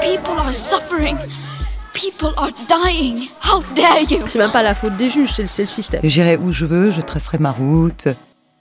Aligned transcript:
People 0.00 0.38
are 0.38 0.52
suffering. 0.52 1.16
People 1.92 2.32
are 2.36 2.52
dying. 2.68 3.28
How 3.40 3.62
dare 3.74 4.02
you? 4.02 4.26
C'est 4.26 4.38
même 4.38 4.50
pas 4.50 4.62
la 4.62 4.74
faute 4.74 4.96
des 4.96 5.08
juges, 5.08 5.32
c'est 5.34 5.42
le, 5.42 5.48
c'est 5.48 5.62
le 5.62 5.68
système. 5.68 6.00
J'irai 6.04 6.36
où 6.36 6.52
je 6.52 6.66
veux, 6.66 6.90
je 6.90 7.00
tracerai 7.00 7.38
ma 7.38 7.50
route. 7.52 8.08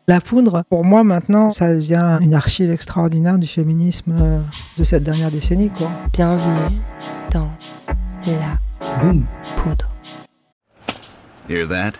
La 0.07 0.21
poudre, 0.21 0.63
pour 0.69 0.85
moi 0.85 1.03
maintenant, 1.03 1.49
ça 1.49 1.73
devient 1.73 2.19
une 2.21 2.33
archive 2.35 2.71
extraordinaire 2.71 3.37
du 3.39 3.47
féminisme 3.47 4.13
euh, 4.19 4.39
de 4.77 4.83
cette 4.83 5.03
dernière 5.03 5.31
décennie. 5.31 5.69
Quoi. 5.69 5.89
Bienvenue 6.13 6.79
dans 7.31 7.49
la 8.27 8.57
Boum. 9.01 9.25
poudre. 9.57 9.89
Hear 11.49 11.67
that? 11.67 11.93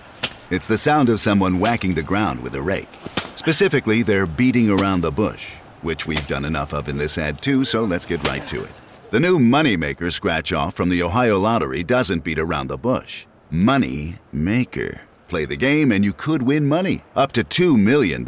It's 0.52 0.68
the 0.68 0.78
sound 0.78 1.10
of 1.10 1.20
someone 1.20 1.60
whacking 1.60 1.96
the 1.96 2.04
ground 2.04 2.42
with 2.44 2.54
a 2.56 2.62
rake. 2.62 2.88
Specifically, 3.36 4.04
they're 4.04 4.28
beating 4.28 4.70
around 4.70 5.02
the 5.02 5.12
bush, 5.12 5.56
which 5.82 6.06
we've 6.08 6.28
done 6.28 6.46
enough 6.46 6.74
of 6.74 6.88
in 6.88 6.98
this 6.98 7.18
ad 7.18 7.42
too, 7.42 7.64
so 7.66 7.84
let's 7.84 8.06
get 8.06 8.26
right 8.28 8.46
to 8.48 8.64
it. 8.64 8.72
The 9.16 9.22
new 9.22 9.40
Moneymaker 9.40 10.12
scratch 10.12 10.52
off 10.52 10.74
from 10.74 10.90
the 10.90 11.02
Ohio 11.02 11.40
Lottery 11.40 11.86
doesn't 11.86 12.26
beat 12.26 12.38
around 12.38 12.68
the 12.68 12.78
bush. 12.78 13.26
Money 13.50 14.18
Maker. 14.34 15.00
Play 15.30 15.46
the 15.46 15.56
game 15.56 15.94
and 15.94 16.04
you 16.04 16.12
could 16.12 16.42
win 16.42 16.68
money, 16.68 17.02
up 17.16 17.32
to 17.32 17.42
$2 17.42 17.82
million. 17.82 18.26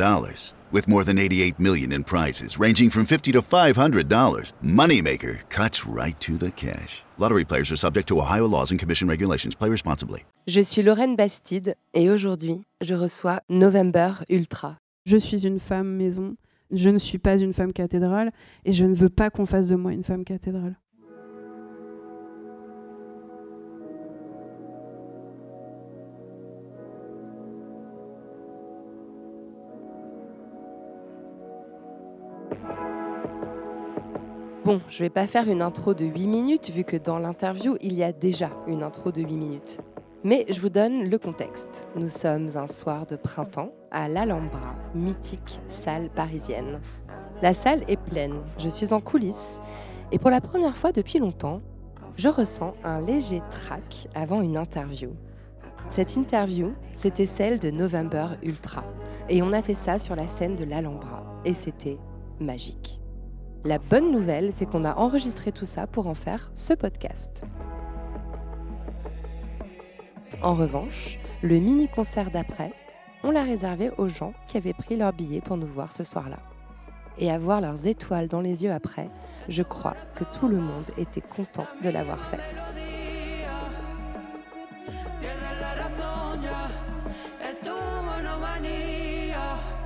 With 0.71 0.87
more 0.87 1.03
than 1.03 1.17
88 1.17 1.59
million 1.59 1.91
in 1.91 2.05
prizes 2.05 2.57
ranging 2.57 2.89
from 2.89 3.05
50 3.05 3.33
to 3.33 3.41
$500, 3.41 4.53
Moneymaker 4.63 5.39
cuts 5.49 5.85
right 5.85 6.17
to 6.21 6.37
the 6.37 6.51
cash. 6.51 7.03
Lottery 7.17 7.43
players 7.43 7.69
are 7.69 7.75
subject 7.75 8.07
to 8.07 8.21
Ohio 8.21 8.47
laws 8.47 8.71
and 8.71 8.79
commission 8.79 9.09
regulations. 9.09 9.55
Play 9.55 9.69
responsibly. 9.69 10.23
Je 10.47 10.61
suis 10.61 10.83
Lorraine 10.83 11.17
Bastide 11.17 11.75
et 11.93 12.09
aujourd'hui, 12.09 12.63
je 12.79 12.93
reçois 12.93 13.41
November 13.49 14.23
Ultra. 14.29 14.77
Je 15.05 15.17
suis 15.17 15.45
une 15.45 15.59
femme 15.59 15.97
maison, 15.97 16.37
je 16.71 16.89
ne 16.89 16.97
suis 16.97 17.17
pas 17.17 17.37
une 17.39 17.53
femme 17.53 17.73
cathédrale 17.73 18.31
et 18.65 18.73
je 18.73 18.85
ne 18.85 18.93
veux 18.93 19.09
pas 19.09 19.29
qu'on 19.29 19.45
fasse 19.45 19.67
de 19.67 19.75
moi 19.75 19.93
une 19.93 20.03
femme 20.03 20.23
cathédrale. 20.23 20.75
Bon, 34.67 34.81
je 34.89 35.01
vais 35.01 35.09
pas 35.09 35.27
faire 35.27 35.47
une 35.47 35.61
intro 35.61 35.93
de 35.93 36.03
8 36.03 36.27
minutes 36.27 36.71
vu 36.71 36.83
que 36.83 36.97
dans 36.97 37.19
l'interview, 37.19 37.77
il 37.79 37.93
y 37.93 38.03
a 38.03 38.11
déjà 38.11 38.49
une 38.67 38.83
intro 38.83 39.13
de 39.13 39.21
8 39.21 39.37
minutes. 39.37 39.79
Mais 40.23 40.45
je 40.49 40.59
vous 40.59 40.69
donne 40.69 41.09
le 41.09 41.19
contexte. 41.19 41.87
Nous 41.95 42.09
sommes 42.09 42.49
un 42.55 42.65
soir 42.65 43.05
de 43.05 43.15
printemps 43.15 43.71
à 43.91 44.09
l'Alhambra, 44.09 44.75
mythique 44.95 45.61
salle 45.67 46.09
parisienne. 46.09 46.81
La 47.43 47.53
salle 47.53 47.83
est 47.87 48.01
pleine, 48.01 48.41
je 48.57 48.67
suis 48.67 48.93
en 48.93 48.99
coulisses 48.99 49.61
et 50.11 50.17
pour 50.17 50.31
la 50.31 50.41
première 50.41 50.75
fois 50.75 50.91
depuis 50.91 51.19
longtemps, 51.19 51.61
je 52.15 52.29
ressens 52.29 52.73
un 52.83 52.99
léger 52.99 53.43
trac 53.51 54.07
avant 54.15 54.41
une 54.41 54.57
interview. 54.57 55.11
Cette 55.91 56.15
interview, 56.15 56.73
c'était 56.93 57.25
celle 57.25 57.59
de 57.59 57.69
November 57.69 58.29
Ultra 58.41 58.83
et 59.29 59.43
on 59.43 59.53
a 59.53 59.61
fait 59.61 59.75
ça 59.75 59.99
sur 59.99 60.15
la 60.15 60.27
scène 60.27 60.55
de 60.55 60.63
l'Alhambra 60.63 61.23
et 61.45 61.53
c'était 61.53 61.99
magique. 62.39 62.99
La 63.65 63.77
bonne 63.77 64.11
nouvelle, 64.11 64.51
c'est 64.51 64.65
qu'on 64.65 64.83
a 64.83 64.95
enregistré 64.95 65.51
tout 65.51 65.65
ça 65.65 65.85
pour 65.85 66.07
en 66.07 66.15
faire 66.15 66.51
ce 66.55 66.73
podcast. 66.73 67.43
En 70.41 70.53
revanche, 70.53 71.17
le 71.41 71.57
mini-concert 71.59 72.31
d'après, 72.31 72.71
on 73.23 73.31
l'a 73.31 73.43
réservé 73.43 73.91
aux 73.97 74.07
gens 74.07 74.33
qui 74.47 74.57
avaient 74.57 74.73
pris 74.73 74.95
leur 74.95 75.13
billet 75.13 75.41
pour 75.41 75.57
nous 75.57 75.67
voir 75.67 75.91
ce 75.91 76.03
soir-là. 76.03 76.37
Et 77.17 77.31
à 77.31 77.39
voir 77.39 77.61
leurs 77.61 77.87
étoiles 77.87 78.27
dans 78.27 78.41
les 78.41 78.63
yeux 78.63 78.71
après, 78.71 79.09
je 79.49 79.63
crois 79.63 79.95
que 80.15 80.23
tout 80.37 80.47
le 80.47 80.57
monde 80.57 80.85
était 80.97 81.21
content 81.21 81.65
de 81.83 81.89
l'avoir 81.89 82.19
fait. 82.25 82.39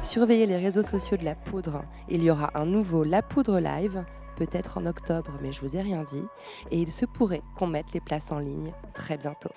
Surveillez 0.01 0.45
les 0.45 0.57
réseaux 0.57 0.83
sociaux 0.83 1.15
de 1.15 1.23
La 1.23 1.35
Poudre. 1.35 1.83
Il 2.09 2.21
y 2.21 2.31
aura 2.31 2.51
un 2.55 2.65
nouveau 2.65 3.05
La 3.05 3.21
Poudre 3.21 3.59
Live, 3.59 4.03
peut-être 4.35 4.77
en 4.77 4.85
octobre, 4.85 5.31
mais 5.41 5.53
je 5.53 5.61
vous 5.61 5.77
ai 5.77 5.81
rien 5.81 6.03
dit. 6.03 6.25
Et 6.69 6.81
il 6.81 6.91
se 6.91 7.05
pourrait 7.05 7.43
qu'on 7.55 7.67
mette 7.67 7.93
les 7.93 8.01
places 8.01 8.31
en 8.31 8.39
ligne 8.39 8.73
très 8.93 9.15
bientôt. 9.15 9.51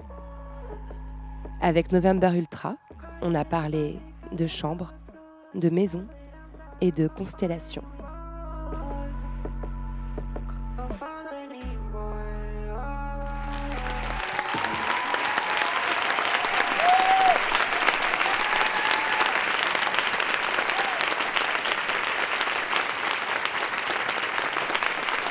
Avec 1.60 1.92
November 1.92 2.30
Ultra, 2.34 2.76
on 3.22 3.34
a 3.34 3.44
parlé 3.44 3.98
de 4.32 4.46
chambres, 4.46 4.92
de 5.54 5.70
maisons 5.70 6.06
et 6.80 6.92
de 6.92 7.08
constellations. 7.08 7.84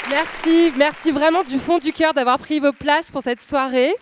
Merci, 0.09 0.71
merci 0.77 1.11
vraiment 1.11 1.41
du 1.43 1.57
fond 1.57 1.79
du 1.79 1.91
cœur 1.91 2.13
d'avoir 2.13 2.37
pris 2.37 2.59
vos 2.59 2.71
places 2.71 3.09
pour 3.09 3.23
cette 3.23 3.41
soirée, 3.41 3.95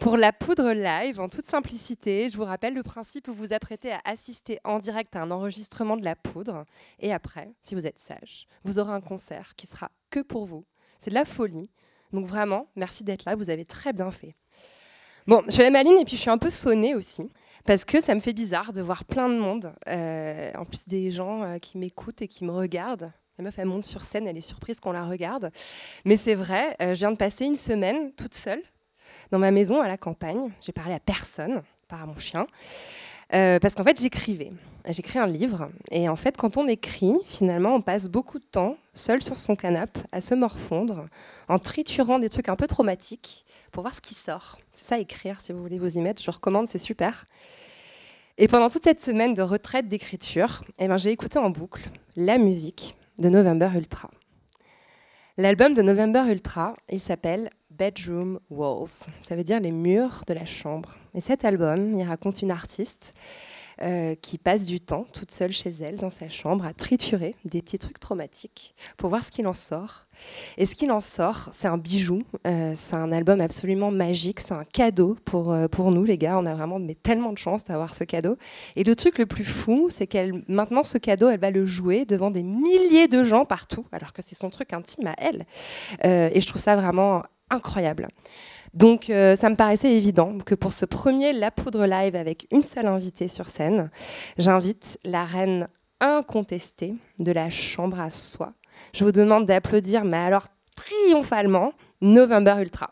pour 0.00 0.16
la 0.16 0.32
poudre 0.32 0.72
live 0.72 1.20
en 1.20 1.28
toute 1.28 1.44
simplicité. 1.44 2.28
Je 2.30 2.36
vous 2.36 2.44
rappelle 2.44 2.72
le 2.72 2.82
principe, 2.82 3.28
vous 3.28 3.34
vous 3.34 3.52
apprêtez 3.52 3.92
à 3.92 4.00
assister 4.06 4.58
en 4.64 4.78
direct 4.78 5.14
à 5.14 5.20
un 5.20 5.30
enregistrement 5.30 5.98
de 5.98 6.04
la 6.04 6.16
poudre. 6.16 6.64
Et 7.00 7.12
après, 7.12 7.52
si 7.60 7.74
vous 7.74 7.86
êtes 7.86 7.98
sage, 7.98 8.46
vous 8.64 8.78
aurez 8.78 8.92
un 8.92 9.02
concert 9.02 9.52
qui 9.56 9.66
sera 9.66 9.90
que 10.08 10.20
pour 10.20 10.46
vous. 10.46 10.64
C'est 11.00 11.10
de 11.10 11.14
la 11.14 11.26
folie. 11.26 11.68
Donc 12.12 12.26
vraiment, 12.26 12.68
merci 12.76 13.04
d'être 13.04 13.26
là, 13.26 13.36
vous 13.36 13.50
avez 13.50 13.66
très 13.66 13.92
bien 13.92 14.10
fait. 14.10 14.34
Bon, 15.26 15.42
je 15.46 15.52
suis 15.52 15.62
la 15.62 15.70
maline 15.70 15.98
et 15.98 16.04
puis 16.06 16.16
je 16.16 16.22
suis 16.22 16.30
un 16.30 16.38
peu 16.38 16.50
sonnée 16.50 16.94
aussi. 16.94 17.30
Parce 17.66 17.84
que 17.84 18.00
ça 18.00 18.14
me 18.14 18.20
fait 18.20 18.32
bizarre 18.32 18.72
de 18.72 18.80
voir 18.80 19.04
plein 19.04 19.28
de 19.28 19.38
monde, 19.38 19.74
euh, 19.86 20.50
en 20.56 20.64
plus 20.64 20.88
des 20.88 21.10
gens 21.10 21.42
euh, 21.42 21.58
qui 21.58 21.76
m'écoutent 21.76 22.22
et 22.22 22.26
qui 22.26 22.46
me 22.46 22.52
regardent. 22.52 23.12
La 23.36 23.44
meuf, 23.44 23.58
elle 23.58 23.66
monte 23.66 23.84
sur 23.84 24.00
scène, 24.00 24.26
elle 24.26 24.38
est 24.38 24.40
surprise 24.40 24.80
qu'on 24.80 24.92
la 24.92 25.04
regarde. 25.04 25.50
Mais 26.06 26.16
c'est 26.16 26.34
vrai, 26.34 26.74
euh, 26.80 26.94
je 26.94 27.00
viens 27.00 27.12
de 27.12 27.18
passer 27.18 27.44
une 27.44 27.54
semaine 27.54 28.12
toute 28.14 28.34
seule 28.34 28.62
dans 29.30 29.38
ma 29.38 29.50
maison 29.50 29.80
à 29.80 29.88
la 29.88 29.96
campagne. 29.96 30.50
J'ai 30.60 30.72
parlé 30.72 30.94
à 30.94 31.00
personne, 31.00 31.62
par 31.88 32.02
à 32.02 32.06
mon 32.06 32.18
chien. 32.18 32.46
Euh, 33.32 33.58
parce 33.58 33.74
qu'en 33.74 33.84
fait, 33.84 34.00
j'écrivais. 34.00 34.52
J'écris 34.88 35.18
un 35.18 35.26
livre. 35.26 35.70
Et 35.90 36.08
en 36.08 36.16
fait, 36.16 36.36
quand 36.36 36.56
on 36.56 36.66
écrit, 36.66 37.14
finalement, 37.26 37.74
on 37.74 37.80
passe 37.80 38.08
beaucoup 38.08 38.38
de 38.38 38.44
temps 38.44 38.76
seul 38.94 39.22
sur 39.22 39.38
son 39.38 39.54
canapé 39.54 40.00
à 40.10 40.20
se 40.20 40.34
morfondre, 40.34 41.06
en 41.48 41.58
triturant 41.58 42.18
des 42.18 42.28
trucs 42.28 42.48
un 42.48 42.56
peu 42.56 42.66
traumatiques 42.66 43.44
pour 43.70 43.82
voir 43.82 43.94
ce 43.94 44.00
qui 44.00 44.14
sort. 44.14 44.58
C'est 44.72 44.86
ça, 44.86 44.98
écrire, 44.98 45.40
si 45.40 45.52
vous 45.52 45.60
voulez 45.60 45.78
vous 45.78 45.96
y 45.96 46.00
mettre. 46.00 46.22
Je 46.22 46.30
recommande, 46.30 46.68
c'est 46.68 46.78
super. 46.78 47.26
Et 48.38 48.48
pendant 48.48 48.70
toute 48.70 48.84
cette 48.84 49.02
semaine 49.02 49.34
de 49.34 49.42
retraite 49.42 49.86
d'écriture, 49.86 50.62
eh 50.78 50.88
ben, 50.88 50.96
j'ai 50.96 51.10
écouté 51.10 51.38
en 51.38 51.50
boucle 51.50 51.82
la 52.16 52.38
musique 52.38 52.96
de 53.18 53.28
November 53.28 53.70
Ultra. 53.74 54.10
L'album 55.36 55.74
de 55.74 55.82
November 55.82 56.24
Ultra, 56.28 56.74
il 56.90 57.00
s'appelle 57.00 57.50
Bedroom 57.80 58.40
Walls. 58.50 59.08
Ça 59.26 59.34
veut 59.34 59.42
dire 59.42 59.58
les 59.58 59.70
murs 59.70 60.22
de 60.26 60.34
la 60.34 60.44
chambre. 60.44 60.96
Et 61.14 61.20
cet 61.20 61.46
album, 61.46 61.98
il 61.98 62.06
raconte 62.06 62.42
une 62.42 62.50
artiste 62.50 63.14
euh, 63.80 64.14
qui 64.20 64.36
passe 64.36 64.66
du 64.66 64.80
temps 64.80 65.06
toute 65.14 65.30
seule 65.30 65.50
chez 65.50 65.70
elle 65.70 65.96
dans 65.96 66.10
sa 66.10 66.28
chambre 66.28 66.66
à 66.66 66.74
triturer 66.74 67.34
des 67.46 67.62
petits 67.62 67.78
trucs 67.78 67.98
traumatiques 67.98 68.74
pour 68.98 69.08
voir 69.08 69.24
ce 69.24 69.30
qu'il 69.30 69.46
en 69.46 69.54
sort. 69.54 70.04
Et 70.58 70.66
ce 70.66 70.74
qu'il 70.74 70.92
en 70.92 71.00
sort, 71.00 71.48
c'est 71.52 71.68
un 71.68 71.78
bijou, 71.78 72.22
euh, 72.46 72.74
c'est 72.76 72.96
un 72.96 73.12
album 73.12 73.40
absolument 73.40 73.90
magique, 73.90 74.40
c'est 74.40 74.52
un 74.52 74.64
cadeau 74.64 75.16
pour, 75.24 75.50
euh, 75.50 75.66
pour 75.66 75.90
nous 75.90 76.04
les 76.04 76.18
gars, 76.18 76.36
on 76.36 76.44
a 76.44 76.54
vraiment 76.54 76.78
mais, 76.78 76.94
tellement 76.94 77.32
de 77.32 77.38
chance 77.38 77.64
d'avoir 77.64 77.94
ce 77.94 78.04
cadeau. 78.04 78.36
Et 78.76 78.84
le 78.84 78.94
truc 78.94 79.16
le 79.16 79.24
plus 79.24 79.44
fou, 79.44 79.88
c'est 79.88 80.06
qu'elle 80.06 80.44
maintenant 80.48 80.82
ce 80.82 80.98
cadeau, 80.98 81.30
elle 81.30 81.40
va 81.40 81.50
le 81.50 81.64
jouer 81.64 82.04
devant 82.04 82.30
des 82.30 82.42
milliers 82.42 83.08
de 83.08 83.24
gens 83.24 83.46
partout, 83.46 83.86
alors 83.90 84.12
que 84.12 84.20
c'est 84.20 84.34
son 84.34 84.50
truc 84.50 84.74
intime 84.74 85.06
à 85.06 85.14
elle. 85.16 85.46
Et 86.04 86.42
je 86.42 86.46
trouve 86.46 86.60
ça 86.60 86.76
vraiment 86.76 87.22
incroyable. 87.50 88.08
Donc 88.74 89.10
euh, 89.10 89.34
ça 89.36 89.50
me 89.50 89.56
paraissait 89.56 89.92
évident 89.92 90.38
que 90.38 90.54
pour 90.54 90.72
ce 90.72 90.84
premier 90.84 91.32
La 91.32 91.50
Poudre 91.50 91.86
Live 91.86 92.14
avec 92.14 92.46
une 92.50 92.62
seule 92.62 92.86
invitée 92.86 93.28
sur 93.28 93.48
scène, 93.48 93.90
j'invite 94.38 94.98
la 95.04 95.24
reine 95.24 95.68
incontestée 96.00 96.94
de 97.18 97.32
la 97.32 97.50
chambre 97.50 98.00
à 98.00 98.10
soi. 98.10 98.54
Je 98.94 99.04
vous 99.04 99.12
demande 99.12 99.46
d'applaudir, 99.46 100.04
mais 100.04 100.16
alors 100.16 100.46
triomphalement 100.76 101.72
November 102.00 102.56
Ultra. 102.60 102.90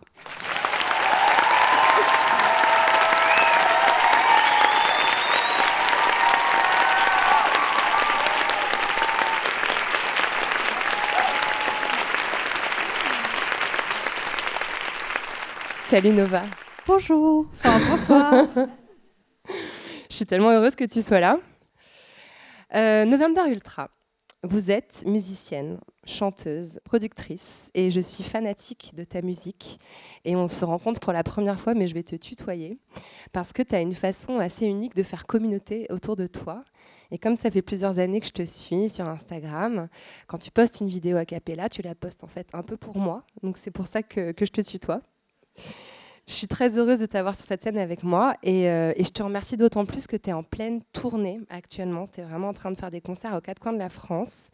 Salut 15.90 16.10
Nova. 16.10 16.42
Bonjour. 16.86 17.46
Enfin, 17.50 17.78
bonsoir. 17.88 18.46
Je 20.10 20.16
suis 20.16 20.26
tellement 20.26 20.50
heureuse 20.50 20.74
que 20.74 20.84
tu 20.84 21.00
sois 21.00 21.18
là. 21.18 21.38
Euh, 22.74 23.06
November 23.06 23.50
Ultra, 23.50 23.88
vous 24.42 24.70
êtes 24.70 25.04
musicienne, 25.06 25.80
chanteuse, 26.04 26.78
productrice 26.84 27.70
et 27.72 27.90
je 27.90 28.00
suis 28.00 28.22
fanatique 28.22 28.92
de 28.96 29.04
ta 29.04 29.22
musique. 29.22 29.80
Et 30.26 30.36
on 30.36 30.46
se 30.46 30.62
rencontre 30.66 31.00
pour 31.00 31.14
la 31.14 31.22
première 31.22 31.58
fois, 31.58 31.72
mais 31.72 31.86
je 31.86 31.94
vais 31.94 32.02
te 32.02 32.16
tutoyer 32.16 32.78
parce 33.32 33.54
que 33.54 33.62
tu 33.62 33.74
as 33.74 33.80
une 33.80 33.94
façon 33.94 34.40
assez 34.40 34.66
unique 34.66 34.94
de 34.94 35.02
faire 35.02 35.24
communauté 35.24 35.86
autour 35.88 36.16
de 36.16 36.26
toi. 36.26 36.64
Et 37.10 37.16
comme 37.16 37.34
ça 37.34 37.50
fait 37.50 37.62
plusieurs 37.62 37.98
années 37.98 38.20
que 38.20 38.26
je 38.26 38.32
te 38.32 38.44
suis 38.44 38.90
sur 38.90 39.06
Instagram, 39.06 39.88
quand 40.26 40.36
tu 40.36 40.50
postes 40.50 40.82
une 40.82 40.88
vidéo 40.88 41.16
a 41.16 41.24
cappella, 41.24 41.70
tu 41.70 41.80
la 41.80 41.94
postes 41.94 42.24
en 42.24 42.28
fait 42.28 42.46
un 42.52 42.62
peu 42.62 42.76
pour 42.76 42.98
moi. 42.98 43.24
Donc 43.42 43.56
c'est 43.56 43.70
pour 43.70 43.86
ça 43.86 44.02
que, 44.02 44.32
que 44.32 44.44
je 44.44 44.52
te 44.52 44.60
tutoie. 44.60 45.00
Je 46.28 46.34
suis 46.34 46.46
très 46.46 46.76
heureuse 46.76 47.00
de 47.00 47.06
t'avoir 47.06 47.34
sur 47.34 47.46
cette 47.46 47.62
scène 47.62 47.78
avec 47.78 48.02
moi 48.02 48.34
et, 48.42 48.68
euh, 48.68 48.92
je 48.98 49.08
te 49.08 49.22
remercie 49.22 49.56
d'autant 49.56 49.86
plus 49.86 50.06
que 50.06 50.14
tu 50.14 50.28
es 50.28 50.32
en 50.34 50.42
pleine 50.42 50.82
tournée 50.92 51.40
actuellement. 51.48 52.06
Tu 52.06 52.20
es 52.20 52.22
vraiment 52.22 52.48
en 52.48 52.52
train 52.52 52.70
de 52.70 52.76
faire 52.76 52.90
des 52.90 53.00
concerts 53.00 53.34
aux 53.34 53.40
quatre 53.40 53.60
coins 53.60 53.72
de 53.72 53.78
la 53.78 53.88
France. 53.88 54.50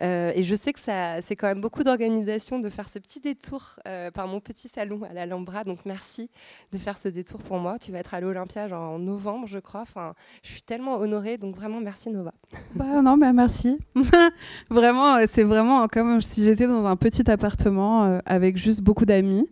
Euh, 0.00 0.32
et 0.34 0.42
je 0.42 0.54
sais 0.54 0.72
que 0.72 0.80
c'est 0.80 1.36
quand 1.36 1.46
même 1.46 1.60
beaucoup 1.60 1.82
d'organisation 1.82 2.58
de 2.58 2.70
faire 2.70 2.88
ce 2.88 2.98
petit 2.98 3.20
détour 3.20 3.76
euh, 3.86 4.10
par 4.10 4.28
mon 4.28 4.40
petit 4.40 4.68
salon 4.68 5.02
à 5.02 5.12
l'Alhambra. 5.12 5.64
Donc 5.64 5.80
merci 5.84 6.30
de 6.72 6.78
faire 6.78 6.96
ce 6.96 7.10
détour 7.10 7.42
pour 7.42 7.58
moi. 7.58 7.78
Tu 7.78 7.92
vas 7.92 7.98
être 7.98 8.14
à 8.14 8.20
l'Olympia 8.22 8.68
en 8.74 8.98
novembre, 8.98 9.46
je 9.46 9.58
crois. 9.58 9.82
Enfin, 9.82 10.14
je 10.42 10.48
suis 10.48 10.62
tellement 10.62 10.94
honorée. 10.96 11.36
Donc 11.36 11.54
vraiment 11.54 11.80
merci 11.80 12.08
Nova. 12.08 12.32
Bah, 12.74 13.02
non, 13.02 13.18
bah, 13.18 13.34
merci. 13.34 13.78
vraiment, 14.70 15.18
c'est 15.28 15.42
vraiment 15.42 15.86
comme 15.86 16.22
si 16.22 16.44
j'étais 16.44 16.66
dans 16.66 16.86
un 16.86 16.96
petit 16.96 17.30
appartement 17.30 18.20
avec 18.24 18.56
juste 18.56 18.80
beaucoup 18.80 19.04
d'amis. 19.04 19.46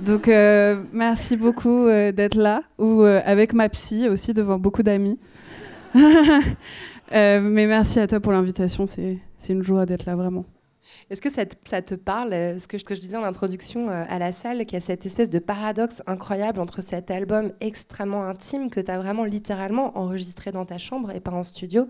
Donc, 0.00 0.28
euh, 0.28 0.82
merci 0.92 1.36
beaucoup 1.36 1.86
euh, 1.86 2.10
d'être 2.12 2.34
là, 2.36 2.62
ou 2.78 3.02
euh, 3.02 3.20
avec 3.24 3.52
ma 3.52 3.68
psy 3.68 4.08
aussi, 4.08 4.34
devant 4.34 4.58
beaucoup 4.58 4.82
d'amis. 4.82 5.18
Mais 7.12 7.66
merci 7.66 8.00
à 8.00 8.06
toi 8.06 8.18
pour 8.18 8.32
l'invitation, 8.32 8.86
c'est 8.86 9.18
une 9.48 9.62
joie 9.62 9.86
d'être 9.86 10.04
là, 10.04 10.16
vraiment. 10.16 10.44
Est-ce 11.10 11.20
que 11.20 11.30
ça 11.30 11.44
te, 11.46 11.94
parle, 11.94 12.30
ce 12.58 12.66
que, 12.66 12.78
je- 12.78 13.00
disais 13.00 13.16
en 13.16 13.22
introduction 13.22 13.88
à 13.88 14.18
la 14.18 14.32
salle, 14.32 14.64
qu'il 14.64 14.72
y 14.74 14.76
a 14.76 14.80
cette 14.80 15.06
espèce 15.06 15.30
de 15.30 15.38
paradoxe 15.38 16.02
incroyable 16.06 16.58
entre 16.60 16.82
cet 16.82 17.10
album 17.10 17.52
extrêmement 17.60 18.24
intime 18.24 18.70
que 18.70 18.80
tu 18.80 18.90
as 18.90 18.98
vraiment 18.98 19.24
littéralement 19.24 19.96
enregistré 19.98 20.50
dans 20.50 20.64
ta 20.64 20.78
chambre 20.78 21.12
et 21.14 21.20
pas 21.20 21.32
en 21.32 21.44
studio, 21.44 21.86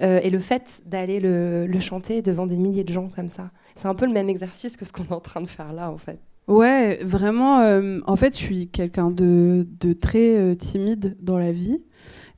et 0.00 0.28
le 0.28 0.38
fait 0.40 0.82
d'aller 0.84 1.20
le, 1.20 1.66
le 1.66 1.80
chanter 1.80 2.20
devant 2.22 2.46
des 2.46 2.56
milliers 2.58 2.84
de 2.84 2.92
gens 2.92 3.08
comme 3.08 3.28
ça? 3.28 3.50
C'est 3.76 3.86
un 3.88 3.94
peu 3.94 4.04
le 4.06 4.12
même 4.12 4.28
exercice 4.28 4.76
que 4.76 4.84
ce 4.84 4.92
qu'on 4.92 5.04
est 5.04 5.12
en 5.12 5.20
train 5.20 5.40
de 5.40 5.48
faire 5.48 5.72
là, 5.72 5.90
en 5.90 5.96
fait. 5.98 6.18
Ouais, 6.48 7.00
vraiment. 7.02 7.60
euh, 7.60 7.98
en 8.06 8.16
fait, 8.16 8.38
je 8.38 8.42
suis 8.42 8.68
quelqu'un 8.68 9.10
de, 9.10 9.66
très 10.00 10.36
euh, 10.38 10.54
timide 10.54 11.16
dans 11.20 11.38
la 11.38 11.50
vie. 11.50 11.80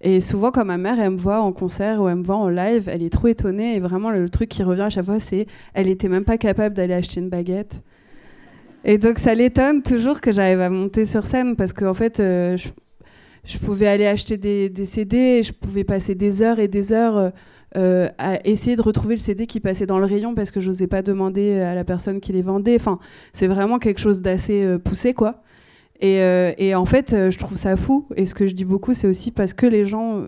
Et 0.01 0.21
souvent, 0.21 0.51
quand 0.53 0.65
ma 0.65 0.79
mère, 0.79 0.99
elle 1.01 1.11
me 1.11 1.19
voit 1.19 1.41
en 1.41 1.53
concert 1.53 2.01
ou 2.01 2.09
elle 2.09 2.17
me 2.17 2.25
voit 2.25 2.37
en 2.37 2.49
live, 2.49 2.89
elle 2.89 3.03
est 3.03 3.11
trop 3.11 3.29
étonnée. 3.29 3.77
Et 3.77 3.81
vraiment, 3.81 4.11
le, 4.11 4.29
truc 4.31 4.49
qui 4.49 4.63
revient 4.63 4.83
à 4.83 4.91
chaque 4.91 5.05
fois, 5.05 5.19
c'est 5.21 5.47
elle 5.75 5.89
était 5.89 6.09
même 6.09 6.25
pas 6.25 6.39
capable 6.39 6.75
d'aller 6.75 6.95
acheter 6.95 7.21
une 7.21 7.29
baguette. 7.29 7.83
Et 8.85 8.97
donc, 8.97 9.19
ça 9.19 9.35
l'étonne 9.35 9.83
toujours 9.83 10.21
que 10.21 10.33
j'arrive 10.33 10.61
à 10.61 10.71
monter 10.71 11.05
sur 11.05 11.27
scène 11.27 11.57
parce 11.57 11.73
qu'en 11.73 11.95
fait, 11.95 12.21
euh, 12.21 12.57
je, 13.45 13.59
pouvais 13.59 13.89
aller 13.89 14.07
acheter 14.07 14.37
des, 14.39 14.85
CD 14.85 15.43
je 15.43 15.53
pouvais 15.53 15.85
passer 15.85 16.15
des 16.15 16.43
heures 16.43 16.61
et 16.61 16.69
des 16.69 16.93
heures. 16.93 17.33
Euh, 17.77 18.09
à 18.17 18.47
essayer 18.47 18.77
de 18.77 18.83
retrouver 18.83 19.15
le 19.15 19.21
CD 19.21 19.47
qui 19.47 19.61
passait 19.61 19.85
dans 19.85 19.99
le 19.99 20.07
rayon 20.07 20.35
parce 20.35 20.51
que 20.51 20.61
j'osais 20.61 20.87
pas 20.87 21.03
demander 21.03 21.61
à 21.61 21.75
la 21.75 21.85
personne 21.85 22.21
qui 22.21 22.33
les 22.33 22.43
vendait. 22.43 22.77
Enfin, 22.77 22.99
c'est 23.33 23.47
vraiment 23.47 23.79
quelque 23.79 24.01
chose 24.01 24.23
d'assez 24.23 24.63
euh, 24.63 24.79
poussé, 24.79 25.13
quoi. 25.13 25.43
Et, 26.01 26.21
euh, 26.23 26.75
en 26.75 26.85
fait, 26.87 27.11
je 27.31 27.39
trouve 27.39 27.57
ça 27.57 27.77
fou. 27.77 28.07
Et 28.17 28.25
ce 28.25 28.35
que 28.35 28.47
je 28.47 28.55
dis 28.55 28.65
beaucoup, 28.65 28.95
c'est 28.95 29.07
aussi 29.07 29.33
parce 29.33 29.53
que 29.53 29.67
les 29.67 29.85
gens 29.85 30.27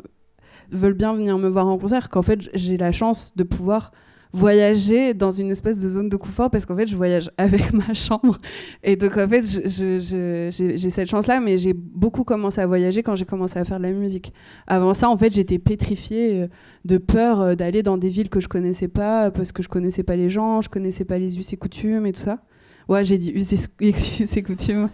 veulent 0.70 0.94
bien 0.94 1.14
venir 1.14 1.38
me 1.38 1.48
voir 1.48 1.66
en 1.66 1.78
concert 1.78 2.10
qu'en 2.10 2.22
fait, 2.22 2.50
j'ai 2.54 2.76
la 2.76 2.92
chance 2.92 3.34
de 3.36 3.44
pouvoir 3.44 3.92
voyager 4.32 5.14
dans 5.14 5.30
une 5.30 5.50
espèce 5.50 5.80
de 5.80 5.88
zone 5.88 6.08
de 6.08 6.16
confort 6.16 6.50
parce 6.50 6.64
qu'en 6.64 6.76
fait 6.76 6.86
je 6.86 6.96
voyage 6.96 7.30
avec 7.36 7.72
ma 7.74 7.92
chambre. 7.94 8.36
Et 8.82 8.96
donc 8.96 9.16
en 9.16 9.28
fait 9.28 9.44
j'ai 9.66 10.90
cette 10.90 11.08
chance 11.08 11.26
là 11.26 11.40
mais 11.40 11.56
j'ai 11.56 11.72
beaucoup 11.72 12.24
commencé 12.24 12.60
à 12.60 12.66
voyager 12.66 13.02
quand 13.02 13.16
j'ai 13.16 13.24
commencé 13.24 13.58
à 13.58 13.64
faire 13.64 13.78
de 13.78 13.84
la 13.84 13.92
musique. 13.92 14.32
Avant 14.66 14.94
ça 14.94 15.08
en 15.08 15.16
fait 15.16 15.32
j'étais 15.32 15.58
pétrifiée 15.58 16.42
euh, 16.42 16.48
de 16.84 16.98
peur 16.98 17.40
euh, 17.40 17.54
d'aller 17.54 17.82
dans 17.82 17.96
des 17.96 18.08
villes 18.08 18.30
que 18.30 18.40
je 18.40 18.48
connaissais 18.48 18.88
pas 18.88 19.30
parce 19.30 19.52
que 19.52 19.62
je 19.62 19.68
connaissais 19.68 20.02
pas 20.02 20.16
les 20.16 20.30
gens 20.30 20.60
je 20.60 20.68
connaissais 20.68 21.04
pas 21.04 21.18
les 21.18 21.38
us 21.38 21.52
et 21.52 21.56
coutumes 21.56 22.06
et 22.06 22.12
tout 22.12 22.20
ça. 22.20 22.38
Ouais 22.88 23.04
j'ai 23.04 23.18
dit 23.18 23.32
us 23.32 23.52
et, 23.52 23.90
us 23.90 24.36
et 24.36 24.42
coutumes 24.42 24.88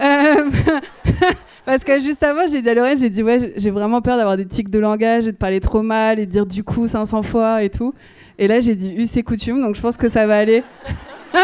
Euh, 0.00 0.50
parce 1.64 1.84
que 1.84 1.98
juste 2.00 2.22
avant, 2.22 2.46
j'ai 2.50 2.62
dit 2.62 2.68
à 2.68 2.74
Lorraine, 2.74 2.98
j'ai 2.98 3.10
dit 3.10 3.22
ouais, 3.22 3.52
j'ai 3.56 3.70
vraiment 3.70 4.00
peur 4.00 4.16
d'avoir 4.16 4.36
des 4.36 4.46
tics 4.46 4.70
de 4.70 4.78
langage 4.78 5.28
et 5.28 5.32
de 5.32 5.36
parler 5.36 5.60
trop 5.60 5.82
mal 5.82 6.18
et 6.18 6.26
de 6.26 6.30
dire 6.30 6.46
du 6.46 6.64
coup 6.64 6.86
500 6.86 7.22
fois 7.22 7.62
et 7.62 7.70
tout. 7.70 7.94
Et 8.38 8.48
là, 8.48 8.60
j'ai 8.60 8.74
dit 8.74 8.94
us 8.96 9.16
et 9.16 9.22
coutumes, 9.22 9.60
donc 9.60 9.74
je 9.74 9.80
pense 9.80 9.96
que 9.96 10.08
ça 10.08 10.26
va 10.26 10.38
aller. 10.38 10.62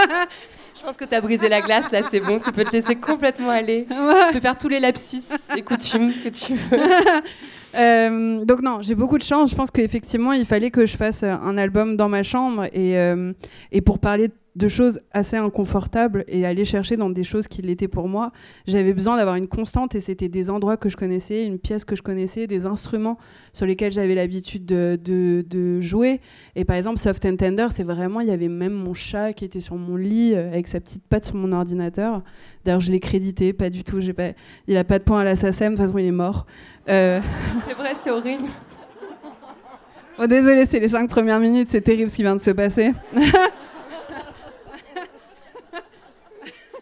Je 0.79 0.85
pense 0.85 0.97
que 0.97 1.05
tu 1.05 1.15
as 1.17 1.21
brisé 1.21 1.49
la 1.49 1.61
glace, 1.61 1.91
là, 1.91 2.03
c'est 2.09 2.21
bon, 2.21 2.39
tu 2.39 2.53
peux 2.53 2.63
te 2.63 2.71
laisser 2.71 2.95
complètement 2.95 3.51
aller. 3.51 3.85
Tu 4.29 4.35
peux 4.35 4.41
faire 4.41 4.57
tous 4.57 4.69
les 4.69 4.79
lapsus 4.79 5.23
et 5.57 5.63
coutumes 5.63 6.13
que 6.13 6.29
tu 6.29 6.55
veux. 6.55 6.79
Euh, 7.77 8.45
donc 8.45 8.63
non, 8.63 8.81
j'ai 8.81 8.95
beaucoup 8.95 9.19
de 9.19 9.23
chance. 9.23 9.51
Je 9.51 9.55
pense 9.55 9.71
qu'effectivement, 9.71 10.33
il 10.33 10.47
fallait 10.47 10.71
que 10.71 10.87
je 10.87 10.97
fasse 10.97 11.23
euh, 11.23 11.33
un 11.33 11.59
album 11.59 11.97
dans 11.97 12.09
ma 12.09 12.23
chambre 12.23 12.65
et, 12.73 12.99
euh, 12.99 13.33
et 13.73 13.81
pour 13.81 13.99
parler 13.99 14.31
de 14.57 14.69
choses 14.69 15.01
assez 15.13 15.37
inconfortables 15.37 16.25
et 16.27 16.45
aller 16.45 16.65
chercher 16.65 16.97
dans 16.97 17.11
des 17.11 17.23
choses 17.23 17.47
qui 17.47 17.63
l'étaient 17.63 17.87
pour 17.87 18.09
moi, 18.09 18.33
j'avais 18.67 18.93
besoin 18.93 19.17
d'avoir 19.17 19.37
une 19.37 19.47
constante 19.47 19.95
et 19.95 20.01
c'était 20.01 20.29
des 20.29 20.51
endroits 20.51 20.77
que 20.77 20.89
je 20.89 20.97
connaissais, 20.97 21.47
une 21.47 21.59
pièce 21.59 21.85
que 21.85 21.95
je 21.95 22.03
connaissais, 22.03 22.49
des 22.49 22.67
instruments 22.67 23.19
sur 23.53 23.67
lesquels 23.67 23.93
j'avais 23.93 24.17
l'habitude 24.17 24.67
de, 24.67 24.99
de- 25.01 25.81
jouer. 25.81 26.21
Et 26.57 26.65
par 26.65 26.77
exemple, 26.77 26.99
Soft 26.99 27.25
and 27.25 27.37
Tender, 27.37 27.69
c'est 27.71 27.85
vraiment, 27.85 28.21
il 28.21 28.27
y 28.29 28.33
avait 28.33 28.49
même 28.49 28.73
mon 28.73 28.95
chat 28.95 29.33
qui 29.33 29.45
était 29.45 29.61
sur 29.61 29.77
mon 29.77 29.95
lit 29.95 30.35
avec 30.35 30.67
sa 30.67 30.81
petite 30.81 31.05
patte 31.07 31.27
sur 31.27 31.37
mon 31.37 31.53
ordinateur. 31.53 32.23
D'ailleurs, 32.69 32.83
je 32.83 32.93
l'ai 32.93 33.01
crédité, 33.01 33.55
pas 33.55 33.71
du 33.71 33.83
tout. 33.83 34.03
J'ai 34.03 34.13
pas, 34.13 34.33
il 34.67 34.77
a 34.77 34.85
pas 34.85 34.99
de 34.99 35.05
point 35.05 35.21
à 35.21 35.25
la 35.25 35.37
SACEM, 35.37 35.73
de 35.73 35.79
toute 35.79 35.87
façon, 35.87 35.97
il 35.97 36.05
est 36.05 36.11
mort. 36.11 36.45
Euh, 36.91 37.19
C'est 37.67 37.73
vrai, 37.73 37.93
c'est 38.05 38.11
horrible. 38.11 38.45
Oh, 40.19 40.27
désolé, 40.27 40.67
c'est 40.67 40.79
les 40.79 40.89
cinq 40.89 41.09
premières 41.09 41.41
minutes, 41.41 41.71
c'est 41.71 41.81
terrible 41.81 42.11
ce 42.11 42.17
qui 42.17 42.23
vient 42.25 42.37
de 42.37 42.43
se 42.43 42.51
passer. 42.51 42.93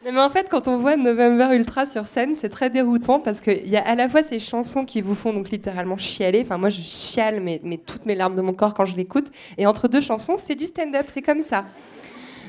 Mais 0.02 0.20
en 0.20 0.28
fait, 0.28 0.48
quand 0.50 0.66
on 0.66 0.76
voit 0.76 0.96
November 0.96 1.50
Ultra 1.54 1.86
sur 1.86 2.06
scène, 2.06 2.34
c'est 2.34 2.48
très 2.48 2.68
déroutant 2.68 3.20
parce 3.20 3.40
qu'il 3.40 3.68
y 3.68 3.76
a 3.76 3.86
à 3.86 3.94
la 3.94 4.08
fois 4.08 4.24
ces 4.24 4.40
chansons 4.40 4.84
qui 4.84 5.00
vous 5.02 5.14
font 5.14 5.32
donc 5.32 5.50
littéralement 5.50 5.96
chialer. 5.96 6.42
Enfin, 6.44 6.58
moi, 6.58 6.68
je 6.68 6.82
chiale 6.82 7.40
mais, 7.40 7.60
mais 7.62 7.76
toutes 7.76 8.06
mes 8.06 8.16
larmes 8.16 8.34
de 8.34 8.42
mon 8.42 8.54
corps 8.54 8.74
quand 8.74 8.86
je 8.86 8.96
l'écoute. 8.96 9.28
Et 9.56 9.68
entre 9.68 9.86
deux 9.86 10.00
chansons, 10.00 10.34
c'est 10.36 10.56
du 10.56 10.66
stand-up, 10.66 11.06
c'est 11.06 11.22
comme 11.22 11.42
ça. 11.42 11.64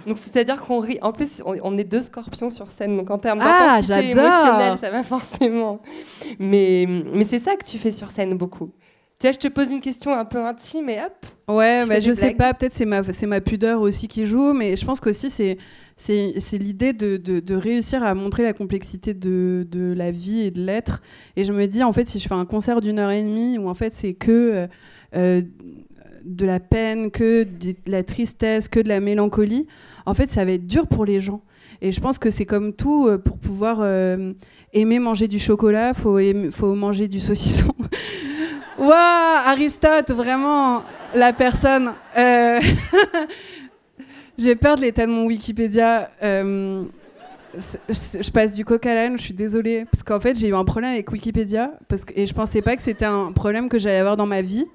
Donc, 0.08 0.18
c'est-à-dire 0.18 0.62
qu'on 0.62 0.80
rit. 0.80 0.98
En 1.02 1.12
plus, 1.12 1.42
on, 1.46 1.56
on 1.64 1.78
est 1.78 1.84
deux 1.84 2.02
scorpions 2.02 2.50
sur 2.50 2.70
scène, 2.72 2.96
donc 2.98 3.10
en 3.12 3.18
termes 3.20 3.40
Ah, 3.42 3.82
d'intensité 3.82 4.12
émotionnelle, 4.12 4.78
ça 4.80 4.90
va 4.90 5.04
forcément. 5.04 5.82
Mais, 6.40 6.86
mais 7.14 7.24
c'est 7.26 7.40
ça 7.40 7.56
que 7.56 7.66
tu 7.66 7.78
fais 7.78 7.92
sur 7.92 8.10
scène 8.12 8.36
beaucoup. 8.38 8.72
Tu 9.20 9.26
vois, 9.28 9.32
je 9.32 9.40
te 9.40 9.48
pose 9.48 9.72
une 9.72 9.82
question 9.82 10.14
un 10.14 10.26
peu 10.26 10.38
intime 10.46 10.90
et 10.90 11.00
hop. 11.04 11.26
Ouais, 11.50 11.86
bah, 11.88 11.96
fais 11.96 12.02
je 12.02 12.12
des 12.12 12.14
sais 12.14 12.26
blagues. 12.28 12.38
pas, 12.38 12.54
peut-être 12.54 12.74
c'est 12.76 12.86
ma, 12.86 13.04
c'est 13.04 13.26
ma 13.26 13.42
pudeur 13.42 13.82
aussi 13.82 14.08
qui 14.08 14.26
joue, 14.28 14.54
mais 14.54 14.76
je 14.76 14.86
pense 14.86 15.00
qu'aussi 15.00 15.30
c'est, 15.32 15.58
c'est, 15.96 16.34
c'est 16.40 16.58
l'idée 16.60 16.94
de, 16.94 17.18
de, 17.18 17.40
de 17.40 17.56
réussir 17.56 18.04
à 18.04 18.14
montrer 18.14 18.44
la 18.44 18.54
complexité 18.54 19.14
de, 19.16 19.66
de 19.70 19.94
la 19.98 20.12
vie 20.12 20.42
et 20.42 20.52
de 20.52 20.62
l'être. 20.62 21.02
Et 21.36 21.44
je 21.44 21.52
me 21.52 21.66
dis, 21.66 21.84
en 21.84 21.92
fait, 21.94 22.06
si 22.08 22.20
je 22.20 22.28
fais 22.28 22.36
un 22.36 22.46
concert 22.46 22.80
d'une 22.80 23.00
heure 23.00 23.10
et 23.12 23.24
demie 23.24 23.58
où 23.58 23.68
en 23.70 23.74
fait 23.74 23.94
c'est 23.94 24.14
que 24.14 24.32
euh, 24.32 24.68
euh, 25.16 25.42
de 26.28 26.46
la 26.46 26.60
peine, 26.60 27.12
que 27.12 27.44
de 27.44 27.76
la 27.86 28.04
tristesse, 28.04 28.68
que 28.68 28.80
de 28.80 28.90
la 28.90 29.00
mélancolie, 29.00 29.68
en 30.06 30.14
fait 30.14 30.32
ça 30.32 30.46
va 30.46 30.52
être 30.52 30.68
dur 30.68 30.88
pour 30.88 31.06
les 31.06 31.22
gens. 31.22 31.42
Et 31.82 31.92
je 31.92 32.02
pense 32.02 32.18
que 32.18 32.30
c'est 32.30 32.46
comme 32.46 32.74
tout, 32.74 33.08
euh, 33.08 33.18
pour 33.18 33.38
pouvoir 33.38 33.80
euh, 33.82 34.34
aimer 34.74 35.00
manger 35.00 35.28
du 35.28 35.40
chocolat, 35.40 35.94
faut, 35.94 36.20
faut 36.52 36.76
manger 36.76 37.08
du 37.08 37.20
saucisson. 37.20 37.74
Waouh, 38.80 38.92
Aristote, 38.92 40.12
vraiment, 40.12 40.84
la 41.14 41.34
personne. 41.34 41.94
Euh, 42.18 42.60
J'ai 44.38 44.56
peur 44.56 44.76
de 44.76 44.82
l'état 44.82 45.08
de 45.08 45.12
mon 45.12 45.26
Wikipédia. 45.26 46.12
Je 46.22 46.86
passe 48.32 48.54
du 48.54 48.66
coq 48.66 48.86
à 48.86 49.16
je 49.16 49.22
suis 49.22 49.34
désolée. 49.34 49.86
Parce 49.92 50.04
qu'en 50.04 50.20
fait, 50.20 50.38
j'ai 50.38 50.50
eu 50.50 50.56
un 50.56 50.64
problème 50.64 50.92
avec 50.92 51.12
Wikipédia. 51.12 51.72
Parce 51.88 52.06
que, 52.06 52.14
et 52.16 52.28
je 52.28 52.34
pensais 52.36 52.62
pas 52.62 52.76
que 52.76 52.84
c'était 52.84 53.06
un 53.06 53.32
problème 53.32 53.68
que 53.68 53.80
j'allais 53.80 53.98
avoir 53.98 54.16
dans 54.16 54.28
ma 54.28 54.44
vie. 54.44 54.68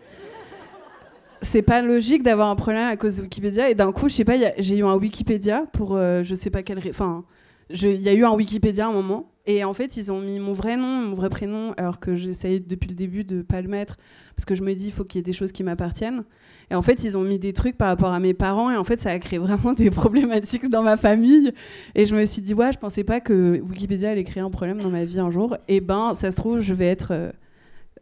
C'est 1.43 1.63
pas 1.63 1.83
logique 1.83 2.23
d'avoir 2.23 2.49
un 2.49 2.57
problème 2.57 2.89
à 2.89 2.97
cause 2.97 3.17
de 3.17 3.23
Wikipédia. 3.23 3.69
Et 3.69 3.75
d'un 3.75 3.93
coup, 3.93 4.09
je 4.09 4.15
sais 4.15 4.25
pas, 4.25 4.37
j'ai 4.59 4.79
eu 4.79 4.85
un 4.85 4.95
Wikipédia 4.95 5.65
pour 5.73 5.97
euh, 5.97 6.23
je 6.23 6.35
sais 6.35 6.51
pas 6.51 6.63
quelle. 6.63 6.81
Enfin, 6.89 7.25
il 7.71 8.01
y 8.01 8.09
a 8.09 8.15
eu 8.15 8.25
un 8.25 8.33
Wikipédia 8.33 8.87
à 8.87 8.89
un 8.89 8.93
moment. 8.93 9.29
Et 9.45 9.65
en 9.65 9.73
fait, 9.73 9.97
ils 9.97 10.13
ont 10.13 10.21
mis 10.21 10.39
mon 10.39 10.53
vrai 10.53 10.77
nom, 10.77 10.87
mon 10.87 11.15
vrai 11.15 11.29
prénom, 11.29 11.75
alors 11.77 11.99
que 11.99 12.15
j'essayais 12.15 12.61
depuis 12.61 12.89
le 12.89 12.95
début 12.95 13.25
de 13.25 13.43
pas 13.43 13.61
le 13.61 13.67
mettre, 13.67 13.97
parce 14.37 14.45
que 14.45 14.55
je 14.55 14.63
me 14.63 14.73
dis, 14.73 14.87
il 14.87 14.93
faut 14.93 15.03
qu'il 15.03 15.19
y 15.19 15.21
ait 15.21 15.25
des 15.25 15.33
choses 15.33 15.51
qui 15.51 15.65
m'appartiennent. 15.65 16.23
Et 16.71 16.77
en 16.77 16.83
fait, 16.83 17.03
ils 17.03 17.19
ont 17.19 17.23
mis 17.23 17.41
des 17.41 17.53
trucs 17.53 17.77
par 17.77 17.89
rapport 17.89 18.13
à 18.13 18.21
mes 18.21 18.35
parents, 18.35 18.71
et 18.71 18.77
en 18.77 18.85
fait, 18.85 19.01
ça 19.01 19.11
a 19.11 19.19
créé 19.19 19.41
vraiment 19.41 19.73
des 19.77 19.91
problématiques 19.91 20.71
dans 20.71 20.85
ma 20.85 20.97
famille. 20.97 21.53
Et 21.97 22.05
je 22.05 22.15
me 22.15 22.25
suis 22.25 22.41
dit, 22.41 22.55
ouais, 22.55 22.73
je 22.73 22.79
pensais 22.79 23.03
pas 23.03 23.19
que 23.19 23.61
Wikipédia 23.69 24.11
allait 24.11 24.23
créer 24.23 24.45
un 24.45 24.51
problème 24.51 24.81
dans 24.81 24.91
ma 24.91 25.05
vie 25.05 25.19
un 25.19 25.33
jour. 25.33 25.57
Et 25.67 25.81
ben, 25.81 26.15
ça 26.15 26.31
se 26.31 26.37
trouve, 26.37 26.61
je 26.61 26.73
vais 26.73 26.87
être 26.87 27.09
euh, 27.11 27.33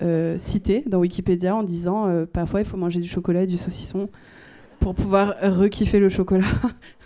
euh, 0.02 0.38
citée 0.38 0.82
dans 0.86 0.98
Wikipédia 0.98 1.54
en 1.54 1.62
disant, 1.62 2.08
euh, 2.08 2.26
parfois, 2.26 2.60
il 2.60 2.66
faut 2.66 2.76
manger 2.76 3.00
du 3.00 3.08
chocolat 3.08 3.42
et 3.42 3.46
du 3.46 3.56
saucisson 3.56 4.08
pour 4.78 4.94
pouvoir 4.94 5.34
rekiffer 5.42 5.98
le 5.98 6.08
chocolat. 6.08 6.46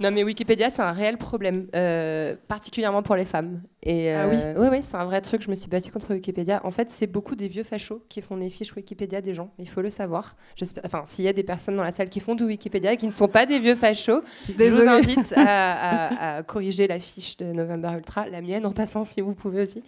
Non, 0.00 0.10
mais 0.10 0.24
Wikipédia, 0.24 0.70
c'est 0.70 0.82
un 0.82 0.92
réel 0.92 1.18
problème, 1.18 1.66
euh, 1.74 2.34
particulièrement 2.48 3.02
pour 3.02 3.14
les 3.14 3.24
femmes. 3.24 3.62
Et, 3.82 4.12
ah 4.12 4.28
oui 4.28 4.38
Oui, 4.56 4.78
c'est 4.82 4.96
un 4.96 5.04
vrai 5.04 5.20
truc. 5.20 5.42
Je 5.42 5.50
me 5.50 5.54
suis 5.54 5.68
battue 5.68 5.92
contre 5.92 6.12
Wikipédia. 6.14 6.60
En 6.64 6.70
fait, 6.70 6.90
c'est 6.90 7.06
beaucoup 7.06 7.36
des 7.36 7.48
vieux 7.48 7.62
fachos 7.62 8.02
qui 8.08 8.20
font 8.20 8.36
des 8.36 8.50
fiches 8.50 8.74
Wikipédia 8.74 9.20
des 9.20 9.34
gens. 9.34 9.50
Il 9.58 9.68
faut 9.68 9.82
le 9.82 9.90
savoir. 9.90 10.36
Enfin, 10.84 11.02
s'il 11.06 11.24
y 11.24 11.28
a 11.28 11.32
des 11.32 11.42
personnes 11.42 11.76
dans 11.76 11.82
la 11.82 11.92
salle 11.92 12.08
qui 12.08 12.20
font 12.20 12.34
du 12.34 12.44
Wikipédia 12.44 12.92
et 12.92 12.96
qui 12.96 13.06
ne 13.06 13.12
sont 13.12 13.28
pas 13.28 13.46
des 13.46 13.58
vieux 13.58 13.74
fachos, 13.74 14.22
je 14.48 14.64
vous 14.64 14.88
invite 14.88 15.32
à, 15.36 16.42
corriger 16.46 16.88
la 16.88 16.98
fiche 16.98 17.36
de 17.36 17.52
November 17.52 17.92
Ultra, 17.96 18.26
la 18.26 18.40
mienne 18.40 18.66
en 18.66 18.72
passant, 18.72 19.04
si 19.04 19.20
vous 19.20 19.34
pouvez 19.34 19.62
aussi. 19.62 19.82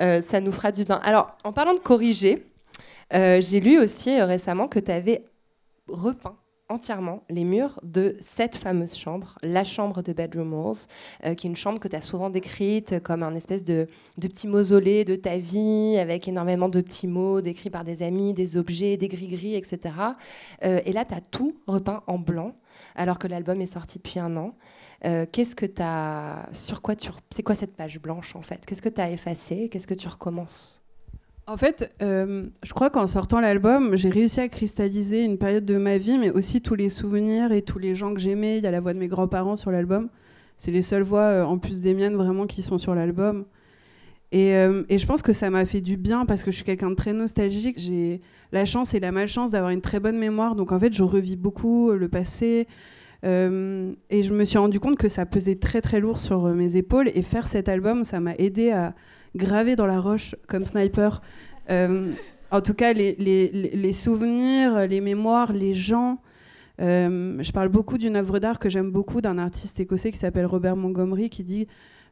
Euh, 0.00 0.22
ça 0.22 0.40
nous 0.40 0.52
fera 0.52 0.72
du 0.72 0.84
bien. 0.84 0.96
Alors, 0.96 1.36
en 1.44 1.52
parlant 1.52 1.74
de 1.74 1.78
corriger, 1.78 2.46
euh, 3.12 3.40
j'ai 3.40 3.60
lu 3.60 3.78
aussi 3.78 4.20
récemment 4.20 4.68
que 4.68 4.78
tu 4.78 4.90
avais 4.90 5.24
repeint 5.88 6.36
entièrement 6.68 7.22
les 7.28 7.44
murs 7.44 7.78
de 7.82 8.16
cette 8.20 8.56
fameuse 8.56 8.94
chambre, 8.94 9.36
la 9.42 9.64
chambre 9.64 10.02
de 10.02 10.12
Bedroom 10.12 10.54
Walls, 10.54 10.86
euh, 11.24 11.34
qui 11.34 11.46
est 11.46 11.50
une 11.50 11.56
chambre 11.56 11.78
que 11.78 11.88
tu 11.88 11.96
as 11.96 12.00
souvent 12.00 12.30
décrite 12.30 13.00
comme 13.00 13.22
un 13.22 13.34
espèce 13.34 13.64
de, 13.64 13.86
petit 14.20 14.48
mausolée 14.48 15.04
de 15.04 15.14
ta 15.14 15.36
vie, 15.36 15.96
avec 15.98 16.26
énormément 16.26 16.68
de 16.68 16.80
petits 16.80 17.06
mots 17.06 17.40
décrits 17.40 17.70
par 17.70 17.84
des 17.84 18.02
amis, 18.02 18.32
des 18.32 18.56
objets, 18.56 18.96
des 18.96 19.08
gris-gris, 19.08 19.54
etc. 19.54 19.94
Euh, 20.64 20.80
et 20.84 20.92
là, 20.92 21.04
tu 21.04 21.14
as 21.14 21.20
tout 21.20 21.54
repeint 21.66 22.02
en 22.06 22.18
blanc, 22.18 22.52
alors 22.94 23.18
que 23.18 23.28
l'album 23.28 23.60
est 23.60 23.66
sorti 23.66 23.98
depuis 23.98 24.18
un 24.18 24.36
an. 24.36 24.54
Euh, 25.04 25.26
qu'est-ce 25.30 25.54
que 25.54 25.66
as. 25.80 26.48
Sur 26.52 26.80
quoi 26.80 26.96
tu. 26.96 27.10
C'est 27.30 27.42
quoi 27.42 27.54
cette 27.54 27.76
page 27.76 28.00
blanche, 28.00 28.34
en 28.36 28.42
fait? 28.42 28.64
Qu'est-ce 28.66 28.82
que 28.82 28.88
tu 28.88 29.00
as 29.00 29.10
effacé 29.10 29.68
Qu'est-ce 29.68 29.86
que 29.86 29.94
tu 29.94 30.08
recommences? 30.08 30.82
En 31.46 31.58
fait, 31.58 31.94
euh, 32.00 32.46
je 32.62 32.72
crois 32.72 32.88
qu'en 32.88 33.06
sortant 33.06 33.38
l'album, 33.38 33.96
j'ai 33.96 34.08
réussi 34.08 34.40
à 34.40 34.48
cristalliser 34.48 35.24
une 35.24 35.36
période 35.36 35.66
de 35.66 35.76
ma 35.76 35.98
vie, 35.98 36.16
mais 36.16 36.30
aussi 36.30 36.62
tous 36.62 36.74
les 36.74 36.88
souvenirs 36.88 37.52
et 37.52 37.60
tous 37.60 37.78
les 37.78 37.94
gens 37.94 38.14
que 38.14 38.20
j'aimais. 38.20 38.56
Il 38.56 38.64
y 38.64 38.66
a 38.66 38.70
la 38.70 38.80
voix 38.80 38.94
de 38.94 38.98
mes 38.98 39.08
grands-parents 39.08 39.56
sur 39.56 39.70
l'album. 39.70 40.08
C'est 40.56 40.70
les 40.70 40.80
seules 40.80 41.02
voix, 41.02 41.20
euh, 41.20 41.44
en 41.44 41.58
plus 41.58 41.82
des 41.82 41.92
miennes, 41.92 42.14
vraiment, 42.14 42.46
qui 42.46 42.62
sont 42.62 42.78
sur 42.78 42.94
l'album. 42.94 43.44
Et, 44.32 44.48
et, 44.88 44.98
je 44.98 45.06
pense 45.06 45.22
que 45.22 45.32
ça 45.32 45.48
m'a 45.48 45.64
fait 45.64 45.80
du 45.80 45.96
bien 45.96 46.26
parce 46.26 46.42
que 46.42 46.50
je 46.50 46.56
suis 46.56 46.64
quelqu'un 46.64 46.90
de 46.90 46.96
très 46.96 47.12
nostalgique. 47.12 47.78
J'ai 47.78 48.20
la 48.50 48.64
chance 48.64 48.92
et 48.92 48.98
la 48.98 49.12
malchance 49.12 49.52
d'avoir 49.52 49.70
une 49.70 49.80
très 49.80 50.00
bonne 50.00 50.18
mémoire. 50.18 50.56
Donc 50.56 50.72
en 50.72 50.80
fait, 50.80 50.92
je 50.92 51.04
revis 51.04 51.36
beaucoup 51.36 51.92
le 51.92 52.08
passé. 52.08 52.66
Et 53.24 54.22
je 54.22 54.32
me 54.32 54.44
suis 54.44 54.58
rendu 54.58 54.80
compte 54.80 54.98
que 54.98 55.08
ça 55.08 55.24
pesait 55.24 55.56
très 55.56 55.80
très 55.80 55.98
lourd 55.98 56.20
sur 56.20 56.46
mes 56.48 56.76
épaules. 56.76 57.10
Et 57.14 57.22
faire 57.22 57.46
cet 57.46 57.68
album, 57.68 58.04
ça 58.04 58.20
m'a 58.20 58.34
aidé 58.34 58.70
à, 58.70 58.94
gravé 59.36 59.76
dans 59.76 59.86
la 59.86 60.00
roche 60.00 60.34
comme 60.46 60.66
sniper. 60.66 61.20
Euh, 61.70 62.12
en 62.50 62.60
tout 62.60 62.74
cas, 62.74 62.92
les, 62.92 63.92
souvenirs, 63.92 64.86
les 64.86 65.00
mémoires, 65.00 65.52
les 65.52 65.74
gens. 65.74 66.20
Euh, 66.80 67.36
je 67.40 67.52
parle 67.52 67.68
beaucoup 67.68 67.98
d'une 67.98 68.16
œuvre 68.16 68.38
d'art 68.40 68.58
que 68.58 68.68
j'aime 68.68 68.90
beaucoup 68.90 69.20
d'un 69.20 69.38
artiste 69.38 69.78
écossais 69.78 70.10
qui 70.10 70.18
s'appelle 70.18 70.46
Robert 70.46 70.76
Montgomery 70.76 71.30
qui 71.30 71.44
dit 71.44 71.68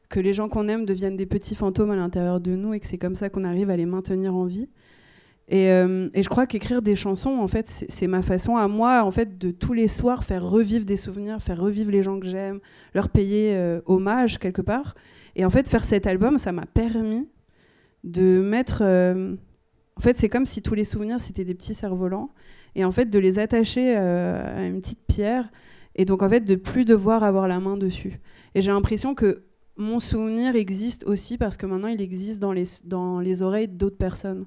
que 0.08 0.20
les 0.20 0.32
gens 0.32 0.48
qu'on 0.48 0.68
aime 0.68 0.84
deviennent 0.84 1.16
des 1.16 1.26
petits 1.26 1.56
fantômes 1.56 1.90
à 1.90 1.96
l'intérieur 1.96 2.38
de 2.40 2.54
nous 2.54 2.72
et 2.72 2.78
que 2.78 2.86
c'est 2.86 2.98
comme 2.98 3.16
ça 3.16 3.28
qu'on 3.28 3.44
arrive 3.44 3.70
à 3.70 3.76
les 3.76 3.86
maintenir 3.86 4.34
en 4.34 4.44
vie. 4.44 4.68
Et, 5.52 5.70
euh, 5.70 6.08
et 6.14 6.22
je 6.24 6.28
crois 6.28 6.46
qu'écrire 6.46 6.82
des 6.82 6.96
chansons, 6.96 7.38
en 7.38 7.46
fait, 7.46 7.84
c'est 7.88 8.06
ma 8.08 8.22
façon 8.22 8.56
à 8.56 8.66
moi, 8.66 9.04
en 9.04 9.10
fait, 9.10 9.38
de 9.38 9.50
tous 9.50 9.74
les 9.74 9.86
soirs 9.86 10.24
faire 10.24 10.44
revivre 10.44 10.84
des 10.84 10.96
souvenirs, 10.96 11.40
faire 11.40 11.60
revivre 11.60 11.90
les 11.90 12.02
gens 12.02 12.18
que 12.18 12.26
j'aime, 12.26 12.58
leur 12.94 13.10
payer 13.10 13.78
hommage 13.86 14.38
quelque 14.38 14.62
part. 14.62 14.94
Et 15.36 15.44
en 15.44 15.50
fait, 15.50 15.68
faire 15.68 15.84
cet 15.84 16.06
album, 16.06 16.38
ça 16.38 16.52
m'a 16.52 16.66
permis 16.66 17.28
de 18.04 18.40
mettre. 18.40 18.82
Euh, 18.82 19.34
en 19.96 20.00
fait, 20.00 20.16
c'est 20.16 20.28
comme 20.28 20.46
si 20.46 20.62
tous 20.62 20.74
les 20.74 20.84
souvenirs, 20.84 21.20
c'était 21.20 21.44
des 21.44 21.54
petits 21.54 21.74
cerfs-volants. 21.74 22.30
Et 22.74 22.84
en 22.84 22.92
fait, 22.92 23.06
de 23.06 23.18
les 23.18 23.38
attacher 23.38 23.94
euh, 23.96 24.58
à 24.58 24.64
une 24.64 24.80
petite 24.80 25.06
pierre. 25.06 25.50
Et 25.94 26.04
donc, 26.04 26.22
en 26.22 26.30
fait, 26.30 26.40
de 26.40 26.54
plus 26.54 26.84
devoir 26.84 27.22
avoir 27.22 27.46
la 27.46 27.60
main 27.60 27.76
dessus. 27.76 28.18
Et 28.54 28.62
j'ai 28.62 28.70
l'impression 28.70 29.14
que 29.14 29.44
mon 29.76 29.98
souvenir 29.98 30.56
existe 30.56 31.04
aussi 31.04 31.36
parce 31.36 31.56
que 31.56 31.66
maintenant, 31.66 31.88
il 31.88 32.00
existe 32.00 32.40
dans 32.40 33.20
les 33.20 33.42
oreilles 33.42 33.68
d'autres 33.68 33.98
personnes. 33.98 34.46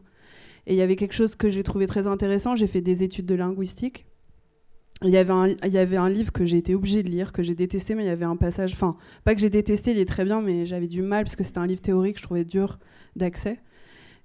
Et 0.68 0.74
il 0.74 0.78
y 0.78 0.82
avait 0.82 0.96
quelque 0.96 1.14
chose 1.14 1.36
que 1.36 1.50
j'ai 1.50 1.64
trouvé 1.64 1.88
très 1.88 2.08
intéressant. 2.08 2.56
J'ai 2.56 2.68
fait 2.68 2.82
des 2.82 3.04
études 3.04 3.26
de 3.26 3.36
linguistique. 3.36 4.06
Il 5.04 5.10
y, 5.10 5.18
avait 5.18 5.98
un, 5.98 6.10
livre 6.10 6.32
que 6.32 6.46
j'ai 6.46 6.58
été 6.58 6.74
obligée 6.74 7.04
de 7.04 7.10
lire, 7.10 7.34
que 7.34 7.44
j'ai 7.44 7.54
détesté, 7.54 7.96
mais 7.96 8.04
il 8.04 8.08
y 8.08 8.10
avait 8.10 8.26
un 8.26 8.38
passage, 8.38 8.72
enfin, 8.72 8.96
pas 9.26 9.36
que 9.36 9.42
j'ai 9.42 9.50
détesté, 9.50 9.92
il 9.92 10.00
est 10.00 10.08
très 10.08 10.24
bien, 10.24 10.42
mais 10.42 10.66
j'avais 10.66 10.88
du 10.88 11.02
mal 11.02 11.26
parce 11.26 11.36
que 11.36 11.44
c'était 11.44 11.60
un 11.60 11.68
livre 11.68 11.82
théorique, 11.82 12.18
je 12.18 12.24
trouvais 12.24 12.46
dur 12.46 12.80
d'accès, 13.18 13.60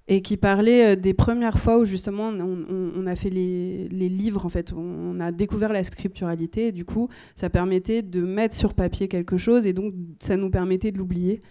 et 0.07 0.21
qui 0.21 0.37
parlait 0.37 0.93
euh, 0.93 0.95
des 0.95 1.13
premières 1.13 1.59
fois 1.59 1.77
où 1.77 1.83
justement 1.83 2.29
on, 2.29 3.05
a 3.05 3.15
fait 3.17 3.29
les, 3.29 3.89
les, 3.89 4.07
livres, 4.07 4.45
en 4.45 4.49
fait, 4.49 4.71
on 4.71 5.19
a 5.19 5.33
découvert 5.33 5.73
la 5.73 5.83
scripturalité, 5.83 6.67
et 6.67 6.71
du 6.71 6.85
coup, 6.85 7.09
ça 7.35 7.49
permettait 7.49 8.01
de 8.01 8.21
mettre 8.21 8.55
sur 8.55 8.73
papier 8.73 9.09
quelque 9.09 9.35
chose, 9.35 9.67
et 9.67 9.73
donc 9.73 9.93
ça 10.19 10.37
nous 10.37 10.49
permettait 10.49 10.91
de 10.91 10.97
l'oublier. 10.97 11.41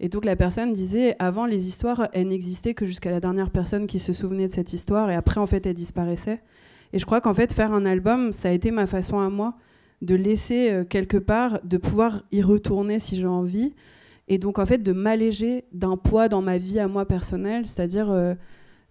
Et 0.00 0.08
donc 0.08 0.24
la 0.24 0.34
personne 0.34 0.72
disait, 0.72 1.14
avant 1.18 1.44
les 1.44 1.68
histoires, 1.68 2.08
elles 2.14 2.28
n'existaient 2.28 2.74
que 2.74 2.86
jusqu'à 2.86 3.10
la 3.10 3.20
dernière 3.20 3.50
personne 3.50 3.86
qui 3.86 3.98
se 3.98 4.14
souvenait 4.14 4.48
de 4.48 4.52
cette 4.52 4.72
histoire, 4.72 5.10
et 5.10 5.14
après, 5.14 5.38
en 5.40 5.46
fait, 5.46 5.66
elles 5.66 5.74
disparaissaient. 5.74 6.40
Et 6.92 6.98
je 6.98 7.04
crois 7.06 7.20
qu'en 7.20 7.34
fait, 7.34 7.52
faire 7.52 7.72
un 7.72 7.84
album, 7.84 8.32
ça 8.32 8.48
a 8.48 8.52
été 8.52 8.70
ma 8.70 8.86
façon 8.86 9.18
à 9.18 9.28
moi 9.28 9.54
de 10.02 10.14
laisser 10.14 10.70
euh, 10.70 10.84
quelque 10.84 11.18
part, 11.18 11.60
de 11.62 11.76
pouvoir 11.76 12.22
y 12.32 12.42
retourner 12.42 12.98
si 12.98 13.16
j'ai 13.16 13.26
envie. 13.26 13.74
Et 14.28 14.38
donc, 14.38 14.58
en 14.58 14.66
fait, 14.66 14.78
de 14.78 14.92
m'alléger 14.92 15.64
d'un 15.72 15.96
poids 15.96 16.28
dans 16.28 16.40
ma 16.40 16.56
vie 16.56 16.78
à 16.78 16.88
moi 16.88 17.04
personnelle, 17.04 17.66
c'est-à-dire 17.66 18.10
euh, 18.10 18.34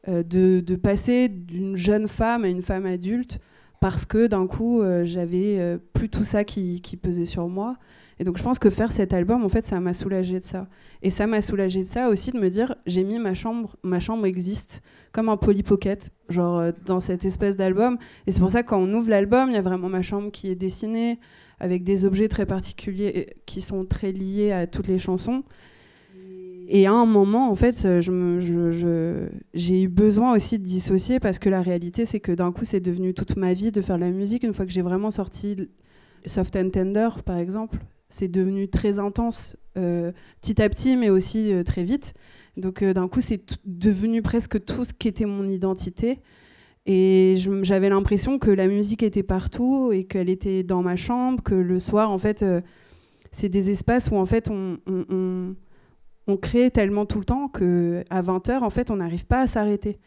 euh, 0.07 0.23
de, 0.23 0.75
passer 0.75 1.27
d'une 1.29 1.75
jeune 1.75 2.07
femme 2.07 2.45
à 2.45 2.49
une 2.49 2.61
femme 2.61 2.85
adulte 2.85 3.39
parce 3.81 4.05
que 4.05 4.27
d'un 4.27 4.45
coup, 4.45 4.83
j'avais 5.03 5.77
plus 5.93 6.09
tout 6.09 6.25
ça 6.25 6.43
qui, 6.43 6.81
pesait 7.01 7.23
sur 7.23 7.47
moi. 7.47 7.77
Et 8.19 8.25
donc, 8.25 8.37
je 8.37 8.43
pense 8.43 8.59
que 8.59 8.69
faire 8.69 8.91
cet 8.91 9.13
album, 9.13 9.45
en 9.45 9.49
fait, 9.49 9.65
ça 9.65 9.79
m'a 9.79 9.93
soulagé 9.93 10.39
de 10.39 10.43
ça. 10.43 10.67
Et 11.01 11.09
ça 11.09 11.25
m'a 11.25 11.41
soulagé 11.41 11.79
de 11.79 11.87
ça 11.87 12.09
aussi 12.09 12.31
de 12.31 12.39
me 12.39 12.49
dire, 12.49 12.75
j'ai 12.85 13.05
mis 13.05 13.17
ma 13.17 13.33
chambre, 13.33 13.77
ma 13.81 14.01
chambre 14.01 14.25
existe 14.25 14.81
comme 15.13 15.29
un 15.29 15.37
polypocket, 15.37 16.11
genre 16.27 16.59
euh, 16.59 16.71
dans 16.85 16.99
cette 16.99 17.23
espèce 17.23 17.55
d'album. 17.55 17.97
Et 18.27 18.31
c'est 18.31 18.41
pour 18.41 18.51
ça 18.51 18.61
que 18.61 18.69
quand 18.69 18.79
on 18.79 18.93
ouvre 18.93 19.09
l'album, 19.09 19.49
il 19.49 19.55
y 19.55 19.57
a 19.57 19.61
vraiment 19.61 19.87
ma 19.87 20.01
chambre 20.01 20.31
qui 20.31 20.49
est 20.49 20.55
dessinée 20.55 21.17
avec 21.61 21.83
des 21.83 22.03
objets 22.03 22.27
très 22.27 22.45
particuliers 22.45 23.35
qui 23.45 23.61
sont 23.61 23.85
très 23.85 24.11
liés 24.11 24.51
à 24.51 24.67
toutes 24.67 24.87
les 24.87 24.99
chansons. 24.99 25.43
Et 26.71 26.85
à 26.85 26.93
un 26.93 27.05
moment, 27.05 27.49
en 27.49 27.55
fait, 27.55 27.81
j'ai 27.81 28.01
je, 28.01 29.29
je, 29.55 29.73
eu 29.73 29.87
besoin 29.87 30.35
aussi 30.35 30.59
de 30.59 30.63
dissocier 30.63 31.19
parce 31.19 31.39
que 31.39 31.49
la 31.49 31.61
réalité, 31.61 32.05
c'est 32.05 32.19
que 32.19 32.31
d'un 32.31 32.51
coup, 32.51 32.63
c'est 32.63 32.79
devenu 32.79 33.15
toute 33.15 33.37
ma 33.37 33.53
vie 33.53 33.71
de 33.71 33.81
faire 33.81 33.95
de 33.95 34.01
la 34.01 34.11
musique. 34.11 34.43
Une 34.43 34.53
fois 34.53 34.65
que 34.65 34.71
j'ai 34.71 34.83
vraiment 34.83 35.09
sorti 35.09 35.67
Soft 36.27 36.55
and 36.55 36.69
Tender, 36.69 37.09
par 37.25 37.37
exemple, 37.37 37.79
c'est 38.09 38.27
devenu 38.27 38.67
très 38.67 38.99
intense 38.99 39.55
euh, 39.77 40.11
petit 40.41 40.61
à 40.61 40.67
petit, 40.67 40.97
mais 40.97 41.09
aussi 41.09 41.53
euh, 41.53 41.63
très 41.63 41.83
vite. 41.83 42.13
Donc 42.57 42.81
euh, 42.81 42.93
d'un 42.93 43.07
coup, 43.07 43.21
c'est 43.21 43.41
devenu 43.65 44.21
presque 44.21 44.63
tout 44.65 44.83
ce 44.83 44.93
qui 44.93 45.07
était 45.07 45.25
mon 45.25 45.47
identité. 45.47 46.19
Et 46.85 47.35
j'avais 47.61 47.89
l'impression 47.89 48.39
que 48.39 48.49
la 48.49 48.67
musique 48.67 49.03
était 49.03 49.23
partout 49.23 49.91
et 49.93 50.05
qu'elle 50.05 50.29
était 50.29 50.63
dans 50.63 50.81
ma 50.81 50.95
chambre, 50.95 51.43
que 51.43 51.53
le 51.53 51.79
soir, 51.79 52.09
en 52.09 52.17
fait, 52.17 52.43
c'est 53.31 53.49
des 53.49 53.69
espaces 53.69 54.09
où 54.09 54.15
en 54.15 54.25
fait 54.25 54.49
on, 54.49 55.55
crée 56.41 56.71
tellement 56.71 57.05
tout 57.05 57.19
le 57.19 57.25
temps 57.25 57.47
qu'à 57.47 58.21
20h, 58.21 58.63
en 58.63 58.69
fait, 58.71 58.89
on 58.89 58.95
n'arrive 58.95 59.27
pas 59.27 59.41
à 59.41 59.47
s'arrêter. 59.47 59.99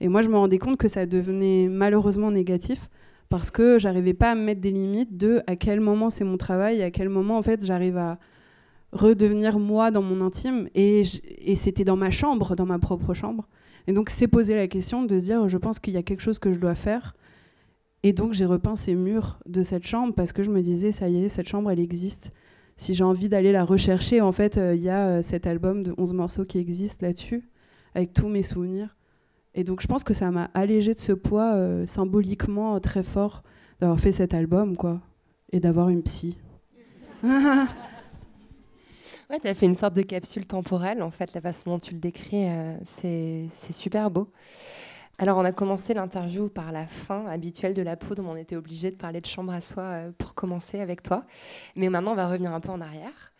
Et 0.00 0.08
moi, 0.08 0.22
je 0.22 0.30
me 0.30 0.36
rendais 0.36 0.58
compte 0.58 0.78
que 0.78 0.88
ça 0.88 1.04
devenait 1.04 1.68
malheureusement 1.68 2.30
négatif 2.30 2.88
parce 3.30 3.50
que 3.50 3.78
j'arrivais 3.78 4.12
pas 4.12 4.32
à 4.32 4.34
me 4.34 4.42
mettre 4.42 4.60
des 4.60 4.70
limites 4.70 5.16
de 5.16 5.42
à 5.46 5.56
quel 5.56 5.80
moment 5.80 6.10
c'est 6.10 6.24
mon 6.24 6.36
travail, 6.36 6.82
à 6.82 6.90
quel 6.90 7.08
moment 7.08 7.38
en 7.38 7.42
fait 7.42 7.64
j'arrive 7.64 7.96
à, 7.96 8.18
redevenir 8.92 9.58
moi 9.58 9.90
dans 9.90 10.02
mon 10.02 10.24
intime. 10.24 10.68
Et, 10.74 11.02
et 11.38 11.54
c'était 11.54 11.84
dans 11.84 11.96
ma 11.96 12.10
chambre, 12.10 12.56
dans 12.56 12.66
ma 12.66 12.78
propre 12.78 13.14
chambre. 13.14 13.48
Et 13.86 13.92
donc, 13.92 14.10
c'est 14.10 14.28
poser 14.28 14.54
la 14.54 14.68
question 14.68 15.02
de 15.02 15.18
se 15.18 15.24
dire, 15.24 15.48
je 15.48 15.58
pense 15.58 15.78
qu'il 15.78 15.94
y 15.94 15.96
a 15.96 16.02
quelque 16.02 16.20
chose 16.20 16.38
que 16.38 16.52
je 16.52 16.58
dois 16.58 16.74
faire. 16.74 17.14
Et 18.02 18.12
donc, 18.12 18.32
j'ai 18.32 18.46
repeint 18.46 18.76
ces 18.76 18.94
murs 18.94 19.38
de 19.46 19.62
cette 19.62 19.86
chambre 19.86 20.14
parce 20.14 20.32
que 20.32 20.42
je 20.42 20.50
me 20.50 20.62
disais, 20.62 20.92
ça 20.92 21.08
y 21.08 21.24
est, 21.24 21.28
cette 21.28 21.48
chambre, 21.48 21.70
elle 21.70 21.80
existe. 21.80 22.32
Si 22.76 22.94
j'ai 22.94 23.04
envie 23.04 23.28
d'aller 23.28 23.52
la 23.52 23.64
rechercher, 23.64 24.20
en 24.20 24.32
fait, 24.32 24.56
euh, 24.56 24.74
il 24.74 24.82
y 24.82 24.88
a 24.88 25.08
euh, 25.08 25.22
cet 25.22 25.46
album 25.46 25.82
de 25.82 25.94
11 25.98 26.14
morceaux 26.14 26.44
qui 26.44 26.58
existe 26.58 27.02
là-dessus, 27.02 27.48
avec 27.94 28.12
tous 28.14 28.28
mes 28.28 28.42
souvenirs. 28.42 28.96
Et 29.54 29.64
donc 29.64 29.80
je 29.80 29.86
pense 29.86 30.04
que 30.04 30.14
ça 30.14 30.30
m'a 30.30 30.50
allégé 30.54 30.94
de 30.94 30.98
ce 30.98 31.12
poids 31.12 31.54
euh, 31.54 31.86
symboliquement 31.86 32.78
très 32.80 33.02
fort 33.02 33.42
d'avoir 33.80 33.98
fait 33.98 34.12
cet 34.12 34.34
album, 34.34 34.76
quoi, 34.76 35.00
et 35.52 35.60
d'avoir 35.60 35.88
une 35.88 36.02
psy. 36.02 36.38
Ouais, 39.30 39.38
tu 39.38 39.46
as 39.46 39.54
fait 39.54 39.66
une 39.66 39.76
sorte 39.76 39.94
de 39.94 40.02
capsule 40.02 40.44
temporelle, 40.44 41.02
en 41.02 41.10
fait, 41.10 41.34
la 41.34 41.40
façon 41.40 41.70
dont 41.70 41.78
tu 41.78 41.94
le 41.94 42.00
décris, 42.00 42.48
euh, 42.48 42.74
c'est 42.82 43.46
c'est 43.52 43.72
super 43.72 44.10
beau. 44.10 44.28
Alors, 45.18 45.38
on 45.38 45.44
a 45.44 45.52
commencé 45.52 45.94
l'interview 45.94 46.48
par 46.48 46.72
la 46.72 46.86
fin 46.88 47.26
habituelle 47.26 47.74
de 47.74 47.82
la 47.82 47.94
poudre, 47.96 48.24
mais 48.24 48.28
on 48.30 48.36
était 48.36 48.56
obligé 48.56 48.90
de 48.90 48.96
parler 48.96 49.20
de 49.20 49.26
chambre 49.26 49.52
à 49.52 49.60
soi 49.60 49.82
euh, 49.84 50.10
pour 50.18 50.34
commencer 50.34 50.80
avec 50.80 51.02
toi. 51.04 51.26
Mais 51.76 51.90
maintenant, 51.90 52.12
on 52.12 52.16
va 52.16 52.26
revenir 52.28 52.52
un 52.52 52.58
peu 52.58 52.70
en 52.70 52.80
arrière. 52.80 53.32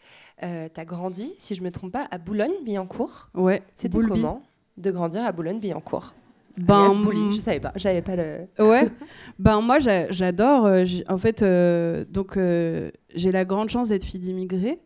Euh, 0.44 0.68
tu 0.72 0.80
as 0.80 0.84
grandi, 0.84 1.34
si 1.38 1.56
je 1.56 1.60
ne 1.60 1.66
me 1.66 1.72
trompe 1.72 1.92
pas, 1.92 2.06
à 2.12 2.18
Boulogne-Billancourt. 2.18 3.30
Ouais, 3.34 3.62
C'était 3.74 3.88
Boulby. 3.88 4.10
comment? 4.10 4.42
De 4.76 4.90
grandir 4.90 5.24
à 5.24 5.32
Boulogne-Billancourt 5.32 6.14
Ben, 6.58 6.74
Alias 6.86 6.98
Bouli, 6.98 7.32
je 7.32 7.40
savais 7.40 7.60
pas, 7.60 7.72
j'avais 7.76 8.02
pas 8.02 8.16
le. 8.16 8.40
Ouais, 8.58 8.88
ben 9.38 9.60
moi 9.60 9.78
j'a- 9.78 10.10
j'adore. 10.10 10.66
euh, 10.66 10.84
en 11.08 11.18
fait, 11.18 11.42
euh, 11.42 12.04
donc 12.10 12.36
euh, 12.36 12.90
j'ai 13.14 13.32
la 13.32 13.44
grande 13.44 13.68
chance 13.68 13.88
d'être 13.88 14.04
fille 14.04 14.20
d'immigrés 14.20 14.78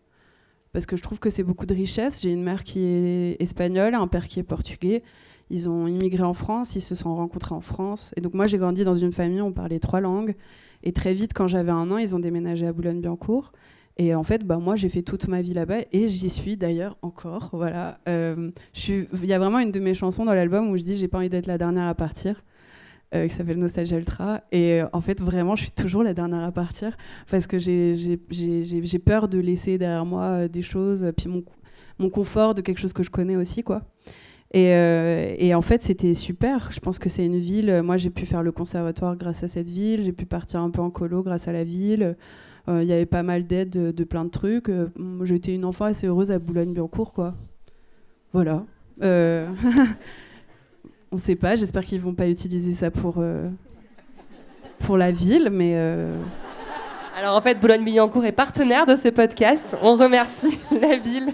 parce 0.73 0.87
que 0.87 0.97
je 0.97 1.03
trouve 1.03 1.19
que 1.21 1.31
c'est 1.31 1.43
beaucoup 1.45 1.67
de 1.67 1.75
richesse. 1.75 2.21
J'ai 2.23 2.33
une 2.33 2.43
mère 2.43 2.64
qui 2.64 2.81
est 2.85 3.37
espagnole, 3.41 3.95
un 3.95 4.09
père 4.09 4.26
qui 4.29 4.41
est 4.41 4.45
portugais. 4.45 5.03
Ils 5.50 5.69
ont 5.69 5.87
immigré 5.87 6.23
en 6.23 6.35
France, 6.35 6.75
ils 6.75 6.81
se 6.81 6.95
sont 6.95 7.14
rencontrés 7.14 7.55
en 7.55 7.61
France. 7.61 8.12
Et 8.17 8.21
donc 8.21 8.35
moi 8.35 8.47
j'ai 8.47 8.59
grandi 8.59 8.83
dans 8.83 8.95
une 8.97 9.12
famille, 9.12 9.41
on 9.43 9.53
parlait 9.53 9.79
trois 9.79 10.00
langues. 10.00 10.35
Et 10.83 10.93
très 10.93 11.14
vite, 11.14 11.33
quand 11.35 11.47
j'avais 11.49 11.71
un 11.71 11.91
an, 11.91 11.97
ils 11.99 12.14
ont 12.14 12.19
déménagé 12.19 12.67
à 12.67 12.73
Boulogne-Billancourt. 12.73 13.53
Et 13.97 14.15
en 14.15 14.25
fait, 14.25 14.45
bah, 14.45 14.59
moi, 14.59 14.75
j'ai 14.75 14.89
fait 14.89 15.03
toute 15.03 15.29
ma 15.29 15.41
vie 15.41 15.55
là-bas 15.55 15.83
et 15.93 16.09
j'y 16.09 16.29
suis 16.29 16.57
d'ailleurs 16.57 16.97
encore. 17.03 17.51
Voilà. 17.53 17.99
Euh, 18.09 18.51
Il 18.89 19.27
y 19.27 19.33
a 19.33 19.39
vraiment 19.39 19.61
une 19.61 19.71
de 19.71 19.79
mes 19.81 19.95
chansons 19.95 20.25
dans 20.25 20.35
l'album 20.35 20.71
où 20.71 20.77
je 20.77 20.83
dis 20.83 20.97
j'ai 20.97 21.07
pas 21.09 21.19
envie 21.19 21.29
d'être 21.29 21.47
la 21.47 21.59
dernière 21.59 21.87
à 21.87 21.95
partir, 21.95 22.43
euh, 23.15 23.29
qui 23.29 23.35
s'appelle 23.35 23.59
Nostalgia 23.59 23.97
Ultra. 23.99 24.43
Et 24.51 24.83
euh, 24.83 24.87
en 24.93 25.01
fait, 25.01 25.21
vraiment, 25.21 25.55
je 25.55 25.63
suis 25.63 25.73
toujours 25.73 26.03
la 26.03 26.13
dernière 26.13 26.43
à 26.43 26.51
partir 26.51 26.97
parce 27.31 27.47
que 27.47 27.61
j'ai- 27.61 28.19
peur 28.99 29.29
de 29.29 29.39
laisser 29.39 29.79
derrière 29.79 30.05
moi 30.05 30.49
des 30.49 30.63
choses, 30.63 31.13
puis 31.17 31.29
mon, 31.29 31.45
mon 32.01 32.11
confort 32.11 32.55
de 32.55 32.63
quelque 32.63 32.79
chose 32.79 32.93
que 32.93 33.05
je 33.05 33.11
connais 33.11 33.37
aussi, 33.37 33.63
quoi. 33.63 33.83
Et, 34.53 34.71
et 35.39 35.55
en 35.55 35.63
fait, 35.63 35.83
c'était 35.83 36.15
super. 36.15 36.71
Je 36.73 36.79
pense 36.81 36.99
que 37.01 37.09
c'est 37.09 37.27
une 37.27 37.39
ville. 37.39 37.83
Moi, 37.85 37.97
j'ai 37.97 38.11
pu 38.11 38.25
faire 38.25 38.43
le 38.43 38.53
conservatoire 38.53 39.17
grâce 39.17 39.43
à 39.43 39.49
cette 39.49 39.69
ville. 39.69 40.05
J'ai 40.05 40.13
pu 40.13 40.27
partir 40.27 40.61
un 40.61 40.71
peu 40.71 40.81
en 40.81 40.91
colo 40.91 41.23
grâce 41.25 41.49
à 41.49 41.53
la 41.53 41.65
ville. 41.65 42.17
Euh, 42.68 42.83
Il 42.83 42.88
y 42.88 42.92
avait 42.92 43.06
pas 43.06 43.23
mal 43.23 43.47
d'aides 43.47 43.71
de, 43.71 44.04
plein 44.04 44.25
de 44.25 44.30
trucs. 44.30 44.68
Euh, 44.68 44.88
J'étais 45.23 45.54
une 45.54 45.64
enfant 45.64 45.85
assez 45.87 46.06
heureuse 46.06 46.30
à 46.30 46.38
Boulogne-Billancourt, 46.38 47.12
quoi. 47.12 47.35
Voilà. 48.33 48.64
Euh, 49.02 49.49
On 51.12 51.16
sait 51.16 51.37
pas. 51.37 51.56
J'espère 51.56 51.85
qu'ils 51.85 52.00
vont 52.00 52.14
pas 52.14 52.28
utiliser 52.28 52.73
ça 52.73 52.90
pour 52.90 53.23
pour 54.80 54.97
la 54.97 55.12
ville, 55.12 55.50
mais. 55.52 55.76
Alors 57.16 57.37
en 57.37 57.40
fait, 57.40 57.61
Boulogne-Billancourt 57.61 58.25
est 58.25 58.33
partenaire 58.33 58.87
de 58.87 58.97
ce 58.97 59.09
podcast. 59.09 59.76
On 59.80 59.94
remercie 59.94 60.59
la 60.80 60.97
ville 60.97 61.28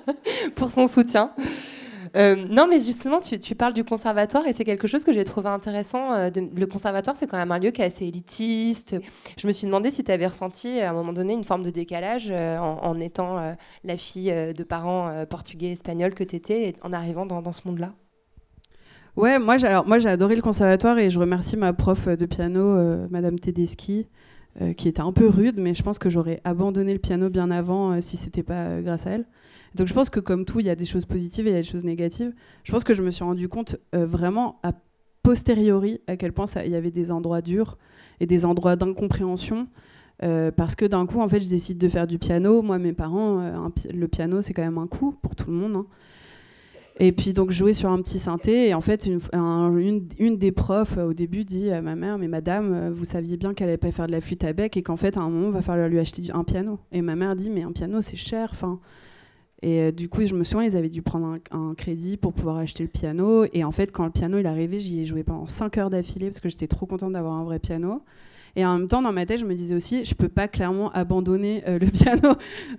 pour 0.54 0.70
son 0.70 0.86
soutien. 0.86 1.30
Euh, 2.14 2.36
non, 2.48 2.66
mais 2.68 2.78
justement, 2.78 3.20
tu, 3.20 3.54
parles 3.54 3.72
du 3.72 3.84
conservatoire 3.84 4.46
et 4.46 4.52
c'est 4.52 4.64
quelque 4.64 4.86
chose 4.86 5.04
que 5.04 5.12
j'ai 5.12 5.24
trouvé 5.24 5.48
intéressant. 5.48 6.12
euh, 6.12 6.30
le 6.34 6.66
conservatoire, 6.66 7.16
c'est 7.16 7.26
quand 7.26 7.38
même 7.38 7.52
un 7.52 7.58
lieu 7.58 7.70
qui 7.70 7.80
est 7.80 7.86
assez 7.86 8.06
élitiste. 8.06 8.96
Je 9.38 9.46
me 9.46 9.52
suis 9.52 9.66
demandé 9.66 9.90
si 9.90 10.04
tu 10.04 10.12
avais 10.12 10.26
ressenti 10.26 10.80
à 10.80 10.90
un 10.90 10.92
moment 10.92 11.12
donné 11.12 11.32
une 11.32 11.44
forme 11.44 11.62
de 11.62 11.70
décalage 11.70 12.28
euh, 12.30 12.58
en, 12.58 13.00
étant 13.00 13.56
la 13.84 13.96
fille 13.96 14.32
de 14.32 14.62
parents 14.62 15.24
portugais, 15.28 15.72
espagnols 15.72 16.14
que 16.14 16.24
tu 16.24 16.36
étais 16.36 16.68
et 16.68 16.76
en 16.82 16.92
arrivant 16.92 17.26
dans, 17.26 17.52
ce 17.52 17.66
monde-là. 17.66 17.92
Ouais, 19.16 19.38
moi 19.38 19.56
j'ai 19.56 19.80
moi, 19.86 19.98
j'ai 19.98 20.08
adoré 20.08 20.36
le 20.36 20.42
conservatoire 20.42 20.98
et 20.98 21.10
je 21.10 21.18
remercie 21.18 21.56
ma 21.56 21.72
prof 21.72 22.08
de 22.08 22.26
piano, 22.26 23.08
Madame 23.10 23.38
Tedeschi, 23.38 24.06
euh, 24.60 24.72
qui 24.74 24.88
était 24.88 25.00
un 25.00 25.12
peu 25.12 25.28
rude, 25.28 25.56
mais 25.58 25.74
je 25.74 25.82
pense 25.82 25.98
que 25.98 26.10
j'aurais 26.10 26.40
abandonné 26.44 26.92
le 26.92 26.98
piano 26.98 27.30
bien 27.30 27.50
avant 27.50 27.92
euh, 27.92 28.00
si 28.00 28.16
c'était 28.16 28.42
pas 28.42 28.66
euh, 28.66 28.82
grâce 28.82 29.06
à 29.06 29.12
elle. 29.12 29.24
Donc 29.74 29.86
je 29.86 29.94
pense 29.94 30.10
que 30.10 30.20
comme 30.20 30.44
tout, 30.44 30.60
il 30.60 30.66
y 30.66 30.70
a 30.70 30.74
des 30.74 30.84
choses 30.84 31.06
positives 31.06 31.46
et 31.46 31.50
il 31.50 31.54
y 31.54 31.56
a 31.56 31.62
des 31.62 31.66
choses 31.66 31.84
négatives. 31.84 32.34
Je 32.64 32.72
pense 32.72 32.84
que 32.84 32.92
je 32.92 33.02
me 33.02 33.10
suis 33.10 33.24
rendu 33.24 33.48
compte 33.48 33.76
euh, 33.94 34.04
vraiment 34.06 34.58
à 34.62 34.72
posteriori 35.22 36.00
à 36.06 36.16
quel 36.16 36.32
point 36.32 36.44
il 36.64 36.70
y 36.70 36.76
avait 36.76 36.90
des 36.90 37.10
endroits 37.12 37.40
durs 37.40 37.78
et 38.20 38.26
des 38.26 38.44
endroits 38.44 38.76
d'incompréhension. 38.76 39.68
parce 40.56 40.74
que 40.74 40.84
d'un 40.84 41.06
coup, 41.06 41.20
en 41.20 41.28
fait, 41.28 41.40
je 41.40 41.48
décide 41.48 41.78
de 41.78 41.88
faire 41.88 42.08
du 42.08 42.18
piano. 42.18 42.60
Moi, 42.60 42.78
mes 42.78 42.92
parents, 42.92 43.70
le 43.92 44.08
piano, 44.08 44.42
c'est 44.42 44.52
quand 44.52 44.62
même 44.62 44.78
un 44.78 44.88
coût 44.88 45.12
pour 45.22 45.36
tout 45.36 45.48
le 45.50 45.56
monde. 45.56 45.76
hein. 45.76 45.86
Et 47.00 47.12
puis 47.12 47.32
donc 47.32 47.50
jouer 47.50 47.72
sur 47.72 47.90
un 47.90 48.00
petit 48.02 48.18
synthé 48.18 48.68
et 48.68 48.74
en 48.74 48.82
fait 48.82 49.06
une, 49.06 49.18
un- 49.32 49.74
une, 49.76 50.36
des 50.36 50.52
profs 50.52 50.98
euh, 50.98 51.06
au 51.08 51.14
début 51.14 51.44
dit 51.44 51.70
à 51.70 51.80
ma 51.80 51.96
mère 51.96 52.18
mais 52.18 52.28
madame 52.28 52.72
euh, 52.72 52.90
vous 52.92 53.04
saviez 53.06 53.38
bien 53.38 53.54
qu'elle 53.54 53.68
allait 53.68 53.78
pas 53.78 53.90
faire 53.90 54.06
de 54.06 54.12
la 54.12 54.20
flûte 54.20 54.44
à 54.44 54.52
bec 54.52 54.76
et 54.76 54.82
qu'en 54.82 54.96
fait 54.98 55.16
à 55.16 55.20
un 55.20 55.30
moment 55.30 55.48
on 55.48 55.52
va 55.52 55.62
falloir 55.62 55.88
lui 55.88 55.98
acheter 55.98 56.22
un 56.34 56.44
piano 56.44 56.78
et 56.92 57.00
ma 57.00 57.16
mère 57.16 57.34
dit 57.34 57.48
mais 57.48 57.62
un 57.62 57.72
piano 57.72 58.02
c'est 58.02 58.18
cher 58.18 58.50
enfin 58.52 58.78
et 59.62 59.80
euh, 59.80 59.90
du 59.90 60.10
coup 60.10 60.26
je 60.26 60.34
me 60.34 60.44
souviens 60.44 60.68
ils 60.68 60.76
avaient 60.76 60.90
dû 60.90 61.00
prendre 61.00 61.34
un, 61.50 61.74
crédit 61.74 62.18
pour 62.18 62.34
pouvoir 62.34 62.58
acheter 62.58 62.82
le 62.82 62.90
piano 62.90 63.46
et 63.54 63.64
en 63.64 63.72
fait 63.72 63.90
quand 63.90 64.04
le 64.04 64.10
piano 64.10 64.38
il 64.38 64.46
arrivé 64.46 64.78
j'y 64.78 65.00
ai 65.00 65.06
joué 65.06 65.22
pendant 65.22 65.46
5 65.46 65.78
heures 65.78 65.90
d'affilée 65.90 66.26
parce 66.26 66.40
que 66.40 66.50
j'étais 66.50 66.68
trop 66.68 66.84
contente 66.84 67.14
d'avoir 67.14 67.34
un 67.34 67.44
vrai 67.44 67.58
piano 67.58 68.02
et 68.54 68.66
en 68.66 68.76
même 68.78 68.86
temps, 68.86 69.00
dans 69.00 69.12
ma 69.14 69.24
tête, 69.24 69.38
je 69.38 69.46
me 69.46 69.54
disais 69.54 69.74
aussi, 69.74 70.04
je 70.04 70.14
peux 70.14 70.28
pas 70.28 70.46
clairement 70.46 70.92
abandonner 70.92 71.62
le 71.66 71.86
piano 71.90 72.34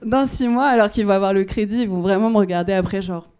dans 0.05 0.27
six 0.27 0.47
mois 0.47 0.67
alors 0.67 0.91
qu'ils 0.91 1.03
vont 1.07 1.13
avoir 1.13 1.33
le 1.33 1.45
crédit. 1.45 1.81
Ils 1.81 1.89
vont 1.89 2.01
vraiment 2.01 2.29
me 2.29 2.37
regarder 2.37 2.73
après, 2.73 3.01
genre. 3.01 3.32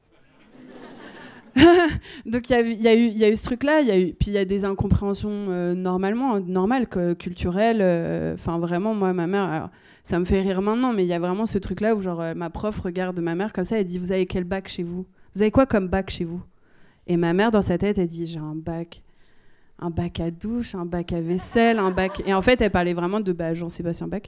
Donc 2.25 2.49
il 2.49 2.53
y, 2.53 2.55
a 2.55 2.61
eu- 2.61 2.71
il 3.07 3.17
y, 3.17 3.23
a 3.23 3.29
eu- 3.29 3.35
ce 3.35 3.45
truc-là, 3.45 3.81
puis 3.83 4.27
il 4.27 4.33
y 4.33 4.37
a 4.37 4.45
des 4.45 4.65
incompréhensions 4.65 5.29
euh, 5.49 5.73
normalement, 5.73 6.39
normales, 6.39 6.87
que- 6.87 7.13
culturelles. 7.13 7.79
euh, 7.81 8.33
Enfin 8.33 8.57
vraiment, 8.59 8.93
moi, 8.95 9.13
ma 9.13 9.27
mère, 9.27 9.69
ça 10.03 10.19
me 10.19 10.25
fait 10.25 10.41
rire 10.41 10.61
maintenant, 10.61 10.93
mais 10.93 11.03
il 11.03 11.07
y 11.07 11.13
a 11.13 11.19
vraiment 11.19 11.45
ce 11.45 11.57
truc-là 11.57 11.95
où 11.95 12.01
genre 12.01 12.21
euh, 12.21 12.33
ma 12.33 12.49
prof 12.49 12.79
regarde 12.79 13.19
ma 13.19 13.35
mère 13.35 13.53
comme 13.53 13.63
ça, 13.65 13.77
elle 13.79 13.85
dit 13.85 13.99
vous 13.99 14.11
avez 14.11 14.25
quel 14.25 14.43
bac 14.43 14.67
chez 14.67 14.83
vous? 14.83 15.05
Vous 15.35 15.41
avez 15.41 15.51
quoi 15.51 15.65
comme 15.65 15.87
bac 15.87 16.09
chez 16.09 16.25
vous? 16.25 16.41
Et 17.07 17.17
ma 17.17 17.33
mère 17.33 17.51
dans 17.51 17.61
sa 17.61 17.77
tête, 17.77 17.97
elle 17.97 18.07
dit 18.07 18.25
j'ai 18.25 18.39
un 18.39 18.55
bac, 18.55 19.03
un 19.79 19.89
bac 19.89 20.19
à 20.19 20.31
douche, 20.31 20.73
un 20.75 20.85
bac 20.85 21.13
à 21.13 21.21
vaisselle, 21.21 21.79
un 21.79 21.91
bac. 21.91 22.21
Et 22.25 22.33
en 22.33 22.41
fait, 22.41 22.61
elle 22.61 22.71
parlait 22.71 22.93
vraiment 22.93 23.19
de 23.19 23.31
bah, 23.33 23.53
Jean-Sébastien 23.53 24.07
Bach. 24.07 24.21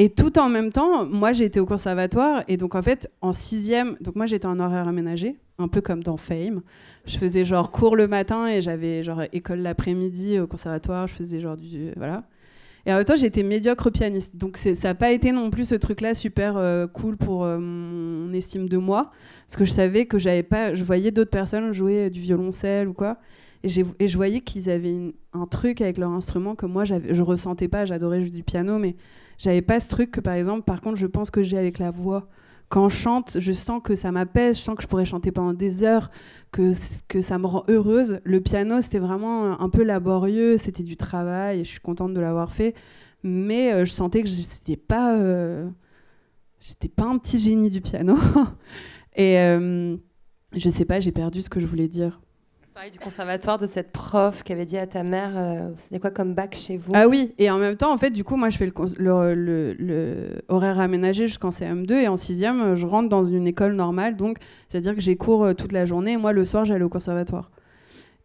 Et 0.00 0.10
tout 0.10 0.38
en 0.38 0.48
même 0.48 0.70
temps, 0.70 1.04
moi 1.04 1.32
été 1.32 1.58
au 1.58 1.66
conservatoire 1.66 2.44
et 2.46 2.56
donc 2.56 2.76
en 2.76 2.82
fait 2.82 3.08
en 3.20 3.32
sixième, 3.32 3.96
donc 4.00 4.14
moi 4.14 4.26
j'étais 4.26 4.46
en 4.46 4.60
horaire 4.60 4.86
aménagé, 4.86 5.36
un 5.58 5.66
peu 5.66 5.80
comme 5.80 6.04
dans 6.04 6.16
Fame. 6.16 6.62
Je 7.04 7.18
faisais 7.18 7.44
genre 7.44 7.72
cours 7.72 7.96
le 7.96 8.06
matin 8.06 8.46
et 8.46 8.62
j'avais 8.62 9.02
genre 9.02 9.22
école 9.32 9.58
l'après-midi 9.58 10.38
au 10.38 10.46
conservatoire. 10.46 11.08
Je 11.08 11.14
faisais 11.14 11.40
genre 11.40 11.56
du 11.56 11.90
voilà. 11.96 12.22
Et 12.86 12.92
en 12.92 12.96
même 12.96 13.04
temps 13.04 13.16
j'étais 13.16 13.42
médiocre 13.42 13.90
pianiste, 13.90 14.36
donc 14.36 14.56
ça 14.56 14.70
n'a 14.72 14.94
pas 14.94 15.10
été 15.10 15.32
non 15.32 15.50
plus 15.50 15.64
ce 15.64 15.74
truc-là 15.74 16.14
super 16.14 16.56
euh, 16.56 16.86
cool 16.86 17.16
pour 17.16 17.42
euh, 17.42 17.58
mon 17.58 18.32
estime 18.32 18.68
de 18.68 18.76
moi, 18.76 19.10
parce 19.48 19.56
que 19.56 19.64
je 19.64 19.72
savais 19.72 20.06
que 20.06 20.20
j'avais 20.20 20.44
pas, 20.44 20.74
je 20.74 20.84
voyais 20.84 21.10
d'autres 21.10 21.32
personnes 21.32 21.72
jouer 21.72 22.08
du 22.08 22.20
violoncelle 22.20 22.86
ou 22.86 22.94
quoi. 22.94 23.18
Et, 23.64 23.68
je 23.68 24.16
voyais 24.16 24.40
qu'ils 24.40 24.70
avaient 24.70 25.12
un 25.32 25.46
truc 25.46 25.80
avec 25.80 25.98
leur 25.98 26.10
instrument 26.10 26.54
que 26.54 26.66
moi 26.66 26.84
je 26.84 27.22
ressentais 27.22 27.66
pas. 27.66 27.84
J'adorais 27.84 28.20
jouer 28.20 28.30
du 28.30 28.44
piano, 28.44 28.78
mais 28.78 28.94
j'avais 29.38 29.62
pas 29.62 29.80
ce 29.80 29.88
truc 29.88 30.10
que 30.10 30.20
par 30.20 30.34
exemple, 30.34 30.62
par 30.62 30.80
contre, 30.80 30.96
je 30.96 31.06
pense 31.06 31.30
que 31.30 31.42
j'ai 31.42 31.58
avec 31.58 31.78
la 31.78 31.90
voix. 31.90 32.28
Quand 32.68 32.90
je 32.90 32.96
chante, 32.96 33.38
je 33.40 33.52
sens 33.52 33.80
que 33.82 33.94
ça 33.94 34.12
m'apaise, 34.12 34.58
je 34.58 34.62
sens 34.62 34.76
que 34.76 34.82
je 34.82 34.88
pourrais 34.88 35.06
chanter 35.06 35.32
pendant 35.32 35.54
des 35.54 35.82
heures, 35.84 36.10
que, 36.52 36.72
que 37.08 37.22
ça 37.22 37.38
me 37.38 37.46
rend 37.46 37.64
heureuse. 37.68 38.20
Le 38.24 38.40
piano, 38.40 38.82
c'était 38.82 38.98
vraiment 38.98 39.58
un 39.58 39.68
peu 39.70 39.82
laborieux, 39.82 40.58
c'était 40.58 40.82
du 40.82 40.96
travail, 40.96 41.60
et 41.60 41.64
je 41.64 41.70
suis 41.70 41.80
contente 41.80 42.12
de 42.12 42.20
l'avoir 42.20 42.50
fait. 42.50 42.74
Mais 43.22 43.72
euh, 43.72 43.84
je 43.86 43.92
sentais 43.92 44.22
que 44.22 44.28
c'était 44.28 44.76
pas, 44.76 45.16
euh, 45.16 45.68
j'étais 46.60 46.88
pas 46.88 47.04
un 47.04 47.16
petit 47.16 47.38
génie 47.38 47.70
du 47.70 47.80
piano. 47.80 48.16
et 49.16 49.38
euh, 49.38 49.96
je 50.54 50.68
sais 50.68 50.84
pas, 50.84 51.00
j'ai 51.00 51.12
perdu 51.12 51.40
ce 51.40 51.48
que 51.48 51.60
je 51.60 51.66
voulais 51.66 51.88
dire. 51.88 52.20
Pareil 52.78 52.92
du 52.92 53.00
conservatoire 53.00 53.58
de 53.58 53.66
cette 53.66 53.90
prof 53.90 54.44
qui 54.44 54.52
avait 54.52 54.64
dit 54.64 54.78
à 54.78 54.86
ta 54.86 55.02
mère 55.02 55.32
euh, 55.34 55.68
c'était 55.76 55.98
quoi 55.98 56.12
comme 56.12 56.34
bac 56.34 56.54
chez 56.54 56.76
vous? 56.76 56.92
Ah 56.94 57.08
oui, 57.08 57.34
et 57.36 57.50
en 57.50 57.58
même 57.58 57.76
temps, 57.76 57.92
en 57.92 57.96
fait, 57.96 58.10
du 58.10 58.22
coup, 58.22 58.36
moi, 58.36 58.50
je 58.50 58.56
fais 58.56 58.66
le, 58.66 59.34
le, 59.34 59.72
le- 59.72 60.42
horaire 60.46 60.78
aménagé 60.78 61.26
jusqu'en 61.26 61.48
CM2 61.48 61.90
et 61.94 62.06
en 62.06 62.16
sixième, 62.16 62.60
euh, 62.60 62.76
je 62.76 62.86
rentre 62.86 63.08
dans 63.08 63.24
une 63.24 63.48
école 63.48 63.72
normale, 63.72 64.16
donc 64.16 64.36
c'est-à-dire 64.68 64.94
que 64.94 65.00
j'ai 65.00 65.16
cours 65.16 65.42
euh, 65.42 65.54
toute 65.54 65.72
la 65.72 65.86
journée 65.86 66.12
et 66.12 66.16
moi, 66.18 66.32
le 66.32 66.44
soir, 66.44 66.64
j'allais 66.66 66.84
au 66.84 66.88
conservatoire. 66.88 67.50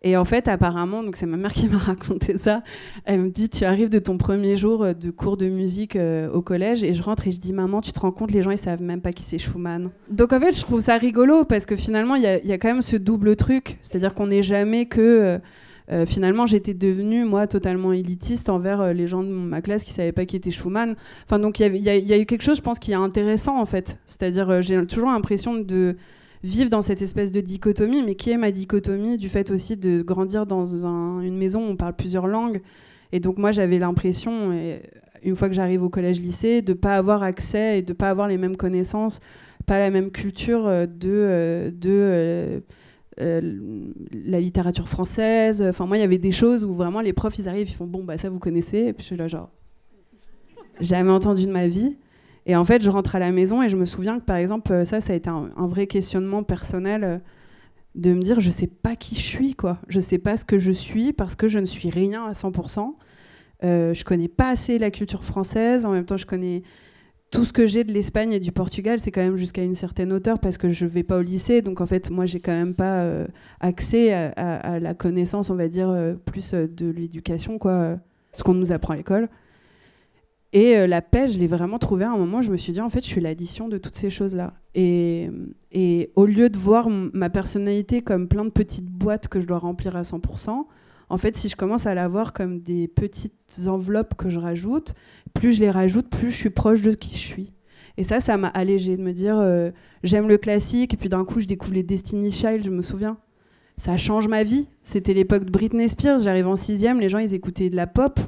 Et 0.06 0.18
en 0.18 0.26
fait, 0.26 0.50
apparemment, 0.50 1.02
donc 1.02 1.16
c'est 1.16 1.26
ma 1.26 1.38
mère 1.38 1.54
qui 1.54 1.70
m'a 1.70 1.78
raconté 1.80 2.38
ça. 2.38 2.62
Elle 3.06 3.22
me 3.22 3.30
dit, 3.30 3.50
tu 3.50 3.64
arrives 3.64 3.90
de 3.90 4.00
ton 4.00 4.18
premier 4.18 4.58
jour 4.58 4.84
euh, 4.84 4.94
de 4.94 5.12
cours 5.12 5.38
de 5.38 5.48
musique 5.48 5.96
euh, 5.96 6.30
au 6.32 6.42
collège 6.42 6.84
et 6.84 6.94
je 6.94 7.02
rentre 7.02 7.28
et 7.28 7.32
je 7.32 7.40
dis, 7.40 7.54
maman, 7.54 7.80
tu 7.80 7.94
te 7.94 8.00
rends 8.02 8.12
compte, 8.12 8.32
les 8.32 8.44
gens 8.44 8.52
ils 8.52 8.58
savent 8.58 8.82
même 8.82 9.02
pas 9.02 9.14
qui 9.14 9.24
c'est 9.24 9.38
Schumann. 9.38 9.92
Donc 10.10 10.34
en 10.34 10.40
fait, 10.42 10.54
je 10.56 10.62
trouve 10.62 10.82
ça 10.82 10.98
rigolo 10.98 11.46
parce 11.46 11.66
que 11.66 11.78
finalement, 11.78 12.16
il 12.16 12.24
y 12.24 12.28
a, 12.28 12.58
quand 12.58 12.68
même 12.68 12.82
ce 12.82 12.98
double 12.98 13.38
truc, 13.38 13.78
c'est-à-dire 13.82 14.14
qu'on 14.14 14.28
n'est 14.28 14.44
jamais 14.44 14.88
que 14.88 15.40
euh, 15.92 16.06
finalement, 16.06 16.48
j'étais 16.48 16.74
devenue, 16.74 17.24
moi, 17.24 17.48
totalement 17.48 17.94
élitiste 17.94 18.50
envers 18.50 18.94
les 18.94 19.08
gens 19.08 19.24
de 19.24 19.30
ma 19.30 19.62
classe 19.62 19.84
qui 19.84 19.92
savaient 19.92 20.12
pas 20.14 20.26
qui 20.26 20.36
était 20.36 20.52
Schumann. 20.52 20.96
Enfin, 21.26 21.40
donc, 21.40 21.60
il 21.60 21.76
y 21.78 21.90
a- 21.90 22.18
eu 22.18 22.26
quelque 22.26 22.42
chose, 22.42 22.58
je 22.58 22.62
pense, 22.62 22.80
qui 22.80 22.92
est 22.94 22.96
intéressant, 22.96 23.60
en 23.60 23.66
fait. 23.66 24.00
C'est-à-dire, 24.06 24.62
j'ai 24.62 24.86
toujours 24.86 25.10
l'impression 25.10 25.56
de 25.56 25.98
vivre 26.44 26.70
dans 26.70 26.82
cette 26.82 27.02
espèce 27.02 27.32
de 27.32 27.40
dichotomie, 27.42 28.04
mais 28.04 28.16
qui 28.16 28.30
est 28.32 28.38
ma 28.38 28.52
dichotomie 28.52 29.18
du 29.18 29.30
fait 29.30 29.50
aussi 29.50 29.78
de 29.78 30.02
grandir 30.02 30.46
dans 30.46 30.86
un- 30.86 31.22
une 31.22 31.38
maison 31.38 31.66
où 31.66 31.70
on 31.72 31.76
parle 31.78 31.96
plusieurs 31.96 32.28
langues. 32.28 32.62
Et 33.14 33.20
donc 33.20 33.38
moi 33.38 33.52
j'avais 33.52 33.80
l'impression, 33.80 34.52
une 35.24 35.36
fois 35.36 35.48
que 35.48 35.56
j'arrive 35.56 35.84
au 35.84 35.90
collège-lycée, 35.90 36.62
de 36.62 36.74
pas 36.74 36.96
avoir 36.96 37.24
accès 37.24 37.80
et 37.80 37.82
de 37.82 37.94
pas 37.94 38.10
avoir 38.10 38.28
les 38.28 38.38
mêmes 38.38 38.58
connaissances, 38.58 39.20
pas 39.66 39.80
la 39.80 39.90
même 39.90 40.12
culture 40.12 40.68
euh, 40.68 40.86
de, 40.86 41.10
euh, 41.10 41.72
de 41.72 42.62
euh, 43.22 43.52
la 44.12 44.40
littérature 44.42 44.90
française. 44.90 45.62
Enfin 45.62 45.86
moi 45.86 45.98
il 45.98 46.02
y 46.02 46.04
avait 46.04 46.18
des 46.18 46.32
choses 46.32 46.66
où 46.66 46.74
vraiment 46.74 47.00
les 47.00 47.14
profs 47.14 47.38
ils 47.40 47.48
arrivent, 47.48 47.70
ils 47.70 47.74
font 47.76 47.88
bon 47.88 48.04
bah 48.04 48.18
ça 48.18 48.30
vous 48.30 48.40
connaissez, 48.40 48.80
et 48.80 48.94
puis 48.94 49.04
je 49.04 49.08
suis 49.08 49.16
là 49.16 49.28
genre 49.30 49.50
jamais 50.82 51.12
entendu 51.12 51.46
de 51.46 51.52
ma 51.52 51.68
vie. 51.68 51.96
Et 52.46 52.56
en 52.56 52.66
fait, 52.66 52.82
je 52.82 52.90
rentre 52.90 53.16
à 53.16 53.20
la 53.20 53.32
maison 53.32 53.62
et 53.62 53.70
je 53.70 53.78
me 53.78 53.86
souviens 53.86 54.20
que, 54.20 54.26
par 54.26 54.36
exemple, 54.36 54.72
euh, 54.72 54.86
ça, 54.86 55.00
ça 55.00 55.14
a 55.14 55.16
été 55.16 55.30
un, 55.30 55.68
vrai 55.68 55.88
questionnement 55.88 56.44
personnel 56.44 57.04
euh, 57.04 57.18
de 57.96 58.14
me 58.14 58.22
dire, 58.22 58.40
je 58.40 58.50
sais 58.50 58.68
pas 58.68 58.96
qui 58.96 59.16
je 59.16 59.22
suis, 59.22 59.56
quoi. 59.56 59.80
Je 59.88 60.00
sais 60.00 60.18
pas 60.18 60.36
ce 60.36 60.44
que 60.44 60.60
je 60.60 60.72
suis 60.72 61.14
parce 61.14 61.36
que 61.36 61.48
je 61.48 61.60
ne 61.60 61.66
suis 61.66 61.90
rien 61.90 62.26
à 62.26 62.34
100%. 62.34 62.96
Euh, 63.64 63.94
je 63.94 64.04
connais 64.04 64.28
pas 64.28 64.50
assez 64.50 64.78
la 64.78 64.92
culture 64.92 65.24
française. 65.24 65.86
En 65.86 65.92
même 65.92 66.06
temps, 66.06 66.18
je 66.18 66.26
connais 66.26 66.64
tout 67.32 67.46
ce 67.46 67.54
que 67.54 67.66
j'ai 67.66 67.84
de 67.84 67.94
l'Espagne 67.94 68.34
et 68.34 68.40
du 68.40 68.52
Portugal, 68.52 69.00
c'est 69.00 69.10
quand 69.10 69.22
même 69.22 69.38
jusqu'à 69.38 69.64
une 69.64 69.74
certaine 69.74 70.12
hauteur 70.12 70.38
parce 70.38 70.60
que 70.60 70.70
je 70.70 70.86
vais 70.86 71.02
pas 71.02 71.18
au 71.18 71.22
lycée. 71.22 71.62
Donc, 71.62 71.82
en 71.82 71.86
fait, 71.86 72.10
moi, 72.10 72.26
j'ai 72.26 72.42
quand 72.42 72.52
même 72.52 72.76
pas 72.76 73.02
euh, 73.02 73.26
accès 73.62 74.14
à, 74.14 74.80
la 74.80 74.94
connaissance, 74.94 75.50
on 75.50 75.56
va 75.56 75.68
dire, 75.70 75.96
plus 76.26 76.54
de 76.54 76.90
l'éducation, 76.90 77.58
quoi. 77.58 77.98
Ce 78.34 78.44
qu'on 78.44 78.54
nous 78.54 78.72
apprend 78.72 78.94
à 78.94 78.98
l'école. 78.98 79.30
Et 80.54 80.78
euh, 80.78 80.88
la 80.88 81.02
paix, 81.02 81.28
je 81.28 81.40
l'ai 81.40 81.48
vraiment 81.48 81.80
trouvée 81.80 82.06
à 82.06 82.12
un 82.12 82.18
moment. 82.18 82.42
Je 82.42 82.52
me 82.52 82.58
suis 82.58 82.72
dit, 82.74 82.82
en 82.82 82.90
fait, 82.90 83.02
je 83.02 83.08
suis 83.08 83.22
l'addition 83.22 83.68
de 83.68 83.78
toutes 83.78 83.96
ces 83.96 84.12
choses-là. 84.12 84.54
Et, 84.76 85.30
et 85.72 86.12
au 86.16 86.26
lieu 86.26 86.50
de 86.50 86.58
voir 86.58 86.90
ma 86.90 87.30
personnalité 87.30 88.02
comme 88.02 88.28
plein 88.28 88.46
de 88.46 88.52
petites 88.52 88.90
boîtes 88.90 89.28
que 89.28 89.42
je 89.42 89.48
dois 89.48 89.58
remplir 89.58 89.96
à 89.96 90.04
100%, 90.04 90.66
en 91.10 91.18
fait, 91.18 91.36
si 91.38 91.50
je 91.50 91.56
commence 91.56 91.86
à 91.86 91.94
la 91.94 92.08
voir 92.08 92.34
comme 92.34 92.62
des 92.62 92.88
petites 92.88 93.68
enveloppes 93.68 94.16
que 94.16 94.30
je 94.30 94.40
rajoute, 94.40 94.94
plus 95.34 95.54
je 95.54 95.60
les 95.60 95.70
rajoute, 95.72 96.10
plus 96.10 96.32
je 96.32 96.36
suis 96.36 96.50
proche 96.50 96.82
de 96.82 96.92
qui 96.92 97.16
je 97.16 97.22
suis. 97.22 97.52
Et 97.98 98.04
ça, 98.04 98.20
ça 98.20 98.38
m'a 98.38 98.48
allégé 98.48 98.98
de 98.98 99.02
me 99.02 99.12
dire, 99.12 99.38
euh, 99.38 99.72
j'aime 100.04 100.28
le 100.28 100.38
classique, 100.38 100.94
et 100.94 100.98
puis 100.98 101.10
d'un 101.10 101.26
coup, 101.26 101.40
je 101.40 101.46
découvre 101.46 101.74
les 101.74 101.84
Destiny 101.84 102.32
Child, 102.32 102.64
je 102.64 102.70
me 102.70 102.82
souviens. 102.82 103.18
Ça 103.78 103.98
change 103.98 104.28
ma 104.28 104.44
vie. 104.44 104.70
C'était 104.84 105.14
l'époque 105.14 105.46
de 105.46 105.52
Britney 105.52 105.90
Spears. 105.90 106.20
J'arrive 106.20 106.48
en 106.48 106.56
sixième, 106.56 107.00
les 107.00 107.10
gens, 107.10 107.20
ils 107.20 107.34
écoutaient 107.34 107.70
de 107.70 107.76
la 107.76 107.88
pop. 107.88 108.20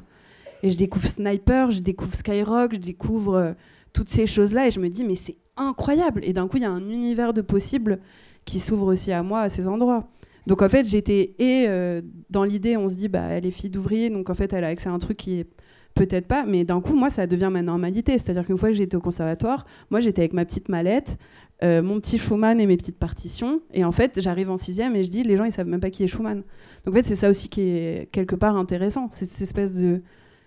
Et 0.62 0.70
je 0.70 0.76
découvre 0.76 1.06
Sniper, 1.06 1.70
je 1.70 1.80
découvre 1.80 2.14
Skyrock, 2.14 2.74
je 2.74 2.80
découvre 2.80 3.34
euh, 3.34 3.52
toutes 3.92 4.08
ces 4.08 4.26
choses-là 4.26 4.66
et 4.66 4.70
je 4.70 4.80
me 4.80 4.88
dis 4.88 5.04
mais 5.04 5.14
c'est 5.14 5.36
incroyable. 5.56 6.20
Et 6.24 6.32
d'un 6.32 6.48
coup, 6.48 6.56
il 6.58 6.62
y 6.62 6.66
a 6.66 6.70
un 6.70 6.88
univers 6.90 7.32
de 7.32 7.40
possibles 7.40 7.98
qui 8.44 8.58
s'ouvre 8.58 8.92
aussi 8.92 9.12
à 9.12 9.22
moi 9.22 9.40
à 9.40 9.48
ces 9.48 9.68
endroits. 9.68 10.08
Donc 10.46 10.62
en 10.62 10.68
fait, 10.68 10.88
j'étais 10.88 11.34
et 11.38 11.66
euh, 11.68 12.02
dans 12.30 12.44
l'idée, 12.44 12.76
on 12.76 12.88
se 12.88 12.94
dit 12.94 13.08
bah 13.08 13.24
elle 13.30 13.46
est 13.46 13.50
fille 13.50 13.70
d'ouvrier, 13.70 14.10
donc 14.10 14.30
en 14.30 14.34
fait 14.34 14.52
elle 14.52 14.64
a 14.64 14.68
accès 14.68 14.88
à 14.88 14.92
un 14.92 14.98
truc 14.98 15.16
qui 15.16 15.40
est 15.40 15.46
peut-être 15.94 16.28
pas, 16.28 16.44
mais 16.46 16.64
d'un 16.64 16.80
coup 16.80 16.94
moi 16.94 17.10
ça 17.10 17.26
devient 17.26 17.50
ma 17.50 17.62
normalité. 17.62 18.16
C'est-à-dire 18.18 18.46
qu'une 18.46 18.58
fois 18.58 18.68
que 18.68 18.74
j'étais 18.74 18.96
au 18.96 19.00
conservatoire, 19.00 19.66
moi 19.90 19.98
j'étais 19.98 20.22
avec 20.22 20.34
ma 20.34 20.44
petite 20.44 20.68
mallette, 20.68 21.18
euh, 21.64 21.82
mon 21.82 21.98
petit 21.98 22.18
Schumann 22.18 22.60
et 22.60 22.66
mes 22.66 22.76
petites 22.76 22.98
partitions, 22.98 23.60
et 23.72 23.84
en 23.84 23.92
fait 23.92 24.20
j'arrive 24.20 24.50
en 24.50 24.56
sixième 24.56 24.94
et 24.94 25.02
je 25.02 25.10
dis 25.10 25.24
les 25.24 25.36
gens 25.36 25.44
ils 25.44 25.52
savent 25.52 25.66
même 25.66 25.80
pas 25.80 25.90
qui 25.90 26.04
est 26.04 26.06
Schumann. 26.06 26.44
Donc 26.84 26.94
en 26.94 26.98
fait 26.98 27.06
c'est 27.06 27.16
ça 27.16 27.28
aussi 27.28 27.48
qui 27.48 27.62
est 27.62 28.08
quelque 28.12 28.36
part 28.36 28.56
intéressant, 28.56 29.08
cette 29.10 29.40
espèce 29.40 29.74
de 29.74 30.02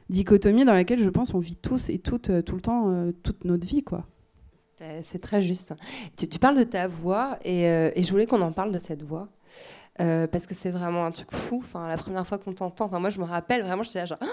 dichotomie 0.10 0.65
dans 0.65 0.74
laquelle 0.74 1.00
je 1.00 1.10
pense 1.10 1.34
on 1.34 1.39
vit 1.39 1.56
tous 1.56 1.89
et 1.89 2.00
toutes 2.00 2.30
euh, 2.30 2.41
tout 2.41 2.56
le 2.56 2.62
temps 2.62 2.89
euh, 2.89 3.12
toute 3.24 3.45
notre 3.45 3.67
vie 3.67 3.84
quoi. 3.84 4.06
Euh, 4.82 5.00
C'est 5.04 5.19
très 5.19 5.41
juste. 5.41 5.74
Tu, 6.17 6.39
parles 6.39 6.58
de 6.58 6.63
ta 6.63 6.88
voix 6.88 7.38
et, 7.43 7.63
et 7.63 8.04
je 8.04 8.12
voulais 8.12 8.26
qu'on 8.26 8.41
en 8.41 8.54
parle 8.54 8.72
de 8.72 8.80
cette 8.80 9.04
voix. 9.04 9.28
Parce 9.98 10.48
que 10.48 10.54
c'est 10.54 10.69
vraiment 10.69 11.06
un 11.06 11.12
truc 11.12 11.28
fou. 11.34 11.58
Enfin, 11.58 11.86
la 11.89 11.98
première 11.98 12.26
fois 12.26 12.38
qu'on 12.38 12.54
t'entend, 12.54 12.86
enfin, 12.86 13.00
moi 13.00 13.10
je 13.10 13.19
me 13.19 13.26
rappelle 13.26 13.62
vraiment, 13.62 13.84
j'étais 13.84 14.00
là 14.00 14.06
genre, 14.06 14.19
Ah 14.22 14.28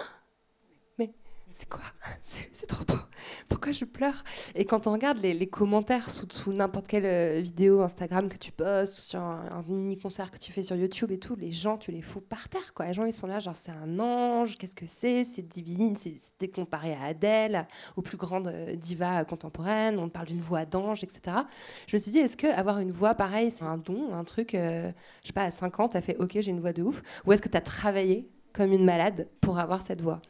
c'est 1.59 1.69
quoi 1.71 1.81
C'est 2.23 2.67
trop 2.67 2.85
beau. 2.85 3.01
Pourquoi 3.49 3.73
je 3.73 3.87
pleure 3.87 4.25
Et 4.55 4.67
quand 4.67 4.87
on 4.87 4.93
regarde 4.93 5.19
les, 5.19 5.47
commentaires 5.47 6.11
sous, 6.11 6.53
n'importe 6.53 6.87
quelle 6.87 7.07
euh, 7.07 7.41
vidéo 7.41 7.81
Instagram 7.81 8.29
que 8.29 8.37
tu 8.37 8.53
postes 8.53 8.99
ou 8.99 9.03
sur 9.03 9.21
un, 9.21 9.49
un 9.51 9.63
mini 9.67 9.97
concert 9.97 10.31
que 10.31 10.39
tu 10.39 10.53
fais 10.53 10.63
sur 10.63 10.77
YouTube 10.77 11.11
et 11.13 11.19
tout, 11.19 11.35
les 11.35 11.51
gens 11.51 11.79
tu 11.79 11.93
les 11.93 12.03
fous 12.03 12.21
par 12.21 12.51
terre. 12.51 12.75
Les 12.81 12.93
gens 12.93 13.07
ils 13.07 13.13
sont 13.13 13.27
là 13.27 13.39
genre 13.39 13.57
c'est 13.57 13.73
un 13.73 13.99
ange, 13.99 14.59
qu'est-ce 14.59 14.75
que 14.75 14.87
c'est? 14.87 15.25
C'est 15.25 15.49
divine, 15.49 15.97
c'est 15.97 16.17
c'est 16.19 16.49
comparé 16.49 16.93
à 16.93 17.05
Adèle, 17.05 17.67
aux 17.97 18.03
plus 18.03 18.19
grandes 18.19 18.49
euh, 18.49 18.77
divas 18.77 19.25
contemporaines. 19.25 19.99
On 19.99 20.11
parle 20.11 20.27
d'une 20.27 20.41
voix 20.41 20.67
d'ange, 20.67 21.05
etc. 21.05 21.39
Je 21.87 21.97
me 21.97 21.99
suis 21.99 22.11
dit 22.11 22.19
est-ce 22.19 22.37
que 22.37 22.49
avoir 22.49 22.81
une 22.81 22.93
voix 22.93 23.15
pareille 23.15 23.51
c'est 23.51 23.65
un 23.65 23.79
don, 23.79 24.13
un 24.13 24.25
truc, 24.25 24.55
euh, 24.55 24.93
je 25.23 25.29
sais 25.29 25.33
pas 25.33 25.45
à 25.45 25.51
5 25.51 25.81
ans 25.81 25.89
t'as 25.89 26.03
fait 26.03 26.19
ok 26.19 26.33
j'ai 26.39 26.51
une 26.51 26.61
voix 26.61 26.75
de 26.75 26.83
ouf, 26.83 27.03
ou 27.25 27.33
est-ce 27.33 27.41
que 27.41 27.49
t'as 27.49 27.63
travaillé 27.63 28.29
comme 28.53 28.73
une 28.73 28.85
malade 28.85 29.29
pour 29.41 29.59
avoir 29.59 29.81
cette 29.81 30.03
voix? 30.03 30.21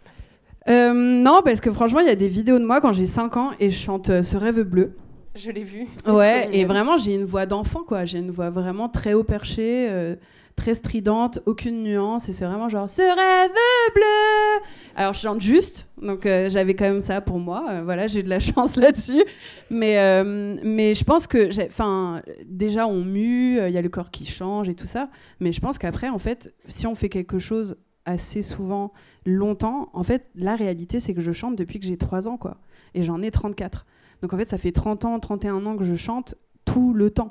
Euh, 0.68 0.92
non 0.92 1.42
parce 1.44 1.61
que 1.61 1.72
franchement 1.72 2.00
il 2.00 2.07
y 2.07 2.11
a 2.11 2.16
des 2.16 2.29
vidéos 2.29 2.59
de 2.59 2.64
moi 2.64 2.81
quand 2.81 2.92
j'ai 2.92 3.07
5 3.07 3.37
ans 3.37 3.50
et 3.61 3.70
je 3.70 3.79
chante 3.79 4.11
euh, 4.11 4.22
ce 4.22 4.37
rêve 4.37 4.62
bleu. 4.62 4.96
Je 5.37 5.50
l'ai 5.50 5.64
vu. 5.64 5.87
Ouais, 6.07 6.48
et 6.50 6.64
vraiment, 6.64 6.96
j'ai 6.96 7.14
une 7.14 7.26
voix 7.26 7.44
d'enfant, 7.44 7.83
quoi. 7.87 8.07
J'ai 8.07 8.20
une 8.20 8.31
voix 8.31 8.48
vraiment 8.48 8.88
très 8.88 9.12
haut 9.12 9.22
perché, 9.22 9.87
euh, 9.90 10.16
très 10.57 10.72
stridente, 10.72 11.40
aucune 11.44 11.83
nuance, 11.83 12.31
et 12.31 12.33
c'est 12.33 12.46
vraiment 12.46 12.70
genre 12.70 12.88
ce 12.88 13.02
rêve 13.02 13.52
bleu. 13.94 14.66
Alors, 14.94 15.12
je 15.12 15.20
chante 15.20 15.42
juste, 15.42 15.90
donc 16.00 16.22
j'avais 16.22 16.72
quand 16.72 16.87
même 16.87 17.02
ça 17.02 17.20
pour 17.20 17.38
moi. 17.38 17.83
voilà, 17.85 18.07
j'ai 18.07 18.20
eu 18.20 18.22
de 18.22 18.31
la 18.31 18.40
chance 18.40 18.76
là-dessus. 18.76 19.22
Mais, 19.68 20.24
mais 20.64 20.94
je 20.94 21.05
pense 21.05 21.26
que, 21.26 21.50
enfin, 21.66 22.22
déjà, 22.46 22.87
on 22.87 23.05
mue, 23.05 23.59
il 23.59 23.74
y 23.74 23.76
a 23.76 23.83
le 23.83 23.90
corps 23.90 24.11
qui 24.11 24.24
change 24.24 24.70
et 24.70 24.74
tout 24.74 24.87
ça. 24.87 25.11
Mais 25.38 25.52
je 25.52 25.61
pense 25.61 25.76
qu'après, 25.76 26.09
en 26.09 26.18
fait, 26.18 26.55
si 26.66 26.87
on 26.87 26.94
fait 26.94 27.11
quelque 27.11 27.38
chose 27.38 27.76
assez 28.06 28.40
souvent, 28.40 28.92
longtemps, 29.26 29.90
en 29.92 30.02
fait, 30.02 30.26
la 30.34 30.56
réalité, 30.56 31.00
c'est 31.00 31.12
que 31.12 31.20
je 31.20 31.32
chante 31.32 31.56
depuis 31.56 31.78
que 31.78 31.86
j'ai 31.86 31.98
3 31.98 32.28
ans, 32.28 32.38
quoi. 32.38 32.58
Et 32.94 33.02
j'en 33.02 33.20
ai 33.20 33.30
34. 33.30 33.84
Donc 34.22 34.32
en 34.32 34.38
fait, 34.38 34.48
ça 34.48 34.56
fait 34.56 34.72
30 34.72 35.04
ans, 35.04 35.20
31 35.20 35.66
ans 35.66 35.76
que 35.76 35.84
je 35.84 35.96
chante 35.96 36.36
tout 36.64 36.94
le 36.94 37.10
temps. 37.10 37.28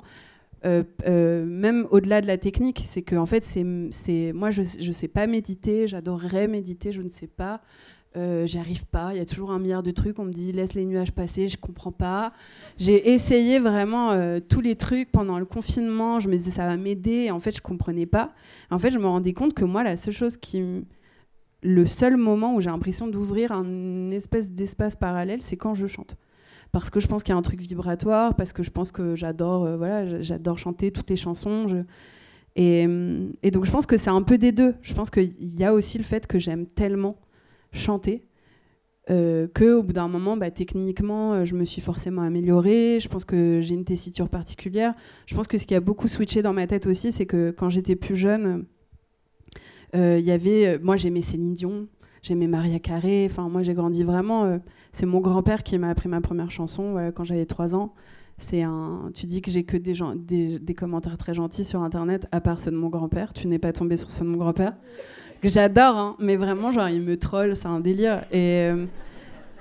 Euh, 0.64 0.84
euh, 1.06 1.44
même 1.44 1.86
au-delà 1.90 2.20
de 2.20 2.26
la 2.26 2.38
technique, 2.38 2.82
c'est 2.86 3.02
que 3.02 3.16
en 3.16 3.26
fait, 3.26 3.44
c'est, 3.44 3.64
c'est 3.90 4.32
moi, 4.32 4.50
je 4.50 4.62
ne 4.62 4.92
sais 4.92 5.08
pas 5.08 5.26
méditer, 5.26 5.86
j'adorerais 5.86 6.48
méditer, 6.48 6.92
je 6.92 7.02
ne 7.02 7.10
sais 7.10 7.26
pas. 7.26 7.60
Euh, 8.16 8.46
j'y 8.46 8.58
arrive 8.58 8.86
pas, 8.86 9.12
il 9.12 9.18
y 9.18 9.20
a 9.20 9.26
toujours 9.26 9.50
un 9.50 9.58
milliard 9.58 9.82
de 9.82 9.90
trucs, 9.90 10.18
on 10.18 10.24
me 10.24 10.32
dit 10.32 10.50
laisse 10.50 10.72
les 10.72 10.86
nuages 10.86 11.12
passer, 11.12 11.48
je 11.48 11.58
comprends 11.58 11.92
pas. 11.92 12.32
J'ai 12.78 13.12
essayé 13.12 13.58
vraiment 13.58 14.12
euh, 14.12 14.40
tous 14.40 14.62
les 14.62 14.74
trucs 14.74 15.12
pendant 15.12 15.38
le 15.38 15.44
confinement, 15.44 16.18
je 16.18 16.28
me 16.28 16.36
disais 16.36 16.50
ça 16.50 16.66
va 16.66 16.78
m'aider, 16.78 17.30
en 17.30 17.40
fait 17.40 17.54
je 17.54 17.60
comprenais 17.60 18.06
pas. 18.06 18.32
En 18.70 18.78
fait 18.78 18.90
je 18.90 18.98
me 18.98 19.06
rendais 19.06 19.34
compte 19.34 19.52
que 19.52 19.64
moi 19.64 19.82
la 19.84 19.96
seule 19.96 20.14
chose 20.14 20.36
qui... 20.36 20.64
Le 21.62 21.86
seul 21.86 22.16
moment 22.16 22.54
où 22.54 22.60
j'ai 22.60 22.70
l'impression 22.70 23.08
d'ouvrir 23.08 23.50
un 23.50 24.10
espèce 24.10 24.50
d'espace 24.50 24.94
parallèle, 24.94 25.42
c'est 25.42 25.56
quand 25.56 25.74
je 25.74 25.86
chante 25.86 26.16
parce 26.72 26.90
que 26.90 27.00
je 27.00 27.06
pense 27.06 27.22
qu'il 27.22 27.32
y 27.32 27.34
a 27.34 27.38
un 27.38 27.42
truc 27.42 27.60
vibratoire, 27.60 28.34
parce 28.34 28.52
que 28.52 28.62
je 28.62 28.70
pense 28.70 28.92
que 28.92 29.14
j'adore 29.14 29.64
euh, 29.64 29.76
voilà, 29.76 30.20
j'adore 30.20 30.58
chanter 30.58 30.90
toutes 30.90 31.08
les 31.08 31.16
chansons. 31.16 31.84
Et, 32.56 32.86
et 33.42 33.50
donc 33.50 33.64
je 33.64 33.70
pense 33.70 33.86
que 33.86 33.96
c'est 33.96 34.10
un 34.10 34.22
peu 34.22 34.36
des 34.36 34.52
deux. 34.52 34.74
Je 34.82 34.94
pense 34.94 35.10
qu'il 35.10 35.34
y 35.38 35.64
a 35.64 35.72
aussi 35.72 35.98
le 35.98 36.04
fait 36.04 36.26
que 36.26 36.38
j'aime 36.38 36.66
tellement 36.66 37.16
chanter 37.76 38.26
euh, 39.08 39.46
que 39.46 39.74
au 39.74 39.82
bout 39.82 39.92
d'un 39.92 40.08
moment, 40.08 40.36
bah, 40.36 40.50
techniquement, 40.50 41.34
euh, 41.34 41.44
je 41.44 41.54
me 41.54 41.64
suis 41.64 41.80
forcément 41.80 42.22
améliorée. 42.22 42.98
Je 43.00 43.08
pense 43.08 43.24
que 43.24 43.60
j'ai 43.62 43.74
une 43.74 43.84
tessiture 43.84 44.28
particulière. 44.28 44.94
Je 45.26 45.34
pense 45.34 45.46
que 45.46 45.58
ce 45.58 45.66
qui 45.66 45.74
a 45.74 45.80
beaucoup 45.80 46.08
switché 46.08 46.42
dans 46.42 46.52
ma 46.52 46.66
tête 46.66 46.86
aussi, 46.86 47.12
c'est 47.12 47.26
que 47.26 47.52
quand 47.52 47.70
j'étais 47.70 47.94
plus 47.94 48.16
jeune, 48.16 48.64
euh, 49.94 50.16
il 50.18 50.24
y 50.24 50.32
avait, 50.32 50.66
euh, 50.66 50.78
moi 50.82 50.96
j'aimais 50.96 51.20
Céline 51.20 51.54
Dion, 51.54 51.86
j'aimais 52.22 52.48
Maria 52.48 52.80
Carré. 52.80 53.28
Enfin, 53.30 53.48
moi 53.48 53.62
j'ai 53.62 53.74
grandi 53.74 54.02
vraiment. 54.02 54.58
c'est 54.92 55.06
mon 55.06 55.20
grand-père 55.20 55.62
qui 55.62 55.78
m'a 55.78 55.90
appris 55.90 56.08
ma 56.08 56.20
première 56.20 56.50
chanson 56.50 56.90
voilà, 56.90 57.12
quand 57.12 57.24
j'avais 57.24 57.46
3 57.46 57.76
ans. 57.76 57.94
C'est 58.38 58.62
un. 58.62 59.10
Tu 59.14 59.26
dis 59.26 59.40
que 59.40 59.50
j'ai 59.50 59.64
que 59.64 59.78
des, 59.78 59.94
gens, 59.94 60.14
des, 60.14 60.58
des 60.58 60.74
commentaires 60.74 61.16
très 61.16 61.32
gentils 61.32 61.64
sur 61.64 61.82
internet, 61.82 62.26
à 62.32 62.40
part 62.42 62.60
ceux 62.60 62.70
de 62.70 62.76
mon 62.76 62.88
grand-père. 62.88 63.32
Tu 63.32 63.46
n'es 63.46 63.58
pas 63.58 63.72
tombé 63.72 63.96
sur 63.96 64.10
ceux 64.10 64.24
de 64.26 64.30
mon 64.30 64.36
grand-père. 64.36 64.76
Que 65.42 65.48
j'adore, 65.48 65.96
hein, 65.96 66.16
mais 66.18 66.36
vraiment, 66.36 66.70
genre, 66.70 66.88
il 66.88 67.02
me 67.02 67.16
troll, 67.18 67.56
c'est 67.56 67.66
un 67.66 67.80
délire. 67.80 68.22
Et 68.32 68.70
euh, 68.70 68.86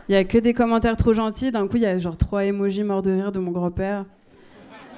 il 0.08 0.14
y 0.14 0.16
a 0.16 0.24
que 0.24 0.38
des 0.38 0.54
commentaires 0.54 0.98
trop 0.98 1.14
gentils. 1.14 1.52
D'un 1.52 1.68
coup, 1.68 1.78
il 1.78 1.84
y 1.84 1.86
a 1.86 1.98
genre 1.98 2.18
trois 2.18 2.46
emojis 2.46 2.84
morts 2.84 3.02
de 3.02 3.12
rire 3.12 3.32
de 3.32 3.40
mon 3.40 3.52
grand-père 3.52 4.06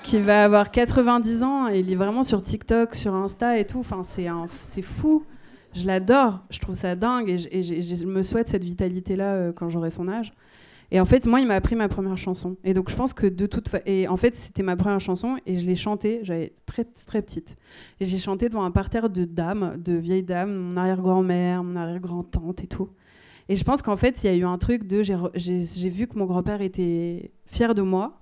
qui 0.03 0.19
va 0.19 0.45
avoir 0.45 0.71
90 0.71 1.43
ans 1.43 1.67
et 1.67 1.79
il 1.79 1.91
est 1.91 1.95
vraiment 1.95 2.23
sur 2.23 2.41
TikTok, 2.41 2.95
sur 2.95 3.13
Insta 3.13 3.57
et 3.57 3.65
tout. 3.65 3.79
Enfin, 3.79 4.03
c'est 4.03 4.27
c'est 4.61 4.81
fou. 4.81 5.23
Je 5.73 5.85
l'adore. 5.85 6.39
Je 6.49 6.59
trouve 6.59 6.75
ça 6.75 6.95
dingue 6.95 7.29
et 7.29 7.37
je 7.37 8.05
me 8.05 8.21
souhaite 8.21 8.47
cette 8.47 8.63
vitalité-là 8.63 9.33
euh, 9.33 9.51
quand 9.51 9.69
j'aurai 9.69 9.89
son 9.89 10.07
âge. 10.07 10.33
Et 10.91 10.99
en 11.01 11.05
fait, 11.05 11.27
moi, 11.27 11.41
il 11.41 11.47
m'a 11.47 11.55
appris 11.55 11.75
ma 11.75 11.89
première 11.89 12.17
chanson. 12.17 12.55
Et 12.63 12.73
donc, 12.73 12.89
je 12.89 12.95
pense 12.95 13.13
que 13.13 13.27
de 13.27 13.45
toute 13.45 13.67
façon. 13.67 13.83
Et 13.85 14.07
en 14.07 14.15
fait, 14.17 14.35
c'était 14.35 14.63
ma 14.63 14.75
première 14.77 15.01
chanson 15.01 15.37
et 15.45 15.57
je 15.57 15.65
l'ai 15.65 15.75
chantée. 15.75 16.21
J'avais 16.23 16.53
très, 16.65 16.85
très 16.85 17.21
petite. 17.21 17.57
Et 17.99 18.05
j'ai 18.05 18.17
chanté 18.19 18.47
devant 18.47 18.63
un 18.63 18.71
parterre 18.71 19.09
de 19.09 19.25
dames, 19.25 19.75
de 19.83 19.93
vieilles 19.93 20.23
dames, 20.23 20.55
mon 20.55 20.77
arrière-grand-mère, 20.77 21.63
mon 21.63 21.75
arrière-grand-tante 21.75 22.63
et 22.63 22.67
tout. 22.67 22.89
Et 23.49 23.55
je 23.55 23.63
pense 23.63 23.81
qu'en 23.81 23.97
fait, 23.97 24.23
il 24.23 24.27
y 24.27 24.29
a 24.29 24.35
eu 24.35 24.45
un 24.45 24.57
truc 24.57 24.87
de. 24.87 25.03
J'ai 25.03 25.89
vu 25.89 26.07
que 26.07 26.17
mon 26.17 26.25
grand-père 26.25 26.61
était 26.61 27.31
fier 27.45 27.75
de 27.75 27.81
moi. 27.81 28.19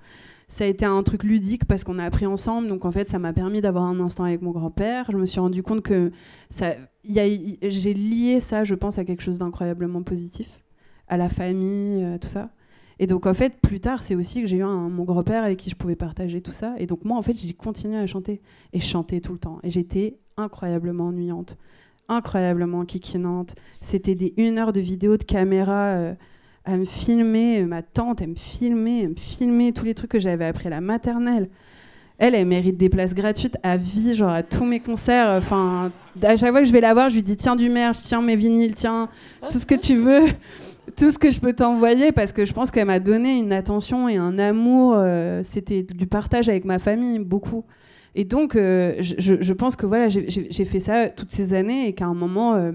ça 0.47 0.63
a 0.63 0.67
été 0.67 0.85
un 0.85 1.01
truc 1.03 1.23
ludique 1.23 1.65
parce 1.65 1.83
qu'on 1.83 1.99
a 1.99 2.03
appris 2.03 2.25
ensemble. 2.25 2.67
Donc 2.67 2.85
en 2.85 2.91
fait, 2.91 3.09
ça 3.09 3.19
m'a 3.19 3.33
permis 3.33 3.61
d'avoir 3.61 3.85
un 3.85 3.99
instant 3.99 4.23
avec 4.23 4.41
mon 4.41 4.51
grand-père. 4.51 5.09
Je 5.11 5.17
me 5.17 5.25
suis 5.25 5.39
rendu 5.39 5.63
compte 5.63 5.81
que 5.81 6.11
ça, 6.49 6.75
j'ai 7.03 7.93
lié 7.93 8.39
ça, 8.39 8.63
je 8.63 8.75
pense, 8.75 8.97
à 8.97 9.05
quelque 9.05 9.21
chose 9.21 9.39
d'incroyablement 9.39 10.03
positif, 10.03 10.63
à 11.07 11.17
la 11.17 11.29
famille, 11.29 12.03
euh, 12.03 12.17
tout 12.17 12.27
ça. 12.27 12.49
Et 12.99 13.07
donc 13.07 13.25
en 13.25 13.33
fait, 13.33 13.59
plus 13.61 13.79
tard, 13.79 14.03
c'est 14.03 14.15
aussi 14.15 14.41
que 14.41 14.47
j'ai 14.47 14.57
eu 14.57 14.63
mon 14.63 15.03
grand-père 15.03 15.43
avec 15.43 15.59
qui 15.59 15.69
je 15.69 15.75
pouvais 15.75 15.95
partager 15.95 16.41
tout 16.41 16.53
ça. 16.53 16.75
Et 16.77 16.87
donc 16.87 17.03
moi, 17.03 17.17
en 17.17 17.21
fait, 17.21 17.37
j'ai 17.37 17.53
continué 17.53 17.97
à 17.97 18.07
chanter 18.07 18.41
et 18.71 18.79
chanter 18.79 19.19
tout 19.19 19.33
le 19.33 19.39
temps. 19.39 19.59
Et 19.63 19.69
j'étais 19.69 20.17
incroyablement 20.37 21.07
ennuyante, 21.07 21.57
incroyablement 22.07 22.85
kikinante. 22.85 23.55
C'était 23.81 24.15
des 24.15 24.33
une 24.37 24.59
heure 24.59 24.71
de 24.71 24.79
vidéos 24.79 25.17
de 25.17 25.23
caméra. 25.23 25.87
euh, 25.87 26.13
à 26.65 26.77
me 26.77 26.85
filmer, 26.85 27.63
ma 27.63 27.83
tante, 27.83 28.21
elle 28.21 28.29
me 28.29 28.35
filmait, 28.35 29.01
elle 29.01 29.09
me 29.09 29.15
filmait 29.15 29.71
tous 29.71 29.85
les 29.85 29.93
trucs 29.93 30.11
que 30.11 30.19
j'avais 30.19 30.45
appris 30.45 30.67
à 30.67 30.71
la 30.71 30.81
maternelle. 30.81 31.49
Elle, 32.17 32.33
elle 32.33 32.47
mérite 32.47 32.77
des 32.77 32.89
places 32.89 33.13
gratuites 33.13 33.57
à 33.61 33.77
vie, 33.77 34.15
genre 34.15 34.29
à 34.29 34.41
tous 34.41 34.65
mes 34.65 34.79
concerts. 34.79 35.29
Enfin, 35.29 35.91
à 36.23 36.35
chaque 36.35 36.51
fois 36.51 36.61
que 36.61 36.67
je 36.67 36.71
vais 36.71 36.81
la 36.81 36.93
voir, 36.93 37.09
je 37.09 37.15
lui 37.15 37.23
dis 37.23 37.37
tiens 37.37 37.55
du 37.55 37.69
merch, 37.69 37.97
tiens 38.03 38.21
mes 38.21 38.35
vinyles, 38.35 38.73
tiens 38.73 39.09
tout 39.41 39.59
ce 39.59 39.65
que 39.65 39.75
tu 39.75 39.95
veux, 39.95 40.25
tout 40.95 41.11
ce 41.11 41.17
que 41.17 41.31
je 41.31 41.39
peux 41.39 41.53
t'envoyer, 41.53 42.11
parce 42.11 42.31
que 42.31 42.45
je 42.45 42.53
pense 42.53 42.71
qu'elle 42.71 42.87
m'a 42.87 42.99
donné 42.99 43.37
une 43.39 43.53
attention 43.53 44.07
et 44.07 44.17
un 44.17 44.37
amour. 44.39 44.95
euh, 44.97 45.41
C'était 45.43 45.83
du 45.83 46.07
partage 46.07 46.49
avec 46.49 46.65
ma 46.65 46.79
famille, 46.79 47.19
beaucoup. 47.19 47.65
Et 48.15 48.23
donc, 48.23 48.55
euh, 48.55 48.95
je, 48.99 49.53
pense 49.53 49.75
que 49.75 49.85
voilà, 49.85 50.07
j'ai- 50.09 50.65
fait 50.65 50.79
ça 50.79 51.09
toutes 51.09 51.31
ces 51.31 51.53
années 51.53 51.87
et 51.87 51.93
qu'à 51.93 52.05
un 52.05 52.13
moment, 52.13 52.55
euh, 52.55 52.71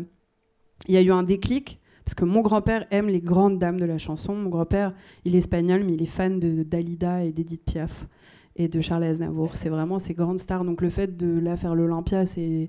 il 0.87 0.95
y 0.95 0.99
a 0.99 1.03
eu 1.03 1.11
un 1.13 1.23
déclic. 1.23 1.79
Parce 2.05 2.15
que 2.15 2.25
mon 2.25 2.41
grand-père 2.41 2.87
aime 2.91 3.07
les 3.07 3.21
grandes 3.21 3.59
dames 3.59 3.79
de 3.79 3.85
la 3.85 3.97
chanson. 3.99 4.35
Mon 4.35 4.49
grand-père, 4.49 4.93
il 5.25 5.35
est 5.37 5.39
espagnol, 5.39 5.85
mais 5.87 5.93
il 5.95 6.03
est 6.03 6.07
fan 6.07 6.41
de 6.41 6.65
Dalida 6.65 7.23
et 7.23 7.31
d'Edith 7.31 7.65
Piaf 7.65 8.07
et 8.57 8.67
de 8.69 8.81
Charles 8.81 9.05
Aznavour. 9.05 9.55
C'est 9.55 9.69
vraiment 9.69 9.99
ces 10.01 10.13
grandes 10.15 10.41
stars. 10.41 10.65
Donc 10.65 10.83
le 10.83 10.91
fait 10.91 11.17
de 11.17 11.39
là 11.39 11.57
faire 11.57 11.75
l'Olympia, 11.77 12.27
c'est 12.27 12.69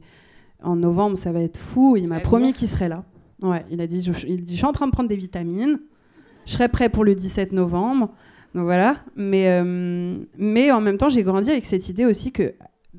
en 0.62 0.76
novembre, 0.76 1.18
ça 1.18 1.32
va 1.32 1.42
être 1.42 1.58
fou. 1.58 1.96
Il 1.98 2.08
m'a 2.08 2.20
promis 2.20 2.54
qu'il 2.54 2.68
serait 2.68 2.90
là. 2.90 3.04
Ouais, 3.42 3.66
il 3.72 3.82
a 3.82 3.88
dit, 3.88 4.02
je, 4.02 4.12
il 4.28 4.44
dit, 4.44 4.54
je 4.54 4.58
suis 4.58 4.66
en 4.66 4.72
train 4.72 4.88
de 4.88 4.92
prendre 4.92 5.10
des 5.10 5.16
vitamines. 5.16 5.80
Je 6.46 6.54
serai 6.54 6.68
prêt 6.68 6.90
pour 6.90 7.04
le 7.04 7.16
17 7.16 7.52
novembre. 7.52 8.12
Donc 8.54 8.64
voilà. 8.64 8.98
Mais, 9.16 9.48
euh, 9.50 10.18
mais 10.38 10.72
en 10.72 10.82
même 10.82 10.98
temps, 10.98 11.10
j'ai 11.10 11.24
grandi 11.24 11.50
avec 11.50 11.66
cette 11.66 11.90
idée 11.90 12.06
aussi 12.06 12.32
que 12.32 12.54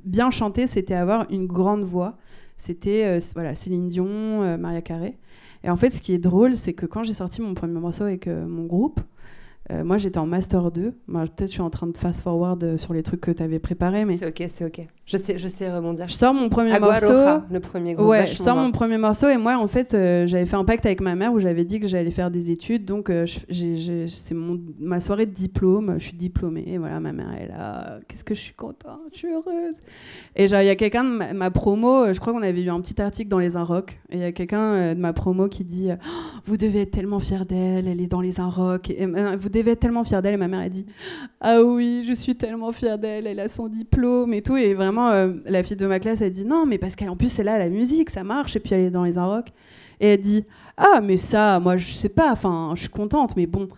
bien 0.05 0.31
chanter, 0.31 0.67
c'était 0.67 0.95
avoir 0.95 1.27
une 1.31 1.47
grande 1.47 1.83
voix. 1.83 2.17
C'était 2.57 3.05
euh, 3.05 3.21
voilà, 3.35 3.55
Céline 3.55 3.89
Dion, 3.89 4.09
euh, 4.09 4.57
Maria 4.57 4.83
Carré. 4.83 5.19
Et 5.65 5.71
en 5.71 5.77
fait, 5.77 5.95
ce 5.95 6.03
qui 6.03 6.13
est 6.13 6.19
drôle, 6.19 6.57
c'est 6.57 6.73
que 6.73 6.87
quand 6.87 7.03
j'ai 7.03 7.13
sorti 7.13 7.41
mon 7.41 7.55
premier 7.55 7.79
morceau 7.79 8.05
avec 8.05 8.27
mon 8.27 8.65
groupe, 8.65 9.01
moi 9.85 9.97
j'étais 9.97 10.19
en 10.19 10.27
Master 10.27 10.73
2. 10.73 10.93
Moi, 11.07 11.23
Peut-être 11.23 11.51
je 11.51 11.53
suis 11.53 11.61
en 11.63 11.71
train 11.71 11.87
de 11.87 11.97
fast-forward 11.97 12.77
sur 12.77 12.93
les 12.93 13.05
trucs 13.05 13.21
que 13.21 13.31
tu 13.31 13.45
avais 13.45 13.61
préparés, 13.61 14.05
mais 14.05 14.17
C'est 14.17 14.27
ok, 14.27 14.51
c'est 14.51 14.65
ok. 14.65 14.89
Je 15.05 15.17
sais, 15.17 15.37
je 15.37 15.49
sais 15.49 15.69
rebondir. 15.69 16.07
je 16.09 16.15
sors 16.15 16.33
mon 16.33 16.49
premier 16.49 16.73
Agua 16.73 16.93
morceau. 16.93 17.09
Roja, 17.09 17.45
le 17.51 17.59
premier 17.59 17.95
groupe. 17.95 18.09
Ouais, 18.09 18.25
je 18.27 18.37
sors 18.37 18.55
mon 18.55 18.71
premier 18.71 18.99
morceau 18.99 19.29
et 19.29 19.37
moi 19.37 19.57
en 19.57 19.67
fait 19.67 19.95
euh, 19.95 20.29
j'avais 20.29 20.47
fait 20.47 20.55
un 20.55 20.65
pacte 20.65 20.87
avec 20.87 21.01
ma 21.01 21.17
mère 21.17 21.33
où 21.33 21.41
j'avais 21.41 21.65
dit 21.65 21.81
que 21.81 21.89
j'allais 21.89 22.13
faire 22.13 22.31
des 22.31 22.53
études 22.53 22.85
donc 22.85 23.11
euh, 23.11 23.27
c'est 23.51 24.35
mon 24.35 24.61
ma 24.79 25.01
soirée 25.01 25.27
de 25.27 25.33
diplôme, 25.33 25.97
je 25.99 26.05
suis 26.05 26.17
diplômée 26.17 26.65
et 26.69 26.79
voilà 26.79 27.01
ma 27.01 27.13
mère 27.13 27.33
est 27.33 27.49
là, 27.49 27.99
qu'est-ce 28.07 28.23
que 28.23 28.35
je 28.35 28.41
suis 28.41 28.55
contente, 28.55 29.01
je 29.13 29.19
suis 29.19 29.29
heureuse. 29.29 29.77
Et 30.37 30.47
genre 30.47 30.61
il 30.61 30.67
y 30.67 30.71
a 30.71 30.77
quelqu'un 30.77 31.03
de 31.03 31.11
ma, 31.11 31.33
ma 31.33 31.51
promo, 31.51 32.05
euh, 32.05 32.13
je 32.13 32.21
crois 32.21 32.33
qu'on 32.33 32.43
avait 32.43 32.63
eu 32.63 32.71
un 32.71 32.81
petit 32.81 33.01
article 33.03 33.29
dans 33.29 33.41
les 33.41 33.57
Inrocks 33.57 33.99
et 34.11 34.17
il 34.17 34.21
y 34.21 34.25
a 34.25 34.33
quelqu'un 34.33 34.63
euh, 34.63 34.95
de 34.95 35.01
ma 35.01 35.13
promo 35.13 35.49
qui 35.49 35.65
dit 35.65 35.89
Oh, 35.91 36.41
vous 36.45 36.57
devez 36.57 36.83
être 36.83 36.93
tellement 36.93 37.19
fier 37.19 37.45
d'elle, 37.45 37.89
elle 37.89 38.01
est 38.01 38.07
dans 38.07 38.21
les 38.21 38.39
Inrocks 38.39 38.91
et, 38.91 39.05
euh, 39.05 39.37
vous 39.39 39.49
devez 39.49 39.73
être 39.73 39.81
tellement 39.81 40.05
fier 40.05 40.23
d'elle 40.23 40.35
et 40.35 40.39
ma 40.39 40.49
mère 40.49 40.61
a 40.61 40.69
dit 40.69 40.87
ah 41.41 41.61
oui, 41.63 42.05
je 42.07 42.13
suis 42.13 42.37
tellement 42.37 42.71
fière 42.71 42.99
d'elle, 42.99 43.27
elle 43.27 43.41
a 43.41 43.49
son 43.49 43.69
diplôme 43.69 44.33
et 44.33 44.43
tout. 44.43 44.57
Et 44.57 44.75
vraiment, 44.75 44.92
euh, 44.99 45.33
la 45.47 45.63
fille 45.63 45.77
de 45.77 45.87
ma 45.87 45.99
classe, 45.99 46.21
elle 46.21 46.33
dit 46.33 46.45
non, 46.45 46.67
mais 46.67 46.79
parce 46.79 46.97
qu'en 46.97 47.17
plus, 47.17 47.29
c'est 47.29 47.45
là 47.45 47.59
la 47.59 47.69
musique, 47.69 48.11
ça 48.11 48.25
marche. 48.25 48.57
Et 48.57 48.61
puis 48.61 48.75
elle 48.75 48.83
est 48.83 48.91
dans 48.91 49.05
les 49.05 49.19
Inrocks. 49.19 49.53
Et 50.01 50.15
elle 50.15 50.21
dit 50.21 50.45
ah, 50.77 51.01
mais 51.03 51.17
ça, 51.17 51.61
moi, 51.61 51.77
je 51.77 51.93
sais 51.93 52.09
pas, 52.09 52.33
enfin, 52.33 52.73
je 52.75 52.81
suis 52.81 52.89
contente, 52.89 53.37
mais 53.37 53.47
bon, 53.47 53.69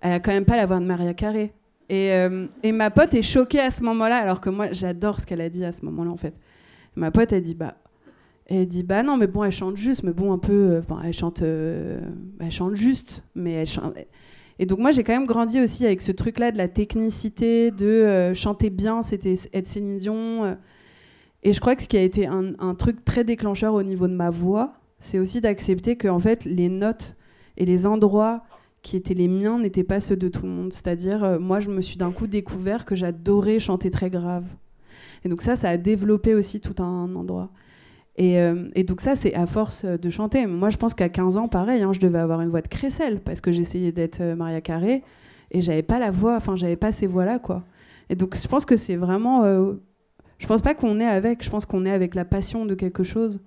elle 0.00 0.12
a 0.12 0.20
quand 0.20 0.32
même 0.32 0.44
pas 0.44 0.56
la 0.56 0.66
voix 0.66 0.78
de 0.78 0.84
Maria 0.84 1.14
Carré. 1.14 1.52
Et, 1.88 2.12
euh, 2.12 2.46
et 2.62 2.72
ma 2.72 2.90
pote 2.90 3.14
est 3.14 3.22
choquée 3.22 3.60
à 3.60 3.70
ce 3.70 3.82
moment-là, 3.84 4.18
alors 4.18 4.40
que 4.40 4.50
moi, 4.50 4.72
j'adore 4.72 5.20
ce 5.20 5.26
qu'elle 5.26 5.40
a 5.40 5.48
dit 5.48 5.64
à 5.64 5.72
ce 5.72 5.84
moment-là, 5.86 6.10
en 6.10 6.16
fait. 6.16 6.34
Ma 6.96 7.10
pote, 7.10 7.32
elle 7.32 7.42
dit 7.42 7.54
bah. 7.54 7.74
Elle 8.50 8.66
dit 8.66 8.82
bah 8.82 9.02
non 9.02 9.18
mais 9.18 9.26
bon 9.26 9.44
elle 9.44 9.52
chante 9.52 9.76
juste 9.76 10.04
mais 10.04 10.14
bon 10.14 10.32
un 10.32 10.38
peu 10.38 10.52
euh, 10.52 10.80
elle 11.04 11.12
chante 11.12 11.42
elle 11.42 12.50
chante 12.50 12.76
juste 12.76 13.22
mais 13.34 13.52
elle 13.52 13.66
chante 13.66 13.92
et 14.58 14.66
donc 14.66 14.78
moi 14.78 14.90
j'ai 14.90 15.04
quand 15.04 15.12
même 15.12 15.26
grandi 15.26 15.60
aussi 15.60 15.86
avec 15.86 16.00
ce 16.00 16.12
truc 16.12 16.38
là 16.38 16.52
de 16.52 16.58
la 16.58 16.68
technicité 16.68 17.70
de 17.70 17.86
euh, 17.86 18.34
chanter 18.34 18.70
bien 18.70 19.02
c'était 19.02 19.34
être 19.52 19.66
Céline 19.66 20.00
euh. 20.08 20.54
et 21.42 21.52
je 21.52 21.60
crois 21.60 21.76
que 21.76 21.82
ce 21.82 21.88
qui 21.88 21.96
a 21.96 22.02
été 22.02 22.26
un, 22.26 22.52
un 22.58 22.74
truc 22.74 23.04
très 23.04 23.24
déclencheur 23.24 23.74
au 23.74 23.82
niveau 23.82 24.08
de 24.08 24.14
ma 24.14 24.30
voix 24.30 24.74
c'est 25.00 25.18
aussi 25.18 25.40
d'accepter 25.40 25.96
que 25.96 26.08
en 26.08 26.18
fait 26.18 26.44
les 26.44 26.68
notes 26.68 27.16
et 27.56 27.64
les 27.64 27.86
endroits 27.86 28.42
qui 28.82 28.96
étaient 28.96 29.14
les 29.14 29.28
miens 29.28 29.58
n'étaient 29.58 29.84
pas 29.84 30.00
ceux 30.00 30.16
de 30.16 30.28
tout 30.28 30.42
le 30.42 30.48
monde. 30.48 30.72
C'est-à-dire 30.72 31.24
euh, 31.24 31.38
moi 31.38 31.60
je 31.60 31.68
me 31.68 31.80
suis 31.80 31.96
d'un 31.96 32.12
coup 32.12 32.26
découvert 32.26 32.84
que 32.84 32.94
j'adorais 32.94 33.58
chanter 33.58 33.90
très 33.90 34.10
grave. 34.10 34.46
Et 35.24 35.28
donc 35.28 35.42
ça 35.42 35.56
ça 35.56 35.68
a 35.70 35.76
développé 35.76 36.34
aussi 36.34 36.60
tout 36.60 36.82
un 36.82 37.14
endroit 37.14 37.50
et, 38.18 38.40
euh, 38.40 38.68
et 38.74 38.82
donc 38.82 39.00
ça, 39.00 39.14
c'est 39.14 39.32
à 39.34 39.46
force 39.46 39.84
de 39.84 40.10
chanter. 40.10 40.46
Moi, 40.46 40.70
je 40.70 40.76
pense 40.76 40.92
qu'à 40.92 41.08
15 41.08 41.36
ans, 41.36 41.46
pareil, 41.46 41.82
hein, 41.82 41.92
je 41.92 42.00
devais 42.00 42.18
avoir 42.18 42.40
une 42.40 42.48
voix 42.48 42.62
de 42.62 42.68
crécelle 42.68 43.20
parce 43.20 43.40
que 43.40 43.52
j'essayais 43.52 43.92
d'être 43.92 44.20
euh, 44.20 44.34
Maria 44.34 44.60
Carré 44.60 45.04
et 45.52 45.60
j'avais 45.60 45.84
pas 45.84 46.00
la 46.00 46.10
voix, 46.10 46.34
enfin, 46.34 46.56
j'avais 46.56 46.76
pas 46.76 46.90
ces 46.90 47.06
voix-là, 47.06 47.38
quoi. 47.38 47.64
Et 48.10 48.16
donc, 48.16 48.36
je 48.36 48.48
pense 48.48 48.64
que 48.64 48.74
c'est 48.74 48.96
vraiment... 48.96 49.44
euh, 49.44 49.74
je 50.38 50.46
pense 50.48 50.62
pas 50.62 50.74
qu'on 50.74 50.98
est 50.98 51.06
avec, 51.06 51.44
je 51.44 51.50
pense 51.50 51.64
qu'on 51.64 51.86
est 51.86 51.92
avec 51.92 52.16
la 52.16 52.24
passion 52.24 52.66
de 52.66 52.74
quelque 52.74 53.04
chose. 53.04 53.40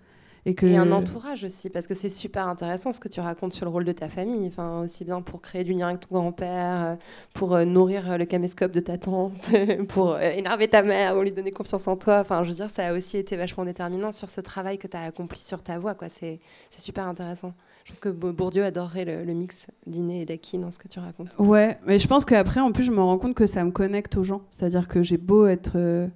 Et, 0.47 0.55
que... 0.55 0.65
Et 0.65 0.75
un 0.75 0.91
entourage 0.91 1.43
aussi, 1.43 1.69
parce 1.69 1.85
que 1.85 1.93
c'est 1.93 2.09
super 2.09 2.47
intéressant 2.47 2.91
ce 2.91 2.99
que 2.99 3.07
tu 3.07 3.19
racontes 3.19 3.53
sur 3.53 3.65
le 3.65 3.71
rôle 3.71 3.85
de 3.85 3.91
ta 3.91 4.09
famille, 4.09 4.47
enfin, 4.47 4.81
aussi 4.81 5.05
bien 5.05 5.21
pour 5.21 5.39
créer 5.41 5.63
du 5.63 5.73
lien 5.73 5.89
avec 5.89 5.99
ton 6.07 6.15
grand-père, 6.15 6.83
euh, 6.83 6.95
pour 7.35 7.53
euh, 7.53 7.63
nourrir 7.63 8.09
euh, 8.11 8.17
le 8.17 8.25
caméscope 8.25 8.71
de 8.71 8.79
ta 8.79 8.97
tante, 8.97 9.33
pour 9.89 10.19
énerver 10.19 10.67
ta 10.67 10.81
mère 10.81 11.15
ou 11.15 11.21
lui 11.21 11.31
donner 11.31 11.51
confiance 11.51 11.87
en 11.87 11.95
toi. 11.95 12.19
Enfin, 12.21 12.43
je 12.43 12.49
veux 12.49 12.55
dire, 12.55 12.69
ça 12.71 12.87
a 12.87 12.93
aussi 12.93 13.17
été 13.17 13.37
vachement 13.37 13.65
déterminant 13.65 14.11
sur 14.11 14.29
ce 14.29 14.41
travail 14.41 14.79
que 14.79 14.87
tu 14.87 14.97
as 14.97 15.03
accompli 15.03 15.39
sur 15.39 15.61
ta 15.61 15.77
voix. 15.77 15.93
quoi. 15.93 16.09
C'est 16.09 16.39
c'est 16.71 16.81
super 16.81 17.05
intéressant. 17.07 17.53
Je 17.85 17.91
pense 17.91 17.99
que 17.99 18.09
Bo- 18.09 18.31
Bourdieu 18.33 18.63
adorerait 18.63 19.05
le, 19.05 19.23
le 19.23 19.33
mix 19.33 19.67
d'Iné 19.85 20.21
et 20.21 20.25
d'Aki 20.25 20.57
dans 20.57 20.71
ce 20.71 20.79
que 20.79 20.87
tu 20.87 20.99
racontes. 20.99 21.35
Ouais, 21.39 21.77
mais 21.85 21.99
je 21.99 22.07
pense 22.07 22.25
qu'après, 22.25 22.59
en 22.61 22.71
plus, 22.71 22.83
je 22.83 22.91
me 22.91 22.99
rends 23.01 23.17
compte 23.19 23.35
que 23.35 23.45
ça 23.47 23.63
me 23.63 23.71
connecte 23.71 24.17
aux 24.17 24.23
gens. 24.23 24.41
C'est-à-dire 24.49 24.87
que 24.87 25.01
j'ai 25.03 25.17
beau 25.17 25.45
être 25.47 25.73
euh, 25.75 26.07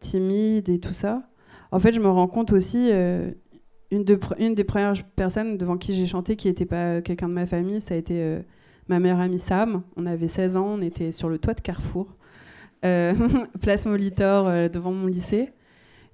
timide 0.00 0.68
et 0.68 0.78
tout 0.78 0.92
ça. 0.92 1.22
En 1.70 1.78
fait, 1.78 1.92
je 1.92 2.00
me 2.00 2.08
rends 2.08 2.26
compte 2.28 2.52
aussi, 2.52 2.88
euh, 2.92 3.30
une, 3.92 4.54
des 4.54 4.64
premières 4.64 4.94
personnes 5.14 5.58
devant 5.58 5.76
qui 5.76 5.94
j'ai 5.94 6.06
chanté 6.06 6.34
qui 6.34 6.48
n'était 6.48 6.64
pas 6.64 7.02
quelqu'un 7.02 7.28
de 7.28 7.34
ma 7.34 7.46
famille, 7.46 7.80
ça 7.80 7.94
a 7.94 7.96
été 7.98 8.22
euh, 8.22 8.40
ma 8.88 8.98
meilleure 8.98 9.20
amie 9.20 9.38
Sam. 9.38 9.82
On 9.96 10.06
avait 10.06 10.28
16 10.28 10.56
ans, 10.56 10.66
on 10.78 10.80
était 10.80 11.12
sur 11.12 11.28
le 11.28 11.38
toit 11.38 11.52
de 11.52 11.60
Carrefour, 11.60 12.16
euh, 12.86 13.12
place 13.60 13.84
Molitor, 13.84 14.48
euh, 14.48 14.68
devant 14.68 14.92
mon 14.92 15.06
lycée. 15.06 15.50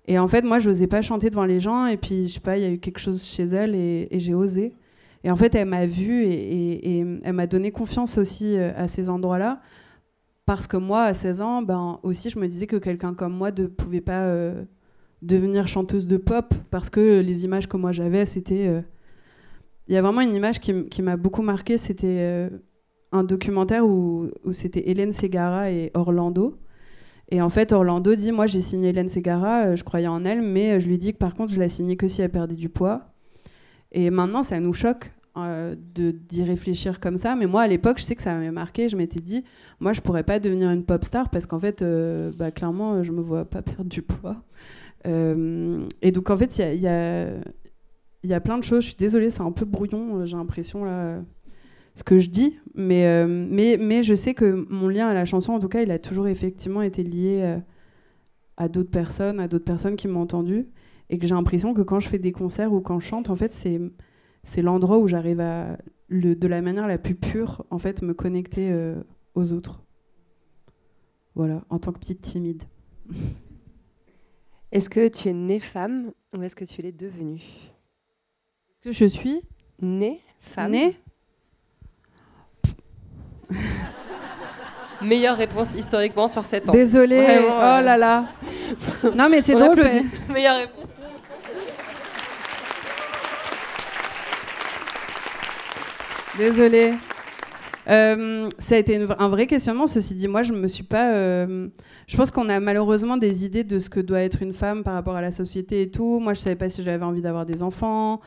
Et 0.08 0.18
en 0.18 0.26
fait, 0.26 0.42
moi, 0.42 0.58
je 0.58 0.68
n'osais 0.68 0.88
pas 0.88 1.02
chanter 1.02 1.30
devant 1.30 1.44
les 1.44 1.60
gens. 1.60 1.86
Et 1.86 1.96
puis, 1.96 2.26
je 2.28 2.34
sais 2.34 2.40
pas, 2.40 2.56
il 2.56 2.62
y 2.62 2.66
a 2.66 2.70
eu 2.70 2.78
quelque 2.78 2.98
chose 2.98 3.22
chez 3.24 3.44
elle 3.44 3.74
et, 3.74 4.08
j'ai 4.12 4.34
osé. 4.34 4.74
Et 5.22 5.30
en 5.30 5.36
fait, 5.36 5.54
elle 5.54 5.68
m'a 5.68 5.86
vue 5.86 6.24
et, 6.24 6.98
et- 6.98 7.06
elle 7.22 7.32
m'a 7.32 7.46
donné 7.46 7.70
confiance 7.70 8.16
aussi 8.16 8.56
à 8.56 8.88
ces 8.88 9.10
endroits-là. 9.10 9.60
Parce 10.46 10.66
que 10.66 10.78
moi, 10.78 11.02
à 11.02 11.12
16 11.12 11.42
ans, 11.42 11.60
ben, 11.60 12.00
aussi, 12.02 12.30
je 12.30 12.38
me 12.38 12.48
disais 12.48 12.66
que 12.66 12.76
quelqu'un 12.76 13.12
comme 13.12 13.34
moi 13.34 13.50
ne 13.52 13.66
pouvait 13.66 14.00
pas 14.00 14.54
devenir 15.22 15.66
chanteuse 15.68 16.06
de 16.06 16.16
pop. 16.16 16.54
Parce 16.70 16.90
que 16.90 17.20
les 17.20 17.44
images 17.44 17.68
que 17.68 17.76
moi 17.76 17.92
j'avais, 17.92 18.24
c'était. 18.26 18.66
euh, 18.68 18.80
Il 19.88 19.94
y 19.94 19.96
a 19.96 20.02
vraiment 20.02 20.20
une 20.20 20.34
image 20.34 20.60
qui, 20.60 21.02
m'a 21.02 21.16
beaucoup 21.16 21.42
marqué. 21.42 21.78
C'était 21.78 22.06
euh, 22.20 22.50
un 23.12 23.24
documentaire 23.24 23.86
où, 23.86 24.28
c'était 24.52 24.88
Hélène 24.88 25.12
Segara 25.12 25.70
et 25.70 25.90
Orlando. 25.94 26.58
Et 27.30 27.42
en 27.42 27.50
fait, 27.50 27.72
Orlando 27.72 28.14
dit 28.14 28.32
Moi, 28.32 28.46
j'ai 28.46 28.60
signé 28.60 28.90
Hélène 28.90 29.08
Segara, 29.08 29.66
euh, 29.66 29.76
je 29.76 29.84
croyais 29.84 30.08
en 30.08 30.24
elle, 30.24 30.42
mais 30.42 30.80
je 30.80 30.88
lui 30.88 30.98
dit 30.98 31.12
que 31.12 31.18
par 31.18 31.34
contre, 31.34 31.52
je 31.52 31.60
la 31.60 31.68
signais 31.68 31.96
que 31.96 32.08
si 32.08 32.22
elle 32.22 32.30
perdait 32.30 32.54
du 32.54 32.68
poids. 32.68 33.12
Et 33.92 34.10
maintenant, 34.10 34.42
ça 34.42 34.60
nous 34.60 34.72
choque 34.72 35.12
de 35.36 36.10
d'y 36.10 36.42
réfléchir 36.42 36.98
comme 36.98 37.16
ça. 37.16 37.36
Mais 37.36 37.46
moi, 37.46 37.62
à 37.62 37.68
l'époque, 37.68 37.98
je 37.98 38.02
sais 38.02 38.16
que 38.16 38.22
ça 38.22 38.34
m'avait 38.34 38.50
marqué. 38.50 38.88
Je 38.88 38.96
m'étais 38.96 39.20
dit, 39.20 39.44
moi, 39.78 39.92
je 39.92 40.00
pourrais 40.00 40.24
pas 40.24 40.40
devenir 40.40 40.68
une 40.70 40.84
pop 40.84 41.04
star 41.04 41.30
parce 41.30 41.46
qu'en 41.46 41.60
fait, 41.60 41.84
bah, 42.36 42.50
clairement, 42.50 43.04
je 43.04 43.12
me 43.12 43.20
vois 43.20 43.44
pas 43.44 43.62
perdre 43.62 43.84
du 43.84 44.02
poids. 44.02 44.42
Euh, 45.06 45.86
et 46.02 46.12
donc, 46.12 46.30
en 46.30 46.36
fait, 46.36 46.58
il 46.58 46.74
y 46.74 46.86
y, 46.86 48.28
y 48.28 48.34
a 48.34 48.40
plein 48.40 48.58
de 48.58 48.64
choses. 48.64 48.82
Je 48.82 48.88
suis 48.88 48.96
désolée, 48.96 49.30
c'est 49.30 49.42
un 49.42 49.52
peu 49.52 49.64
brouillon, 49.64 50.18
euh, 50.18 50.26
j'ai 50.26 50.36
l'impression, 50.36 50.84
là, 50.84 51.20
ce 51.94 52.04
que 52.04 52.18
je 52.18 52.28
dis. 52.30 52.58
Mais, 52.74 53.06
euh, 53.06 53.26
mais, 53.28 53.76
mais 53.78 54.02
je 54.02 54.14
sais 54.14 54.34
que 54.34 54.66
mon 54.68 54.88
lien 54.88 55.08
à 55.08 55.14
la 55.14 55.24
chanson, 55.24 55.52
en 55.52 55.58
tout 55.58 55.68
cas, 55.68 55.82
il 55.82 55.90
a 55.90 55.98
toujours 55.98 56.28
effectivement 56.28 56.82
été 56.82 57.02
lié 57.02 57.58
à 58.56 58.68
d'autres 58.68 58.90
personnes, 58.90 59.40
à 59.40 59.48
d'autres 59.48 59.64
personnes 59.64 59.96
qui 59.96 60.08
m'ont 60.08 60.20
entendu. 60.20 60.68
Et 61.10 61.18
que 61.18 61.26
j'ai 61.26 61.34
l'impression 61.34 61.72
que 61.72 61.80
quand 61.80 62.00
je 62.00 62.08
fais 62.08 62.18
des 62.18 62.32
concerts 62.32 62.72
ou 62.72 62.80
quand 62.80 63.00
je 63.00 63.06
chante, 63.06 63.30
en 63.30 63.36
fait, 63.36 63.52
c'est 64.42 64.62
l'endroit 64.62 64.98
où 64.98 65.08
j'arrive 65.08 65.40
à, 65.40 65.78
le, 66.08 66.34
de 66.34 66.46
la 66.46 66.60
manière 66.60 66.86
la 66.86 66.98
plus 66.98 67.14
pure, 67.14 67.64
en 67.70 67.78
fait, 67.78 68.02
me 68.02 68.12
connecter 68.14 68.74
aux 69.34 69.52
autres. 69.52 69.82
Voilà, 71.34 71.64
en 71.70 71.78
tant 71.78 71.92
que 71.92 71.98
petite 71.98 72.20
timide. 72.20 72.64
Est-ce 74.70 74.90
que 74.90 75.08
tu 75.08 75.28
es 75.28 75.32
née 75.32 75.60
femme 75.60 76.12
ou 76.36 76.42
est-ce 76.42 76.54
que 76.56 76.64
tu 76.64 76.82
l'es 76.82 76.92
devenue? 76.92 77.40
Est-ce 77.40 78.80
que 78.84 78.92
je 78.92 79.06
suis 79.06 79.40
née 79.80 80.20
femme? 80.40 80.72
Née? 80.72 80.96
Meilleure 85.00 85.36
réponse 85.36 85.74
historiquement 85.74 86.26
sur 86.28 86.44
7 86.44 86.68
ans. 86.68 86.72
Désolée, 86.72 87.20
Vraiment, 87.22 87.56
oh 87.56 87.80
là 87.82 87.96
là. 87.96 88.28
non 89.14 89.28
mais 89.30 89.40
c'est 89.40 89.54
drôle. 89.54 89.76
mais- 89.82 90.04
Meilleure 90.32 90.56
réponse. 90.58 90.84
Désolée. 96.36 96.94
Euh, 97.88 98.48
ça 98.58 98.74
a 98.74 98.78
été 98.78 98.96
un 99.18 99.28
vrai 99.28 99.46
questionnement. 99.46 99.86
Ceci 99.86 100.14
dit, 100.14 100.28
moi, 100.28 100.42
je 100.42 100.52
me 100.52 100.68
suis 100.68 100.84
pas. 100.84 101.12
euh, 101.14 101.68
je 102.06 102.16
pense 102.16 102.30
qu'on 102.30 102.48
a 102.48 102.60
malheureusement 102.60 103.16
des 103.16 103.44
idées 103.46 103.64
de 103.64 103.78
ce 103.78 103.88
que 103.88 104.00
doit 104.00 104.20
être 104.20 104.42
une 104.42 104.52
femme 104.52 104.82
par 104.82 104.94
rapport 104.94 105.16
à 105.16 105.22
la 105.22 105.30
société 105.30 105.82
et 105.82 105.90
tout. 105.90 106.20
Moi, 106.20 106.34
je 106.34 106.40
savais 106.40 106.56
pas 106.56 106.68
si 106.68 106.82
j'avais 106.82 107.04
envie 107.04 107.22
d'avoir 107.22 107.46
des 107.46 107.62
enfants. 107.62 108.20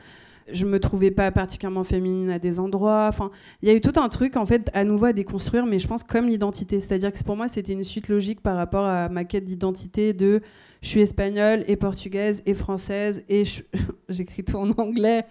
Je 0.51 0.65
me 0.65 0.79
trouvais 0.79 1.11
pas 1.11 1.31
particulièrement 1.31 1.83
féminine 1.83 2.29
à 2.31 2.39
des 2.39 2.59
endroits. 2.59 3.05
Enfin, 3.07 3.29
il 3.61 3.69
y 3.69 3.71
a 3.71 3.75
eu 3.75 3.81
tout 3.81 3.93
un 3.97 4.09
truc 4.09 4.35
en 4.35 4.45
fait 4.45 4.69
à 4.73 4.83
nouveau 4.83 5.05
à 5.05 5.13
déconstruire, 5.13 5.65
mais 5.65 5.79
je 5.79 5.87
pense 5.87 6.03
comme 6.03 6.27
l'identité. 6.27 6.79
C'est-à-dire 6.79 7.11
que 7.11 7.23
pour 7.23 7.37
moi, 7.37 7.47
c'était 7.47 7.73
une 7.73 7.83
suite 7.83 8.09
logique 8.09 8.41
par 8.41 8.57
rapport 8.57 8.85
à 8.85 9.07
ma 9.07 9.23
quête 9.23 9.45
d'identité 9.45 10.13
de 10.13 10.41
je 10.81 10.87
suis 10.87 11.01
espagnole 11.01 11.63
et 11.67 11.75
portugaise 11.75 12.41
et 12.45 12.55
française 12.55 13.23
et 13.29 13.43
j'écris 14.09 14.43
tout 14.43 14.55
en 14.55 14.71
anglais. 14.71 15.25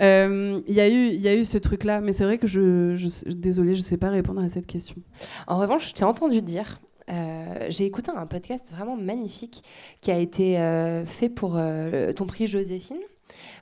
Euh, 0.00 0.60
Il 0.68 0.74
y, 0.74 0.80
a 0.80 1.34
eu- 1.34 1.44
ce 1.44 1.58
truc-là, 1.58 2.00
mais 2.00 2.12
c'est 2.12 2.24
vrai 2.24 2.36
que 2.36 2.46
je, 2.46 2.96
je, 2.96 3.30
désolée, 3.32 3.74
je 3.74 3.80
sais 3.80 3.96
pas 3.96 4.10
répondre 4.10 4.42
à 4.42 4.48
cette 4.48 4.66
question. 4.66 4.96
En 5.46 5.58
revanche, 5.58 5.88
je 5.88 5.94
t'ai 5.94 6.04
entendu 6.04 6.42
dire, 6.42 6.80
euh, 7.10 7.66
j'ai 7.70 7.86
écouté 7.86 8.10
un 8.14 8.26
podcast 8.26 8.70
vraiment 8.72 8.96
magnifique 8.96 9.62
qui 10.02 10.10
a 10.10 10.18
été 10.18 10.58
euh, 10.58 11.06
fait 11.06 11.30
pour 11.30 11.58
ton 12.14 12.26
prix 12.26 12.46
Joséphine, 12.46 13.00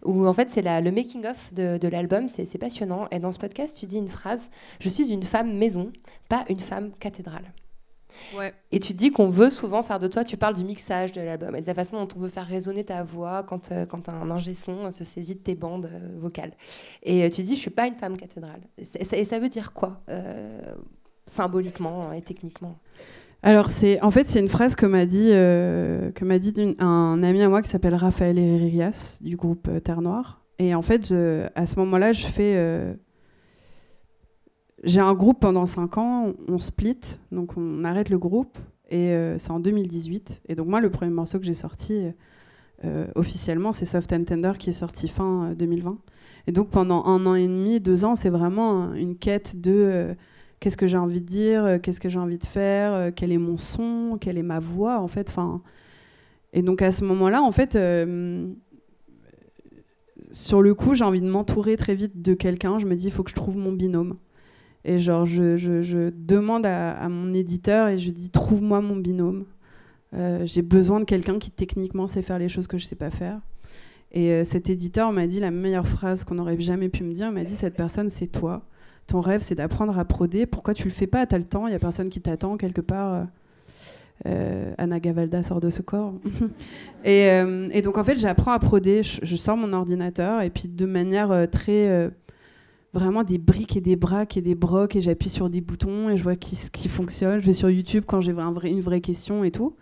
où 0.05 0.27
en 0.27 0.33
fait 0.33 0.51
c'est 0.51 0.63
le 0.63 0.91
making-of 0.91 1.55
de, 1.55 1.89
l'album, 1.89 2.27
c'est 2.29 2.59
passionnant. 2.59 3.07
Et 3.13 3.21
dans 3.21 3.31
ce 3.31 3.39
podcast, 3.39 3.77
tu 3.79 3.87
dis 3.87 3.99
une 3.99 4.09
phrase 4.09 4.51
Je 4.81 4.89
suis 4.89 5.13
une 5.13 5.23
femme 5.23 5.57
maison, 5.57 5.93
pas 6.29 6.45
une 6.49 6.61
femme 6.61 6.91
cathédrale. 6.99 7.53
Ouais. 8.37 8.53
Et 8.73 8.79
tu 8.81 8.93
dis 8.93 9.11
qu'on 9.11 9.29
veut 9.29 9.51
souvent 9.51 9.83
faire 9.83 9.99
de 9.99 10.09
toi, 10.09 10.25
tu 10.25 10.37
parles 10.37 10.55
du 10.55 10.65
mixage 10.65 11.13
de 11.13 11.21
l'album 11.21 11.57
et 11.57 11.61
de 11.63 11.67
la 11.67 11.75
façon 11.75 11.97
dont 12.03 12.09
on 12.17 12.21
veut 12.21 12.29
faire 12.29 12.47
résonner 12.47 12.85
ta 12.85 13.03
voix 13.03 13.43
quand, 13.43 13.73
euh, 13.73 13.87
quand 13.87 14.09
un 14.09 14.31
ingé 14.31 14.55
son 14.55 14.91
se 14.91 15.05
saisit 15.05 15.35
de 15.37 15.41
tes 15.41 15.55
bandes 15.55 15.87
euh, 15.93 16.19
vocales. 16.19 16.53
Et 17.03 17.25
euh, 17.25 17.31
tu 17.31 17.43
dis, 17.43 17.55
je 17.55 17.61
suis 17.61 17.71
pas 17.71 17.87
une 17.87 17.95
femme 17.95 18.17
cathédrale. 18.17 18.61
Et 18.77 18.85
ça, 18.85 19.17
et 19.17 19.25
ça 19.25 19.39
veut 19.39 19.49
dire 19.49 19.73
quoi, 19.73 20.03
euh, 20.09 20.61
symboliquement 21.27 22.13
et 22.13 22.23
techniquement? 22.23 22.79
Alors 23.43 23.71
c'est, 23.71 24.03
en 24.03 24.11
fait, 24.11 24.27
c'est 24.29 24.41
une 24.41 24.49
phrase 24.49 24.75
que 24.75 24.85
m'a 24.87 25.07
dit, 25.07 25.29
euh, 25.31 26.11
que 26.13 26.25
m'a 26.25 26.39
dit 26.41 26.75
un 26.81 27.23
ami 27.23 27.41
à 27.43 27.49
moi 27.49 27.63
qui 27.63 27.69
s'appelle 27.69 27.95
Raphaël 27.95 28.39
Herrias 28.39 29.19
du 29.21 29.37
groupe 29.37 29.69
euh, 29.69 29.79
Terre 29.81 30.01
Noire. 30.03 30.43
Et 30.59 30.75
en 30.75 30.83
fait, 30.83 31.07
je- 31.09 31.47
à 31.55 31.67
ce 31.67 31.79
moment-là, 31.79 32.11
je 32.13 32.27
fais, 32.27 32.55
euh, 32.57 32.95
j'ai 34.85 35.01
un 35.01 35.15
groupe 35.15 35.41
pendant 35.41 35.67
5 35.67 35.99
ans, 35.99 36.33
on 36.47 36.59
split, 36.59 37.01
donc 37.33 37.57
on 37.57 37.85
arrête 37.85 38.11
le 38.11 38.19
groupe. 38.19 38.59
Et 38.91 39.11
euh, 39.11 39.37
c'est 39.39 39.51
en 39.51 39.61
2018. 39.61 40.43
Et 40.49 40.55
donc 40.55 40.67
moi, 40.69 40.81
le 40.81 40.91
premier 40.91 41.13
morceau 41.13 41.39
que 41.39 41.45
j'ai 41.45 41.55
sorti 41.55 42.11
euh, 42.85 43.07
officiellement, 43.17 43.73
c'est 43.73 43.85
Soft 43.85 44.13
and 44.13 44.25
Tender 44.25 44.53
qui 44.59 44.71
est 44.71 44.75
sorti 44.75 45.09
fin 45.09 45.51
euh, 45.51 45.55
2020. 45.55 45.99
Et 46.47 46.53
donc 46.53 46.71
pendant 46.71 47.05
un 47.05 47.27
an 47.27 47.35
et 47.35 47.47
demi, 47.47 47.81
deux 47.81 48.05
ans, 48.05 48.15
c'est 48.15 48.31
vraiment 48.31 48.95
une 48.95 49.17
quête 49.17 49.61
de 49.61 49.73
euh, 49.73 50.15
qu'est-ce 50.61 50.77
que 50.77 50.87
j'ai 50.87 50.97
envie 50.97 51.21
de 51.21 51.27
dire, 51.27 51.65
euh, 51.65 51.79
qu'est-ce 51.79 52.01
que 52.01 52.09
j'ai 52.09 52.19
envie 52.19 52.39
de 52.39 52.47
faire, 52.47 52.93
euh, 52.93 53.11
quel 53.15 53.33
est 53.33 53.39
mon 53.39 53.57
son, 53.57 54.19
quelle 54.21 54.39
est 54.39 54.43
ma 54.43 54.59
voix 54.59 55.01
en 55.01 55.09
fait. 55.09 55.33
Et 56.53 56.63
donc 56.63 56.83
à 56.83 56.91
ce 56.91 57.05
moment-là, 57.05 57.43
en 57.43 57.53
fait, 57.53 57.77
euh, 57.77 58.49
sur 60.31 60.63
le 60.63 60.75
coup, 60.75 60.95
j'ai 60.95 61.05
envie 61.05 61.21
de 61.21 61.29
m'entourer 61.29 61.77
très 61.77 61.95
vite 61.95 62.23
de 62.23 62.35
quelqu'un. 62.35 62.79
Je 62.79 62.87
me 62.87 62.95
dis, 62.97 63.07
il 63.07 63.13
faut 63.13 63.23
que 63.23 63.31
je 63.31 63.37
trouve 63.37 63.57
mon 63.57 63.73
binôme. 63.73 64.17
Et 64.89 65.01
genre, 65.01 65.27
je, 65.27 65.59
je- 65.59 66.09
demande 66.09 66.65
à, 66.65 67.07
mon 67.11 67.35
éditeur 67.35 67.89
et 67.89 67.99
je 67.99 68.11
dis, 68.11 68.31
trouve-moi 68.31 68.81
mon 68.81 68.97
binôme. 68.97 69.45
Euh, 70.15 70.47
j'ai 70.47 70.63
besoin 70.63 70.99
de 70.99 71.05
quelqu'un 71.05 71.39
qui 71.39 71.51
techniquement 71.51 72.07
sait 72.07 72.23
faire 72.23 72.39
les 72.39 72.49
choses 72.49 72.67
que 72.67 72.79
je 72.79 72.87
sais 72.87 72.97
pas 72.97 73.11
faire. 73.11 73.39
Et 74.13 74.33
euh, 74.33 74.45
cet 74.45 74.71
éditeur 74.71 75.13
m'a 75.13 75.27
dit 75.27 75.41
la 75.41 75.51
meilleure 75.51 75.87
phrase 75.87 76.25
qu'on 76.25 76.39
aurait 76.39 76.59
jamais 76.59 76.89
pu 76.89 77.05
me 77.05 77.13
dire. 77.13 77.31
M'a 77.31 77.45
dit 77.45 77.53
cette 77.53 77.77
personne, 77.77 78.09
c'est 78.09 78.29
toi. 78.29 78.63
Ton 79.07 79.21
rêve, 79.21 79.43
c'est 79.43 79.55
d'apprendre 79.55 79.99
à 79.99 80.07
proder. 80.07 80.47
Pourquoi 80.47 80.73
tu 80.73 80.85
le 80.85 80.91
fais 80.91 81.07
pas? 81.07 81.27
T'as 81.27 81.37
le 81.37 81.45
temps. 81.45 81.67
Il 81.67 81.73
y 81.73 81.77
a 81.77 81.79
personne 81.79 82.09
qui 82.09 82.23
t'attend 82.23 82.57
quelque 82.57 82.81
part. 82.81 83.27
Euh, 84.25 84.73
Anna 84.79 85.01
Gavalda 85.01 85.43
sort 85.43 85.61
de 85.61 85.69
ce 85.69 85.83
corps. 85.83 86.15
et, 87.05 87.83
donc 87.85 87.99
en 87.99 88.05
fait, 88.05 88.17
j'apprends 88.17 88.53
à 88.53 88.59
proder. 88.59 89.03
Je, 89.03 89.37
sors 89.37 89.59
mon 89.59 89.75
ordinateur 89.75 90.41
et 90.41 90.49
puis 90.49 90.67
de 90.67 90.87
manière 90.87 91.47
très 91.53 92.11
vraiment 92.99 93.23
des 93.23 93.39
briques 93.39 93.77
et 93.77 93.81
des 93.81 93.97
braques 93.97 94.37
et 94.37 94.43
des 94.43 94.55
brocs 94.55 94.97
et 94.97 95.01
j'appuie 95.01 95.29
sur 95.29 95.49
des 95.49 95.61
boutons 95.61 96.11
et 96.11 96.17
je 96.17 96.23
vois 96.23 96.37
qui, 96.37 96.57
ce 96.57 96.71
qui 96.71 96.89
fonctionne. 96.89 97.41
Je 97.41 97.47
vais 97.47 97.53
sur 97.53 97.71
YouTube 97.71 98.05
quand 98.07 98.21
j'ai 98.21 98.33
une 98.33 98.81
vraie 98.81 99.01
question 99.01 99.45
et 99.45 99.51
tout. 99.51 99.75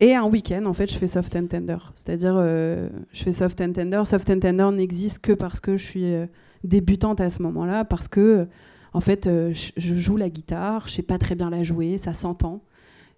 Et 0.00 0.14
un 0.14 0.24
week-end, 0.24 0.64
en 0.66 0.72
fait, 0.74 0.90
je 0.90 0.96
fais 0.96 1.08
Soft 1.08 1.34
and 1.34 1.46
Tender. 1.46 1.78
C'est-à-dire, 1.94 2.34
euh, 2.36 2.88
je 3.12 3.24
fais 3.24 3.32
Soft 3.32 3.60
and 3.60 3.72
Tender. 3.72 4.02
Soft 4.04 4.30
and 4.30 4.38
Tender 4.38 4.68
n'existe 4.72 5.18
que 5.18 5.32
parce 5.32 5.58
que 5.58 5.76
je 5.76 5.82
suis 5.82 6.04
euh, 6.04 6.26
débutante 6.62 7.20
à 7.20 7.30
ce 7.30 7.42
moment-là, 7.42 7.84
parce 7.84 8.06
que, 8.06 8.20
euh, 8.20 8.44
en 8.92 9.00
fait, 9.00 9.24
je, 9.26 9.70
je 9.76 9.94
joue 9.96 10.16
la 10.16 10.30
guitare, 10.30 10.86
je 10.86 10.94
sais 10.94 11.02
pas 11.02 11.18
très 11.18 11.34
bien 11.34 11.50
la 11.50 11.62
jouer, 11.62 11.98
ça 11.98 12.12
s'entend. 12.12 12.62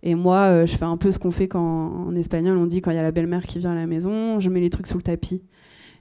Et 0.03 0.15
moi, 0.15 0.65
je 0.65 0.77
fais 0.77 0.87
un 0.87 0.97
peu 0.97 1.13
ce 1.13 1.19
qu'on 1.19 1.31
fait 1.31 1.47
quand, 1.47 2.07
en 2.09 2.15
espagnol, 2.17 2.57
on 2.57 2.67
dit 2.67 2.81
quand 2.81 2.91
il 2.91 2.97
y 2.97 2.99
a 2.99 3.03
la 3.03 3.13
belle-mère 3.13 3.47
qui 3.47 3.59
vient 3.59 3.73
à 3.73 3.75
la 3.75 3.87
maison, 3.87 4.41
je 4.41 4.49
mets 4.49 4.61
les 4.61 4.71
trucs 4.71 4.87
sous 4.87 4.97
le 4.97 5.03
tapis. 5.03 5.43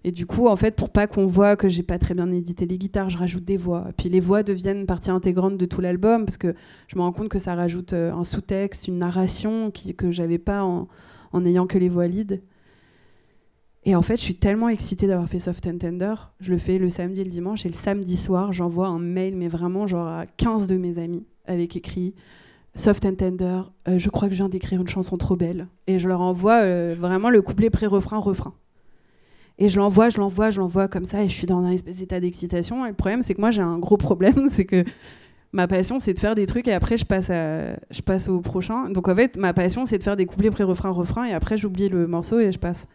Et 0.03 0.11
du 0.11 0.25
coup, 0.25 0.47
en 0.47 0.55
fait, 0.55 0.75
pour 0.75 0.91
pas 0.91 1.07
qu'on 1.07 1.25
voit 1.25 1.55
que 1.55 1.67
j'ai 1.67 1.83
pas 1.83 1.99
très 1.99 2.13
bien 2.13 2.31
édité 2.31 2.65
les 2.65 2.77
guitares, 2.77 3.09
je 3.09 3.17
rajoute 3.17 3.43
des 3.43 3.57
voix. 3.57 3.87
Puis 3.97 4.09
les 4.09 4.19
voix 4.19 4.43
deviennent 4.43 4.85
partie 4.85 5.11
intégrante 5.11 5.57
de 5.57 5.65
tout 5.65 5.81
l'album 5.81 6.25
parce 6.25 6.37
que 6.37 6.55
je 6.87 6.97
me 6.97 7.01
rends 7.01 7.11
compte 7.11 7.29
que 7.29 7.39
ça 7.39 7.55
rajoute 7.55 7.93
euh, 7.93 8.13
un 8.13 8.23
sous-texte, 8.23 8.87
une 8.87 8.97
narration 8.97 9.71
qui, 9.71 9.93
que 9.95 10.11
j'avais 10.11 10.37
pas 10.37 10.63
en, 10.63 10.87
en 11.33 11.45
ayant 11.45 11.67
que 11.67 11.77
les 11.77 11.89
voix 11.89 12.07
lead. 12.07 12.41
Et 13.83 13.95
en 13.95 14.01
fait, 14.01 14.17
je 14.17 14.23
suis 14.23 14.35
tellement 14.35 14.69
excitée 14.69 15.07
d'avoir 15.07 15.27
fait 15.27 15.39
Soft 15.39 15.65
and 15.67 15.77
Tender. 15.77 16.13
Je 16.39 16.51
le 16.51 16.57
fais 16.57 16.77
le 16.77 16.89
samedi 16.89 17.21
et 17.21 17.23
le 17.23 17.29
dimanche. 17.29 17.65
Et 17.65 17.69
le 17.69 17.75
samedi 17.75 18.17
soir, 18.17 18.53
j'envoie 18.53 18.87
un 18.87 18.99
mail, 18.99 19.35
mais 19.35 19.47
vraiment 19.47 19.87
genre 19.87 20.07
à 20.07 20.25
15 20.25 20.67
de 20.67 20.77
mes 20.77 20.99
amis, 20.99 21.25
avec 21.45 21.75
écrit 21.75 22.13
Soft 22.75 23.05
and 23.05 23.15
Tender, 23.15 23.61
euh, 23.87 23.97
je 23.97 24.09
crois 24.09 24.27
que 24.27 24.33
je 24.33 24.39
viens 24.39 24.49
d'écrire 24.49 24.79
une 24.81 24.87
chanson 24.87 25.17
trop 25.17 25.35
belle. 25.35 25.67
Et 25.87 25.99
je 25.99 26.07
leur 26.07 26.21
envoie 26.21 26.61
euh, 26.61 26.95
vraiment 26.97 27.29
le 27.29 27.41
couplet 27.41 27.69
pré-refrain, 27.69 28.19
refrain. 28.19 28.53
Et 29.59 29.67
je 29.67 29.77
l'envoie, 29.77 30.09
je 30.09 30.17
l'envoie, 30.17 30.49
je 30.49 30.59
l'envoie 30.59 30.87
comme 30.87 31.03
ça, 31.03 31.21
et 31.21 31.27
je 31.29 31.33
suis 31.33 31.45
dans 31.45 31.59
un 31.59 31.71
espèce 31.71 31.97
d'état 31.97 32.19
d'excitation. 32.19 32.85
Le 32.85 32.93
problème, 32.93 33.21
c'est 33.21 33.35
que 33.35 33.41
moi, 33.41 33.51
j'ai 33.51 33.61
un 33.61 33.77
gros 33.77 33.97
problème, 33.97 34.47
c'est 34.49 34.65
que 34.65 34.85
ma 35.51 35.67
passion, 35.67 35.99
c'est 35.99 36.13
de 36.13 36.19
faire 36.19 36.33
des 36.33 36.45
trucs, 36.45 36.67
et 36.69 36.73
après, 36.73 36.95
je 36.95 37.05
passe, 37.05 37.29
à, 37.29 37.75
je 37.91 38.01
passe 38.01 38.29
au 38.29 38.39
prochain. 38.39 38.89
Donc, 38.89 39.09
en 39.09 39.15
fait, 39.15 39.37
ma 39.37 39.53
passion, 39.53 39.83
c'est 39.83 39.97
de 39.97 40.03
faire 40.03 40.15
des 40.15 40.25
couplets 40.25 40.49
pré-refrain, 40.49 40.89
refrain, 40.89 41.25
et 41.25 41.33
après, 41.33 41.57
j'oublie 41.57 41.89
le 41.89 42.07
morceau 42.07 42.39
et 42.39 42.53
je 42.53 42.59
passe. 42.59 42.87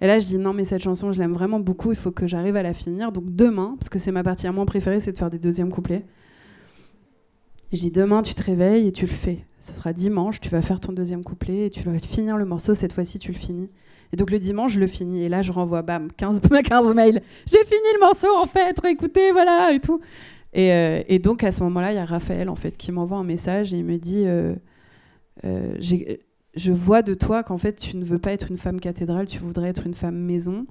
Et 0.00 0.08
là, 0.08 0.18
je 0.18 0.26
dis 0.26 0.38
non, 0.38 0.52
mais 0.52 0.64
cette 0.64 0.82
chanson, 0.82 1.12
je 1.12 1.20
l'aime 1.20 1.34
vraiment 1.34 1.60
beaucoup, 1.60 1.92
il 1.92 1.96
faut 1.96 2.10
que 2.10 2.26
j'arrive 2.26 2.56
à 2.56 2.64
la 2.64 2.72
finir. 2.72 3.12
Donc, 3.12 3.32
demain, 3.32 3.76
parce 3.78 3.88
que 3.88 4.00
c'est 4.00 4.10
ma 4.10 4.24
partie 4.24 4.48
à 4.48 4.52
moi 4.52 4.66
préférée, 4.66 4.98
c'est 4.98 5.12
de 5.12 5.16
faire 5.16 5.30
des 5.30 5.38
deuxièmes 5.38 5.70
couplets. 5.70 6.04
Je 7.72 7.78
dis 7.78 7.92
demain, 7.92 8.22
tu 8.22 8.34
te 8.34 8.42
réveilles 8.42 8.88
et 8.88 8.92
tu 8.92 9.06
le 9.06 9.12
fais. 9.12 9.46
Ce 9.60 9.72
sera 9.72 9.92
dimanche, 9.92 10.40
tu 10.40 10.50
vas 10.50 10.60
faire 10.60 10.80
ton 10.80 10.92
deuxième 10.92 11.22
couplet 11.22 11.66
et 11.66 11.70
tu 11.70 11.84
vas 11.84 11.96
finir 11.98 12.36
le 12.36 12.44
morceau. 12.44 12.74
Cette 12.74 12.92
fois-ci, 12.92 13.20
tu 13.20 13.32
le 13.32 13.38
finis. 13.38 13.70
Et 14.12 14.16
donc 14.16 14.30
le 14.30 14.38
dimanche, 14.38 14.72
je 14.72 14.80
le 14.80 14.86
finis. 14.86 15.24
Et 15.24 15.28
là, 15.28 15.42
je 15.42 15.52
renvoie, 15.52 15.82
bam, 15.82 16.08
15, 16.16 16.40
15 16.64 16.94
mails. 16.94 17.22
J'ai 17.46 17.64
fini 17.64 17.80
le 17.94 18.00
morceau, 18.00 18.34
en 18.36 18.46
fait, 18.46 18.76
écoutez, 18.86 19.32
voilà, 19.32 19.72
et 19.72 19.80
tout. 19.80 20.00
Et, 20.52 20.72
euh, 20.72 21.02
et 21.08 21.18
donc, 21.18 21.44
à 21.44 21.50
ce 21.50 21.62
moment-là, 21.64 21.92
il 21.92 21.96
y 21.96 21.98
a 21.98 22.04
Raphaël, 22.04 22.48
en 22.48 22.56
fait, 22.56 22.76
qui 22.76 22.92
m'envoie 22.92 23.18
un 23.18 23.24
message 23.24 23.72
et 23.72 23.78
il 23.78 23.84
me 23.84 23.96
dit 23.96 24.24
euh, 24.26 24.54
euh, 25.44 25.76
Je 25.80 26.72
vois 26.72 27.02
de 27.02 27.14
toi 27.14 27.42
qu'en 27.42 27.58
fait, 27.58 27.74
tu 27.74 27.96
ne 27.96 28.04
veux 28.04 28.18
pas 28.18 28.32
être 28.32 28.50
une 28.50 28.58
femme 28.58 28.80
cathédrale, 28.80 29.26
tu 29.26 29.38
voudrais 29.38 29.68
être 29.68 29.86
une 29.86 29.94
femme 29.94 30.16
maison. 30.16 30.66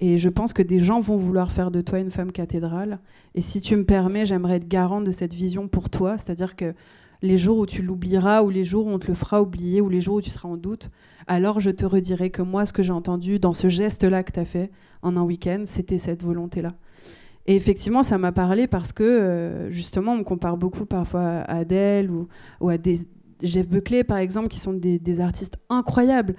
Et 0.00 0.18
je 0.18 0.28
pense 0.28 0.52
que 0.52 0.62
des 0.62 0.80
gens 0.80 0.98
vont 0.98 1.16
vouloir 1.16 1.52
faire 1.52 1.70
de 1.70 1.80
toi 1.80 2.00
une 2.00 2.10
femme 2.10 2.32
cathédrale. 2.32 2.98
Et 3.36 3.40
si 3.40 3.60
tu 3.60 3.76
me 3.76 3.84
permets, 3.84 4.26
j'aimerais 4.26 4.56
être 4.56 4.66
garante 4.66 5.04
de 5.04 5.12
cette 5.12 5.32
vision 5.32 5.68
pour 5.68 5.90
toi. 5.90 6.18
C'est-à-dire 6.18 6.56
que 6.56 6.74
les 7.22 7.38
jours 7.38 7.58
où 7.58 7.66
tu 7.66 7.82
l'oublieras, 7.82 8.42
ou 8.42 8.50
les 8.50 8.64
jours 8.64 8.86
où 8.86 8.90
on 8.90 8.98
te 8.98 9.06
le 9.06 9.14
fera 9.14 9.40
oublier, 9.40 9.80
ou 9.80 9.88
les 9.88 10.00
jours 10.00 10.16
où 10.16 10.20
tu 10.20 10.30
seras 10.30 10.48
en 10.48 10.56
doute, 10.56 10.90
alors 11.26 11.60
je 11.60 11.70
te 11.70 11.86
redirai 11.86 12.30
que 12.30 12.42
moi, 12.42 12.66
ce 12.66 12.72
que 12.72 12.82
j'ai 12.82 12.92
entendu 12.92 13.38
dans 13.38 13.54
ce 13.54 13.68
geste-là 13.68 14.24
que 14.24 14.32
tu 14.32 14.40
as 14.40 14.44
fait 14.44 14.70
en 15.02 15.16
un 15.16 15.22
week-end, 15.22 15.62
c'était 15.66 15.98
cette 15.98 16.24
volonté-là. 16.24 16.72
Et 17.46 17.56
effectivement, 17.56 18.02
ça 18.02 18.18
m'a 18.18 18.32
parlé 18.32 18.66
parce 18.66 18.92
que, 18.92 19.02
euh, 19.02 19.70
justement, 19.70 20.12
on 20.12 20.18
me 20.18 20.22
compare 20.24 20.56
beaucoup 20.56 20.84
parfois 20.84 21.20
à 21.20 21.58
Adele 21.58 22.10
ou, 22.10 22.28
ou 22.60 22.70
à 22.70 22.76
Jeff 23.42 23.68
Buckley, 23.68 24.04
par 24.04 24.18
exemple, 24.18 24.48
qui 24.48 24.58
sont 24.58 24.72
des, 24.72 25.20
artistes 25.20 25.58
incroyables. 25.68 26.36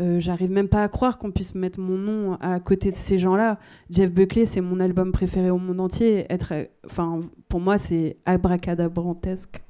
Euh, 0.00 0.20
J'arrive 0.20 0.50
même 0.50 0.68
pas 0.68 0.82
à 0.82 0.88
croire 0.88 1.18
qu'on 1.18 1.30
puisse 1.30 1.54
mettre 1.54 1.78
mon 1.80 1.96
nom 1.96 2.34
à 2.40 2.60
côté 2.60 2.90
de 2.90 2.96
ces 2.96 3.18
gens-là. 3.18 3.58
Jeff 3.90 4.12
Buckley, 4.12 4.44
c'est 4.44 4.60
mon 4.60 4.80
album 4.80 5.12
préféré 5.12 5.50
au 5.50 5.58
monde 5.58 5.80
entier. 5.80 6.26
Être, 6.30 6.68
enfin, 6.84 7.20
pour 7.48 7.60
moi, 7.60 7.78
c'est 7.78 8.16
abracadabrantesque. 8.26 9.62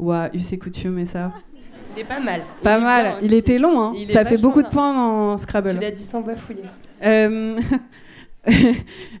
Ou 0.00 0.12
à 0.12 0.30
Us 0.34 0.52
et 0.52 0.58
Coutume 0.58 0.98
et 0.98 1.06
ça. 1.06 1.32
Il 1.94 2.00
est 2.00 2.04
pas 2.04 2.20
mal. 2.20 2.40
Pas 2.62 2.78
Il 2.78 2.84
mal. 2.84 3.04
bien 3.04 3.18
Il 3.22 3.34
était 3.34 3.58
long, 3.58 3.80
hein. 3.80 3.92
Ça 4.06 4.24
fait 4.24 4.38
beaucoup 4.38 4.62
de 4.62 4.68
points 4.68 4.94
dans 4.94 5.36
Scrabble. 5.38 5.74
Tu 5.74 5.80
l'as 5.80 5.90
dit 5.90 6.02
sans 6.04 6.20
bafouiller. 6.20 6.62
Euh, 7.04 7.58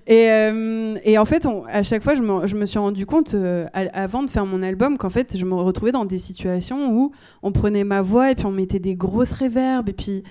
et, 0.06 0.30
euh, 0.30 0.96
et 1.04 1.18
en 1.18 1.24
fait, 1.24 1.46
on- 1.46 1.64
à 1.66 1.82
chaque 1.82 2.02
fois, 2.02 2.14
je 2.14 2.22
me, 2.22 2.46
je 2.46 2.56
me 2.56 2.64
suis 2.64 2.78
rendu 2.78 3.06
compte, 3.06 3.34
euh, 3.34 3.66
avant 3.74 4.22
de 4.22 4.30
faire 4.30 4.46
mon 4.46 4.62
album, 4.62 4.96
qu'en 4.98 5.10
fait, 5.10 5.36
je 5.36 5.44
me 5.44 5.54
retrouvais 5.54 5.92
dans 5.92 6.04
des 6.04 6.18
situations 6.18 6.90
où 6.92 7.12
on 7.42 7.52
prenait 7.52 7.84
ma 7.84 8.02
voix 8.02 8.30
et 8.30 8.34
puis 8.34 8.46
on 8.46 8.52
mettait 8.52 8.78
des 8.78 8.94
grosses 8.94 9.32
réverbes 9.32 9.88
et 9.88 9.92
puis 9.92 10.22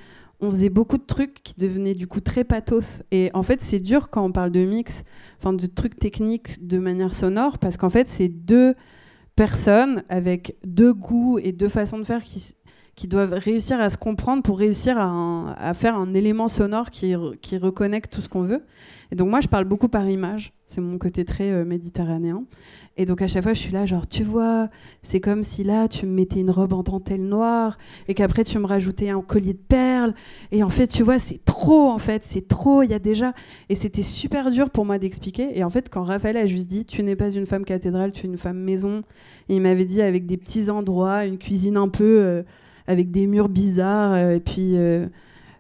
on 0.42 0.50
faisait 0.50 0.70
beaucoup 0.70 0.98
de 0.98 1.04
trucs 1.06 1.44
qui 1.44 1.54
devenaient 1.58 1.94
du 1.94 2.08
coup 2.08 2.22
très 2.22 2.44
pathos. 2.44 3.04
Et 3.12 3.30
en 3.34 3.44
fait, 3.44 3.62
c'est 3.62 3.80
dur 3.80 4.10
quand 4.10 4.24
on 4.26 4.32
parle 4.32 4.52
de 4.52 4.64
mix, 4.64 5.04
enfin 5.38 5.54
de 5.54 5.68
trucs 5.68 6.00
techniques 6.00 6.66
de 6.66 6.80
manière 6.80 7.14
sonore, 7.14 7.58
parce 7.58 7.78
qu'en 7.78 7.90
fait, 7.90 8.08
c'est 8.08 8.30
deux 8.30 8.74
personnes 9.40 10.04
avec 10.10 10.58
deux 10.66 10.94
goûts 10.94 11.40
et 11.42 11.54
deux 11.54 11.70
façons 11.70 11.98
de 11.98 12.04
faire 12.04 12.22
qui, 12.22 12.58
qui 13.00 13.08
doivent 13.08 13.32
réussir 13.32 13.80
à 13.80 13.88
se 13.88 13.98
comprendre 13.98 14.44
pour 14.44 14.60
réussir 14.60 14.98
à, 15.00 15.74
faire 15.74 15.96
un 15.96 16.14
élément 16.14 16.50
sonore 16.50 16.92
qui, 16.92 17.16
qui 17.42 17.58
reconnecte 17.58 18.12
tout 18.12 18.20
ce 18.20 18.28
qu'on 18.28 18.42
veut. 18.42 18.62
Et 19.14 19.16
donc 19.16 19.30
moi, 19.30 19.40
je 19.40 19.48
parle 19.48 19.64
beaucoup 19.64 19.88
par 19.88 20.10
image. 20.10 20.52
C'est 20.66 20.82
mon 20.82 20.98
côté 20.98 21.24
très 21.24 21.50
euh, 21.50 21.64
méditerranéen. 21.64 22.44
Et 22.98 23.06
donc 23.06 23.22
à 23.22 23.28
chaque 23.28 23.44
fois, 23.44 23.54
je 23.54 23.60
suis 23.60 23.72
là, 23.72 23.86
genre, 23.86 24.06
tu 24.06 24.26
vois, 24.26 24.68
c'est 25.02 25.22
comme 25.22 25.44
si 25.44 25.64
là, 25.64 25.88
tu 25.88 26.08
me 26.08 26.12
mettais 26.12 26.42
une 26.42 26.52
robe 26.52 26.74
en 26.74 26.84
dentelle 26.84 27.24
noire 27.24 27.78
et 28.10 28.14
qu'après, 28.14 28.44
tu 28.44 28.60
me 28.60 28.66
rajoutais 28.66 29.08
un 29.08 29.22
collier 29.22 29.54
de 29.54 29.64
perles. 29.66 30.14
Et 30.52 30.62
en 30.62 30.70
fait, 30.70 30.88
tu 30.88 31.02
vois, 31.02 31.20
c'est 31.20 31.46
trop, 31.46 31.88
en 31.88 32.00
fait, 32.00 32.24
c'est 32.26 32.50
trop, 32.50 32.84
il 32.84 32.92
y 32.92 32.94
a 32.94 33.00
déjà... 33.00 33.34
Et 33.70 33.76
c'était 33.76 34.04
super 34.04 34.52
dur 34.52 34.72
pour 34.72 34.84
moi 34.84 35.00
d'expliquer. 35.00 35.58
Et 35.58 35.64
en 35.64 35.70
fait, 35.70 35.88
quand 35.88 36.04
Raphaël 36.04 36.36
a 36.36 36.46
juste 36.46 36.68
dit, 36.68 36.84
tu 36.84 37.02
n'es 37.02 37.16
pas 37.16 37.30
une 37.30 37.46
femme 37.46 37.64
cathédrale, 37.64 38.12
tu 38.12 38.28
es 38.28 38.30
une 38.30 38.38
femme 38.38 38.60
maison, 38.60 39.04
il 39.48 39.62
m'avait 39.62 39.86
dit 39.86 40.02
avec 40.02 40.26
des 40.26 40.36
petits 40.36 40.70
endroits, 40.70 41.24
une 41.24 41.38
cuisine 41.38 41.78
un 41.78 41.88
peu... 41.88 42.20
euh, 42.20 42.44
avec 42.90 43.12
des 43.12 43.26
murs 43.28 43.50
bizarres, 43.50 44.14
euh, 44.14 44.36
et 44.36 44.40
puis... 44.40 44.76
euh, 44.76 45.08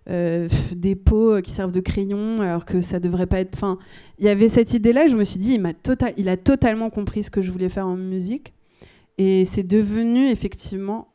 euh, 0.10 0.48
des 0.76 0.96
pots 0.96 1.40
qui 1.44 1.52
servent 1.52 1.72
de 1.72 1.82
crayon 1.82 2.42
alors 2.42 2.66
que 2.66 2.82
ça 2.82 3.00
devrait 3.00 3.28
pas 3.28 3.42
être. 3.42 3.54
Enfin, 3.54 3.78
il 4.18 4.26
y 4.26 4.30
avait 4.30 4.48
cette 4.48 4.74
idée-là. 4.74 5.06
Je 5.06 5.16
me 5.16 5.24
suis 5.24 5.40
dit, 5.40 5.54
il 5.54 5.62
m'a 5.62 5.74
total, 5.74 6.14
il 6.18 6.30
a 6.30 6.38
totalement 6.38 6.90
compris 6.90 7.22
ce 7.22 7.30
que 7.30 7.44
je 7.44 7.52
voulais 7.52 7.70
faire 7.70 7.86
en 7.86 7.96
musique, 7.96 8.54
et 9.20 9.46
c'est 9.46 9.68
devenu 9.68 10.28
effectivement 10.30 11.10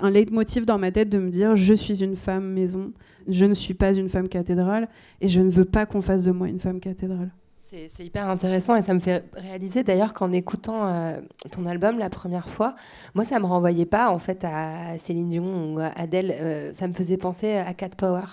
un 0.00 0.10
leitmotiv 0.10 0.64
dans 0.64 0.78
ma 0.78 0.90
tête 0.92 1.10
de 1.10 1.18
me 1.18 1.28
dire, 1.28 1.56
je 1.56 1.74
suis 1.74 2.02
une 2.02 2.16
femme 2.16 2.50
maison, 2.52 2.92
je 3.28 3.44
ne 3.44 3.54
suis 3.54 3.74
pas 3.74 3.92
une 3.94 4.08
femme 4.08 4.28
cathédrale, 4.28 4.88
et 5.20 5.28
je 5.28 5.42
ne 5.42 5.50
veux 5.50 5.66
pas 5.66 5.84
qu'on 5.84 6.00
fasse 6.00 6.24
de 6.24 6.30
moi 6.30 6.48
une 6.48 6.60
femme 6.60 6.80
cathédrale. 6.80 7.32
C'est 7.70 8.04
hyper 8.04 8.28
intéressant 8.28 8.74
et 8.74 8.82
ça 8.82 8.94
me 8.94 8.98
fait 8.98 9.24
réaliser 9.32 9.84
d'ailleurs 9.84 10.12
qu'en 10.12 10.32
écoutant 10.32 10.88
euh, 10.88 11.20
ton 11.52 11.66
album 11.66 12.00
la 12.00 12.10
première 12.10 12.48
fois, 12.48 12.74
moi 13.14 13.24
ça 13.24 13.38
me 13.38 13.46
renvoyait 13.46 13.86
pas 13.86 14.10
en 14.10 14.18
fait 14.18 14.44
à 14.44 14.98
Céline 14.98 15.28
Dion 15.28 15.74
ou 15.74 15.78
à 15.78 15.86
Adèle, 15.96 16.32
euh, 16.32 16.72
ça 16.72 16.88
me 16.88 16.94
faisait 16.94 17.16
penser 17.16 17.52
à 17.52 17.72
Cat 17.72 17.90
Power 17.90 18.24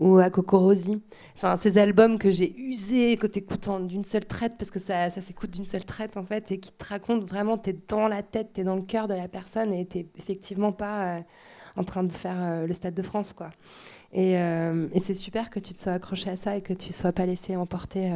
ou 0.00 0.18
à 0.18 0.28
Coco 0.28 0.58
Rosie. 0.58 1.00
Enfin, 1.34 1.56
ces 1.56 1.78
albums 1.78 2.18
que 2.18 2.28
j'ai 2.28 2.54
usés, 2.60 3.16
que 3.16 3.26
t'écoutes 3.26 3.70
d'une 3.86 4.04
seule 4.04 4.26
traite, 4.26 4.58
parce 4.58 4.70
que 4.70 4.78
ça, 4.78 5.08
ça 5.08 5.22
s'écoute 5.22 5.50
d'une 5.50 5.64
seule 5.64 5.86
traite 5.86 6.18
en 6.18 6.24
fait, 6.24 6.52
et 6.52 6.60
qui 6.60 6.72
te 6.72 6.84
racontent 6.84 7.24
vraiment, 7.24 7.56
t'es 7.56 7.74
dans 7.88 8.06
la 8.06 8.22
tête, 8.22 8.52
t'es 8.52 8.64
dans 8.64 8.76
le 8.76 8.82
cœur 8.82 9.08
de 9.08 9.14
la 9.14 9.28
personne, 9.28 9.72
et 9.72 9.86
t'es 9.86 10.06
effectivement 10.18 10.72
pas 10.72 11.16
euh, 11.16 11.20
en 11.76 11.84
train 11.84 12.04
de 12.04 12.12
faire 12.12 12.66
le 12.66 12.72
Stade 12.74 12.94
de 12.94 13.02
France, 13.02 13.32
quoi. 13.32 13.48
Et, 14.12 14.32
et 14.32 15.00
c'est 15.00 15.14
super 15.14 15.48
que 15.48 15.60
tu 15.60 15.72
te 15.72 15.78
sois 15.78 15.92
accroché 15.92 16.28
à 16.30 16.36
ça 16.36 16.56
et 16.56 16.60
que 16.60 16.72
tu 16.74 16.92
sois 16.92 17.12
pas 17.12 17.24
laissé 17.24 17.56
emporter 17.56 18.10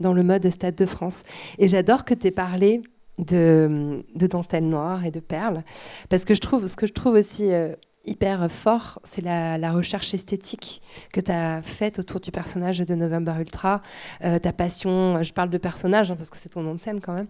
dans 0.00 0.12
le 0.12 0.22
mode 0.22 0.48
Stade 0.50 0.74
de 0.74 0.86
France. 0.86 1.22
Et 1.58 1.68
j'adore 1.68 2.04
que 2.04 2.14
tu 2.14 2.26
aies 2.26 2.32
parlé 2.32 2.82
de, 3.18 4.02
de 4.14 4.26
dentelle 4.26 4.68
noire 4.68 5.04
et 5.04 5.10
de 5.10 5.20
perles, 5.20 5.62
parce 6.08 6.24
que 6.24 6.34
je 6.34 6.40
trouve, 6.40 6.66
ce 6.66 6.76
que 6.76 6.86
je 6.86 6.92
trouve 6.92 7.14
aussi 7.14 7.52
euh, 7.52 7.74
hyper 8.06 8.50
fort, 8.50 8.98
c'est 9.04 9.22
la, 9.22 9.58
la 9.58 9.72
recherche 9.72 10.14
esthétique 10.14 10.80
que 11.12 11.20
tu 11.20 11.30
as 11.30 11.60
faite 11.62 11.98
autour 11.98 12.18
du 12.20 12.30
personnage 12.30 12.78
de 12.78 12.94
November 12.94 13.34
Ultra, 13.38 13.82
euh, 14.24 14.38
ta 14.38 14.52
passion, 14.52 15.22
je 15.22 15.32
parle 15.32 15.50
de 15.50 15.58
personnage 15.58 16.10
hein, 16.10 16.16
parce 16.16 16.30
que 16.30 16.36
c'est 16.38 16.48
ton 16.48 16.62
nom 16.62 16.74
de 16.74 16.80
scène 16.80 17.00
quand 17.00 17.12
même, 17.12 17.26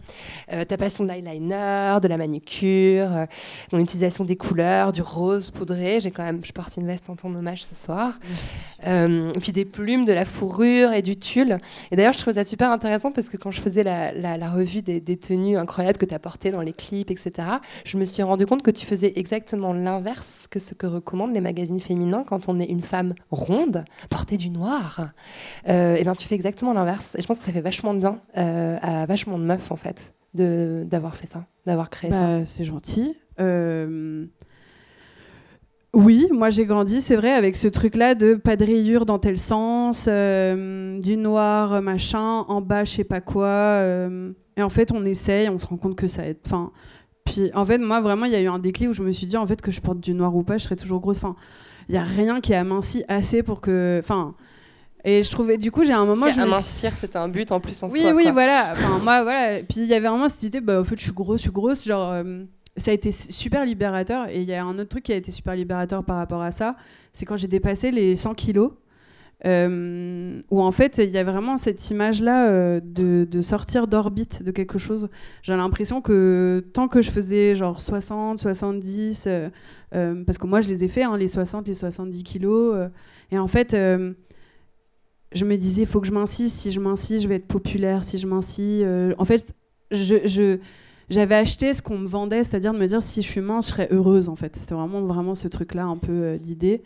euh, 0.53 0.63
ta 0.63 0.77
passion 0.77 1.03
de 1.03 1.09
l'eyeliner, 1.09 1.97
de 2.01 2.07
la 2.07 2.17
manucure, 2.17 3.13
euh, 3.15 3.25
ton 3.69 3.79
utilisation 3.79 4.23
des 4.23 4.37
couleurs, 4.37 4.91
du 4.93 5.01
rose 5.01 5.51
poudré, 5.51 5.99
j'ai 5.99 6.11
quand 6.11 6.23
même, 6.23 6.39
je 6.43 6.53
porte 6.53 6.75
une 6.77 6.87
veste 6.87 7.09
en 7.09 7.15
ton 7.17 7.35
hommage 7.35 7.65
ce 7.65 7.75
soir, 7.75 8.17
euh, 8.87 9.31
et 9.35 9.39
puis 9.39 9.51
des 9.51 9.65
plumes, 9.65 10.05
de 10.05 10.13
la 10.13 10.25
fourrure 10.25 10.93
et 10.93 11.01
du 11.01 11.17
tulle. 11.17 11.59
Et 11.91 11.95
d'ailleurs, 11.97 12.13
je 12.13 12.19
trouve 12.19 12.33
ça 12.33 12.43
super 12.45 12.71
intéressant 12.71 13.11
parce 13.11 13.27
que 13.29 13.35
quand 13.37 13.51
je 13.51 13.61
faisais 13.61 13.83
la, 13.83 14.13
la- 14.13 14.37
la 14.37 14.49
revue 14.49 14.81
des, 14.81 15.01
des 15.01 15.17
tenues 15.17 15.57
incroyables 15.57 15.97
que 15.97 16.05
tu 16.05 16.13
as 16.13 16.19
portées 16.19 16.51
dans 16.51 16.61
les 16.61 16.73
clips, 16.73 17.11
etc., 17.11 17.47
je 17.83 17.97
me 17.97 18.05
suis 18.05 18.23
rendu 18.23 18.45
compte 18.45 18.63
que 18.63 18.71
tu 18.71 18.85
faisais 18.85 19.11
exactement 19.17 19.73
l'inverse 19.73 20.47
que 20.49 20.60
ce 20.61 20.73
que 20.73 20.87
recommandent 20.87 21.33
les 21.33 21.41
magazines 21.41 21.79
féminins 21.79 22.23
quand 22.25 22.47
on 22.47 22.59
est 22.59 22.65
une 22.65 22.81
femme 22.83 23.13
ronde, 23.31 23.83
portée 24.09 24.37
du 24.37 24.49
noir. 24.49 25.09
Euh, 25.67 25.95
et 25.95 26.03
ben, 26.03 26.15
tu 26.15 26.27
fais 26.27 26.35
exactement 26.35 26.71
l'inverse. 26.73 27.15
Et 27.17 27.21
je 27.21 27.27
pense 27.27 27.39
que 27.39 27.45
ça 27.45 27.51
fait 27.51 27.61
vachement 27.61 27.93
bien 27.93 28.19
euh, 28.37 28.77
à 28.81 29.05
vachement 29.05 29.37
de 29.37 29.43
meufs, 29.43 29.71
en 29.71 29.75
fait, 29.75 30.13
d'avoir 30.33 31.15
fait 31.15 31.27
ça, 31.27 31.45
d'avoir 31.65 31.89
créé 31.89 32.11
ça. 32.11 32.19
Bah, 32.19 32.45
c'est 32.45 32.63
gentil. 32.63 33.17
Euh, 33.39 34.25
Oui, 35.93 36.27
moi 36.31 36.49
j'ai 36.49 36.65
grandi, 36.65 37.01
c'est 37.01 37.17
vrai, 37.17 37.31
avec 37.31 37.57
ce 37.57 37.67
truc-là 37.67 38.15
de 38.15 38.35
pas 38.35 38.55
de 38.55 38.63
rayures 38.63 39.05
dans 39.05 39.19
tel 39.19 39.37
sens, 39.37 40.05
euh, 40.07 40.97
du 40.99 41.17
noir, 41.17 41.81
machin, 41.81 42.45
en 42.47 42.61
bas, 42.61 42.85
je 42.85 42.91
sais 42.91 43.03
pas 43.03 43.19
quoi. 43.19 43.81
et 44.55 44.63
en 44.63 44.69
fait, 44.69 44.91
on 44.91 45.03
essaye, 45.03 45.49
on 45.49 45.57
se 45.57 45.65
rend 45.65 45.77
compte 45.77 45.95
que 45.95 46.07
ça 46.07 46.25
aide. 46.25 46.37
Enfin, 46.45 46.71
puis 47.25 47.51
en 47.53 47.65
fait, 47.65 47.77
moi 47.77 48.01
vraiment, 48.01 48.25
il 48.25 48.31
y 48.31 48.35
a 48.35 48.41
eu 48.41 48.47
un 48.47 48.59
déclic 48.59 48.89
où 48.89 48.93
je 48.93 49.03
me 49.03 49.11
suis 49.11 49.27
dit, 49.27 49.37
en 49.37 49.45
fait, 49.47 49.61
que 49.61 49.71
je 49.71 49.81
porte 49.81 49.99
du 49.99 50.13
noir 50.13 50.35
ou 50.35 50.43
pas, 50.43 50.57
je 50.57 50.63
serais 50.63 50.75
toujours 50.75 50.99
grosse. 50.99 51.17
Enfin, 51.17 51.35
il 51.89 51.95
y 51.95 51.97
a 51.97 52.03
rien 52.03 52.41
qui 52.41 52.53
aminci 52.53 53.03
assez 53.07 53.43
pour 53.43 53.61
que. 53.61 53.99
Enfin. 54.03 54.35
Et 55.03 55.23
je 55.23 55.31
trouvais, 55.31 55.57
du 55.57 55.71
coup, 55.71 55.83
j'ai 55.83 55.93
un 55.93 56.05
moment. 56.05 56.27
Si 56.27 56.33
je 56.33 56.39
me 56.41 56.45
suis- 56.45 56.53
amincir, 56.53 56.95
c'était 56.95 57.17
un 57.17 57.27
but 57.27 57.51
en 57.51 57.59
plus 57.59 57.81
en 57.81 57.89
oui, 57.89 58.01
soi. 58.01 58.11
oui, 58.13 58.23
quoi. 58.23 58.31
voilà. 58.33 58.69
Enfin, 58.73 58.99
moi, 58.99 59.23
voilà. 59.23 59.63
Puis 59.63 59.79
il 59.79 59.85
y 59.85 59.93
avait 59.95 60.07
vraiment 60.07 60.29
cette 60.29 60.43
idée, 60.43 60.61
bah, 60.61 60.79
au 60.79 60.83
fait, 60.83 60.95
je 60.95 61.03
suis 61.03 61.11
grosse, 61.11 61.37
je 61.39 61.43
suis 61.43 61.51
grosse. 61.51 61.85
Genre, 61.85 62.11
euh, 62.11 62.43
ça 62.77 62.91
a 62.91 62.93
été 62.93 63.11
super 63.11 63.65
libérateur. 63.65 64.27
Et 64.29 64.41
il 64.41 64.47
y 64.47 64.53
a 64.53 64.63
un 64.63 64.77
autre 64.77 64.89
truc 64.89 65.03
qui 65.05 65.11
a 65.11 65.15
été 65.15 65.31
super 65.31 65.55
libérateur 65.55 66.03
par 66.03 66.17
rapport 66.17 66.43
à 66.43 66.51
ça, 66.51 66.75
c'est 67.13 67.25
quand 67.25 67.35
j'ai 67.35 67.47
dépassé 67.47 67.89
les 67.89 68.15
100 68.15 68.35
kilos. 68.35 68.73
Euh, 69.45 70.41
où 70.51 70.61
en 70.61 70.71
fait 70.71 70.99
il 70.99 71.09
y 71.09 71.17
a 71.17 71.23
vraiment 71.23 71.57
cette 71.57 71.89
image 71.89 72.21
là 72.21 72.79
de, 72.79 73.27
sortir 73.41 73.87
d'orbite 73.87 74.43
de 74.43 74.51
quelque 74.51 74.77
chose 74.77 75.09
j'ai 75.41 75.55
l'impression 75.55 75.99
que 76.01 76.63
tant 76.73 76.87
que 76.87 77.01
je 77.01 77.09
faisais 77.09 77.55
genre 77.55 77.81
60 77.81 78.37
70 78.37 79.23
euh, 79.27 79.49
euh, 79.95 80.23
parce 80.25 80.37
que 80.37 80.45
moi 80.45 80.61
je 80.61 80.69
les 80.69 80.83
ai 80.83 80.87
fait 80.87 81.03
hein, 81.03 81.17
les 81.17 81.27
60 81.27 81.67
les 81.67 81.73
70 81.73 82.23
kilos 82.23 82.75
euh, 82.75 82.87
et 83.31 83.39
en 83.39 83.47
fait 83.47 83.73
euh, 83.73 84.13
je 85.33 85.45
me 85.45 85.55
disais, 85.55 85.83
il 85.83 85.87
faut 85.87 86.01
que 86.01 86.07
je 86.07 86.11
m'insiste. 86.11 86.57
Si 86.57 86.71
je 86.71 86.79
m'insiste, 86.79 87.23
je 87.23 87.27
vais 87.29 87.35
être 87.35 87.47
populaire. 87.47 88.03
Si 88.03 88.17
je 88.17 88.27
m'insiste. 88.27 88.83
euh, 88.83 89.13
en 89.17 89.23
fait, 89.25 89.53
je- 89.91 90.57
j'avais 91.09 91.35
acheté 91.35 91.73
ce 91.73 91.81
qu'on 91.81 91.97
me 91.97 92.07
vendait, 92.07 92.43
c'est-à-dire 92.43 92.73
de 92.73 92.77
me 92.79 92.85
dire, 92.85 93.01
si 93.01 93.21
je 93.21 93.27
suis 93.27 93.41
mince, 93.41 93.67
je 93.67 93.71
serais 93.71 93.87
heureuse, 93.91 94.29
en 94.29 94.35
fait. 94.35 94.55
C'était 94.55 94.75
vraiment, 94.75 95.01
vraiment 95.01 95.35
ce 95.35 95.47
truc-là, 95.47 95.85
un 95.85 95.97
peu 95.97 96.11
euh, 96.11 96.37
d'idée. 96.37 96.83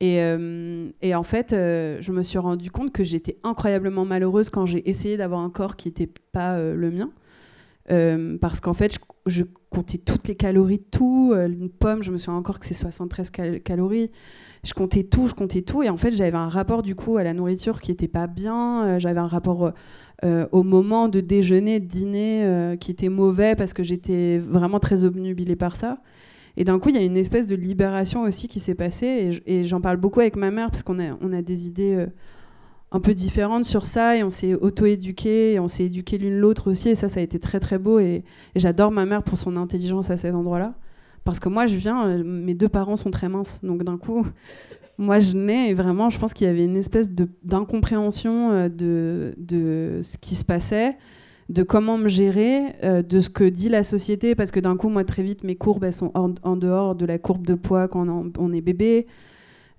Et, 0.00 0.20
euh, 0.20 0.90
et 1.02 1.14
en 1.14 1.22
fait, 1.22 1.52
euh, 1.52 1.98
je 2.00 2.12
me 2.12 2.22
suis 2.22 2.38
rendu 2.38 2.70
compte 2.70 2.92
que 2.92 3.04
j'étais 3.04 3.38
incroyablement 3.42 4.04
malheureuse 4.04 4.50
quand 4.50 4.66
j'ai 4.66 4.88
essayé 4.88 5.16
d'avoir 5.16 5.40
un 5.40 5.50
corps 5.50 5.76
qui 5.76 5.88
n'était 5.88 6.10
pas 6.32 6.54
euh, 6.54 6.74
le 6.74 6.90
mien. 6.90 7.10
Parce 8.40 8.60
qu'en 8.60 8.72
fait, 8.74 8.98
je, 9.26 9.44
comptais 9.68 9.98
toutes 9.98 10.26
les 10.26 10.36
calories 10.36 10.78
de 10.78 10.86
tout. 10.90 11.34
Une 11.34 11.68
pomme, 11.68 12.02
je 12.02 12.10
me 12.10 12.18
souviens 12.18 12.38
encore 12.38 12.58
que 12.58 12.66
c'est 12.66 12.74
73 12.74 13.30
cal- 13.30 13.60
calories. 13.60 14.10
Je 14.64 14.72
comptais 14.72 15.04
tout, 15.04 15.28
je 15.28 15.34
comptais 15.34 15.60
tout. 15.60 15.82
Et 15.82 15.90
en 15.90 15.98
fait, 15.98 16.10
j'avais 16.10 16.36
un 16.36 16.48
rapport 16.48 16.82
du 16.82 16.94
coup 16.94 17.18
à 17.18 17.24
la 17.24 17.34
nourriture 17.34 17.82
qui 17.82 17.90
était 17.90 18.08
pas 18.08 18.26
bien. 18.26 18.98
J'avais 18.98 19.20
un 19.20 19.26
rapport 19.26 19.72
au 20.22 20.62
moment 20.62 21.08
de 21.08 21.20
déjeuner, 21.20 21.78
de 21.78 21.84
dîner 21.84 22.76
qui 22.80 22.90
était 22.90 23.10
mauvais 23.10 23.54
parce 23.54 23.74
que 23.74 23.82
j'étais 23.82 24.38
vraiment 24.38 24.80
très 24.80 25.04
obnubilée 25.04 25.56
par 25.56 25.76
ça. 25.76 25.98
Et 26.56 26.64
d'un 26.64 26.78
coup, 26.78 26.90
il 26.90 26.94
y 26.94 26.98
a 26.98 27.02
une 27.02 27.16
espèce 27.16 27.46
de 27.46 27.56
libération 27.56 28.22
aussi 28.22 28.48
qui 28.48 28.60
s'est 28.60 28.74
passée. 28.74 29.42
Et 29.46 29.64
j'en 29.64 29.80
parle 29.80 29.96
beaucoup 29.96 30.20
avec 30.20 30.36
ma 30.36 30.50
mère 30.50 30.70
parce 30.70 30.82
qu'on 30.82 30.98
a, 31.00 31.42
des 31.42 31.66
idées 31.66 31.94
euh, 31.94 32.06
un 32.92 33.00
peu 33.00 33.12
différentes 33.14 33.64
sur 33.64 33.86
ça. 33.86 34.16
Et 34.16 34.22
on 34.22 34.30
s'est 34.30 34.54
auto-éduqué. 34.54 35.54
Et 35.54 35.60
on 35.60 35.68
s'est 35.68 35.84
éduqué 35.84 36.16
l'une 36.16 36.38
l'autre 36.38 36.70
aussi. 36.70 36.90
Et 36.90 36.94
ça, 36.94 37.08
ça 37.08 37.20
a 37.20 37.22
été 37.22 37.40
très, 37.40 37.58
très 37.58 37.78
beau. 37.78 37.98
Et, 37.98 38.24
j'adore 38.54 38.92
ma 38.92 39.04
mère 39.04 39.24
pour 39.24 39.36
son 39.36 39.56
intelligence 39.56 40.10
à 40.10 40.16
cet 40.16 40.34
endroit-là. 40.34 40.74
Parce 41.24 41.40
que 41.40 41.48
moi, 41.48 41.66
je 41.66 41.76
viens, 41.76 42.06
euh, 42.06 42.22
mes 42.24 42.54
deux 42.54 42.68
parents 42.68 42.96
sont 42.96 43.10
très 43.10 43.28
minces. 43.28 43.60
Donc 43.64 43.82
d'un 43.82 43.98
coup, 43.98 44.24
moi, 44.98 45.18
je 45.18 45.36
nais 45.36 45.70
et 45.70 45.74
vraiment, 45.74 46.08
je 46.08 46.18
pense 46.20 46.34
qu'il 46.34 46.46
y 46.46 46.50
avait 46.50 46.64
une 46.64 46.76
espèce 46.76 47.10
d'incompréhension 47.42 48.52
euh, 48.52 48.68
de 48.68 50.00
ce 50.04 50.18
qui 50.18 50.36
se 50.36 50.44
passait, 50.44 50.96
de 51.48 51.62
comment 51.62 51.98
me 51.98 52.08
gérer, 52.08 52.74
euh, 52.84 53.02
de 53.02 53.20
ce 53.20 53.28
que 53.30 53.44
dit 53.44 53.68
la 53.68 53.82
société. 53.82 54.34
Parce 54.34 54.50
que 54.50 54.60
d'un 54.60 54.76
coup, 54.76 54.88
moi, 54.88 55.04
très 55.04 55.22
vite, 55.22 55.44
mes 55.44 55.56
courbes, 55.56 55.84
elles 55.84 55.92
sont 55.92 56.12
en, 56.14 56.56
dehors 56.56 56.94
de 56.94 57.06
la 57.06 57.18
courbe 57.18 57.46
de 57.46 57.54
poids 57.54 57.88
quand 57.88 58.06
on, 58.38 58.52
est 58.52 58.60
bébé. 58.60 59.06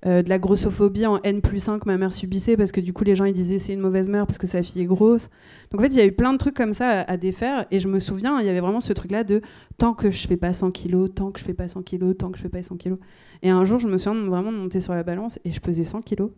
euh, 0.06 0.22
de 0.22 0.30
la 0.30 0.38
grossophobie 0.38 1.06
en 1.06 1.20
N 1.24 1.42
plus 1.42 1.68
1 1.68 1.80
que 1.80 1.86
ma 1.88 1.98
mère 1.98 2.14
subissait 2.14 2.58
parce 2.58 2.72
que 2.72 2.82
du 2.82 2.94
coup 2.94 3.04
les 3.04 3.16
gens 3.16 3.26
ils 3.26 3.34
disaient 3.34 3.58
c'est 3.58 3.74
une 3.74 3.80
mauvaise 3.80 4.10
mère 4.10 4.28
parce 4.28 4.38
que 4.38 4.46
sa 4.46 4.62
fille 4.62 4.82
est 4.84 4.86
grosse. 4.86 5.30
Donc 5.72 5.82
en 5.82 5.84
fait 5.84 5.90
il 5.90 5.98
y 5.98 6.02
a 6.02 6.06
eu 6.06 6.12
plein 6.12 6.32
de 6.34 6.38
trucs 6.38 6.56
comme 6.56 6.74
ça 6.74 7.02
à, 7.02 7.18
défaire 7.18 7.66
et 7.72 7.80
je 7.80 7.88
me 7.88 8.00
souviens 8.00 8.40
il 8.40 8.46
y 8.46 8.50
avait 8.50 8.60
vraiment 8.60 8.80
ce 8.80 8.94
truc 8.94 9.12
là 9.12 9.24
de 9.24 9.42
tant 9.78 9.94
que 9.94 10.12
je 10.12 10.28
fais 10.28 10.38
pas 10.38 10.54
100 10.54 10.72
kilos, 10.72 11.10
tant 11.16 11.32
que 11.32 11.40
je 11.40 11.46
fais 11.46 11.54
pas 11.54 11.68
100 11.68 11.82
kilos, 11.84 12.16
tant 12.18 12.30
que 12.30 12.38
je 12.38 12.44
fais 12.44 12.50
pas 12.50 12.62
100 12.62 12.78
kilos. 12.78 13.00
Et 13.42 13.50
un 13.50 13.64
jour 13.64 13.80
je 13.80 13.88
me 13.88 13.98
souviens 13.98 14.24
vraiment 14.26 14.52
de 14.52 14.58
monter 14.58 14.80
sur 14.80 14.94
la 14.94 15.04
balance 15.04 15.40
et 15.44 15.52
je 15.52 15.60
pesais 15.60 15.86
100 15.86 16.02
kilos. 16.02 16.30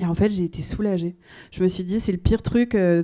Et 0.00 0.06
en 0.06 0.14
fait 0.14 0.28
j'ai 0.28 0.44
été 0.44 0.62
soulagée. 0.62 1.16
Je 1.50 1.62
me 1.62 1.68
suis 1.68 1.84
dit 1.84 2.00
c'est 2.00 2.12
le 2.12 2.18
pire 2.18 2.42
truc 2.42 2.74
euh, 2.74 3.02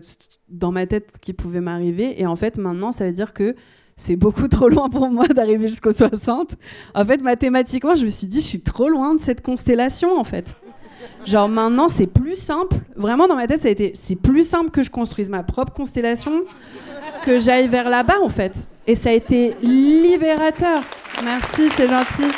dans 0.48 0.72
ma 0.72 0.86
tête 0.86 1.18
qui 1.20 1.32
pouvait 1.32 1.60
m'arriver 1.60 2.20
et 2.20 2.26
en 2.26 2.36
fait 2.36 2.58
maintenant 2.58 2.92
ça 2.92 3.06
veut 3.06 3.12
dire 3.12 3.32
que 3.32 3.54
c'est 3.96 4.16
beaucoup 4.16 4.48
trop 4.56 4.68
loin 4.68 4.88
pour 4.88 5.08
moi 5.08 5.28
d'arriver 5.28 5.68
jusqu'aux 5.68 5.92
60. 5.92 6.56
En 6.94 7.04
fait, 7.04 7.18
mathématiquement, 7.18 7.94
je 7.94 8.04
me 8.04 8.10
suis 8.10 8.26
dit, 8.26 8.40
je 8.40 8.46
suis 8.46 8.62
trop 8.62 8.88
loin 8.88 9.14
de 9.14 9.20
cette 9.20 9.42
constellation, 9.42 10.18
en 10.18 10.24
fait. 10.24 10.54
Genre 11.26 11.48
maintenant, 11.48 11.88
c'est 11.88 12.06
plus 12.06 12.34
simple. 12.34 12.76
Vraiment, 12.96 13.28
dans 13.28 13.36
ma 13.36 13.46
tête, 13.46 13.60
ça 13.60 13.68
a 13.68 13.70
été, 13.70 13.92
c'est 13.94 14.16
plus 14.16 14.46
simple 14.46 14.70
que 14.70 14.82
je 14.82 14.90
construise 14.90 15.30
ma 15.30 15.42
propre 15.42 15.72
constellation, 15.72 16.44
que 17.24 17.38
j'aille 17.38 17.68
vers 17.68 17.88
là-bas, 17.88 18.20
en 18.22 18.28
fait. 18.28 18.52
Et 18.86 18.96
ça 18.96 19.10
a 19.10 19.12
été 19.12 19.54
libérateur. 19.62 20.82
Merci, 21.24 21.68
c'est 21.70 21.88
gentil. 21.88 22.28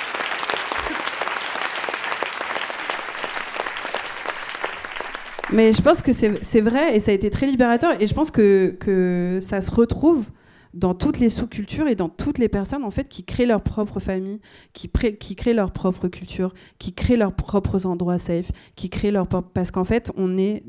Mais 5.52 5.72
je 5.72 5.82
pense 5.82 6.02
que 6.02 6.12
c'est 6.12 6.60
vrai 6.60 6.96
et 6.96 7.00
ça 7.00 7.10
a 7.10 7.14
été 7.14 7.30
très 7.30 7.46
libérateur. 7.46 8.00
Et 8.00 8.06
je 8.06 8.14
pense 8.14 8.30
que, 8.30 9.38
ça 9.40 9.60
se 9.60 9.70
retrouve 9.70 10.26
dans 10.72 10.94
toutes 10.94 11.20
les 11.20 11.28
sous-cultures 11.28 11.86
et 11.86 11.94
dans 11.94 12.08
toutes 12.08 12.38
les 12.38 12.48
personnes 12.48 12.82
en 12.82 12.90
fait 12.90 13.08
qui 13.08 13.22
créent 13.22 13.46
leur 13.46 13.62
propre 13.62 14.00
famille, 14.00 14.40
qui, 14.72 14.88
créent 14.90 15.54
leur 15.54 15.70
propre 15.70 16.08
culture, 16.08 16.52
qui 16.78 16.92
créent 16.92 17.16
leurs 17.16 17.34
propres 17.34 17.86
endroits 17.86 18.18
safe, 18.18 18.50
qui 18.74 18.90
créent 18.90 19.12
leur 19.12 19.28
parce 19.28 19.70
qu'en 19.70 19.84
fait 19.84 20.10
on 20.16 20.36
est 20.36 20.64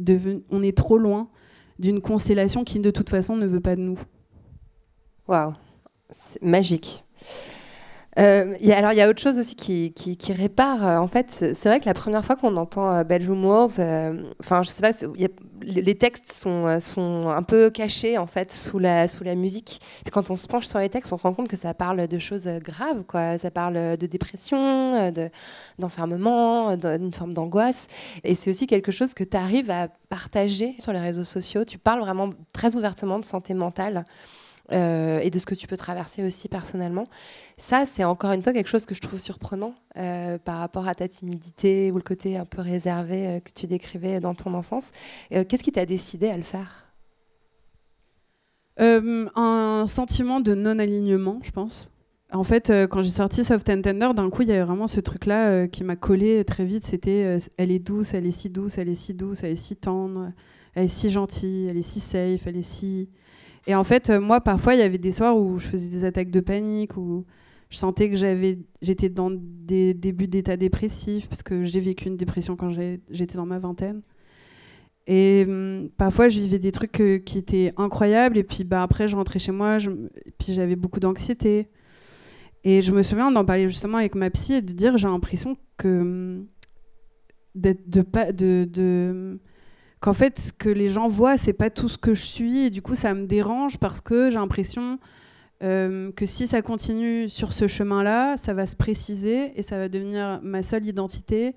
on 0.52 0.62
est 0.62 0.78
trop 0.78 1.00
loin 1.00 1.30
d'une 1.80 2.02
constellation 2.02 2.64
qui 2.64 2.80
de 2.80 2.92
toute 2.92 3.10
façon 3.10 3.36
ne 3.36 3.48
veut 3.48 3.62
pas 3.62 3.76
de 3.76 3.82
nous. 3.82 3.98
Waouh, 5.28 5.54
c'est 6.12 6.42
magique. 6.44 7.05
Euh, 8.18 8.56
alors 8.72 8.94
il 8.94 8.98
y 8.98 9.02
a 9.02 9.10
autre 9.10 9.22
chose 9.22 9.40
aussi 9.40 9.56
qui, 9.56 10.34
répare. 10.34 10.86
Euh, 10.86 10.98
en 10.98 11.08
fait, 11.08 11.30
c'est 11.32 11.66
vrai 11.66 11.80
que 11.80 11.86
la 11.86 11.94
première 11.94 12.24
fois 12.24 12.36
qu'on 12.36 12.56
entend 12.56 12.92
euh, 12.92 13.04
Bedroom 13.04 13.44
Wars, 13.44 13.70
euh, 13.80 14.24
enfin 14.40 14.62
je 14.64 14.70
sais 14.70 14.82
pas, 14.82 14.92
les 15.62 15.96
textes 15.96 16.32
sont, 16.32 16.66
un 17.30 17.44
peu 17.44 17.70
cachés 17.70 18.18
en 18.18 18.28
fait 18.28 18.54
sous 18.54 18.80
la, 18.80 19.08
musique. 19.36 19.82
Puis 20.04 20.12
quand 20.12 20.32
on 20.32 20.36
se 20.36 20.48
penche 20.48 20.66
sur 20.66 20.80
les 20.80 20.90
textes, 20.90 21.12
on 21.12 21.18
se 21.18 21.24
rend 21.24 21.34
compte 21.34 21.48
que 21.48 21.58
ça 21.58 21.74
parle 21.74 22.08
de 22.08 22.20
choses 22.20 22.48
graves. 22.64 23.04
Ça 23.38 23.52
parle 23.52 23.98
de 23.98 24.08
dépression, 24.08 25.12
de, 25.12 25.30
d'enfermement, 25.80 26.78
d'une 26.78 27.14
forme 27.14 27.34
d'angoisse. 27.34 27.88
Et 28.24 28.36
c'est 28.36 28.50
aussi 28.50 28.68
quelque 28.68 28.92
chose 28.92 29.14
que 29.14 29.24
tu 29.24 29.36
arrives 29.36 29.72
à 29.72 29.90
partager 30.10 30.76
sur 30.80 30.94
les 30.94 31.00
réseaux 31.00 31.24
sociaux. 31.24 31.66
Tu 31.66 31.78
parles 31.78 32.00
vraiment 32.00 32.30
très 32.54 32.76
ouvertement 32.76 33.20
de 33.20 33.26
santé 33.26 33.54
mentale. 33.54 34.06
Euh, 34.72 35.20
et 35.20 35.30
de 35.30 35.38
ce 35.38 35.46
que 35.46 35.54
tu 35.54 35.68
peux 35.68 35.78
traverser 35.78 36.24
aussi 36.24 36.48
personnellement. 36.48 37.08
Ça, 37.58 37.86
c'est 37.86 38.04
encore 38.04 38.32
une 38.32 38.42
fois 38.42 38.52
quelque 38.52 38.70
chose 38.70 38.86
que 38.86 38.96
je 38.96 39.02
trouve 39.02 39.20
surprenant 39.20 39.76
euh, 39.98 40.40
par 40.40 40.58
rapport 40.58 40.88
à 40.88 40.96
ta 40.96 41.08
timidité 41.08 41.92
ou 41.92 41.98
le 41.98 42.02
côté 42.02 42.38
un 42.38 42.46
peu 42.46 42.62
réservé 42.62 43.28
euh, 43.28 43.40
que 43.40 43.52
tu 43.54 43.68
décrivais 43.68 44.20
dans 44.20 44.34
ton 44.34 44.54
enfance. 44.54 44.92
Qu'est-ce 45.30 45.64
qui 45.64 45.72
t'a 45.72 45.86
décidé 45.86 46.30
à 46.30 46.38
le 46.38 46.44
faire? 46.44 46.82
Un 48.78 49.86
sentiment 49.88 50.42
de 50.42 50.54
non-alignement, 50.54 51.40
je 51.44 51.52
pense. 51.52 51.92
En 52.34 52.44
fait, 52.44 52.72
quand 52.90 53.02
j'ai 53.02 53.12
sorti 53.12 53.44
Soft 53.44 53.70
and 53.70 53.82
Tender, 53.82 54.10
d'un 54.14 54.30
coup, 54.30 54.42
il 54.42 54.50
y 54.50 54.52
avait 54.52 54.64
vraiment 54.64 54.88
ce 54.88 55.00
truc-là 55.00 55.68
qui 55.68 55.84
m'a 55.84 55.96
collé 55.96 56.44
très 56.44 56.66
vite. 56.66 56.86
C'était 56.86 57.38
elle 57.58 57.72
est 57.72 57.80
douce, 57.80 58.14
elle 58.14 58.26
est 58.26 58.32
si 58.32 58.50
douce, 58.50 58.78
elle 58.78 58.90
est 58.90 58.96
si 58.96 59.14
douce, 59.14 59.44
elle 59.44 59.52
est 59.52 59.56
si 59.56 59.78
tendre, 59.78 60.32
elle 60.74 60.86
est 60.86 60.90
si 60.90 61.10
gentille, 61.10 61.68
elle 61.70 61.78
est 61.78 61.82
si 61.82 62.02
safe, 62.02 62.48
elle 62.48 62.58
est 62.58 62.62
si 62.62 63.10
et 63.68 63.76
en 63.76 63.84
fait, 63.84 64.10
euh, 64.10 64.20
moi, 64.20 64.42
parfois, 64.42 64.76
il 64.76 64.80
y 64.80 64.84
avait 64.84 64.98
des 64.98 65.12
soirs 65.12 65.38
où 65.38 65.58
je 65.58 65.68
faisais 65.68 65.90
des 65.90 66.04
attaques 66.04 66.30
de 66.30 66.40
panique, 66.40 66.98
où 66.98 67.26
je 67.70 67.78
sentais 67.78 68.10
que 68.10 68.16
j'avais, 68.16 68.60
j'étais 68.82 69.10
dans 69.10 69.32
des 69.32 69.94
débuts 69.94 70.28
d'état 70.28 70.56
dépressif, 70.58 71.28
parce 71.28 71.44
que 71.44 71.64
j'ai 71.64 71.80
vécu 71.80 72.08
une 72.08 72.18
dépression 72.18 72.56
quand 72.56 72.72
j'étais 72.72 73.36
dans 73.36 73.46
ma 73.46 73.60
vingtaine. 73.60 74.02
Et 75.08 75.46
hum, 75.48 75.90
parfois, 75.98 76.30
je 76.30 76.40
vivais 76.40 76.60
des 76.60 76.72
trucs 76.72 77.00
euh, 77.02 77.18
qui 77.20 77.40
étaient 77.40 77.74
incroyables, 77.78 78.38
et 78.38 78.44
puis 78.44 78.64
bah, 78.64 78.84
après, 78.84 79.08
je 79.08 79.16
rentrais 79.16 79.40
chez 79.40 79.52
moi, 79.52 79.78
et 79.80 80.32
puis 80.38 80.54
j'avais 80.54 80.76
beaucoup 80.76 81.00
d'anxiété. 81.00 81.70
Et 82.64 82.82
je 82.82 82.92
me 82.92 83.04
souviens 83.04 83.32
d'en 83.32 83.46
parler 83.46 83.70
justement 83.70 84.00
avec 84.00 84.16
ma 84.16 84.30
psy 84.32 84.54
et 84.56 84.62
de 84.62 84.74
dire 84.74 84.98
j'ai 84.98 85.08
l'impression 85.08 85.58
que 85.78 86.02
hum, 86.02 86.48
d'être 87.56 87.90
de 87.90 88.02
pas 88.02 88.32
de, 88.32 88.68
de 88.72 89.40
qu'en 90.06 90.14
fait, 90.14 90.38
ce 90.38 90.54
que 90.54 90.70
les 90.70 90.90
gens 90.90 91.08
voient, 91.08 91.36
c'est 91.36 91.52
pas 91.52 91.72
tout 91.72 91.90
ce 91.90 91.98
que 91.98 92.14
je 92.14 92.22
suis. 92.22 92.66
Et 92.66 92.70
du 92.70 92.84
coup, 92.84 92.94
ça 92.94 93.16
me 93.16 93.26
dérange 93.26 93.80
parce 93.80 94.02
que 94.02 94.30
j'ai 94.30 94.36
l'impression 94.36 95.00
euh, 95.64 96.12
que 96.12 96.28
si 96.28 96.46
ça 96.46 96.62
continue 96.62 97.28
sur 97.28 97.54
ce 97.54 97.66
chemin-là, 97.66 98.38
ça 98.38 98.54
va 98.54 98.68
se 98.68 98.76
préciser 98.76 99.52
et 99.56 99.64
ça 99.64 99.80
va 99.80 99.90
devenir 99.90 100.40
ma 100.44 100.62
seule 100.62 100.86
identité. 100.86 101.56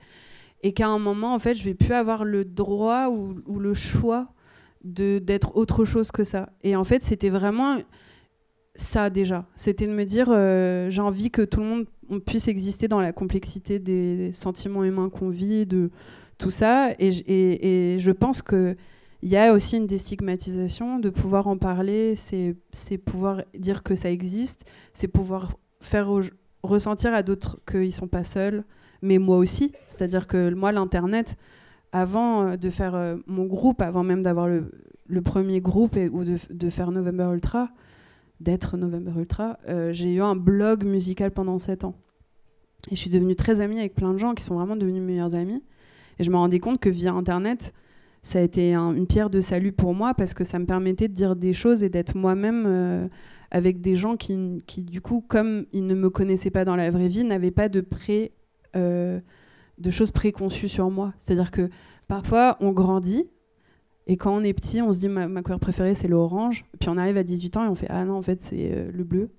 Et 0.63 0.73
qu'à 0.73 0.89
un 0.89 0.99
moment, 0.99 1.35
en 1.35 1.39
fait, 1.39 1.57
je 1.57 1.65
vais 1.65 1.75
plus 1.75 1.93
avoir 1.93 2.25
le 2.25 2.47
droit 2.47 3.09
ou, 3.11 3.59
le 3.59 3.75
choix 3.75 4.33
d'être 4.83 5.55
autre 5.55 5.85
chose 5.85 6.11
que 6.11 6.25
ça. 6.25 6.49
Et 6.63 6.75
en 6.75 6.85
fait, 6.85 7.05
c'était 7.05 7.29
vraiment 7.29 7.77
ça 8.75 9.11
déjà. 9.11 9.45
C'était 9.57 9.87
de 9.87 9.93
me 9.93 10.05
dire, 10.05 10.29
euh, 10.31 10.89
j'ai 10.89 11.03
envie 11.03 11.31
que 11.31 11.43
tout 11.43 11.61
le 11.61 11.67
monde 11.67 11.87
puisse 12.25 12.49
exister 12.49 12.89
dans 12.89 13.01
la 13.01 13.13
complexité 13.13 13.79
des 13.79 14.33
sentiments 14.33 14.85
humains 14.85 15.11
qu'on 15.11 15.29
vit, 15.29 15.67
de, 15.67 15.91
tout 16.39 16.51
ça. 16.51 16.91
Et, 16.99 17.97
je 17.99 18.11
pense 18.11 18.43
qu'il 18.43 18.77
y 19.23 19.37
a 19.37 19.53
aussi 19.53 19.77
une 19.77 19.87
déstigmatisation, 19.87 20.99
de 20.99 21.11
pouvoir 21.11 21.49
en 21.49 21.59
parler, 21.59 22.15
c'est 22.15 22.99
pouvoir 23.05 23.43
dire 23.57 23.83
que 23.83 23.95
ça 23.95 24.11
existe, 24.11 24.71
c'est 24.95 25.09
pouvoir 25.09 25.57
faire 25.81 26.11
ressentir 26.63 27.15
à 27.15 27.23
d'autres 27.23 27.59
qu'ils 27.67 27.87
ne 27.87 27.91
sont 27.91 28.09
pas 28.09 28.25
seuls, 28.25 28.65
mais 29.03 29.19
moi 29.19 29.37
aussi. 29.39 29.73
C'est-à-dire 29.87 30.27
que 30.27 30.53
moi, 30.55 30.73
l'Internet, 30.73 31.37
avant 31.93 32.43
euh, 32.43 32.57
de 32.57 32.71
faire 32.71 32.95
euh, 32.95 33.17
mon 33.27 33.45
groupe, 33.47 33.83
avant 33.83 34.03
même 34.03 34.23
d'avoir 34.23 34.49
le, 34.49 34.71
premier 35.23 35.61
groupe 35.61 35.97
ou 36.13 36.25
de, 36.25 36.39
de, 36.51 36.71
faire 36.71 36.91
November 36.91 37.31
Ultra, 37.33 37.71
d'être 38.41 38.77
November 38.77 39.13
Ultra, 39.17 39.59
euh, 39.69 39.93
j'ai 39.93 40.13
eu 40.15 40.21
un 40.21 40.37
blog 40.37 40.85
musical 40.85 41.31
pendant 41.31 41.59
7 41.59 41.85
ans. 41.85 41.95
Et 42.91 42.95
je 42.95 43.01
suis 43.01 43.11
devenue 43.11 43.35
très 43.35 43.61
amie 43.61 43.79
avec 43.79 43.95
plein 43.95 44.13
de 44.13 44.19
gens 44.19 44.35
qui 44.35 44.45
sont 44.45 44.55
vraiment 44.55 44.77
devenus 44.77 45.03
meilleurs 45.03 45.35
amis. 45.35 45.63
Et 46.19 46.25
je 46.25 46.31
me 46.31 46.37
rendais 46.37 46.59
compte 46.59 46.81
que 46.81 46.89
via 46.89 47.13
Internet, 47.13 47.75
ça 48.23 48.41
a 48.41 48.43
été 48.43 48.75
une 48.75 49.07
pierre 49.07 49.31
de 49.31 49.41
salut 49.41 49.73
pour 49.73 49.95
moi 49.95 50.15
parce 50.15 50.35
que 50.35 50.45
ça 50.45 50.59
me 50.59 50.67
permettait 50.67 51.09
de 51.09 51.15
dire 51.15 51.37
des 51.37 51.53
choses 51.53 51.85
et 51.85 51.89
d'être 51.89 52.17
moi-même 52.17 52.65
euh, 52.67 53.09
avec 53.51 53.81
des 53.81 53.97
gens 53.97 54.17
qui, 54.17 54.59
qui, 54.67 54.83
du 54.83 55.01
coup, 55.01 55.25
comme 55.27 55.67
ils 55.73 55.87
ne 55.87 55.95
me 55.95 56.11
connaissaient 56.11 56.51
pas 56.51 56.65
dans 56.65 56.77
la 56.77 56.91
vraie 56.91 57.09
vie, 57.09 57.25
n'avaient 57.25 57.51
pas 57.51 57.69
de, 57.69 57.81
pré, 57.81 58.33
euh, 58.77 59.21
de 59.79 59.91
choses 59.91 60.11
préconçues 60.11 60.69
sur 60.69 60.91
moi. 60.91 61.15
C'est-à-dire 61.19 61.51
que 61.51 61.71
parfois, 62.09 62.57
on 62.61 62.73
grandit 62.73 63.27
et 64.09 64.17
quand 64.17 64.35
on 64.35 64.43
est 64.43 64.55
petit, 64.55 64.81
on 64.81 64.91
se 64.91 65.01
dit 65.01 65.09
ma, 65.09 65.43
couleur 65.43 65.61
préférée, 65.61 65.95
c'est 65.95 66.09
l'orange. 66.09 66.65
Puis 66.81 66.89
on 66.89 66.97
arrive 66.97 67.19
à 67.19 67.23
18 67.23 67.57
ans 67.59 67.65
et 67.67 67.69
on 67.69 67.75
fait 67.75 67.89
ah 67.91 68.05
non, 68.05 68.17
en 68.17 68.23
fait, 68.23 68.43
c'est 68.43 68.73
euh, 68.73 68.91
le 68.91 69.05
bleu. 69.05 69.31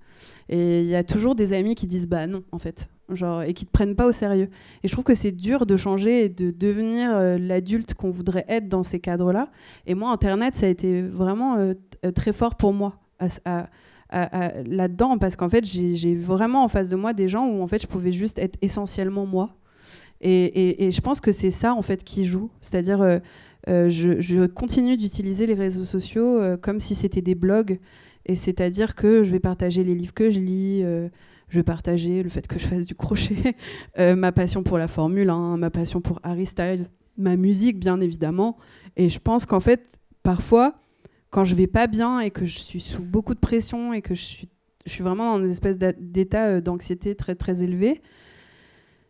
Et 0.47 0.81
il 0.81 0.87
y 0.87 0.95
a 0.95 1.03
toujours 1.03 1.35
des 1.35 1.53
amis 1.53 1.75
qui 1.75 1.87
disent 1.87 2.07
bah 2.07 2.27
non, 2.27 2.43
en 2.51 2.59
fait 2.59 2.87
genre, 3.15 3.43
et 3.43 3.53
qui 3.53 3.65
te 3.65 3.71
prennent 3.71 3.95
pas 3.95 4.07
au 4.07 4.11
sérieux. 4.11 4.49
Et 4.83 4.87
je 4.87 4.93
trouve 4.93 5.03
que 5.03 5.15
c'est 5.15 5.31
dur 5.31 5.65
de 5.65 5.77
changer 5.77 6.25
et 6.25 6.29
de 6.29 6.51
devenir 6.51 7.11
euh, 7.13 7.37
l'adulte 7.37 7.93
qu'on 7.93 8.09
voudrait 8.09 8.45
être 8.47 8.67
dans 8.67 8.83
ces 8.83 8.99
cadres-là. 8.99 9.49
Et 9.85 9.95
moi, 9.95 10.11
Internet, 10.11 10.55
ça 10.55 10.65
a 10.65 10.69
été 10.69 11.01
vraiment 11.01 11.57
euh, 11.57 11.73
euh, 12.05 12.11
très 12.11 12.33
fort 12.33 12.55
pour 12.55 12.73
moi 12.73 12.99
là-dedans, 14.11 15.17
parce 15.19 15.35
qu'en 15.35 15.49
fait, 15.49 15.65
j'ai 15.65 16.15
vraiment 16.15 16.63
en 16.63 16.67
face 16.67 16.89
de 16.89 16.95
moi 16.95 17.13
des 17.13 17.27
gens 17.27 17.47
où 17.47 17.61
en 17.61 17.67
fait, 17.67 17.81
je 17.81 17.87
pouvais 17.87 18.11
juste 18.11 18.39
être 18.39 18.57
essentiellement 18.61 19.25
moi. 19.25 19.55
Et, 20.21 20.89
je 20.91 21.01
pense 21.01 21.21
que 21.21 21.31
c'est 21.31 21.51
ça 21.51 21.75
en 21.75 21.81
fait 21.81 22.03
qui 22.03 22.25
joue, 22.25 22.49
c'est-à-dire 22.59 23.19
je, 23.67 24.47
continue 24.47 24.97
d'utiliser 24.97 25.45
les 25.45 25.53
réseaux 25.53 25.85
sociaux 25.85 26.41
comme 26.61 26.79
si 26.79 26.95
c'était 26.95 27.21
des 27.21 27.35
blogs, 27.35 27.79
et 28.25 28.35
c'est-à-dire 28.35 28.95
que 28.95 29.21
je 29.21 29.31
vais 29.31 29.39
partager 29.39 29.83
les 29.83 29.93
livres 29.93 30.13
que 30.13 30.31
je 30.31 30.39
lis 30.39 30.83
je 31.49 31.61
partager 31.61 32.23
le 32.23 32.29
fait 32.29 32.47
que 32.47 32.59
je 32.59 32.67
fasse 32.67 32.85
du 32.85 32.95
crochet, 32.95 33.55
euh, 33.99 34.15
ma 34.15 34.31
passion 34.31 34.63
pour 34.63 34.77
la 34.77 34.87
Formule 34.87 35.29
1, 35.29 35.57
ma 35.57 35.69
passion 35.69 36.01
pour 36.01 36.19
Harry 36.23 36.45
Styles, 36.45 36.87
ma 37.17 37.35
musique 37.35 37.79
bien 37.79 37.99
évidemment. 37.99 38.57
Et 38.95 39.09
je 39.09 39.19
pense 39.19 39.45
qu'en 39.45 39.59
fait, 39.59 39.99
parfois, 40.23 40.75
quand 41.29 41.43
je 41.43 41.55
vais 41.55 41.67
pas 41.67 41.87
bien 41.87 42.19
et 42.19 42.31
que 42.31 42.45
je 42.45 42.57
suis 42.57 42.79
sous 42.79 43.03
beaucoup 43.03 43.33
de 43.33 43.39
pression 43.39 43.93
et 43.93 44.01
que 44.01 44.15
je 44.15 44.21
suis, 44.21 44.49
vraiment 44.99 45.37
dans 45.37 45.43
une 45.43 45.51
espèce 45.51 45.77
d'état 45.77 46.47
euh, 46.47 46.61
d'anxiété 46.61 47.15
très 47.15 47.35
très 47.35 47.63
élevé, 47.63 48.01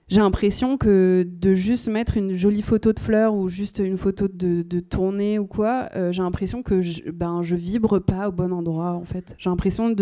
j'ai 0.09 0.21
l'impression 0.21 0.77
que 0.77 1.25
de 1.29 1.53
juste 1.53 1.87
mettre 1.87 2.17
une 2.17 2.33
jolie 2.33 2.63
photo 2.63 2.93
de 2.93 2.99
fleurs 2.99 3.35
ou 3.35 3.47
juste 3.47 3.77
une 3.77 3.95
photo 3.95 4.27
de, 4.27 4.63
de 4.63 4.79
tournée 4.79 5.37
ou 5.37 5.45
quoi, 5.45 5.89
euh, 5.95 6.11
j'ai 6.11 6.23
l'impression 6.23 6.63
que 6.63 6.81
je, 6.81 7.11
ben, 7.11 7.43
je 7.43 7.55
vibre 7.55 7.99
pas 7.99 8.27
au 8.27 8.31
bon 8.31 8.51
endroit 8.51 8.93
en 8.93 9.03
fait. 9.03 9.35
J'ai 9.37 9.51
l'impression 9.51 9.95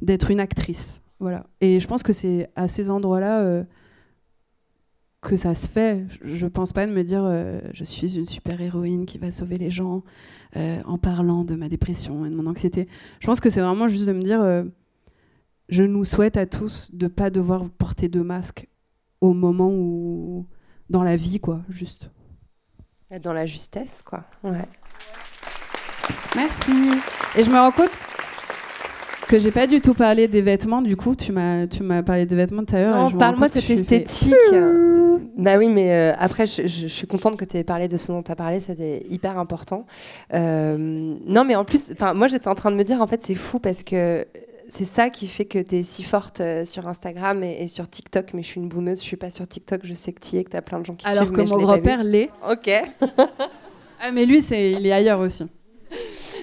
d'être 0.00 0.30
une 0.30 0.40
actrice. 0.40 1.01
Voilà. 1.22 1.46
Et 1.60 1.78
je 1.80 1.86
pense 1.86 2.02
que 2.02 2.12
c'est 2.12 2.50
à 2.56 2.66
ces 2.66 2.90
endroits-là, 2.90 3.40
euh, 3.42 3.64
que 5.20 5.36
ça 5.36 5.54
se 5.54 5.68
fait. 5.68 6.04
Je- 6.24 6.34
Je 6.34 6.46
pense 6.48 6.72
pas 6.72 6.84
de 6.86 6.92
me 6.92 7.04
dire 7.04 7.22
euh, 7.24 7.60
je 7.72 7.84
suis 7.84 8.18
une 8.18 8.26
super 8.26 8.60
héroïne 8.60 9.06
qui 9.06 9.18
va 9.18 9.30
sauver 9.30 9.56
les 9.56 9.70
gens 9.70 10.02
euh, 10.56 10.82
en 10.84 10.98
parlant 10.98 11.44
de 11.44 11.54
ma 11.54 11.68
dépression 11.68 12.26
et 12.26 12.30
de 12.30 12.34
mon 12.34 12.46
anxiété. 12.48 12.88
Je 13.20 13.26
pense 13.28 13.38
que 13.40 13.48
c'est 13.50 13.60
vraiment 13.60 13.86
juste 13.86 14.04
de 14.06 14.12
me 14.12 14.22
dire 14.22 14.64
je 15.68 15.84
nous 15.84 16.04
souhaite 16.04 16.36
à 16.36 16.44
tous 16.46 16.90
de 16.92 17.06
pas 17.06 17.30
devoir 17.30 17.70
porter 17.70 18.08
de 18.08 18.20
masque 18.20 18.66
au 19.20 19.32
moment 19.32 19.70
où 19.70 20.46
dans 20.90 21.04
la 21.04 21.14
vie 21.14 21.38
quoi, 21.38 21.62
juste. 21.68 22.10
Dans 23.22 23.32
la 23.32 23.46
justesse, 23.46 24.02
quoi. 24.02 24.24
Ouais. 24.42 24.66
Merci. 26.34 26.72
Et 27.36 27.42
je 27.44 27.50
me 27.50 27.56
rends 27.58 27.70
compte 27.70 27.92
que 29.32 29.38
j'ai 29.38 29.50
pas 29.50 29.66
du 29.66 29.80
tout 29.80 29.94
parlé 29.94 30.28
des 30.28 30.42
vêtements. 30.42 30.82
Du 30.82 30.96
coup, 30.96 31.14
tu 31.16 31.32
m'as 31.32 31.66
tu 31.66 31.82
m'as 31.82 32.02
parlé 32.02 32.26
des 32.26 32.36
vêtements 32.36 32.64
tout 32.64 32.76
à 32.76 32.80
l'heure. 32.80 32.96
Non, 33.10 33.10
parle-moi 33.18 33.48
de 33.48 33.52
que 33.54 33.60
cette 33.60 33.70
esthétique. 33.70 34.34
Bah 35.38 35.56
oui, 35.56 35.68
mais 35.68 35.90
euh, 35.92 36.12
après, 36.18 36.46
je, 36.46 36.62
je- 36.66 36.82
je 36.82 36.86
suis 36.88 37.06
contente 37.06 37.36
que 37.36 37.44
tu 37.44 37.56
aies 37.56 37.64
parlé 37.64 37.88
de 37.88 37.96
ce 37.96 38.08
dont 38.12 38.22
tu 38.22 38.30
as 38.30 38.36
parlé, 38.36 38.60
c'était 38.60 39.04
hyper 39.08 39.38
important. 39.38 39.86
Euh, 40.34 40.76
non, 40.78 41.44
mais 41.44 41.54
en 41.56 41.64
plus, 41.64 41.92
moi 42.14 42.26
j'étais 42.28 42.48
en 42.48 42.54
train 42.54 42.70
de 42.70 42.76
me 42.76 42.84
dire, 42.84 43.00
en 43.00 43.06
fait, 43.06 43.22
c'est 43.22 43.34
fou 43.34 43.58
parce 43.58 43.82
que 43.82 44.26
c'est 44.68 44.84
ça 44.84 45.10
qui 45.10 45.26
fait 45.26 45.44
que 45.46 45.58
tu 45.58 45.76
es 45.78 45.82
si 45.82 46.02
forte 46.02 46.40
euh, 46.40 46.64
sur 46.64 46.86
Instagram 46.86 47.42
et, 47.42 47.62
et 47.62 47.66
sur 47.68 47.88
TikTok. 47.88 48.34
Mais 48.34 48.42
je 48.42 48.48
suis 48.48 48.60
une 48.60 48.68
boumeuse, 48.68 48.98
je 49.00 49.04
suis 49.04 49.16
pas 49.16 49.30
sur 49.30 49.46
TikTok, 49.48 49.80
je 49.84 49.94
sais 49.94 50.12
que 50.12 50.20
tu 50.20 50.36
y 50.36 50.38
es, 50.38 50.44
que 50.44 50.50
tu 50.50 50.56
as 50.56 50.62
plein 50.62 50.80
de 50.80 50.84
gens 50.86 50.94
qui 50.94 51.06
Alors 51.06 51.24
suivent, 51.24 51.32
que 51.32 51.40
mais 51.40 51.46
je 51.46 51.54
mon 51.54 51.60
grand-père 51.62 52.04
l'est. 52.04 52.28
Ok. 52.50 52.70
Ah, 54.04 54.10
mais 54.12 54.26
lui, 54.26 54.40
c'est 54.42 54.72
il 54.72 54.86
est 54.86 54.92
ailleurs 54.92 55.20
aussi. 55.20 55.44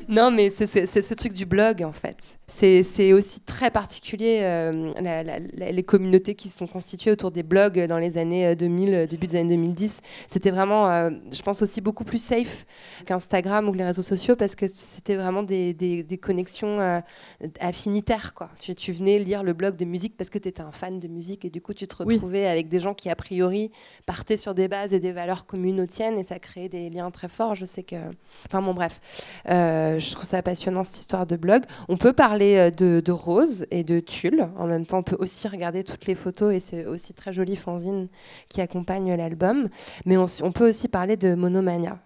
Non, 0.07 0.31
mais 0.31 0.49
c'est 0.49 0.65
ce 0.85 1.13
truc 1.13 1.33
du 1.33 1.45
blog, 1.45 1.83
en 1.83 1.91
fait. 1.91 2.17
C'est 2.47 3.13
aussi 3.13 3.41
très 3.41 3.69
particulier, 3.69 4.39
euh, 4.41 4.91
la- 4.99 5.21
la- 5.23 5.39
la- 5.39 5.71
les 5.71 5.83
communautés 5.83 6.33
qui 6.33 6.49
se 6.49 6.57
sont 6.57 6.65
constituées 6.67 7.11
autour 7.11 7.29
des 7.31 7.43
blogs 7.43 7.79
dans 7.85 7.99
les 7.99 8.17
années 8.17 8.47
euh, 8.47 8.55
2000, 8.55 8.93
euh, 8.93 9.05
début 9.07 9.27
des 9.27 9.37
années 9.37 9.49
2010. 9.55 10.01
C'était 10.27 10.49
vraiment, 10.49 10.89
euh, 10.89 11.11
je 11.31 11.41
pense, 11.43 11.61
aussi 11.61 11.79
beaucoup 11.79 12.03
plus 12.03 12.17
safe 12.23 12.65
qu'Instagram 13.05 13.67
ou 13.69 13.71
que 13.71 13.77
les 13.77 13.83
réseaux 13.85 14.01
sociaux 14.01 14.35
parce 14.35 14.55
que 14.55 14.65
c'était 14.67 15.15
vraiment 15.15 15.43
des, 15.43 15.73
des- 15.75 16.01
des 16.03 16.17
connexions 16.17 16.79
euh, 16.79 16.99
affinitaires. 17.59 18.33
Quoi. 18.33 18.49
Tu, 18.59 18.73
tu 18.75 18.91
venais 18.93 19.19
lire 19.19 19.43
le 19.43 19.53
blog 19.53 19.75
de 19.75 19.85
musique 19.85 20.17
parce 20.17 20.29
que 20.29 20.37
tu 20.39 20.47
étais 20.49 20.61
un 20.61 20.71
fan 20.71 20.99
de 20.99 21.07
musique 21.07 21.45
et 21.45 21.49
du 21.49 21.61
coup, 21.61 21.73
tu 21.73 21.87
te 21.87 21.95
Oui. 22.03 22.15
retrouvais 22.15 22.47
avec 22.47 22.67
des 22.69 22.79
gens 22.79 22.93
qui, 22.93 23.09
a 23.09 23.15
priori, 23.15 23.71
partaient 24.05 24.37
sur 24.37 24.53
des 24.53 24.67
bases 24.67 24.93
et 24.93 24.99
des 24.99 25.11
valeurs 25.11 25.45
communes 25.45 25.81
aux 25.81 25.85
tiennes 25.85 26.17
et 26.17 26.23
ça 26.23 26.39
créait 26.39 26.69
des 26.69 26.89
liens 26.89 27.11
très 27.11 27.27
forts. 27.29 27.55
Je 27.55 27.65
sais 27.65 27.83
que. 27.83 27.95
Enfin, 28.47 28.61
bon, 28.61 28.73
bref. 28.73 28.99
Euh, 29.49 29.88
je 29.97 30.11
trouve 30.11 30.25
ça 30.25 30.41
passionnant 30.41 30.83
cette 30.83 30.97
histoire 30.97 31.25
de 31.25 31.35
blog. 31.35 31.63
On 31.87 31.97
peut 31.97 32.13
parler 32.13 32.55
euh, 32.55 33.01
de, 33.01 33.11
Rose 33.11 33.65
et 33.71 33.83
de 33.83 33.99
Tulle. 33.99 34.49
En 34.57 34.67
même 34.67 34.85
temps, 34.85 34.99
on 34.99 35.03
peut 35.03 35.17
aussi 35.19 35.47
regarder 35.47 35.83
toutes 35.83 36.05
les 36.05 36.15
photos 36.15 36.53
et 36.53 36.59
c'est 36.59 36.85
aussi 36.85 37.13
très 37.13 37.33
joli 37.33 37.55
fanzine 37.55 38.07
qui 38.49 38.61
accompagne 38.61 39.15
l'album. 39.15 39.69
Mais 40.05 40.17
on, 40.17 40.51
peut 40.51 40.67
aussi 40.67 40.87
parler 40.87 41.17
de 41.17 41.33
Monomania 41.33 41.99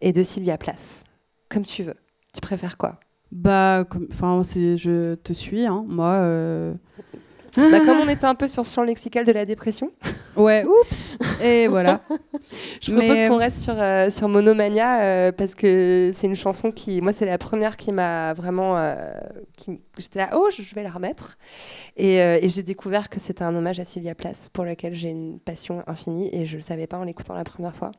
et 0.00 0.12
de 0.12 0.22
Sylvia 0.22 0.58
Plath. 0.58 1.04
Comme 1.48 1.64
tu 1.64 1.82
veux. 1.82 1.96
Tu 2.32 2.40
préfères 2.40 2.76
quoi? 2.76 2.98
Bah, 3.30 3.84
enfin, 4.10 4.42
je 4.42 5.14
te 5.14 5.32
suis, 5.32 5.66
hein. 5.66 5.84
Moi. 5.86 6.06
euh, 6.06 6.74
Bah, 7.56 7.80
Comme 7.80 8.00
on 8.00 8.08
était 8.08 8.24
un 8.26 8.34
peu 8.34 8.46
sur 8.48 8.64
ce 8.64 8.74
champ 8.74 8.82
lexical 8.82 9.24
de 9.24 9.32
la 9.32 9.44
dépression, 9.44 9.90
Ouais, 10.36 10.64
oups. 10.64 11.16
Et 11.44 11.68
voilà. 11.68 12.00
je 12.80 12.90
propose 12.90 13.08
Mais- 13.08 13.28
qu'on 13.28 13.36
reste 13.36 13.58
sur, 13.58 13.74
euh, 13.78 14.10
sur 14.10 14.28
Monomania 14.28 15.00
euh, 15.02 15.32
parce 15.32 15.54
que 15.54 16.10
c'est 16.12 16.26
une 16.26 16.34
chanson 16.34 16.72
qui, 16.72 17.00
moi, 17.00 17.12
c'est 17.12 17.26
la 17.26 17.38
première 17.38 17.76
qui 17.76 17.92
m'a 17.92 18.32
vraiment. 18.32 18.76
euh, 18.76 19.12
qui- 19.56 19.80
J'étais 19.96 20.18
là, 20.18 20.30
oh, 20.34 20.48
je 20.50 20.74
vais 20.74 20.82
la 20.82 20.90
remettre. 20.90 21.38
Et, 21.96 22.16
et 22.16 22.48
j'ai 22.48 22.64
découvert 22.64 23.08
que 23.08 23.20
c'était 23.20 23.44
un 23.44 23.54
hommage 23.54 23.78
à 23.78 23.84
Sylvia 23.84 24.16
Plath 24.16 24.48
pour 24.52 24.64
lequel 24.64 24.92
j'ai 24.92 25.10
une 25.10 25.38
passion 25.38 25.84
infinie 25.86 26.28
et 26.32 26.46
je 26.46 26.56
le 26.56 26.62
savais 26.62 26.88
pas 26.88 26.98
en 26.98 27.04
l'écoutant 27.04 27.34
la 27.34 27.44
première 27.44 27.76
fois. 27.76 27.92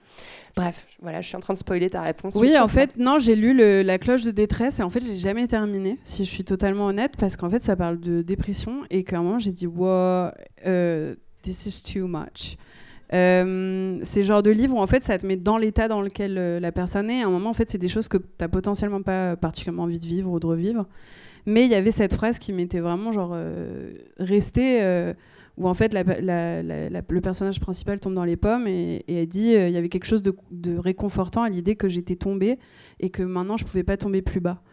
Bref, 0.57 0.87
voilà, 1.01 1.21
je 1.21 1.27
suis 1.27 1.37
en 1.37 1.39
train 1.39 1.53
de 1.53 1.57
spoiler 1.57 1.89
ta 1.89 2.01
réponse. 2.01 2.35
Oui, 2.35 2.57
en 2.57 2.67
ça. 2.67 2.73
fait, 2.81 2.97
non, 2.97 3.17
j'ai 3.19 3.35
lu 3.35 3.53
le- 3.53 3.81
la 3.81 3.97
cloche 3.97 4.23
de 4.23 4.31
détresse 4.31 4.81
et 4.81 4.83
en 4.83 4.89
fait, 4.89 5.01
j'ai 5.05 5.15
jamais 5.15 5.47
terminé, 5.47 5.97
si 6.03 6.25
je 6.25 6.29
suis 6.29 6.43
totalement 6.43 6.87
honnête, 6.87 7.13
parce 7.17 7.37
qu'en 7.37 7.49
fait, 7.49 7.63
ça 7.63 7.77
parle 7.77 7.97
de 8.01 8.21
dépression 8.21 8.81
et 8.91 9.05
moment, 9.13 9.39
j'ai 9.45 9.51
dit, 9.51 9.67
wow, 9.67 10.29
euh, 10.65 11.15
this 11.41 11.65
is 11.65 11.81
too 11.81 12.07
much. 12.07 12.57
Euh, 13.13 13.99
c'est 14.01 14.21
le 14.21 14.25
genre 14.25 14.41
de 14.41 14.49
livre 14.49 14.75
où 14.75 14.79
en 14.79 14.87
fait 14.87 15.03
ça 15.03 15.17
te 15.17 15.27
met 15.27 15.37
dans 15.37 15.57
l'état 15.57 15.87
dans 15.87 16.01
lequel 16.01 16.37
euh, 16.37 16.59
la 16.59 16.71
personne 16.71 17.09
est. 17.09 17.21
À 17.21 17.27
un 17.27 17.29
moment, 17.29 17.51
en 17.51 17.53
fait, 17.53 17.69
c'est 17.69 17.77
des 17.77 17.87
choses 17.87 18.07
que 18.07 18.17
tu 18.17 18.23
n'as 18.41 18.47
potentiellement 18.47 19.01
pas 19.01 19.35
particulièrement 19.35 19.83
envie 19.83 19.99
de 19.99 20.05
vivre 20.05 20.31
ou 20.31 20.39
de 20.39 20.47
revivre. 20.47 20.85
Mais 21.45 21.65
il 21.65 21.71
y 21.71 21.75
avait 21.75 21.91
cette 21.91 22.15
phrase 22.15 22.39
qui 22.39 22.53
m'était 22.53 22.79
vraiment 22.79 23.11
genre 23.11 23.33
euh, 23.35 23.93
restée, 24.17 24.81
où 25.57 25.69
en 25.69 25.75
fait 25.75 25.93
le 25.93 27.19
personnage 27.21 27.59
principal 27.59 27.99
tombe 27.99 28.15
dans 28.15 28.25
les 28.25 28.35
pommes 28.35 28.67
et, 28.67 29.05
elle 29.07 29.27
dit 29.27 29.53
il 29.53 29.69
y 29.69 29.77
avait 29.77 29.89
quelque 29.89 30.07
chose 30.07 30.23
de, 30.23 30.77
réconfortant 30.77 31.43
à 31.43 31.49
l'idée 31.49 31.75
que 31.75 31.87
j'étais 31.87 32.15
tombée 32.15 32.57
et 32.99 33.11
que 33.11 33.21
maintenant 33.21 33.57
je 33.57 33.63
pouvais 33.63 33.83
pas 33.83 33.95
tomber 33.95 34.23
plus 34.23 34.39
bas. 34.39 34.63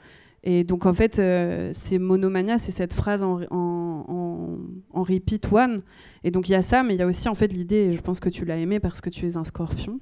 Et 0.44 0.64
donc 0.64 0.86
en 0.86 0.94
fait, 0.94 1.18
euh, 1.18 1.70
c'est 1.72 1.98
monomania, 1.98 2.58
c'est 2.58 2.72
cette 2.72 2.94
phrase 2.94 3.22
en, 3.22 3.40
en, 3.50 4.58
en- 4.92 5.02
repeat 5.02 5.46
one. 5.52 5.82
Et 6.24 6.30
donc 6.30 6.48
il 6.48 6.52
y 6.52 6.54
a 6.56 6.62
ça, 6.62 6.82
mais 6.82 6.94
il 6.94 6.98
y 6.98 7.02
a 7.02 7.06
aussi 7.06 7.28
en 7.28 7.34
fait 7.34 7.48
l'idée, 7.48 7.76
et 7.76 7.92
je 7.92 8.00
pense 8.00 8.18
que 8.18 8.28
tu 8.28 8.44
l'as 8.44 8.56
aimé 8.56 8.80
parce 8.80 9.00
que 9.00 9.10
tu 9.10 9.26
es 9.26 9.36
un 9.36 9.44
scorpion. 9.44 10.00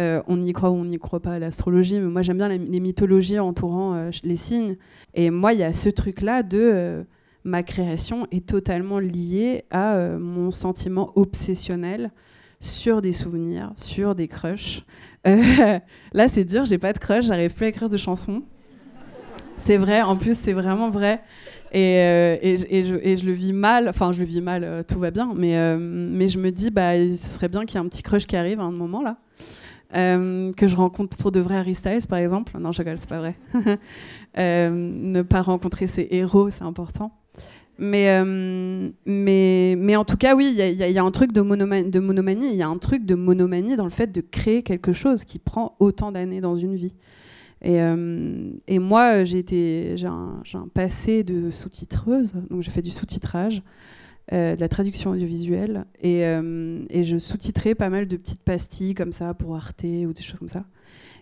Euh, 0.00 0.22
on 0.26 0.42
y 0.42 0.52
croit 0.52 0.70
ou 0.70 0.74
on 0.74 0.84
n'y 0.84 0.98
croit 0.98 1.20
pas 1.20 1.34
à 1.34 1.38
l'astrologie, 1.38 2.00
mais 2.00 2.08
moi 2.08 2.22
j'aime 2.22 2.38
bien 2.38 2.48
les, 2.48 2.80
mythologies 2.80 3.38
entourant 3.38 3.94
euh, 3.94 4.10
les 4.24 4.36
signes. 4.36 4.76
Et 5.14 5.30
moi 5.30 5.52
il 5.52 5.60
y 5.60 5.64
a 5.64 5.72
ce 5.72 5.88
truc-là 5.88 6.42
de 6.42 7.04
ma 7.44 7.62
création 7.62 8.26
est 8.32 8.44
totalement 8.44 8.98
liée 8.98 9.64
à 9.70 10.16
mon 10.18 10.50
sentiment 10.50 11.12
obsessionnel 11.14 12.10
sur 12.58 13.02
des 13.02 13.12
souvenirs, 13.12 13.72
sur 13.76 14.16
des 14.16 14.26
crushs. 14.26 14.84
Là 15.24 16.28
c'est 16.28 16.44
dur, 16.44 16.64
j'ai 16.64 16.78
pas 16.78 16.92
de 16.92 16.98
crush, 16.98 17.26
j'arrive 17.26 17.54
plus 17.54 17.66
à 17.66 17.68
écrire 17.68 17.88
de 17.88 17.96
chansons. 17.96 18.42
C'est 19.56 19.76
vrai, 19.76 20.02
en 20.02 20.16
plus, 20.16 20.36
c'est 20.38 20.52
vraiment 20.52 20.90
vrai. 20.90 21.20
Et, 21.72 21.98
euh, 21.98 22.36
et, 22.42 22.56
je- 22.56 23.26
le 23.26 23.32
vis 23.32 23.52
mal, 23.52 23.88
enfin, 23.88 24.12
je 24.12 24.20
le 24.20 24.24
vis 24.26 24.40
mal, 24.40 24.62
euh, 24.64 24.82
tout 24.86 24.98
va 25.00 25.10
bien, 25.10 25.32
mais, 25.36 25.56
euh, 25.58 25.76
mais 25.80 26.28
je 26.28 26.38
me 26.38 26.50
dis, 26.50 26.70
bah, 26.70 26.92
ce 26.96 27.16
serait 27.16 27.48
bien 27.48 27.64
qu'il 27.64 27.78
y 27.78 27.82
ait 27.82 27.84
un 27.84 27.88
petit 27.88 28.02
crush 28.02 28.26
qui 28.26 28.36
arrive 28.36 28.60
à 28.60 28.64
un 28.64 28.70
moment 28.70 29.02
là. 29.02 29.16
Que 29.92 30.66
je 30.68 30.76
rencontre 30.76 31.16
pour 31.16 31.32
de 31.32 31.40
vrai 31.40 31.56
Harry 31.56 31.74
Styles, 31.74 32.06
par 32.08 32.18
exemple. 32.18 32.52
Non, 32.58 32.70
je 32.72 32.78
rigole, 32.82 32.98
c'est 32.98 33.08
pas 33.08 33.18
vrai. 33.18 33.34
Ne 34.36 35.22
pas 35.22 35.40
rencontrer 35.42 35.86
ses 35.86 36.06
héros, 36.10 36.50
c'est 36.50 36.64
important. 36.64 37.12
Mais, 37.78 38.22
mais, 39.06 39.74
mais 39.78 39.96
en 39.96 40.04
tout 40.04 40.16
cas, 40.16 40.34
oui, 40.34 40.54
il 40.56 40.56
y, 40.92 40.98
a- 40.98 41.04
un 41.04 41.10
truc 41.10 41.32
de 41.32 41.40
monomanie, 41.40 42.48
il 42.50 42.56
y 42.56 42.62
a 42.62 42.68
un 42.68 42.78
truc 42.78 43.04
de 43.06 43.14
monomanie 43.14 43.76
dans 43.76 43.84
le 43.84 43.90
fait 43.90 44.12
de 44.12 44.20
créer 44.20 44.62
quelque 44.62 44.92
chose 44.92 45.24
qui 45.24 45.38
prend 45.38 45.74
autant 45.78 46.12
d'années 46.12 46.40
dans 46.40 46.56
une 46.56 46.74
vie. 46.74 46.94
Et, 47.62 47.80
euh, 47.80 48.50
et 48.68 48.78
moi, 48.78 49.24
j'ai 49.24 49.38
été- 49.38 49.96
j'ai 49.96 50.06
un, 50.06 50.42
passé 50.74 51.24
de 51.24 51.50
sous-titreuse, 51.50 52.34
donc 52.50 52.62
j'ai 52.62 52.70
fait 52.70 52.82
du 52.82 52.90
sous-titrage, 52.90 53.62
euh, 54.32 54.54
de 54.56 54.60
la 54.60 54.68
traduction 54.68 55.10
audiovisuelle, 55.12 55.86
et, 56.02 56.24
euh, 56.26 56.84
je 56.90 57.16
sous-titrais 57.18 57.74
pas 57.74 57.88
mal 57.88 58.06
de 58.08 58.16
petites 58.16 58.42
pastilles 58.42 58.94
comme 58.94 59.12
ça 59.12 59.34
pour 59.34 59.56
Arte 59.56 59.84
ou 59.84 60.12
des 60.12 60.22
choses 60.22 60.38
comme 60.38 60.48
ça. 60.48 60.64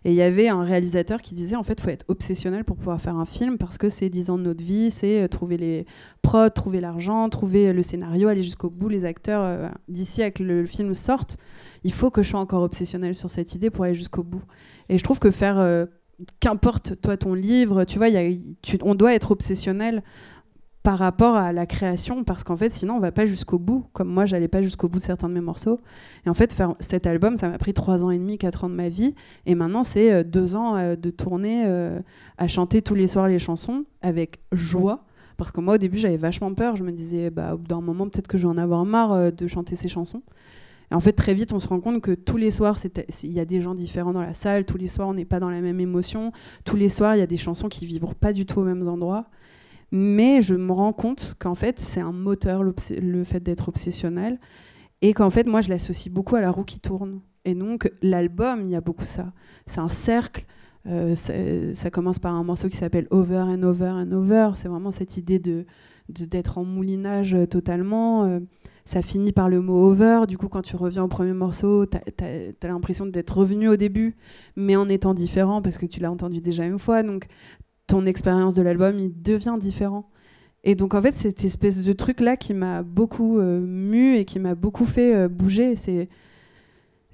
Et 0.06 0.10
il 0.10 0.16
y 0.16 0.22
avait 0.22 0.48
un 0.48 0.64
réalisateur 0.64 1.22
qui 1.22 1.34
disait 1.34 1.56
en 1.56 1.62
fait, 1.62 1.80
faut 1.80 1.88
être 1.88 2.04
obsessionnel 2.08 2.64
pour 2.64 2.76
pouvoir 2.76 3.00
faire 3.00 3.16
un 3.16 3.24
film 3.24 3.56
parce 3.56 3.78
que 3.78 3.88
c'est 3.88 4.10
10 4.10 4.28
ans 4.28 4.36
de 4.36 4.42
notre 4.42 4.62
vie, 4.62 4.90
c'est 4.90 5.22
euh, 5.22 5.28
trouver 5.28 5.56
les 5.56 5.86
prods, 6.20 6.50
trouver 6.50 6.80
l'argent, 6.80 7.26
trouver 7.30 7.72
le 7.72 7.82
scénario, 7.82 8.28
aller 8.28 8.42
jusqu'au 8.42 8.68
bout, 8.68 8.90
les 8.90 9.06
acteurs. 9.06 9.42
euh, 9.42 9.68
D'ici 9.88 10.22
à 10.22 10.30
que 10.30 10.42
le 10.42 10.66
film 10.66 10.92
sorte, 10.92 11.38
il 11.84 11.92
faut 11.92 12.10
que 12.10 12.22
je 12.22 12.28
sois 12.30 12.40
encore 12.40 12.62
obsessionnel 12.62 13.14
sur 13.14 13.30
cette 13.30 13.54
idée 13.54 13.70
pour 13.70 13.84
aller 13.86 13.94
jusqu'au 13.94 14.22
bout. 14.22 14.42
Et 14.90 14.98
je 14.98 15.04
trouve 15.04 15.18
que 15.18 15.30
faire 15.30 15.58
euh, 15.58 15.86
qu'importe 16.40 17.00
toi 17.00 17.16
ton 17.16 17.34
livre, 17.34 17.84
tu 17.84 17.98
vois, 17.98 18.08
y 18.08 18.56
on 18.82 18.94
doit 18.94 19.14
être 19.14 19.30
obsessionnel 19.30 20.02
par 20.84 20.98
rapport 20.98 21.34
à 21.34 21.50
la 21.50 21.64
création 21.64 22.24
parce 22.24 22.44
qu'en 22.44 22.58
fait 22.58 22.70
sinon 22.70 22.96
on 22.96 23.00
va 23.00 23.10
pas 23.10 23.24
jusqu'au 23.24 23.58
bout 23.58 23.86
comme 23.94 24.08
moi 24.08 24.26
j'allais 24.26 24.48
pas 24.48 24.60
jusqu'au 24.60 24.86
bout 24.86 24.98
de 24.98 25.02
certains 25.02 25.30
de 25.30 25.34
mes 25.34 25.40
morceaux. 25.40 25.80
Et 26.26 26.28
en 26.28 26.34
fait 26.34 26.52
faire 26.52 26.74
cet 26.78 27.06
album 27.06 27.36
ça 27.36 27.48
m'a 27.48 27.56
pris 27.56 27.72
trois 27.72 28.04
ans 28.04 28.10
et 28.10 28.18
demi 28.18 28.36
quatre 28.36 28.64
ans 28.64 28.68
de 28.68 28.74
ma 28.74 28.90
vie. 28.90 29.14
Et 29.46 29.54
maintenant 29.54 29.82
c'est 29.82 30.12
euh, 30.12 30.22
deux 30.22 30.56
ans 30.56 30.76
euh, 30.76 30.94
de 30.94 31.08
tournée 31.08 31.64
euh, 31.66 32.00
à 32.36 32.48
chanter 32.48 32.82
tous 32.82 32.94
les 32.94 33.06
soirs 33.06 33.28
les 33.28 33.38
chansons 33.38 33.86
avec 34.02 34.40
joie. 34.52 35.06
Parce 35.38 35.50
que 35.50 35.62
moi 35.62 35.76
au 35.76 35.78
début 35.78 35.96
j'avais 35.96 36.18
vachement 36.18 36.52
peur. 36.52 36.76
Je 36.76 36.84
me 36.84 36.92
disais 36.92 37.30
bah 37.30 37.56
d'un 37.66 37.80
moment 37.80 38.06
peut-être 38.06 38.28
que 38.28 38.36
je 38.36 38.42
vais 38.42 38.52
en 38.52 38.58
avoir 38.58 38.84
marre 38.84 39.32
de 39.32 39.46
chanter 39.46 39.76
ces 39.76 39.88
chansons 39.88 40.22
en 40.94 41.00
fait, 41.00 41.12
très 41.12 41.34
vite, 41.34 41.52
on 41.52 41.58
se 41.58 41.68
rend 41.68 41.80
compte 41.80 42.00
que 42.00 42.12
tous 42.12 42.36
les 42.36 42.50
soirs, 42.50 42.78
il 43.22 43.32
y 43.32 43.40
a 43.40 43.44
des 43.44 43.60
gens 43.60 43.74
différents 43.74 44.12
dans 44.12 44.22
la 44.22 44.34
salle. 44.34 44.64
Tous 44.64 44.78
les 44.78 44.86
soirs, 44.86 45.08
on 45.08 45.14
n'est 45.14 45.24
pas 45.24 45.40
dans 45.40 45.50
la 45.50 45.60
même 45.60 45.80
émotion. 45.80 46.32
Tous 46.64 46.76
les 46.76 46.88
soirs, 46.88 47.16
il 47.16 47.18
y 47.18 47.22
a 47.22 47.26
des 47.26 47.36
chansons 47.36 47.68
qui 47.68 47.86
vibrent 47.86 48.14
pas 48.14 48.32
du 48.32 48.46
tout 48.46 48.60
aux 48.60 48.64
mêmes 48.64 48.86
endroits. 48.88 49.26
Mais 49.92 50.42
je 50.42 50.54
me 50.54 50.72
rends 50.72 50.92
compte 50.92 51.34
qu'en 51.38 51.54
fait, 51.54 51.78
c'est 51.78 52.00
un 52.00 52.12
moteur, 52.12 52.62
le 52.62 53.24
fait 53.24 53.40
d'être 53.40 53.68
obsessionnel. 53.68 54.40
Et 55.02 55.12
qu'en 55.12 55.30
fait, 55.30 55.46
moi, 55.46 55.60
je 55.60 55.68
l'associe 55.68 56.12
beaucoup 56.12 56.36
à 56.36 56.40
la 56.40 56.50
roue 56.50 56.64
qui 56.64 56.80
tourne. 56.80 57.20
Et 57.44 57.54
donc, 57.54 57.90
l'album, 58.00 58.62
il 58.64 58.70
y 58.70 58.76
a 58.76 58.80
beaucoup 58.80 59.04
ça. 59.04 59.32
C'est 59.66 59.80
un 59.80 59.88
cercle. 59.88 60.46
Euh, 60.86 61.14
c'est- 61.14 61.74
ça 61.74 61.90
commence 61.90 62.18
par 62.18 62.34
un 62.34 62.42
morceau 62.44 62.68
qui 62.68 62.76
s'appelle 62.76 63.06
Over 63.10 63.38
and 63.38 63.62
Over 63.62 63.88
and 63.88 64.12
Over. 64.12 64.50
C'est 64.54 64.68
vraiment 64.68 64.90
cette 64.90 65.16
idée 65.16 65.38
de, 65.38 65.66
d'être 66.08 66.58
en 66.58 66.64
moulinage 66.64 67.34
euh, 67.34 67.46
totalement. 67.46 68.24
euh, 68.24 68.40
ça 68.84 69.00
finit 69.00 69.32
par 69.32 69.48
le 69.48 69.60
mot 69.60 69.90
over. 69.90 70.24
Du 70.28 70.36
coup, 70.36 70.48
quand 70.48 70.62
tu 70.62 70.76
reviens 70.76 71.04
au 71.04 71.08
premier 71.08 71.32
morceau, 71.32 71.86
tu 71.86 71.96
as, 71.96 72.68
l'impression 72.68 73.06
d'être 73.06 73.38
revenu 73.38 73.68
au 73.68 73.76
début, 73.76 74.14
mais 74.56 74.76
en 74.76 74.88
étant 74.88 75.14
différent 75.14 75.62
parce 75.62 75.78
que 75.78 75.86
tu 75.86 76.00
l'as 76.00 76.10
entendu 76.10 76.40
déjà 76.40 76.66
une 76.66 76.78
fois. 76.78 77.02
Donc, 77.02 77.26
ton 77.86 78.04
expérience 78.04 78.54
de 78.54 78.62
l'album, 78.62 78.98
il 78.98 79.22
devient 79.22 79.56
différent. 79.58 80.10
Et 80.64 80.74
donc, 80.74 80.94
en 80.94 81.00
fait, 81.00 81.12
cette 81.12 81.44
espèce 81.44 81.82
de 81.82 81.92
truc-là 81.92 82.36
qui 82.36 82.52
m'a 82.52 82.82
beaucoup 82.82 83.38
euh, 83.38 83.60
mu 83.60 84.16
et 84.16 84.24
qui 84.24 84.38
m'a 84.38 84.54
beaucoup 84.54 84.86
fait 84.86 85.14
euh, 85.14 85.28
bouger, 85.28 85.76
c'est. 85.76 86.08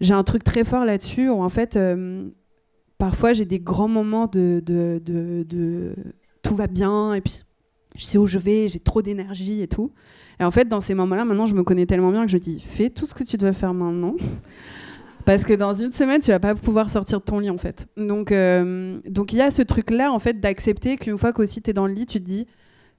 J'ai 0.01 0.15
un 0.15 0.25
truc 0.25 0.45
très 0.45 0.65
fort 0.65 0.87
là-dessus 0.87 1.29
où, 1.29 1.43
en 1.43 1.51
fait, 1.51 1.79
parfois, 2.97 3.35
j'ai 3.35 3.45
des 3.45 3.61
grands 3.61 3.87
moments 3.87 4.27
de, 4.27 4.63
de, 4.65 4.99
de, 5.05 5.45
de 5.47 5.95
tout 6.43 6.57
va 6.57 6.69
bien 6.69 7.13
et 7.13 7.21
puis 7.21 7.43
je 7.97 8.05
sais 8.05 8.19
où 8.19 8.27
je 8.27 8.39
vais, 8.39 8.69
j'ai 8.69 8.81
trop 8.81 9.03
d'énergie 9.03 9.63
et 9.63 9.69
tout. 9.69 9.93
Et 10.39 10.45
en 10.45 10.51
fait, 10.51 10.67
dans 10.69 10.81
ces 10.81 10.95
moments-là, 10.95 11.25
maintenant, 11.25 11.47
je 11.47 11.55
me 11.55 11.63
connais 11.63 11.87
tellement 11.87 12.11
bien 12.11 12.25
que 12.25 12.31
je 12.31 12.39
dis 12.39 12.61
fais 12.61 12.91
tout 12.91 13.07
ce 13.07 13.15
que 13.15 13.25
tu 13.25 13.37
dois 13.37 13.53
faire 13.53 13.75
maintenant. 13.75 14.17
Parce 15.27 15.45
que 15.45 15.53
dans 15.53 15.75
une 15.75 15.93
semaine, 15.93 16.21
tu 16.21 16.31
vas 16.31 16.41
pas 16.41 16.55
pouvoir 16.55 16.89
sortir 16.89 17.21
de 17.21 17.25
ton 17.25 17.39
lit, 17.39 17.51
en 17.51 17.59
fait. 17.59 17.89
Donc, 17.97 18.33
euh, 18.33 18.99
donc 19.07 19.33
il 19.33 19.37
y 19.37 19.43
a 19.43 19.51
ce 19.51 19.63
truc-là, 19.63 20.11
en 20.11 20.19
fait, 20.19 20.41
d'accepter 20.41 20.97
qu'une 20.97 21.19
fois 21.19 21.33
qu'aussi 21.33 21.61
tu 21.63 21.71
es 21.71 21.73
dans 21.73 21.87
le 21.87 21.93
lit, 21.93 22.07
tu 22.07 22.21
te 22.21 22.25
dis 22.25 22.47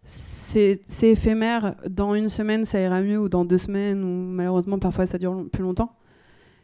c'est 0.04 0.80
éphémère, 1.04 1.76
dans 1.90 2.16
une 2.16 2.30
semaine, 2.30 2.66
ça 2.66 2.80
ira 2.80 3.02
mieux, 3.02 3.20
ou 3.20 3.30
dans 3.30 3.46
deux 3.46 3.58
semaines, 3.58 4.04
ou 4.04 4.08
malheureusement, 4.08 4.80
parfois, 4.80 5.06
ça 5.06 5.18
dure 5.18 5.46
plus 5.52 5.62
longtemps. 5.62 5.96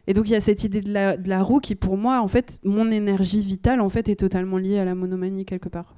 Et 0.06 0.14
donc, 0.14 0.28
il 0.28 0.32
y 0.32 0.36
a 0.36 0.40
cette 0.40 0.64
idée 0.64 0.80
de 0.80 0.92
la, 0.92 1.16
de 1.16 1.28
la 1.28 1.42
roue 1.42 1.60
qui, 1.60 1.74
pour 1.74 1.96
moi, 1.96 2.20
en 2.20 2.28
fait, 2.28 2.60
mon 2.64 2.90
énergie 2.90 3.40
vitale, 3.40 3.80
en 3.80 3.88
fait, 3.88 4.08
est 4.08 4.16
totalement 4.16 4.58
liée 4.58 4.78
à 4.78 4.84
la 4.84 4.94
monomanie, 4.94 5.44
quelque 5.44 5.68
part. 5.68 5.96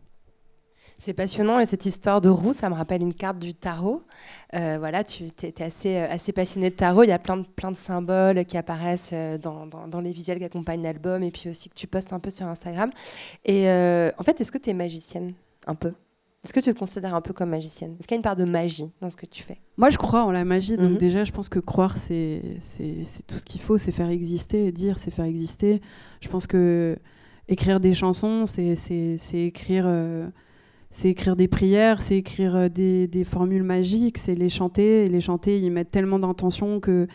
C'est 1.02 1.14
passionnant 1.14 1.58
et 1.60 1.64
cette 1.64 1.86
histoire 1.86 2.20
de 2.20 2.28
roue, 2.28 2.52
ça 2.52 2.68
me 2.68 2.74
rappelle 2.74 3.00
une 3.00 3.14
carte 3.14 3.38
du 3.38 3.54
tarot. 3.54 4.02
Euh, 4.54 4.76
voilà, 4.78 5.02
tu 5.02 5.24
es, 5.42 5.62
assez, 5.62 5.96
euh, 5.96 6.06
assez 6.10 6.30
passionné 6.32 6.68
de 6.68 6.74
tarot. 6.74 7.04
Il 7.04 7.08
y 7.08 7.12
a 7.12 7.18
plein 7.18 7.38
de, 7.38 7.46
plein 7.46 7.70
de 7.72 7.76
symboles 7.76 8.44
qui 8.44 8.58
apparaissent 8.58 9.12
euh, 9.14 9.38
dans, 9.38 9.66
dans- 9.66 9.88
dans 9.88 10.00
les 10.02 10.12
visuels 10.12 10.38
qui 10.38 10.44
accompagnent 10.44 10.82
l'album 10.82 11.22
et 11.22 11.30
puis 11.30 11.48
aussi 11.48 11.70
que 11.70 11.74
tu 11.74 11.86
postes 11.86 12.12
un 12.12 12.18
peu 12.18 12.28
sur 12.28 12.44
Instagram. 12.46 12.90
Et 13.46 13.66
euh, 13.70 14.10
en 14.18 14.22
fait, 14.24 14.38
est-ce 14.42 14.52
que 14.52 14.58
tu 14.58 14.68
es 14.68 14.74
magicienne 14.74 15.32
Un 15.66 15.74
peu? 15.74 15.94
Est-ce 16.44 16.52
que 16.52 16.60
tu 16.60 16.72
te 16.74 16.78
considères 16.78 17.14
un 17.14 17.22
peu 17.22 17.32
comme 17.32 17.48
magicienne? 17.48 17.96
Est-ce 17.98 18.06
qu'il 18.06 18.14
y 18.14 18.16
a 18.16 18.20
une 18.20 18.22
part 18.22 18.36
de 18.36 18.44
magie 18.44 18.90
dans 19.00 19.08
ce 19.08 19.16
que 19.16 19.24
tu 19.26 19.42
fais? 19.42 19.58
Moi, 19.78 19.88
je 19.88 19.96
crois 19.96 20.24
en 20.24 20.30
la 20.30 20.44
magie. 20.44 20.76
Donc 20.76 20.90
Mhm. 20.92 20.98
déjà, 20.98 21.24
je 21.24 21.32
pense 21.32 21.48
que 21.48 21.60
croire, 21.60 21.96
c'est 21.96 22.42
tout 23.26 23.36
ce 23.36 23.44
qu'il 23.46 23.62
faut. 23.62 23.78
C'est 23.78 23.92
faire 23.92 24.10
exister. 24.10 24.70
Dire, 24.70 24.98
c'est 24.98 25.10
faire 25.10 25.24
exister. 25.24 25.80
Je 26.20 26.28
pense 26.28 26.46
que 26.46 26.98
écrire 27.48 27.80
des 27.80 27.94
chansons, 27.94 28.44
c'est 28.44 28.74
écrire, 29.32 29.84
euh, 29.86 30.26
c'est 30.90 31.08
écrire 31.08 31.36
des 31.36 31.48
prières, 31.48 32.02
c'est 32.02 32.16
écrire 32.16 32.56
euh, 32.56 32.68
des, 32.68 33.24
formules 33.24 33.62
magiques, 33.62 34.18
c'est 34.18 34.34
les 34.34 34.48
chanter. 34.48 35.04
Et 35.04 35.08
les 35.08 35.20
chanter, 35.20 35.58
ils 35.58 35.70
mettent 35.70 35.90
tellement 35.90 36.18
d'intention 36.18 36.80
que 36.80 37.06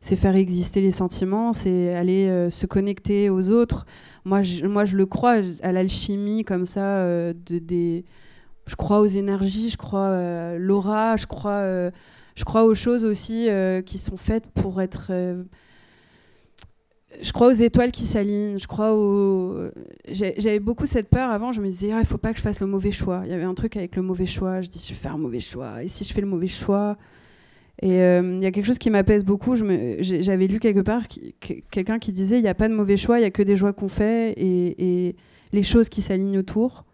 c'est 0.00 0.16
faire 0.16 0.36
exister 0.36 0.80
les 0.80 0.90
sentiments, 0.90 1.52
c'est 1.52 1.94
aller 1.94 2.28
euh, 2.28 2.50
se 2.50 2.66
connecter 2.66 3.30
aux 3.30 3.50
autres. 3.50 3.86
Moi, 4.24 4.42
je, 4.42 4.66
moi, 4.66 4.84
je 4.84 4.96
le 4.96 5.06
crois 5.06 5.36
à 5.62 5.72
l'alchimie 5.72 6.44
comme 6.44 6.64
ça 6.64 6.98
euh, 6.98 7.32
de, 7.46 7.58
des 7.58 8.04
je 8.66 8.76
crois 8.76 9.00
aux 9.00 9.06
énergies, 9.06 9.70
je 9.70 9.76
crois 9.76 10.08
à 10.08 10.56
l'aura, 10.56 11.16
je 11.16 11.26
crois, 11.26 11.62
euh, 11.62 11.90
je 12.36 12.44
crois 12.44 12.64
aux 12.64 12.74
choses 12.74 13.04
aussi 13.04 13.48
euh, 13.48 13.82
qui 13.82 13.98
sont 13.98 14.16
faites 14.16 14.46
pour 14.54 14.80
être. 14.80 15.12
Je 17.20 17.32
crois 17.32 17.48
aux 17.48 17.52
étoiles 17.52 17.92
qui 17.92 18.06
s'alignent. 18.06 18.58
Je 18.58 18.66
crois 18.66 18.94
aux. 18.94 19.70
J'avais 20.08 20.60
beaucoup 20.60 20.86
cette 20.86 21.08
peur 21.08 21.30
avant. 21.30 21.52
Je 21.52 21.60
me 21.60 21.68
disais, 21.68 21.92
ah, 21.92 21.98
il 22.00 22.06
faut 22.06 22.18
pas 22.18 22.32
que 22.32 22.38
je 22.38 22.42
fasse 22.42 22.60
le 22.60 22.66
mauvais 22.66 22.92
choix. 22.92 23.22
Il 23.24 23.30
y 23.30 23.34
avait 23.34 23.44
un 23.44 23.54
truc 23.54 23.76
avec 23.76 23.96
le 23.96 24.02
mauvais 24.02 24.26
choix. 24.26 24.60
Je 24.60 24.68
dis, 24.68 24.82
je 24.82 24.94
vais 24.94 25.00
faire 25.00 25.14
un 25.14 25.18
mauvais 25.18 25.40
choix. 25.40 25.82
Et 25.82 25.88
si 25.88 26.04
je 26.04 26.12
fais 26.12 26.20
le 26.20 26.26
mauvais 26.26 26.48
choix? 26.48 26.96
Et 27.80 28.00
euh, 28.00 28.36
il 28.36 28.42
y 28.42 28.46
a 28.46 28.52
quelque 28.52 28.66
chose 28.66 28.78
qui 28.78 28.90
m'apaise 28.90 29.24
beaucoup. 29.24 29.56
J'avais 29.56 30.46
lu 30.46 30.60
quelque 30.60 30.80
part 30.80 31.02
quelqu'un 31.70 31.98
qui 31.98 32.12
disait, 32.12 32.38
il 32.38 32.42
n'y 32.42 32.48
a 32.48 32.54
pas 32.54 32.68
de 32.68 32.74
mauvais 32.74 32.96
choix, 32.96 33.18
il 33.18 33.22
y 33.22 33.26
a 33.26 33.30
que 33.30 33.42
des 33.42 33.56
choix 33.56 33.72
qu'on 33.72 33.88
fait 33.88 34.34
et, 34.36 35.16
les 35.52 35.62
choses 35.62 35.90
qui 35.90 36.00
s'alignent 36.00 36.38
autour. 36.38 36.84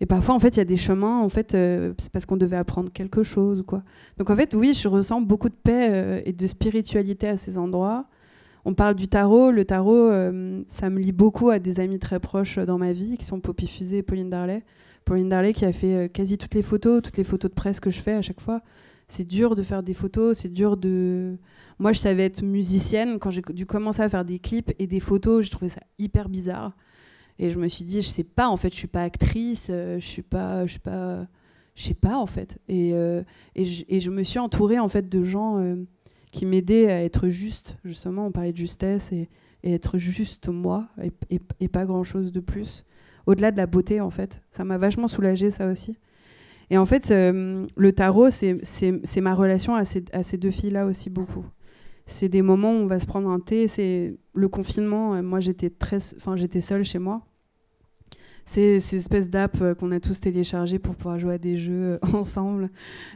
Et 0.00 0.06
parfois, 0.06 0.34
en 0.34 0.40
fait, 0.40 0.56
il 0.56 0.58
y 0.58 0.62
a 0.62 0.64
des 0.64 0.78
chemins, 0.78 1.20
en 1.20 1.28
fait, 1.28 1.54
euh, 1.54 1.92
c'est 1.98 2.10
parce 2.10 2.26
qu'on 2.26 2.38
devait 2.38 2.56
apprendre 2.56 2.90
quelque 2.90 3.22
chose 3.22 3.62
quoi. 3.64 3.82
Donc, 4.16 4.30
en 4.30 4.34
fait, 4.34 4.54
oui, 4.54 4.72
je 4.72 4.88
ressens 4.88 5.20
beaucoup 5.20 5.48
de 5.48 5.54
paix 5.54 5.88
euh, 5.90 6.20
et 6.24 6.32
de 6.32 6.46
spiritualité 6.46 7.28
à 7.28 7.36
ces 7.36 7.58
endroits. 7.58 8.06
On 8.64 8.74
parle 8.74 8.94
du 8.94 9.08
tarot. 9.08 9.50
Le 9.50 9.64
tarot, 9.64 10.10
euh, 10.10 10.62
ça 10.66 10.90
me 10.90 10.98
lie 10.98 11.12
beaucoup 11.12 11.50
à 11.50 11.58
des 11.58 11.80
amis 11.80 11.98
très 11.98 12.20
proches 12.20 12.58
dans 12.58 12.78
ma 12.78 12.92
vie, 12.92 13.16
qui 13.16 13.24
sont 13.24 13.40
Poppy 13.40 13.66
Fusée 13.66 13.98
et 13.98 14.02
Pauline 14.02 14.30
Darley. 14.30 14.62
Pauline 15.04 15.28
Darley 15.28 15.52
qui 15.52 15.64
a 15.64 15.72
fait 15.72 15.94
euh, 15.94 16.08
quasi 16.08 16.38
toutes 16.38 16.54
les 16.54 16.62
photos, 16.62 17.02
toutes 17.02 17.16
les 17.16 17.24
photos 17.24 17.50
de 17.50 17.54
presse 17.54 17.80
que 17.80 17.90
je 17.90 18.00
fais 18.00 18.12
à 18.12 18.22
chaque 18.22 18.40
fois. 18.40 18.62
C'est 19.08 19.24
dur 19.24 19.56
de 19.56 19.62
faire 19.62 19.82
des 19.82 19.94
photos, 19.94 20.38
c'est 20.38 20.52
dur 20.52 20.76
de... 20.76 21.36
Moi, 21.80 21.92
je 21.92 21.98
savais 21.98 22.26
être 22.26 22.42
musicienne 22.42 23.18
quand 23.18 23.30
j'ai 23.30 23.42
dû 23.42 23.66
commencer 23.66 24.02
à 24.02 24.08
faire 24.08 24.24
des 24.24 24.38
clips 24.38 24.72
et 24.78 24.86
des 24.86 25.00
photos, 25.00 25.44
j'ai 25.44 25.50
trouvé 25.50 25.68
ça 25.68 25.80
hyper 25.98 26.28
bizarre. 26.28 26.76
Et 27.38 27.50
je 27.50 27.58
me 27.58 27.66
suis 27.66 27.84
dit, 27.84 28.02
je 28.02 28.06
sais 28.06 28.22
pas, 28.22 28.48
en 28.48 28.56
fait, 28.56 28.70
je 28.72 28.76
suis 28.76 28.86
pas 28.86 29.02
actrice, 29.02 29.68
euh, 29.70 29.98
je 29.98 30.06
suis 30.06 30.22
pas, 30.22 30.66
je 30.66 30.72
suis 30.72 30.78
pas, 30.78 31.26
je 31.74 31.82
sais 31.82 31.94
pas 31.94 32.18
en 32.18 32.26
fait. 32.26 32.58
Et, 32.68 32.92
euh, 32.92 33.22
et, 33.54 33.64
je, 33.64 33.84
et 33.88 34.00
je 34.00 34.10
me 34.10 34.22
suis 34.22 34.38
entourée 34.38 34.78
en 34.78 34.88
fait 34.88 35.08
de 35.08 35.24
gens 35.24 35.58
euh, 35.58 35.76
qui 36.30 36.46
m'aidaient 36.46 36.90
à 36.90 37.02
être 37.02 37.28
juste. 37.28 37.76
Justement, 37.84 38.26
on 38.26 38.32
parlait 38.32 38.52
de 38.52 38.56
justesse 38.56 39.12
et, 39.12 39.28
être 39.62 39.98
juste 39.98 40.48
moi 40.48 40.88
et, 41.30 41.68
pas 41.68 41.84
grand 41.84 42.02
chose 42.02 42.32
de 42.32 42.40
plus. 42.40 42.86
Au-delà 43.26 43.50
de 43.50 43.58
la 43.58 43.66
beauté 43.66 44.00
en 44.00 44.08
fait, 44.10 44.42
ça 44.50 44.64
m'a 44.64 44.78
vachement 44.78 45.06
soulagée 45.06 45.50
ça 45.50 45.66
aussi. 45.66 45.98
Et 46.70 46.78
en 46.78 46.86
fait, 46.86 47.10
euh, 47.10 47.66
le 47.76 47.92
tarot, 47.92 48.30
c'est 48.30 49.20
ma 49.20 49.34
relation 49.34 49.74
à 49.74 49.84
ces, 49.84 50.04
à 50.12 50.22
ces 50.22 50.38
deux 50.38 50.52
filles-là 50.52 50.86
aussi 50.86 51.10
beaucoup. 51.10 51.44
C'est 52.06 52.28
des 52.28 52.42
moments 52.42 52.72
où 52.72 52.76
on 52.76 52.86
va 52.86 52.98
se 52.98 53.06
prendre 53.06 53.28
un 53.28 53.40
thé. 53.40 53.68
C'est 53.68 54.16
le 54.34 54.48
confinement. 54.48 55.14
euh, 55.14 55.22
moi, 55.22 55.40
j'étais 55.40 55.72
j'étais 56.36 56.60
seule 56.60 56.84
chez 56.84 56.98
moi. 56.98 57.22
C'est 58.44 58.80
ces 58.80 58.96
espèces 58.96 59.28
d'app 59.28 59.60
euh, 59.60 59.74
qu'on 59.74 59.92
a 59.92 60.00
tous 60.00 60.18
téléchargées 60.20 60.78
pour 60.78 60.94
pouvoir 60.94 61.18
jouer 61.18 61.34
à 61.34 61.38
des 61.38 61.56
jeux 61.56 61.98
ensemble. 62.14 62.70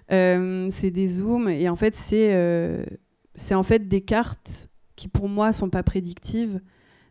C'est 0.08 0.90
des 0.90 1.08
zooms 1.08 1.48
et 1.48 1.68
en 1.68 1.76
fait, 1.76 1.94
c'est 1.94 2.86
c'est 3.34 3.54
en 3.54 3.62
fait 3.62 3.88
des 3.88 4.00
cartes 4.00 4.70
qui 4.96 5.08
pour 5.08 5.28
moi 5.28 5.52
sont 5.52 5.70
pas 5.70 5.82
prédictives, 5.82 6.60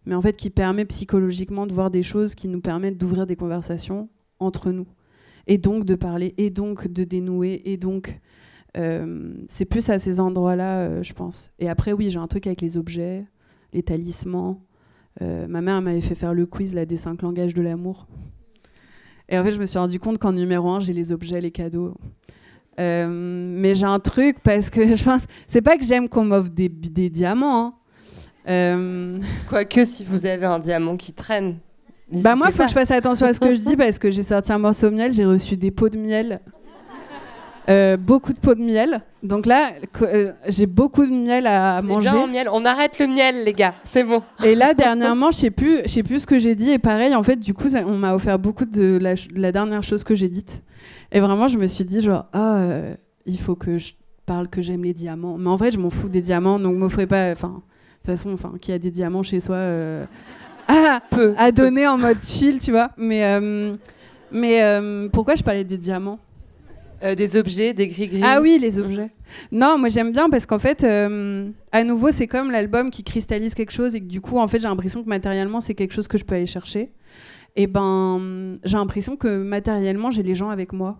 mais 0.06 0.16
en 0.16 0.22
fait 0.22 0.38
qui 0.38 0.50
permet 0.50 0.86
psychologiquement 0.86 1.68
de 1.68 1.74
voir 1.74 1.92
des 1.92 2.04
choses 2.04 2.36
qui 2.36 2.48
nous 2.48 2.62
permettent 2.62 2.98
d'ouvrir 2.98 3.26
des 3.26 3.36
conversations 3.36 4.10
entre 4.40 4.72
nous 4.72 4.88
et 5.48 5.58
donc 5.58 5.86
de 5.86 5.96
parler 5.96 6.34
et 6.38 6.50
donc 6.50 6.88
de 6.88 7.04
dénouer 7.04 7.62
et 7.66 7.78
donc 7.78 8.20
euh, 8.78 9.34
c'est 9.48 9.66
plus 9.66 9.90
à 9.90 10.00
ces 10.00 10.20
endroits-là, 10.20 10.88
euh, 10.88 11.04
je 11.04 11.14
pense. 11.14 11.52
Et 11.60 11.70
après, 11.70 11.94
oui, 11.94 12.10
j'ai 12.10 12.18
un 12.18 12.28
truc 12.28 12.48
avec 12.48 12.62
les 12.62 12.78
objets, 12.78 13.26
les 13.72 13.84
talismans. 13.84 14.66
Euh, 15.22 15.48
ma 15.48 15.62
mère 15.62 15.82
m'avait 15.82 16.02
fait 16.02 16.16
faire 16.16 16.34
le 16.34 16.46
quiz 16.46 16.74
là, 16.74 16.86
des 16.86 16.96
cinq 16.96 17.22
langages 17.22 17.54
de 17.54 17.62
l'amour. 17.62 18.08
Et 19.30 19.38
en 19.38 19.44
fait, 19.44 19.52
je 19.52 19.60
me 19.60 19.66
suis 19.66 19.78
rendu 19.78 20.00
compte 20.00 20.18
qu'en 20.18 20.34
numéro 20.34 20.70
un, 20.70 20.80
j'ai 20.80 20.94
les 20.94 21.12
objets, 21.12 21.40
les 21.40 21.52
cadeaux. 21.52 21.96
Euh, 22.80 23.08
mais 23.10 23.76
j'ai 23.76 23.86
un 23.86 24.00
truc 24.00 24.38
parce 24.44 24.70
que 24.70 24.88
je 24.96 25.04
pense, 25.04 25.24
c'est 25.48 25.62
pas 25.62 25.78
que 25.78 25.84
j'aime 25.86 26.10
qu'on 26.10 26.24
m'offre 26.26 26.50
des, 26.50 26.70
des 26.70 27.10
diamants. 27.10 27.66
hein. 27.68 27.74
Euh, 28.50 29.16
Quoique, 29.48 29.86
si 29.86 30.04
vous 30.04 30.26
avez 30.26 30.46
un 30.46 30.60
diamant 30.60 30.98
qui 30.98 31.14
traîne. 31.14 31.58
bah 32.12 32.36
moi, 32.36 32.48
il 32.50 32.52
faut 32.52 32.58
pas. 32.58 32.64
que 32.66 32.70
je 32.72 32.74
fasse 32.76 32.92
attention 32.92 33.28
à 33.28 33.34
ce 33.34 33.40
que 33.40 33.54
je 33.56 33.60
dis 33.62 33.76
parce 33.78 33.98
que 34.00 34.12
j'ai 34.12 34.24
sorti 34.24 34.52
un 34.52 34.58
morceau 34.58 34.90
de 34.90 34.96
miel, 34.96 35.14
j'ai 35.14 35.26
reçu 35.26 35.56
des 35.56 35.72
pots 35.72 35.88
de 35.90 35.98
miel, 35.98 36.42
euh, 37.70 37.96
beaucoup 37.96 38.34
de 38.34 38.38
pots 38.40 38.56
de 38.56 38.62
miel. 38.62 39.02
Donc 39.22 39.46
là, 39.46 39.72
euh, 40.02 40.34
j'ai 40.50 40.66
beaucoup 40.66 41.06
de 41.06 41.12
miel 41.14 41.48
à 41.48 41.82
manger. 41.82 42.10
bien 42.10 42.28
miel. 42.28 42.50
On 42.52 42.66
arrête 42.66 43.00
le 43.00 43.08
miel, 43.08 43.46
les 43.46 43.54
gars. 43.54 43.76
C'est 43.86 44.04
bon. 44.04 44.22
Et 44.44 44.54
là, 44.56 44.74
dernièrement, 44.74 45.32
je 45.32 45.38
sais 45.38 45.52
plus, 45.52 45.80
je 45.86 45.88
sais 45.90 46.04
plus 46.04 46.20
ce 46.20 46.28
que 46.28 46.38
j'ai 46.40 46.56
dit. 46.56 46.72
Et 46.72 46.80
pareil, 46.80 47.16
en 47.16 47.24
fait, 47.24 47.38
du 47.38 47.54
coup, 47.54 47.70
ça- 47.70 47.84
on 47.88 47.98
m'a 47.98 48.14
offert 48.14 48.38
beaucoup 48.38 48.66
de 48.66 48.98
la, 49.02 49.16
ch- 49.16 49.30
de 49.30 49.40
la 49.40 49.54
dernière 49.54 49.82
chose 49.84 50.04
que 50.04 50.14
j'ai 50.16 50.28
dite. 50.28 50.62
Et 51.12 51.20
vraiment, 51.20 51.48
je 51.48 51.58
me 51.58 51.66
suis 51.68 51.84
dit 51.86 52.02
genre, 52.02 52.26
ah, 52.34 52.58
euh, 52.58 52.96
il 53.26 53.40
faut 53.40 53.56
que 53.56 53.78
je 53.78 53.94
parle 54.26 54.48
que 54.48 54.62
j'aime 54.62 54.84
les 54.84 54.94
diamants. 54.94 55.38
Mais 55.38 55.50
en 55.50 55.56
vrai, 55.56 55.72
je 55.72 55.80
m'en 55.80 55.90
fous 55.90 56.10
des 56.10 56.22
diamants, 56.22 56.60
donc 56.60 56.76
m'offrez 56.78 57.08
pas. 57.08 57.32
Enfin, 57.32 57.50
de 57.50 57.54
toute 57.98 58.06
façon, 58.18 58.34
enfin, 58.34 58.54
qui 58.60 58.72
a 58.72 58.80
des 58.80 58.92
diamants 58.92 59.24
chez 59.24 59.40
soi 59.40 59.56
euh, 59.56 60.06
à, 60.68 61.00
à 61.38 61.52
donner 61.52 61.88
en 61.88 61.98
mode 61.98 62.24
chill, 62.24 62.60
tu 62.60 62.72
vois. 62.72 62.92
Mais, 62.98 63.24
euh, 63.26 63.76
mais 64.32 64.64
euh, 64.64 65.10
pourquoi 65.10 65.36
je 65.36 65.44
parlais 65.44 65.64
des 65.64 65.78
diamants? 65.78 66.20
Euh, 67.04 67.16
des 67.16 67.36
objets, 67.36 67.74
des 67.74 67.88
gris-gris. 67.88 68.22
ah 68.24 68.40
oui, 68.40 68.58
les 68.58 68.80
objets. 68.80 69.10
Non, 69.52 69.78
moi 69.78 69.90
j'aime 69.90 70.14
bien 70.14 70.30
parce 70.30 70.46
qu'en 70.46 70.60
fait, 70.60 70.86
euh, 70.86 71.50
à 71.74 71.84
nouveau, 71.84 72.12
c'est 72.12 72.28
comme 72.28 72.50
l'album 72.50 72.90
qui 72.92 73.04
cristallise 73.04 73.54
quelque 73.56 73.72
chose 73.74 73.94
et 73.94 74.00
que 74.00 74.06
du 74.06 74.22
coup, 74.22 74.38
en 74.38 74.48
fait, 74.48 74.60
j'ai 74.62 74.70
l'impression 74.70 75.04
que 75.04 75.10
matériellement, 75.10 75.60
c'est 75.60 75.74
quelque 75.76 75.94
chose 75.94 76.08
que 76.08 76.18
je 76.18 76.24
peux 76.24 76.36
aller 76.36 76.46
chercher. 76.46 76.94
Et 77.56 77.68
ben, 77.68 78.56
j'ai 78.64 78.78
l'impression 78.78 79.16
que 79.16 79.44
matériellement, 79.44 80.12
j'ai 80.12 80.24
les 80.24 80.36
gens 80.36 80.50
avec 80.50 80.74
moi. 80.74 81.00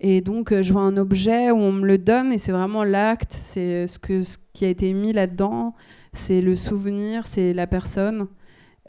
Et 0.00 0.20
donc, 0.20 0.52
euh, 0.52 0.62
je 0.62 0.72
vois 0.72 0.82
un 0.82 0.96
objet 0.96 1.50
où 1.52 1.56
on 1.56 1.72
me 1.72 1.86
le 1.86 1.96
donne 1.96 2.32
et 2.32 2.38
c'est 2.38 2.50
vraiment 2.50 2.82
l'acte, 2.82 3.32
c'est 3.32 3.86
ce, 3.86 3.98
que, 3.98 4.22
ce 4.22 4.36
qui 4.52 4.64
a 4.64 4.68
été 4.68 4.92
mis 4.94 5.12
là-dedans, 5.12 5.74
c'est 6.12 6.40
le 6.40 6.56
souvenir, 6.56 7.26
c'est 7.26 7.52
la 7.52 7.68
personne. 7.68 8.26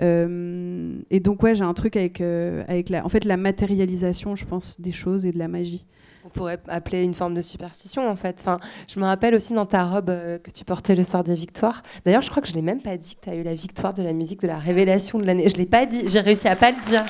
Euh, 0.01 0.97
et 1.12 1.20
donc 1.20 1.43
ouais, 1.43 1.54
j'ai 1.54 1.64
un 1.64 1.74
truc 1.76 1.95
avec 1.95 2.20
euh, 2.20 2.64
avec 2.68 2.89
la, 2.89 3.06
en 3.06 3.10
fait 3.10 3.26
la 3.26 3.38
matérialisation, 3.38 4.36
je 4.36 4.45
pense, 4.45 4.82
des 4.82 4.91
choses 4.91 5.26
et 5.26 5.32
de 5.32 5.38
la 5.38 5.47
magie. 5.47 5.86
Pourrait 6.34 6.60
appeler 6.68 7.04
une 7.04 7.14
forme 7.14 7.36
de 7.36 7.42
superstition 7.42 8.10
en 8.10 8.16
fait. 8.16 8.38
Enfin, 8.40 8.60
je 8.88 9.00
me 9.00 9.06
rappelle 9.06 9.36
aussi 9.36 9.54
dans 9.54 9.66
ta 9.66 9.84
robe 9.86 10.10
euh, 10.10 10.40
que 10.40 10.52
tu 10.52 10.66
portais 10.66 10.96
le 10.96 11.04
soir 11.04 11.24
des 11.24 11.36
victoires. 11.36 11.84
D'ailleurs, 12.06 12.22
je 12.22 12.30
crois 12.30 12.42
que 12.42 12.48
je 12.48 12.54
l'ai 12.54 12.62
même 12.62 12.82
pas 12.82 12.98
dit 12.98 13.16
que 13.16 13.22
tu 13.22 13.30
as 13.30 13.36
eu 13.36 13.44
la 13.44 13.54
victoire 13.54 13.94
de 13.94 14.04
la 14.04 14.14
musique 14.14 14.42
de 14.42 14.48
la 14.48 14.58
révélation 14.58 15.20
de 15.20 15.26
l'année. 15.26 15.48
Je 15.48 15.58
l'ai 15.58 15.66
pas 15.66 15.86
dit, 15.86 16.04
j'ai 16.08 16.20
réussi 16.20 16.48
à 16.48 16.56
pas 16.56 16.72
le 16.72 16.82
dire. 16.88 17.04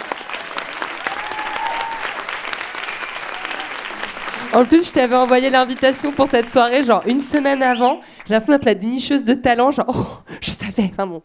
En 4.56 4.66
plus, 4.66 4.88
je 4.88 4.94
t'avais 4.94 5.16
envoyé 5.16 5.50
l'invitation 5.50 6.12
pour 6.12 6.28
cette 6.28 6.48
soirée, 6.48 6.84
genre 6.84 7.02
une 7.08 7.20
semaine 7.20 7.64
avant. 7.64 8.02
J'ai 8.28 8.34
l'impression 8.34 8.54
d'être 8.54 8.66
la 8.66 8.76
dénicheuse 8.76 9.26
de 9.26 9.34
talent, 9.34 9.72
genre, 9.72 9.88
oh, 9.90 10.32
je 10.42 10.52
savais. 10.52 10.92
Enfin 10.92 11.08
bon. 11.08 11.24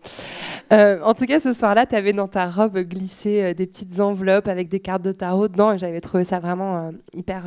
Euh, 0.73 1.03
en 1.03 1.13
tout 1.13 1.27
cas, 1.27 1.39
ce 1.39 1.53
soir-là, 1.53 1.85
tu 1.85 1.95
avais 1.95 2.15
dans 2.15 2.27
ta 2.27 2.49
robe 2.49 2.79
glissé 2.79 3.43
euh, 3.43 3.53
des 3.53 3.67
petites 3.67 4.01
enveloppes 4.01 4.49
avec 4.49 4.71
des 4.71 4.81
cartes 4.81 5.03
de 5.03 5.13
tarot 5.13 5.49
dedans, 5.49 5.73
et 5.73 5.79
j'avais 5.79 6.01
trouvé 6.01 6.25
ça 6.25 6.39
vraiment 6.39 6.79
euh, 6.79 6.91
hyper, 7.13 7.45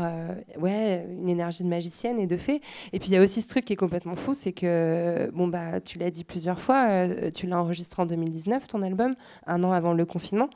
ouais, 0.60 1.04
une 1.20 1.30
énergie 1.30 1.64
de 1.64 1.70
magicienne 1.70 2.20
et 2.20 2.28
de 2.28 2.38
fée. 2.38 2.62
Et 2.94 3.00
puis 3.00 3.10
il 3.10 3.14
y 3.16 3.18
a 3.18 3.22
aussi 3.22 3.42
ce 3.42 3.48
truc 3.48 3.66
qui 3.66 3.74
est 3.74 3.78
complètement 3.78 4.16
fou, 4.16 4.36
c'est 4.36 4.54
que, 4.54 5.32
bon 5.32 5.48
bah, 5.48 5.82
tu 5.84 5.98
l'as 5.98 6.12
dit 6.12 6.24
plusieurs 6.24 6.60
fois, 6.60 7.08
tu 7.34 7.48
l'as 7.48 7.60
enregistré 7.60 8.04
en 8.04 8.06
2019, 8.06 8.68
ton 8.68 8.84
album, 8.84 9.16
un 9.48 9.64
an 9.64 9.72
avant 9.72 9.94
le 9.94 10.06
confinement. 10.06 10.50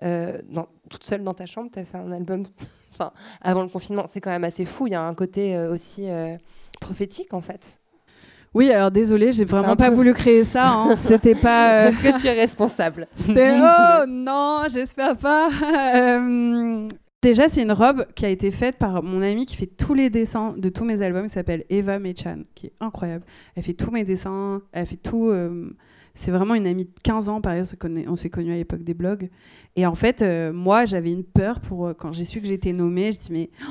Toute 0.00 1.04
seule 1.04 1.22
dans 1.22 1.34
ta 1.34 1.44
chambre, 1.44 1.68
tu 1.70 1.78
as 1.78 1.84
fait 1.84 1.98
un 1.98 2.12
album 2.12 2.44
enfin, 2.92 3.12
avant 3.40 3.62
le 3.62 3.68
confinement. 3.68 4.04
C'est 4.06 4.20
quand 4.20 4.30
même 4.30 4.44
assez 4.44 4.64
fou. 4.64 4.86
Il 4.86 4.90
y 4.90 4.94
a 4.96 5.02
un 5.02 5.14
côté 5.14 5.56
euh, 5.56 5.72
aussi 5.74 6.08
euh, 6.10 6.36
prophétique, 6.80 7.32
en 7.34 7.40
fait. 7.40 7.78
Oui, 8.52 8.70
alors 8.72 8.90
désolé, 8.90 9.30
j'ai 9.30 9.44
vraiment 9.44 9.76
pas 9.76 9.90
peu- 9.90 9.94
voulu 9.94 10.12
créer 10.12 10.42
ça. 10.44 10.68
hein. 10.72 10.96
C'était 10.96 11.36
pas. 11.36 11.72
euh, 11.84 11.88
Est-ce 11.88 12.00
que 12.00 12.20
tu 12.20 12.26
es 12.26 12.32
responsable 12.32 13.06
C'était 13.14 13.52
oh 13.60 14.04
non, 14.08 14.62
j'espère 14.68 15.16
pas. 15.16 15.48
Euh, 15.94 16.88
Déjà, 17.22 17.48
c'est 17.48 17.60
une 17.62 17.72
robe 17.72 18.06
qui 18.14 18.24
a 18.24 18.30
été 18.30 18.50
faite 18.50 18.76
par 18.78 19.02
mon 19.02 19.20
amie 19.20 19.44
qui 19.44 19.54
fait 19.54 19.66
tous 19.66 19.92
les 19.92 20.08
dessins 20.08 20.54
de 20.56 20.70
tous 20.70 20.84
mes 20.86 21.02
albums, 21.02 21.24
qui 21.26 21.32
s'appelle 21.34 21.64
Eva 21.68 21.98
Mechan, 21.98 22.44
qui 22.54 22.68
est 22.68 22.72
incroyable. 22.80 23.26
Elle 23.54 23.62
fait 23.62 23.74
tous 23.74 23.90
mes 23.90 24.04
dessins, 24.04 24.62
elle 24.72 24.86
fait 24.86 24.96
tout. 24.96 25.28
euh, 25.28 25.70
c'est 26.14 26.30
vraiment 26.30 26.54
une 26.54 26.66
amie 26.66 26.84
de 26.84 26.90
15 27.04 27.28
ans, 27.28 27.40
pareil, 27.40 27.62
on 28.08 28.16
s'est 28.16 28.30
connus 28.30 28.52
à 28.52 28.56
l'époque 28.56 28.82
des 28.82 28.94
blogs. 28.94 29.30
Et 29.76 29.86
en 29.86 29.94
fait, 29.94 30.20
euh, 30.22 30.52
moi, 30.52 30.84
j'avais 30.84 31.12
une 31.12 31.22
peur 31.22 31.60
pour 31.60 31.86
euh, 31.86 31.94
quand 31.94 32.10
j'ai 32.12 32.24
su 32.24 32.40
que 32.40 32.46
j'étais 32.46 32.72
nommée. 32.72 33.12
Je 33.12 33.18
dis 33.20 33.28
mais 33.30 33.50
oh, 33.62 33.66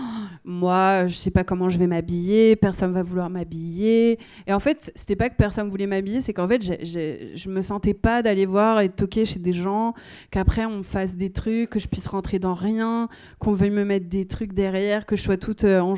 moi, 0.46 1.08
je 1.08 1.16
sais 1.16 1.30
pas 1.30 1.44
comment 1.44 1.68
je 1.68 1.78
vais 1.78 1.88
m'habiller, 1.88 2.56
personne 2.56 2.94
va 2.94 3.04
vouloir 3.04 3.30
m'habiller. 3.30 4.18
Et 4.48 4.54
en 4.54 4.60
fait, 4.60 4.92
c'était 4.96 5.18
pas 5.18 5.30
que 5.30 5.36
personne 5.36 5.70
voulait 5.70 5.88
m'habiller, 5.88 6.22
c'est 6.22 6.34
qu'en 6.34 6.48
fait, 6.48 6.62
j'ai- 6.62 6.84
j'ai- 6.86 7.32
je 7.36 7.50
me 7.50 7.62
sentais 7.62 7.94
pas 7.94 8.22
d'aller 8.22 8.46
voir 8.46 8.80
et 8.80 8.88
toquer 8.90 9.26
chez 9.26 9.40
des 9.40 9.52
gens, 9.54 9.94
qu'après 10.32 10.66
on 10.66 10.78
me 10.78 10.84
fasse 10.84 11.18
des 11.18 11.32
trucs, 11.32 11.70
que 11.70 11.80
je 11.80 11.88
puisse 11.90 12.08
rentrer 12.08 12.40
dans 12.40 12.54
rien, 12.54 13.10
qu'on 13.40 13.52
veuille 13.54 13.70
me 13.70 13.84
mettre 13.84 14.08
des 14.08 14.26
trucs 14.26 14.54
derrière, 14.54 15.06
que 15.06 15.18
je 15.18 15.22
sois 15.22 15.38
toute 15.38 15.66
euh, 15.66 15.82
en... 15.82 15.96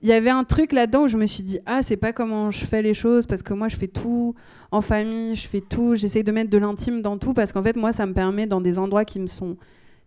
il 0.00 0.08
y 0.08 0.12
avait 0.12 0.30
un 0.30 0.44
truc 0.44 0.72
là-dedans 0.72 1.04
où 1.04 1.08
je 1.08 1.16
me 1.16 1.26
suis 1.26 1.42
dit 1.42 1.58
ah 1.66 1.82
c'est 1.82 1.96
pas 1.96 2.12
comment 2.12 2.50
je 2.50 2.64
fais 2.64 2.82
les 2.82 2.94
choses 2.94 3.26
parce 3.26 3.42
que 3.42 3.52
moi 3.52 3.68
je 3.68 3.76
fais 3.76 3.88
tout 3.88 4.34
en 4.70 4.80
famille, 4.80 5.34
je 5.34 5.48
fais 5.48 5.60
tout, 5.60 5.96
j'essaye 5.96 6.24
de 6.24 6.32
mettre 6.32 6.50
de 6.50 6.58
l'intime 6.58 7.02
dans 7.02 7.18
tout 7.18 7.34
parce 7.34 7.52
qu'en 7.52 7.62
fait 7.62 7.76
moi 7.76 7.92
ça 7.92 8.06
me 8.06 8.12
permet 8.12 8.46
dans 8.46 8.60
des 8.60 8.78
endroits 8.78 9.04
qui 9.04 9.18
me 9.18 9.26
sont 9.26 9.56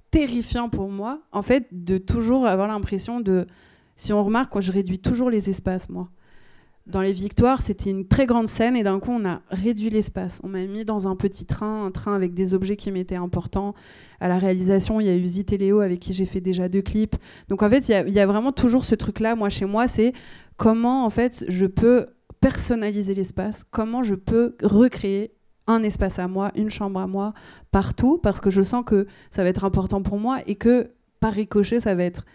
terrifiants 0.10 0.70
pour 0.70 0.90
moi 0.90 1.22
en 1.32 1.42
fait 1.42 1.68
de 1.72 1.98
toujours 1.98 2.48
avoir 2.48 2.68
l'impression 2.68 3.20
de 3.20 3.48
si 3.96 4.14
on 4.14 4.24
remarque 4.24 4.60
je 4.62 4.72
réduis 4.72 5.00
toujours 5.00 5.30
les 5.30 5.50
espaces 5.50 5.90
moi 5.90 6.10
dans 6.88 7.02
les 7.02 7.14
victoires, 7.14 7.62
c'était 7.62 7.90
une 7.90 8.08
très 8.08 8.26
grande 8.26 8.48
scène 8.48 8.76
et 8.76 8.84
d'un 8.84 9.00
coup, 9.00 9.12
on 9.12 9.26
a 9.26 9.42
réduit 9.50 9.90
l'espace. 9.90 10.42
On 10.44 10.48
m'a 10.48 10.64
mis 10.66 10.84
dans 10.84 11.08
un 11.08 11.16
petit 11.16 11.46
train, 11.46 11.86
un 11.86 11.92
train 11.92 12.16
avec 12.16 12.34
des 12.34 12.54
objets 12.54 12.76
qui 12.76 12.92
m'étaient 12.92 13.16
importants. 13.16 13.76
À 14.20 14.28
la 14.28 14.38
réalisation, 14.38 15.00
il 15.00 15.06
y 15.06 15.10
a 15.10 15.16
eu 15.16 15.26
Zit 15.26 15.46
et 15.52 15.58
Léo 15.58 15.80
avec 15.82 16.00
qui 16.00 16.12
j'ai 16.14 16.26
fait 16.26 16.42
déjà 16.42 16.70
deux 16.70 16.82
clips. 16.82 17.16
Donc 17.50 17.62
en 17.64 17.70
fait, 17.70 17.88
il 17.88 17.92
y 17.92 17.96
a- 17.96 18.08
il 18.08 18.28
vraiment 18.28 18.52
toujours 18.52 18.84
ce 18.84 18.96
truc-là. 18.96 19.36
Moi, 19.36 19.50
chez 19.50 19.66
moi, 19.66 19.88
c'est 19.88 20.14
comment 20.58 21.06
en 21.06 21.10
fait 21.10 21.46
je 21.48 21.66
peux 21.66 22.08
personnaliser 22.40 23.14
l'espace, 23.14 23.64
comment 23.70 24.02
je 24.02 24.16
peux 24.16 24.56
recréer 24.64 25.32
un 25.68 25.84
espace 25.84 26.18
à 26.18 26.28
moi, 26.28 26.52
une 26.56 26.72
chambre 26.72 27.00
à 27.00 27.08
moi, 27.08 27.34
partout, 27.72 28.18
parce 28.18 28.42
que 28.42 28.50
je 28.50 28.64
sens 28.64 28.84
que 28.84 29.06
ça 29.30 29.44
va 29.44 29.50
être 29.50 29.64
important 29.64 30.02
pour 30.02 30.20
moi 30.20 30.40
et 30.48 30.56
que 30.56 30.90
par 31.20 31.34
ricochet, 31.34 31.80
ça 31.80 31.94
va 31.94 32.04
être 32.04 32.26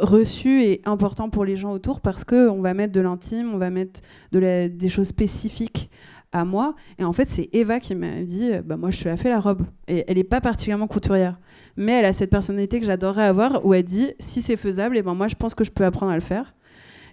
reçu 0.00 0.62
et 0.62 0.80
important 0.84 1.30
pour 1.30 1.44
les 1.44 1.56
gens 1.56 1.72
autour 1.72 2.00
parce 2.00 2.24
que 2.24 2.48
on 2.48 2.60
va 2.60 2.74
mettre 2.74 2.92
de 2.92 3.00
l'intime, 3.00 3.52
on 3.54 3.58
va 3.58 3.70
mettre 3.70 4.00
des 4.32 4.88
choses 4.88 5.08
spécifiques 5.08 5.90
à 6.32 6.44
moi. 6.44 6.74
Et 6.98 7.04
en 7.04 7.12
fait, 7.12 7.28
c'est 7.30 7.48
Eva 7.52 7.80
qui 7.80 7.94
m'a 7.94 8.22
dit, 8.22 8.50
euh, 8.52 8.62
bah 8.62 8.76
moi 8.76 8.90
je 8.90 9.00
te 9.00 9.08
la 9.08 9.16
fais 9.16 9.28
la 9.28 9.40
robe. 9.40 9.62
Et 9.88 10.04
elle 10.06 10.16
n'est 10.16 10.24
pas 10.24 10.40
particulièrement 10.40 10.86
couturière, 10.86 11.38
mais 11.76 11.92
elle 11.92 12.04
a 12.04 12.12
cette 12.12 12.30
personnalité 12.30 12.80
que 12.80 12.86
j'adorerais 12.86 13.24
avoir 13.24 13.64
où 13.64 13.74
elle 13.74 13.84
dit, 13.84 14.12
si 14.18 14.42
c'est 14.42 14.56
faisable, 14.56 14.96
et 14.96 15.02
ben 15.02 15.14
moi 15.14 15.28
je 15.28 15.34
pense 15.34 15.54
que 15.54 15.64
je 15.64 15.70
peux 15.70 15.84
apprendre 15.84 16.12
à 16.12 16.14
le 16.14 16.20
faire. 16.20 16.54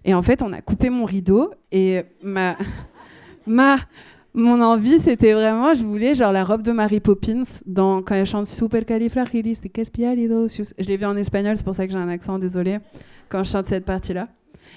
Et 0.05 0.13
en 0.13 0.21
fait, 0.21 0.41
on 0.41 0.53
a 0.53 0.61
coupé 0.61 0.89
mon 0.89 1.05
rideau 1.05 1.51
et 1.71 2.03
ma 2.21 2.57
ma 3.47 3.77
mon 4.37 4.61
envie, 4.61 4.99
c'était 4.99 5.33
vraiment, 5.33 5.73
je 5.73 5.83
voulais 5.85 6.13
genre 6.15 6.31
la 6.31 6.43
robe 6.45 6.61
de 6.61 6.71
Mary 6.71 6.99
Poppins 6.99 7.43
dans 7.65 8.01
quand 8.01 8.15
elle 8.15 8.25
chante 8.25 8.45
Supercalifragilisticexpialidocious. 8.45 10.73
Je 10.77 10.85
l'ai 10.87 10.97
vu 10.97 11.05
en 11.05 11.15
espagnol, 11.17 11.57
c'est 11.57 11.63
pour 11.65 11.75
ça 11.75 11.85
que 11.87 11.91
j'ai 11.91 11.97
un 11.97 12.09
accent, 12.09 12.37
désolé, 12.39 12.77
quand 13.29 13.43
je 13.43 13.49
chante 13.51 13.65
cette 13.67 13.85
partie-là. 13.85 14.27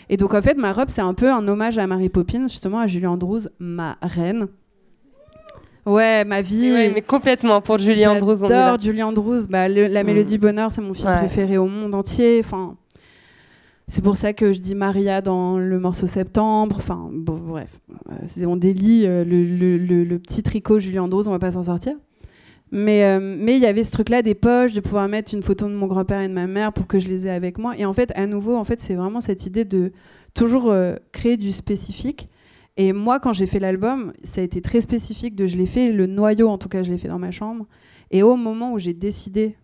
Et 0.08 0.16
donc 0.16 0.34
en 0.34 0.42
fait, 0.42 0.56
ma 0.56 0.72
robe, 0.72 0.88
c'est 0.88 1.02
un 1.02 1.14
peu 1.14 1.30
un 1.30 1.46
hommage 1.46 1.78
à 1.78 1.86
Mary 1.86 2.08
Poppins, 2.08 2.46
justement 2.48 2.78
à 2.80 2.86
Julie 2.86 3.06
Andrews, 3.06 3.40
ma 3.58 3.96
reine. 4.02 4.46
Ouais, 5.86 6.24
ma 6.24 6.42
vie. 6.42 6.72
Ouais, 6.72 6.90
mais 6.94 7.02
complètement 7.02 7.60
pour 7.60 7.78
Julie 7.78 8.06
Andrews. 8.06 8.46
J'adore 8.46 8.80
Julie 8.80 9.02
Andrews. 9.02 9.46
Bah, 9.48 9.68
le- 9.68 9.86
la 9.86 10.02
Mm. 10.02 10.06
Mélodie 10.06 10.38
Bonheur, 10.38 10.70
c'est 10.70 10.82
mon 10.82 10.92
film 10.94 11.08
Ouais. 11.08 11.16
préféré 11.18 11.58
au 11.58 11.66
monde 11.66 11.94
entier. 11.94 12.40
Enfin, 12.44 12.76
c'est 13.90 14.02
pour 14.02 14.16
ça 14.16 14.32
que 14.32 14.52
je 14.52 14.60
dis 14.60 14.76
Maria 14.76 15.20
dans 15.20 15.58
le 15.58 15.80
morceau 15.80 16.06
Septembre. 16.06 16.76
Enfin, 16.78 17.08
bref, 17.12 17.80
Euh, 18.10 18.46
on 18.46 18.56
délie 18.56 19.04
euh, 19.04 19.24
le, 19.24 20.18
petit 20.18 20.42
tricot 20.42 20.78
Julie 20.78 20.98
Andrews, 20.98 21.26
on 21.26 21.32
va 21.32 21.38
pas 21.38 21.50
s'en 21.50 21.64
sortir. 21.64 21.94
Mais 22.72 23.02
euh, 23.02 23.18
mais 23.20 23.56
il 23.56 23.60
y 23.60 23.66
avait 23.66 23.82
ce 23.82 23.90
truc-là 23.90 24.22
des 24.22 24.36
poches, 24.36 24.74
de 24.74 24.80
pouvoir 24.80 25.08
mettre 25.08 25.34
une 25.34 25.42
photo 25.42 25.66
de 25.66 25.74
mon 25.74 25.88
grand-père 25.88 26.20
et 26.20 26.28
de 26.28 26.32
ma 26.32 26.46
mère 26.46 26.72
pour 26.72 26.86
que 26.86 27.00
je 27.00 27.08
les 27.08 27.26
ai 27.26 27.30
avec 27.30 27.58
moi. 27.58 27.76
Et 27.76 27.84
en 27.84 27.92
fait, 27.92 28.12
à 28.14 28.28
nouveau, 28.28 28.56
en 28.56 28.62
fait, 28.62 28.80
c'est 28.80 28.94
vraiment 28.94 29.20
cette 29.20 29.44
idée 29.44 29.64
de 29.64 29.92
toujours 30.34 30.72
créer 31.10 31.36
du 31.36 31.50
spécifique. 31.50 32.28
Et 32.76 32.92
moi, 32.92 33.18
quand 33.18 33.32
j'ai 33.32 33.46
fait 33.46 33.58
l'album, 33.58 34.12
ça 34.22 34.40
a 34.40 34.44
été 34.44 34.62
très 34.62 34.80
spécifique. 34.80 35.34
De, 35.34 35.48
je 35.48 35.56
l'ai 35.56 35.66
fait, 35.66 35.90
le 35.90 36.06
noyau, 36.06 36.48
en 36.48 36.58
tout 36.58 36.68
cas, 36.68 36.84
je 36.84 36.92
l'ai 36.92 36.98
fait 36.98 37.08
dans 37.08 37.18
ma 37.18 37.32
chambre. 37.32 37.66
Et 38.12 38.22
au 38.22 38.36
moment 38.36 38.72
où 38.72 38.78
j'ai 38.78 38.94
décidé 38.94 39.56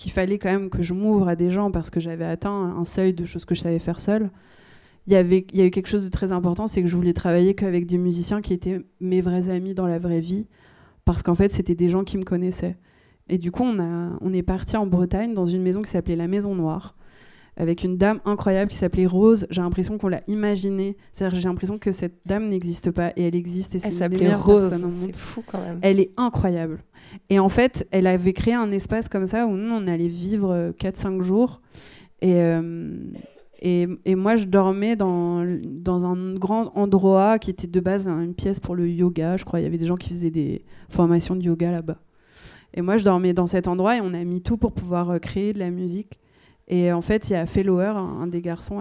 qu'il 0.00 0.12
fallait 0.12 0.38
quand 0.38 0.50
même 0.50 0.70
que 0.70 0.82
je 0.82 0.94
m'ouvre 0.94 1.28
à 1.28 1.36
des 1.36 1.50
gens 1.50 1.70
parce 1.70 1.90
que 1.90 2.00
j'avais 2.00 2.24
atteint 2.24 2.50
un 2.50 2.86
seuil 2.86 3.12
de 3.12 3.26
choses 3.26 3.44
que 3.44 3.54
je 3.54 3.60
savais 3.60 3.78
faire 3.78 4.00
seule, 4.00 4.30
il 5.06 5.12
y 5.12 5.16
avait 5.16 5.44
a 5.54 5.64
eu 5.64 5.70
quelque 5.70 5.88
chose 5.88 6.04
de 6.06 6.10
très 6.10 6.32
important, 6.32 6.66
c'est 6.66 6.80
que 6.82 6.88
je 6.88 6.96
voulais 6.96 7.12
travailler 7.12 7.54
qu'avec 7.54 7.86
des 7.86 7.98
musiciens 7.98 8.40
qui 8.40 8.54
étaient 8.54 8.80
mes 9.00 9.20
vrais 9.20 9.50
amis 9.50 9.74
dans 9.74 9.86
la 9.86 9.98
vraie 9.98 10.20
vie, 10.20 10.46
parce 11.04 11.22
qu'en 11.22 11.34
fait, 11.34 11.52
c'était 11.52 11.74
des 11.74 11.90
gens 11.90 12.02
qui 12.02 12.16
me 12.16 12.22
connaissaient. 12.22 12.78
Et 13.28 13.36
du 13.36 13.50
coup, 13.50 13.62
on, 13.62 13.78
a, 13.78 14.16
on 14.22 14.32
est 14.32 14.42
parti 14.42 14.78
en 14.78 14.86
Bretagne 14.86 15.34
dans 15.34 15.44
une 15.44 15.62
maison 15.62 15.82
qui 15.82 15.90
s'appelait 15.90 16.16
la 16.16 16.28
Maison 16.28 16.54
Noire, 16.54 16.96
avec 17.56 17.84
une 17.84 17.96
dame 17.96 18.20
incroyable 18.24 18.70
qui 18.70 18.76
s'appelait 18.76 19.06
Rose. 19.06 19.46
J'ai 19.50 19.60
l'impression 19.60 19.98
qu'on 19.98 20.08
l'a 20.08 20.22
imaginée. 20.28 20.96
C'est-à-dire 21.12 21.40
j'ai 21.40 21.48
l'impression 21.48 21.78
que 21.78 21.92
cette 21.92 22.18
dame 22.26 22.48
n'existe 22.48 22.90
pas 22.90 23.12
et 23.16 23.28
elle 23.28 23.36
existe. 23.36 23.74
Et 23.74 23.78
c'est 23.78 24.04
Elle 24.04 24.12
une 24.12 24.18
des 24.18 24.34
Rose. 24.34 24.74
C'est 24.92 25.16
fou 25.16 25.42
quand 25.46 25.60
même. 25.60 25.78
Elle 25.82 26.00
est 26.00 26.12
incroyable. 26.16 26.82
Et 27.28 27.38
en 27.38 27.48
fait, 27.48 27.86
elle 27.90 28.06
avait 28.06 28.32
créé 28.32 28.54
un 28.54 28.70
espace 28.70 29.08
comme 29.08 29.26
ça 29.26 29.46
où 29.46 29.56
nous, 29.56 29.74
on 29.74 29.86
allait 29.86 30.08
vivre 30.08 30.50
euh, 30.50 30.72
4-5 30.72 31.22
jours. 31.22 31.60
Et, 32.22 32.34
euh, 32.36 32.92
et, 33.60 33.88
et 34.04 34.14
moi, 34.14 34.36
je 34.36 34.46
dormais 34.46 34.96
dans, 34.96 35.44
dans 35.64 36.06
un 36.06 36.34
grand 36.34 36.72
endroit 36.76 37.38
qui 37.38 37.50
était 37.50 37.66
de 37.66 37.80
base 37.80 38.08
une 38.08 38.34
pièce 38.34 38.60
pour 38.60 38.74
le 38.74 38.88
yoga. 38.88 39.36
Je 39.36 39.44
crois 39.44 39.60
il 39.60 39.64
y 39.64 39.66
avait 39.66 39.78
des 39.78 39.86
gens 39.86 39.96
qui 39.96 40.10
faisaient 40.10 40.30
des 40.30 40.64
formations 40.88 41.36
de 41.36 41.42
yoga 41.42 41.70
là-bas. 41.70 41.98
Et 42.74 42.82
moi, 42.82 42.96
je 42.96 43.04
dormais 43.04 43.32
dans 43.32 43.46
cet 43.46 43.68
endroit 43.68 43.96
et 43.96 44.00
on 44.00 44.14
a 44.14 44.24
mis 44.24 44.40
tout 44.40 44.56
pour 44.56 44.72
pouvoir 44.72 45.10
euh, 45.10 45.18
créer 45.18 45.52
de 45.52 45.58
la 45.58 45.70
musique. 45.70 46.18
Et 46.70 46.92
en 46.92 47.02
fait, 47.02 47.28
il 47.28 47.32
y 47.32 47.36
a 47.36 47.46
Fellower, 47.46 47.92
un, 47.96 48.28
des 48.28 48.40
garçons 48.40 48.80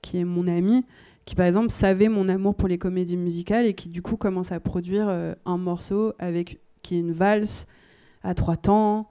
qui 0.00 0.18
est 0.18 0.24
mon 0.24 0.48
ami, 0.48 0.84
qui 1.26 1.34
par 1.34 1.46
exemple 1.46 1.70
savait 1.70 2.08
mon 2.08 2.30
amour 2.30 2.54
pour 2.54 2.66
les 2.66 2.78
comédies 2.78 3.18
musicales 3.18 3.66
et 3.66 3.74
qui 3.74 3.90
du 3.90 4.00
coup 4.00 4.16
commence 4.16 4.52
à 4.52 4.58
produire 4.58 5.06
euh, 5.08 5.34
un 5.44 5.58
morceau 5.58 6.14
avec 6.18 6.60
qui 6.80 6.96
est 6.96 7.00
une 7.00 7.12
valse 7.12 7.66
à 8.22 8.34
trois 8.34 8.56
temps. 8.56 9.10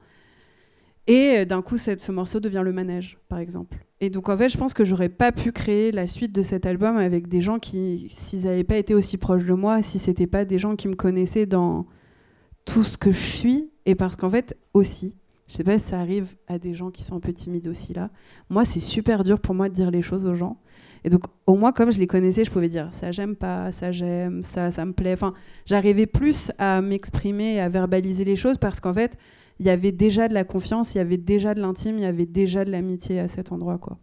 Et 1.06 1.38
euh, 1.38 1.46
d'un 1.46 1.62
coup, 1.62 1.78
ce 1.78 2.12
morceau 2.12 2.40
devient 2.40 2.64
le 2.66 2.74
manège, 2.74 3.20
par 3.30 3.38
exemple. 3.38 3.86
Et 4.02 4.10
donc, 4.10 4.28
en 4.28 4.36
fait, 4.36 4.50
je 4.50 4.58
pense 4.58 4.74
que 4.74 4.84
j'aurais 4.84 5.10
pas 5.10 5.32
pu 5.32 5.52
créer 5.52 5.92
la 5.92 6.08
suite 6.08 6.32
de 6.32 6.42
cet 6.42 6.66
album 6.66 6.98
avec 6.98 7.28
des 7.28 7.42
gens 7.42 7.60
qui, 7.60 8.08
s'ils 8.10 8.46
n'avaient 8.46 8.64
pas 8.64 8.78
été 8.78 8.96
aussi 8.96 9.18
proches 9.18 9.46
de 9.46 9.54
moi, 9.54 9.84
si 9.84 10.00
c'était 10.00 10.26
pas 10.26 10.46
des 10.46 10.58
gens 10.58 10.76
qui 10.76 10.88
me 10.88 10.96
connaissaient 10.96 11.46
dans 11.46 11.86
tout 12.66 12.84
ce 12.84 12.98
que 12.98 13.12
je 13.12 13.20
suis. 13.20 13.70
Et 13.86 13.94
parce 13.94 14.16
qu'en 14.16 14.32
fait, 14.32 14.58
aussi, 14.74 15.16
je 15.48 15.54
sais 15.54 15.64
pas 15.64 15.78
si 15.78 15.90
ça 15.90 16.00
arrive 16.00 16.36
à 16.48 16.58
des 16.58 16.74
gens 16.74 16.92
qui 16.92 17.04
sont 17.04 17.16
un 17.16 17.20
peu 17.20 17.34
timides 17.34 17.68
aussi 17.68 17.94
là. 17.94 18.10
Moi, 18.50 18.66
c'est 18.66 18.80
super 18.80 19.24
dur 19.24 19.40
pour 19.40 19.54
moi 19.56 19.70
de 19.70 19.74
dire 19.76 19.92
les 19.92 20.02
choses 20.02 20.26
aux 20.26 20.36
gens. 20.36 20.58
Et 21.04 21.10
donc, 21.10 21.24
au 21.46 21.56
moins, 21.56 21.72
comme 21.72 21.92
je 21.92 22.00
les 22.00 22.08
connaissais, 22.08 22.44
je 22.44 22.52
pouvais 22.52 22.68
dire 22.68 22.90
ça 22.92 23.12
j'aime 23.12 23.36
pas, 23.36 23.72
ça 23.72 23.92
j'aime, 23.92 24.42
ça 24.42 24.72
ça 24.72 24.86
me 24.86 24.94
plaît. 24.94 25.14
Enfin, 25.14 25.34
j'arrivais 25.66 26.08
plus 26.08 26.52
à 26.58 26.82
m'exprimer, 26.82 27.60
à 27.60 27.70
verbaliser 27.70 28.26
les 28.26 28.36
choses 28.36 28.58
parce 28.58 28.80
qu'en 28.80 28.94
fait, 28.94 29.18
il 29.60 29.66
y 29.66 29.70
avait 29.70 29.92
déjà 29.92 30.28
de 30.28 30.34
la 30.34 30.44
confiance, 30.44 30.96
il 30.96 30.98
y 30.98 31.02
avait 31.02 31.18
déjà 31.18 31.54
de 31.54 31.62
l'intime, 31.62 31.98
il 31.98 32.02
y 32.02 32.06
avait 32.06 32.26
déjà 32.26 32.66
de 32.66 32.72
l'amitié 32.72 33.20
à 33.20 33.28
cet 33.28 33.52
endroit, 33.52 33.78
quoi. 33.78 34.00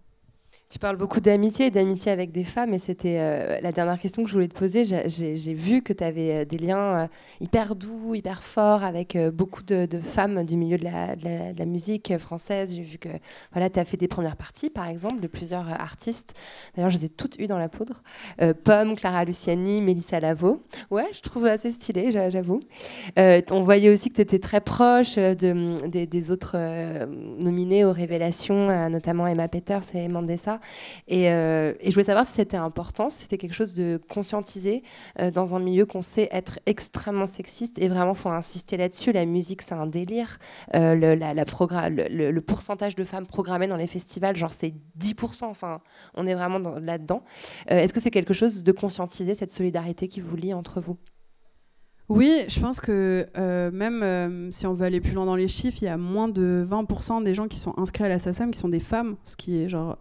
Tu 0.72 0.78
parles 0.78 0.96
beaucoup 0.96 1.20
d'amitié 1.20 1.66
et 1.66 1.70
d'amitié 1.70 2.10
avec 2.10 2.32
des 2.32 2.44
femmes, 2.44 2.72
et 2.72 2.78
c'était 2.78 3.18
euh, 3.18 3.60
la 3.60 3.72
dernière 3.72 3.98
question 3.98 4.24
que 4.24 4.30
je 4.30 4.32
voulais 4.32 4.48
te 4.48 4.58
poser. 4.58 4.84
J'ai 4.84 5.52
vu 5.52 5.82
que 5.82 5.92
tu 5.92 6.02
avais 6.02 6.32
euh, 6.32 6.44
des 6.46 6.56
liens 6.56 7.02
euh, 7.02 7.06
hyper 7.42 7.76
doux, 7.76 8.14
hyper 8.14 8.42
forts 8.42 8.82
avec 8.82 9.18
beaucoup 9.34 9.62
de, 9.62 9.86
femmes 10.00 10.44
du 10.44 10.56
milieu 10.56 10.78
de 10.78 10.84
la, 10.84 11.66
musique 11.66 12.16
française. 12.16 12.74
J'ai 12.74 12.80
vu 12.80 12.96
que 12.96 13.10
voilà, 13.52 13.68
tu 13.68 13.80
as 13.80 13.84
fait 13.84 13.98
des 13.98 14.08
premières 14.08 14.36
parties, 14.36 14.70
par 14.70 14.88
exemple, 14.88 15.20
de 15.20 15.26
plusieurs 15.26 15.68
artistes. 15.68 16.40
D'ailleurs, 16.74 16.88
je 16.88 16.96
les 16.96 17.04
ai 17.04 17.08
toutes 17.10 17.38
eues 17.38 17.48
dans 17.48 17.58
la 17.58 17.68
poudre. 17.68 18.02
Pomme, 18.64 18.96
Clara 18.96 19.26
Luciani, 19.26 19.82
Mélissa 19.82 20.20
Lavo. 20.20 20.62
Ouais, 20.90 21.08
je 21.12 21.20
trouve 21.20 21.44
assez 21.44 21.70
stylé, 21.70 22.10
j'avoue. 22.30 22.60
on 23.18 23.60
voyait 23.60 23.90
aussi 23.90 24.08
que 24.08 24.14
tu 24.14 24.22
étais 24.22 24.38
très 24.38 24.62
proche 24.62 25.16
de, 25.16 25.76
des, 25.86 26.30
autres 26.30 26.56
nominés 27.38 27.84
aux 27.84 27.92
Révélations, 27.92 28.88
notamment 28.88 29.26
Emma 29.26 29.48
Peters 29.48 29.94
et 29.94 30.08
Mandessa. 30.08 30.60
Euh, 31.10 31.74
et, 31.80 31.90
je 31.90 31.94
voulais 31.94 32.04
savoir 32.04 32.26
si 32.26 32.32
c'était 32.32 32.56
important, 32.56 33.10
si 33.10 33.22
c'était 33.22 33.38
quelque 33.38 33.54
chose 33.54 33.74
de 33.74 34.00
conscientisé 34.08 34.82
euh, 35.18 35.30
dans 35.30 35.54
un 35.54 35.58
milieu 35.58 35.86
qu'on 35.86 36.02
sait 36.02 36.28
être 36.32 36.58
extrêmement 36.66 37.26
sexiste. 37.26 37.78
Et 37.78 37.88
vraiment, 37.88 38.12
il 38.12 38.18
faut 38.18 38.30
insister 38.30 38.76
là-dessus. 38.76 39.12
La 39.12 39.26
musique, 39.26 39.62
c'est 39.62 39.74
un 39.74 39.86
délire. 39.86 40.38
Euh, 40.74 40.94
le, 40.94 42.40
pourcentage 42.40 42.96
de 42.96 43.04
femmes 43.04 43.26
programmées 43.26 43.68
dans 43.68 43.76
les 43.76 43.86
festivals, 43.86 44.36
genre, 44.36 44.52
c'est 44.52 44.74
10%. 44.98 45.44
Enfin, 45.44 45.80
on 46.14 46.26
est 46.26 46.34
vraiment 46.34 46.58
là-dedans. 46.58 47.22
Est-ce 47.68 47.92
que 47.92 48.00
c'est 48.00 48.10
quelque 48.10 48.34
chose 48.34 48.62
de 48.62 48.72
conscientiser, 48.72 49.34
cette 49.34 49.52
solidarité 49.52 50.08
qui 50.08 50.20
vous 50.20 50.36
lie 50.36 50.52
entre 50.52 50.80
vous? 50.80 50.96
Oui, 52.08 52.44
je 52.48 52.60
pense 52.60 52.80
que 52.80 53.26
même 53.70 54.50
si 54.52 54.66
on 54.66 54.74
veut 54.74 54.86
aller 54.86 55.00
plus 55.00 55.12
loin 55.12 55.24
dans 55.24 55.36
les 55.36 55.48
chiffres, 55.48 55.78
il 55.82 55.86
y 55.86 55.88
a 55.88 55.96
moins 55.96 56.28
de 56.28 56.66
20% 56.68 57.22
des 57.22 57.34
gens 57.34 57.48
qui 57.48 57.58
sont 57.58 57.74
inscrits 57.78 58.04
à 58.04 58.08
la 58.08 58.18
qui 58.18 58.58
sont 58.58 58.68
des 58.68 58.80
femmes, 58.80 59.16
ce 59.24 59.36
qui 59.36 59.62
est 59.62 59.68
genre 59.68 59.98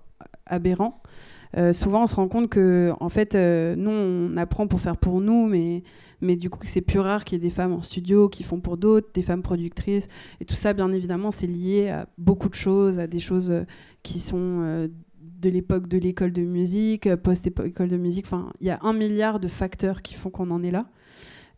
Euh, 1.58 1.74
souvent, 1.74 2.04
on 2.04 2.08
se 2.08 2.16
rend 2.16 2.28
compte 2.28 2.50
que, 2.50 2.94
en 3.00 3.10
fait, 3.10 3.36
euh, 3.36 3.76
nous, 3.76 3.92
on 3.92 4.38
apprend 4.38 4.68
pour 4.68 4.80
faire 4.80 4.98
pour 4.98 5.20
nous, 5.20 5.48
mais, 5.48 5.84
mais 6.22 6.36
du 6.36 6.50
coup, 6.50 6.60
c'est 6.64 6.82
plus 6.82 7.00
rare 7.00 7.26
qu'il 7.26 7.38
y 7.38 7.42
ait 7.42 7.48
des 7.48 7.54
femmes 7.54 7.74
en 7.74 7.82
studio 7.82 8.30
qui 8.30 8.44
font 8.44 8.60
pour 8.60 8.78
d'autres, 8.78 9.10
des 9.14 9.22
femmes 9.22 9.42
productrices. 9.42 10.08
Et 10.40 10.46
tout 10.46 10.56
ça, 10.56 10.74
bien 10.74 10.92
évidemment, 10.92 11.32
c'est 11.32 11.48
lié 11.48 11.90
à 11.90 12.08
beaucoup 12.18 12.50
de 12.50 12.56
choses, 12.56 13.00
à 13.00 13.08
des 13.08 13.20
choses 13.20 13.52
euh, 13.52 13.64
qui 14.04 14.20
sont 14.20 14.90
de 15.22 15.50
l'époque 15.50 15.88
de 15.88 15.98
l'école 15.98 16.32
de 16.32 16.44
musique, 16.44 17.14
post-école 17.16 17.88
de 17.88 17.98
musique. 17.98 18.26
Enfin, 18.26 18.54
il 18.62 18.68
y 18.68 18.70
a 18.70 18.80
un 18.84 18.94
milliard 18.94 19.40
de 19.40 19.48
facteurs 19.48 20.02
qui 20.02 20.14
font 20.14 20.30
qu'on 20.30 20.52
en 20.52 20.64
est 20.64 20.72
là. 20.72 20.86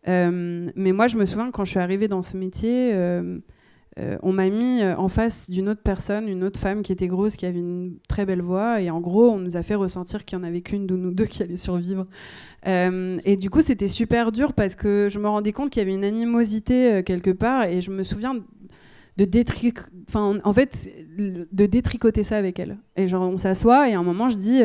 mais 0.06 0.92
moi, 0.92 1.06
je 1.06 1.16
me 1.16 1.24
souviens, 1.24 1.50
quand 1.50 1.64
je 1.64 1.70
suis 1.70 1.80
arrivée 1.80 2.08
dans 2.08 2.22
ce 2.22 2.36
métier, 2.36 2.92
euh, 4.00 4.16
on 4.22 4.32
m'a 4.32 4.48
mis 4.48 4.82
euh, 4.82 4.96
en 4.96 5.08
face 5.08 5.48
d'une 5.48 5.68
autre 5.68 5.82
personne, 5.82 6.28
une 6.28 6.42
autre 6.42 6.58
femme 6.58 6.82
qui 6.82 6.90
était 6.90 7.06
grosse, 7.06 7.36
qui 7.36 7.46
avait 7.46 7.60
une 7.60 7.96
très 8.08 8.26
belle 8.26 8.42
voix, 8.42 8.80
et 8.80 8.90
en 8.90 9.00
gros, 9.00 9.30
on 9.30 9.38
nous 9.38 9.56
a 9.56 9.62
fait 9.62 9.76
ressentir 9.76 10.24
qu'il 10.24 10.36
n'y 10.38 10.44
en 10.44 10.48
avait 10.48 10.62
qu'une 10.62 10.86
de 10.86 10.96
nous 10.96 11.12
deux 11.12 11.26
qui 11.26 11.42
allait 11.42 11.56
survivre. 11.56 12.06
Euh, 12.66 13.18
et 13.24 13.36
du 13.36 13.50
coup, 13.50 13.60
c'était 13.60 13.88
super 13.88 14.32
dur 14.32 14.52
parce 14.52 14.74
que 14.74 15.08
je 15.10 15.18
me 15.20 15.28
rendais 15.28 15.52
compte 15.52 15.70
qu'il 15.70 15.80
y 15.80 15.84
avait 15.84 15.94
une 15.94 16.04
animosité 16.04 17.02
quelque 17.04 17.30
part, 17.30 17.64
et 17.66 17.80
je 17.80 17.90
me 17.90 18.02
souviens 18.02 18.34
de 19.16 19.28
enfin, 20.08 20.40
en 20.42 20.52
fait, 20.52 20.90
de 21.16 21.66
détricoter 21.66 22.24
ça 22.24 22.36
avec 22.36 22.58
elle. 22.58 22.78
Et 22.96 23.06
genre, 23.06 23.28
on 23.30 23.38
s'assoit, 23.38 23.88
et 23.88 23.94
à 23.94 24.00
un 24.00 24.02
moment, 24.02 24.28
je 24.28 24.36
dis 24.36 24.62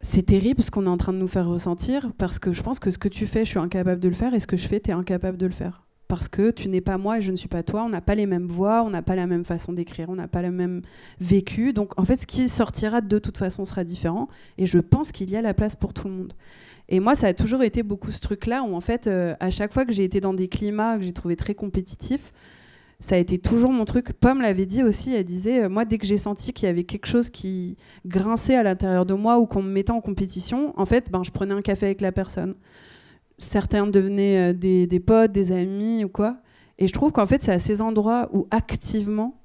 c'est 0.00 0.22
terrible 0.22 0.62
ce 0.62 0.70
qu'on 0.70 0.86
est 0.86 0.90
en 0.90 0.96
train 0.96 1.12
de 1.12 1.18
nous 1.18 1.28
faire 1.28 1.46
ressentir 1.46 2.10
parce 2.16 2.38
que 2.38 2.54
je 2.54 2.62
pense 2.62 2.78
que 2.78 2.90
ce 2.90 2.96
que 2.96 3.08
tu 3.08 3.26
fais, 3.26 3.44
je 3.44 3.50
suis 3.50 3.58
incapable 3.58 4.00
de 4.00 4.08
le 4.08 4.14
faire 4.14 4.32
et 4.32 4.40
ce 4.40 4.46
que 4.46 4.56
je 4.56 4.66
fais, 4.66 4.80
tu 4.80 4.88
es 4.88 4.94
incapable 4.94 5.36
de 5.36 5.44
le 5.44 5.52
faire 5.52 5.82
parce 6.10 6.28
que 6.28 6.50
tu 6.50 6.68
n'es 6.68 6.80
pas 6.80 6.98
moi 6.98 7.18
et 7.18 7.22
je 7.22 7.30
ne 7.30 7.36
suis 7.36 7.48
pas 7.48 7.62
toi, 7.62 7.84
on 7.84 7.88
n'a 7.88 8.00
pas 8.00 8.16
les 8.16 8.26
mêmes 8.26 8.48
voix, 8.48 8.82
on 8.82 8.90
n'a 8.90 9.00
pas 9.00 9.14
la 9.14 9.28
même 9.28 9.44
façon 9.44 9.72
d'écrire, 9.72 10.10
on 10.10 10.16
n'a 10.16 10.26
pas 10.26 10.42
le 10.42 10.50
même 10.50 10.82
vécu. 11.20 11.72
Donc 11.72 11.96
en 12.00 12.04
fait, 12.04 12.22
ce 12.22 12.26
qui 12.26 12.48
sortira 12.48 13.00
de 13.00 13.18
toute 13.20 13.38
façon 13.38 13.64
sera 13.64 13.84
différent 13.84 14.26
et 14.58 14.66
je 14.66 14.80
pense 14.80 15.12
qu'il 15.12 15.30
y 15.30 15.36
a 15.36 15.40
la 15.40 15.54
place 15.54 15.76
pour 15.76 15.94
tout 15.94 16.08
le 16.08 16.14
monde. 16.14 16.32
Et 16.88 16.98
moi, 16.98 17.14
ça 17.14 17.28
a 17.28 17.32
toujours 17.32 17.62
été 17.62 17.84
beaucoup 17.84 18.10
ce 18.10 18.20
truc-là 18.20 18.64
où 18.64 18.74
en 18.74 18.80
fait, 18.80 19.06
euh, 19.06 19.36
à 19.38 19.52
chaque 19.52 19.72
fois 19.72 19.84
que 19.84 19.92
j'ai 19.92 20.02
été 20.02 20.20
dans 20.20 20.34
des 20.34 20.48
climats 20.48 20.98
que 20.98 21.04
j'ai 21.04 21.12
trouvé 21.12 21.36
très 21.36 21.54
compétitifs, 21.54 22.32
ça 22.98 23.14
a 23.14 23.18
été 23.18 23.38
toujours 23.38 23.70
mon 23.70 23.84
truc. 23.84 24.12
Pomme 24.12 24.42
l'avait 24.42 24.66
dit 24.66 24.82
aussi, 24.82 25.14
elle 25.14 25.24
disait, 25.24 25.62
euh, 25.62 25.68
moi, 25.68 25.84
dès 25.84 25.98
que 25.98 26.06
j'ai 26.06 26.18
senti 26.18 26.52
qu'il 26.52 26.66
y 26.66 26.70
avait 26.70 26.82
quelque 26.82 27.06
chose 27.06 27.30
qui 27.30 27.76
grinçait 28.04 28.56
à 28.56 28.64
l'intérieur 28.64 29.06
de 29.06 29.14
moi 29.14 29.38
ou 29.38 29.46
qu'on 29.46 29.62
me 29.62 29.70
mettait 29.70 29.92
en 29.92 30.00
compétition, 30.00 30.74
en 30.76 30.86
fait, 30.86 31.12
ben, 31.12 31.22
je 31.22 31.30
prenais 31.30 31.54
un 31.54 31.62
café 31.62 31.86
avec 31.86 32.00
la 32.00 32.10
personne 32.10 32.56
certains 33.40 33.86
devenaient 33.86 34.52
euh, 34.52 34.52
des, 34.52 35.00
potes, 35.00 35.32
des 35.32 35.52
amis 35.52 36.04
ou 36.04 36.08
quoi. 36.08 36.36
Et 36.78 36.86
je 36.86 36.92
trouve 36.92 37.12
qu'en 37.12 37.26
fait, 37.26 37.42
c'est 37.42 37.52
à 37.52 37.58
ces 37.58 37.82
endroits 37.82 38.28
où 38.32 38.46
activement, 38.50 39.40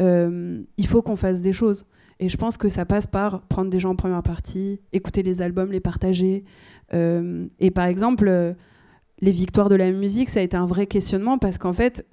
euh, 0.00 0.62
il 0.76 0.86
faut 0.86 1.02
qu'on 1.02 1.16
fasse 1.16 1.40
des 1.40 1.52
choses. 1.52 1.86
Et 2.20 2.28
je 2.28 2.36
pense 2.36 2.56
que 2.56 2.68
ça 2.68 2.84
passe 2.84 3.06
par 3.06 3.42
prendre 3.42 3.70
des 3.70 3.78
gens 3.78 3.90
en 3.90 3.96
première 3.96 4.22
partie, 4.22 4.80
écouter 4.92 5.22
les 5.22 5.42
albums, 5.42 5.72
les 5.72 5.80
partager. 5.80 6.44
Euh, 6.92 7.46
et 7.60 7.70
par 7.70 7.86
exemple, 7.86 8.54
les 9.20 9.30
victoires 9.30 9.68
de 9.68 9.74
la 9.74 9.90
musique, 9.90 10.28
ça 10.28 10.40
a 10.40 10.42
été 10.42 10.56
un 10.56 10.66
vrai 10.66 10.86
questionnement 10.86 11.38
parce 11.38 11.56
qu'en 11.56 11.72
fait, 11.72 12.06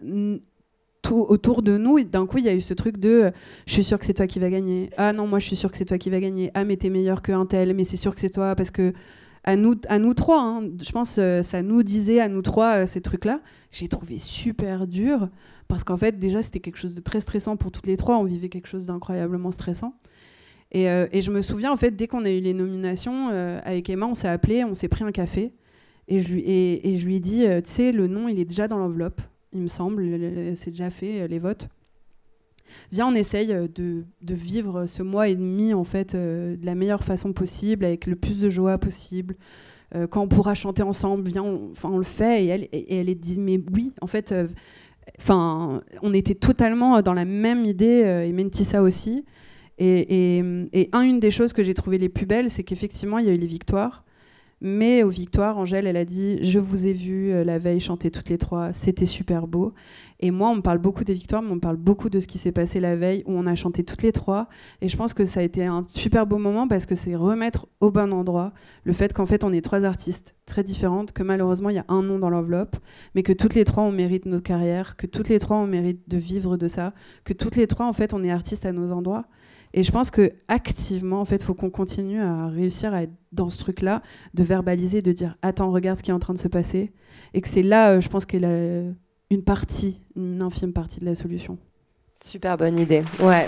tout 1.01 1.25
autour 1.27 1.61
de 1.61 1.77
nous, 1.77 2.03
d'un 2.03 2.25
coup, 2.25 2.37
il 2.37 2.45
y 2.45 2.49
a 2.49 2.53
eu 2.53 2.61
ce 2.61 2.73
truc 2.73 2.97
de 2.97 3.31
je 3.65 3.73
suis 3.73 3.83
sûr 3.83 3.99
que 3.99 4.05
c'est 4.05 4.13
toi 4.13 4.27
qui 4.27 4.39
vas 4.39 4.49
gagner. 4.49 4.89
Ah 4.97 5.13
non, 5.13 5.27
moi 5.27 5.39
je 5.39 5.45
suis 5.45 5.55
sûr 5.55 5.71
que 5.71 5.77
c'est 5.77 5.85
toi 5.85 5.97
qui 5.97 6.09
vas 6.09 6.19
gagner. 6.19 6.51
Ah, 6.53 6.63
mais 6.63 6.77
t'es 6.77 6.89
meilleur 6.89 7.21
qu'un 7.21 7.45
tel, 7.45 7.73
mais 7.75 7.83
c'est 7.83 7.97
sûr 7.97 8.13
que 8.13 8.19
c'est 8.19 8.29
toi 8.29 8.55
parce 8.55 8.71
que 8.71 8.93
à 9.47 9.55
nous, 9.55 10.13
trois. 10.13 10.41
Hein. 10.41 10.69
Je 10.81 10.91
pense 10.91 11.15
euh, 11.17 11.41
ça 11.41 11.61
nous 11.61 11.81
disait 11.81 12.19
à 12.19 12.27
nous 12.27 12.41
trois 12.41 12.83
euh, 12.83 12.85
ces 12.85 12.99
trucs-là. 12.99 13.39
J'ai 13.71 13.87
trouvé 13.87 14.19
super 14.19 14.87
dur 14.87 15.29
parce 15.69 15.85
qu'en 15.85 15.95
fait, 15.95 16.19
déjà, 16.19 16.41
c'était 16.41 16.59
quelque 16.59 16.77
chose 16.77 16.93
de 16.93 16.99
très 16.99 17.21
stressant 17.21 17.55
pour 17.55 17.71
toutes 17.71 17.87
les 17.87 17.95
trois. 17.95 18.17
On 18.17 18.25
vivait 18.25 18.49
quelque 18.49 18.67
chose 18.67 18.87
d'incroyablement 18.87 19.51
stressant. 19.51 19.95
Et, 20.73 20.89
euh, 20.89 21.07
je 21.13 21.31
me 21.31 21.41
souviens, 21.41 21.71
en 21.71 21.77
fait, 21.77 21.91
dès 21.91 22.07
qu'on 22.07 22.25
a 22.25 22.29
eu 22.29 22.41
les 22.41 22.53
nominations, 22.53 23.29
avec 23.63 23.89
Emma, 23.89 24.05
on 24.05 24.15
s'est 24.15 24.27
appelé, 24.27 24.65
on 24.65 24.75
s'est 24.75 24.89
pris 24.89 25.05
un 25.05 25.13
café. 25.13 25.53
Et 26.09 26.19
je 26.19 26.33
lui, 26.33 26.43
et 26.45 26.97
je 26.97 27.05
lui 27.05 27.15
ai 27.15 27.19
dit, 27.21 27.45
tu 27.63 27.71
sais, 27.71 27.91
le 27.93 28.07
nom, 28.07 28.27
il 28.27 28.39
est 28.39 28.45
déjà 28.45 28.67
dans 28.67 28.77
l'enveloppe, 28.77 29.21
il 29.53 29.61
me 29.61 29.67
semble. 29.67 30.55
C'est 30.55 30.71
déjà 30.71 30.89
fait, 30.89 31.27
les 31.27 31.39
votes 31.39 31.69
viens, 32.91 33.07
on 33.07 33.15
essaye 33.15 33.53
euh, 33.53 33.67
de, 33.67 34.03
vivre 34.33 34.85
ce 34.85 35.03
mois 35.03 35.27
et 35.27 35.35
demi 35.35 35.73
en 35.73 35.83
fait 35.83 36.15
euh, 36.15 36.55
de 36.55 36.65
la 36.65 36.75
meilleure 36.75 37.03
façon 37.03 37.33
possible, 37.33 37.85
avec 37.85 38.05
le 38.05 38.15
plus 38.15 38.39
de 38.39 38.49
joie 38.49 38.77
possible. 38.77 39.35
Euh, 39.95 40.07
quand 40.07 40.21
on 40.21 40.27
pourra 40.27 40.53
chanter 40.53 40.83
ensemble, 40.83 41.29
viens, 41.29 41.43
on, 41.43 41.73
on 41.83 41.97
le 41.97 42.03
fait. 42.03 42.43
Et 42.43 42.47
elle, 42.47 42.63
et, 42.71 42.99
elle 42.99 43.09
est 43.09 43.15
dit, 43.15 43.39
mais 43.39 43.59
oui, 43.73 43.93
en 44.01 44.07
fait, 44.07 44.33
enfin, 45.19 45.81
on 46.01 46.13
était 46.13 46.35
totalement 46.35 47.01
dans 47.01 47.13
la 47.13 47.25
même 47.25 47.65
idée, 47.65 48.25
et 48.27 48.33
Mentissa 48.33 48.81
aussi. 48.81 49.25
Et, 49.79 50.39
et, 50.73 50.89
une 50.93 51.19
des 51.19 51.31
choses 51.31 51.53
que 51.53 51.63
j'ai 51.63 51.73
trouvées 51.73 51.99
les 51.99 52.09
plus 52.09 52.25
belles, 52.25 52.49
c'est 52.49 52.63
qu'effectivement, 52.63 53.19
il 53.19 53.27
y 53.27 53.29
a 53.29 53.33
eu 53.33 53.37
les 53.37 53.47
victoires. 53.47 54.03
Mais 54.59 55.03
aux 55.03 55.09
victoires, 55.09 55.59
Angèle, 55.59 55.85
elle 55.85 55.97
a 55.97 56.05
dit 56.05 56.39
Je 56.41 56.57
vous 56.57 56.87
ai 56.87 56.93
vu 56.93 57.31
la 57.43 57.59
veille 57.59 57.79
chanter 57.79 58.09
toutes 58.09 58.29
les 58.29 58.39
trois, 58.39 58.73
c'était 58.73 59.05
super 59.05 59.45
beau. 59.47 59.73
Et 60.19 60.31
moi, 60.31 60.49
on 60.49 60.55
me 60.55 60.61
parle 60.61 60.79
beaucoup 60.79 61.03
des 61.03 61.13
victoires, 61.13 61.41
mais 61.41 61.51
on 61.51 61.55
me 61.55 61.59
parle 61.59 61.77
beaucoup 61.77 62.09
de 62.09 62.19
ce 62.19 62.27
qui 62.27 62.37
s'est 62.37 62.51
passé 62.51 62.79
la 62.79 62.95
veille 62.95 63.23
où 63.27 63.33
on 63.33 63.45
a 63.45 63.53
chanté 63.55 63.83
toutes 63.83 64.01
les 64.01 64.11
trois. 64.11 64.47
Et 64.81 64.89
je 64.89 64.97
pense 64.97 65.13
que 65.13 65.25
ça 65.25 65.41
a 65.41 65.43
été 65.43 65.65
un 65.65 65.83
super 65.87 66.25
beau 66.25 66.37
moment 66.37 66.67
parce 66.67 66.85
que 66.85 66.95
c'est 66.95 67.15
remettre 67.15 67.67
au 67.81 67.91
bon 67.91 68.11
endroit 68.11 68.53
le 68.83 68.93
fait 68.93 69.13
qu'en 69.13 69.25
fait, 69.25 69.43
on 69.43 69.51
est 69.51 69.61
trois 69.61 69.85
artistes 69.85 70.35
très 70.45 70.63
différentes, 70.63 71.11
que 71.11 71.23
malheureusement, 71.23 71.69
il 71.69 71.75
y 71.75 71.79
a 71.79 71.85
un 71.87 72.01
nom 72.01 72.17
dans 72.17 72.29
l'enveloppe, 72.29 72.77
mais 73.13 73.21
que 73.21 73.33
toutes 73.33 73.53
les 73.53 73.65
trois, 73.65 73.83
on 73.83 73.91
mérite 73.91 74.25
nos 74.25 74.41
carrières, 74.41 74.95
que 74.95 75.05
toutes 75.05 75.29
les 75.29 75.39
trois, 75.39 75.57
on 75.57 75.67
mérite 75.67 76.09
de 76.09 76.17
vivre 76.17 76.57
de 76.57 76.67
ça, 76.67 76.93
que 77.23 77.33
toutes 77.33 77.55
les 77.55 77.67
trois, 77.67 77.85
en 77.85 77.93
fait, 77.93 78.13
on 78.13 78.23
est 78.23 78.31
artistes 78.31 78.65
à 78.65 78.71
nos 78.71 78.91
endroits. 78.91 79.25
Et 79.73 79.83
je 79.83 79.91
pense 79.91 80.09
que 80.09 80.31
activement, 80.47 81.19
en 81.19 81.25
fait, 81.25 81.43
faut 81.43 81.53
qu'on 81.53 81.69
continue 81.69 82.21
à 82.21 82.47
réussir 82.47 82.93
à 82.93 83.03
être 83.03 83.13
dans 83.33 83.49
ce 83.49 83.59
truc-là, 83.59 84.01
de 84.33 84.43
verbaliser, 84.43 85.01
de 85.01 85.11
dire 85.11 85.37
attends, 85.41 85.71
regarde 85.71 85.99
ce 85.99 86.03
qui 86.03 86.11
est 86.11 86.13
en 86.13 86.19
train 86.19 86.33
de 86.33 86.39
se 86.39 86.47
passer, 86.47 86.93
et 87.33 87.41
que 87.41 87.47
c'est 87.47 87.61
là, 87.61 87.91
euh, 87.91 88.01
je 88.01 88.07
pense 88.09 88.25
qu'elle 88.25 88.45
a 88.45 88.83
une 89.29 89.43
partie, 89.43 90.01
une 90.15 90.41
infime 90.41 90.73
partie 90.73 90.99
de 90.99 91.05
la 91.05 91.15
solution. 91.15 91.57
Super 92.15 92.57
bonne 92.57 92.79
idée. 92.79 93.03
Ouais. 93.19 93.47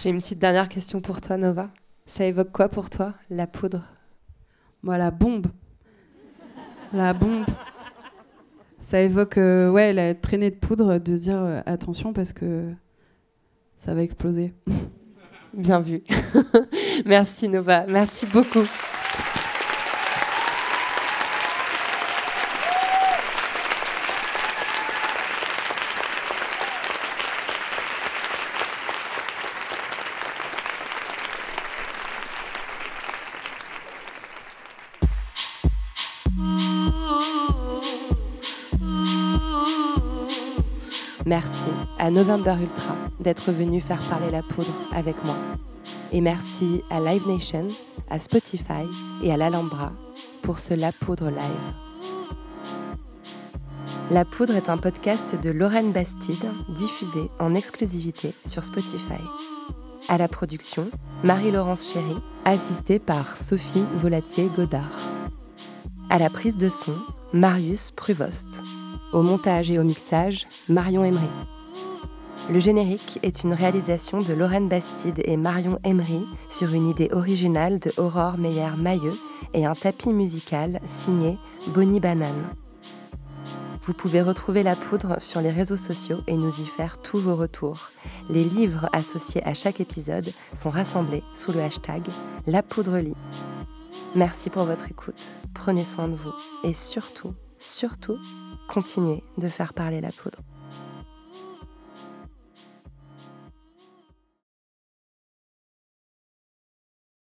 J'ai 0.00 0.08
une 0.08 0.18
petite 0.18 0.38
dernière 0.38 0.68
question 0.68 1.00
pour 1.00 1.20
toi, 1.20 1.36
Nova. 1.36 1.70
Ça 2.06 2.24
évoque 2.24 2.52
quoi 2.52 2.68
pour 2.68 2.88
toi, 2.88 3.14
la 3.28 3.46
poudre? 3.46 3.84
Moi, 4.82 4.96
la 4.96 5.10
bombe. 5.10 5.48
La 6.92 7.12
bombe. 7.12 7.44
Ça 8.78 9.00
évoque 9.02 9.36
euh, 9.36 9.70
ouais, 9.70 9.92
la 9.92 10.14
traînée 10.14 10.50
de 10.50 10.56
poudre, 10.56 10.98
de 10.98 11.16
dire 11.16 11.36
euh, 11.36 11.60
attention 11.66 12.14
parce 12.14 12.32
que 12.32 12.72
ça 13.76 13.92
va 13.92 14.02
exploser. 14.02 14.54
bien 15.54 15.80
vu. 15.80 16.02
Merci 17.04 17.48
Nova, 17.48 17.84
merci 17.88 18.26
beaucoup. 18.26 18.64
Merci 41.26 41.68
à 41.98 42.10
November 42.10 42.56
Ultra 42.60 42.99
d'être 43.20 43.52
venu 43.52 43.80
faire 43.80 44.00
parler 44.02 44.30
la 44.30 44.42
poudre 44.42 44.72
avec 44.92 45.16
moi. 45.24 45.36
Et 46.12 46.20
merci 46.20 46.82
à 46.90 47.00
Live 47.00 47.26
Nation, 47.28 47.68
à 48.08 48.18
Spotify 48.18 48.84
et 49.22 49.32
à 49.32 49.36
l'Alhambra 49.36 49.92
pour 50.42 50.58
ce 50.58 50.74
La 50.74 50.92
Poudre 50.92 51.28
Live. 51.28 51.74
La 54.10 54.24
Poudre 54.24 54.56
est 54.56 54.68
un 54.68 54.76
podcast 54.76 55.36
de 55.40 55.50
Lorraine 55.50 55.92
Bastide, 55.92 56.44
diffusé 56.70 57.30
en 57.38 57.54
exclusivité 57.54 58.34
sur 58.44 58.64
Spotify. 58.64 59.22
À 60.08 60.18
la 60.18 60.26
production, 60.26 60.90
Marie-Laurence 61.22 61.92
Chéry, 61.92 62.16
assistée 62.44 62.98
par 62.98 63.36
Sophie 63.36 63.84
Volatier-Godard. 64.02 64.98
À 66.08 66.18
la 66.18 66.28
prise 66.28 66.56
de 66.56 66.68
son, 66.68 66.94
Marius 67.32 67.92
Pruvost. 67.92 68.64
Au 69.12 69.22
montage 69.22 69.70
et 69.70 69.78
au 69.78 69.84
mixage, 69.84 70.48
Marion 70.68 71.04
Emery. 71.04 71.28
Le 72.52 72.58
générique 72.58 73.20
est 73.22 73.44
une 73.44 73.52
réalisation 73.52 74.18
de 74.18 74.32
Lorraine 74.32 74.68
Bastide 74.68 75.22
et 75.24 75.36
Marion 75.36 75.78
Emery 75.84 76.26
sur 76.50 76.74
une 76.74 76.88
idée 76.88 77.08
originale 77.12 77.78
de 77.78 77.92
Aurore 77.96 78.38
Meyer-Mailleux 78.38 79.16
et 79.54 79.66
un 79.66 79.74
tapis 79.74 80.12
musical 80.12 80.80
signé 80.84 81.38
Bonnie 81.68 82.00
Banane. 82.00 82.48
Vous 83.84 83.92
pouvez 83.92 84.20
retrouver 84.20 84.64
la 84.64 84.74
poudre 84.74 85.22
sur 85.22 85.40
les 85.40 85.52
réseaux 85.52 85.76
sociaux 85.76 86.22
et 86.26 86.36
nous 86.36 86.60
y 86.60 86.66
faire 86.66 87.00
tous 87.00 87.18
vos 87.18 87.36
retours. 87.36 87.90
Les 88.28 88.42
livres 88.42 88.88
associés 88.92 89.46
à 89.46 89.54
chaque 89.54 89.80
épisode 89.80 90.32
sont 90.52 90.70
rassemblés 90.70 91.22
sous 91.34 91.52
le 91.52 91.60
hashtag 91.60 92.02
La 92.48 92.64
Poudre 92.64 92.98
Lit. 92.98 93.16
Merci 94.16 94.50
pour 94.50 94.64
votre 94.64 94.90
écoute, 94.90 95.38
prenez 95.54 95.84
soin 95.84 96.08
de 96.08 96.16
vous 96.16 96.34
et 96.64 96.72
surtout, 96.72 97.32
surtout, 97.58 98.18
continuez 98.68 99.22
de 99.38 99.46
faire 99.46 99.72
parler 99.72 100.00
la 100.00 100.10
poudre. 100.10 100.40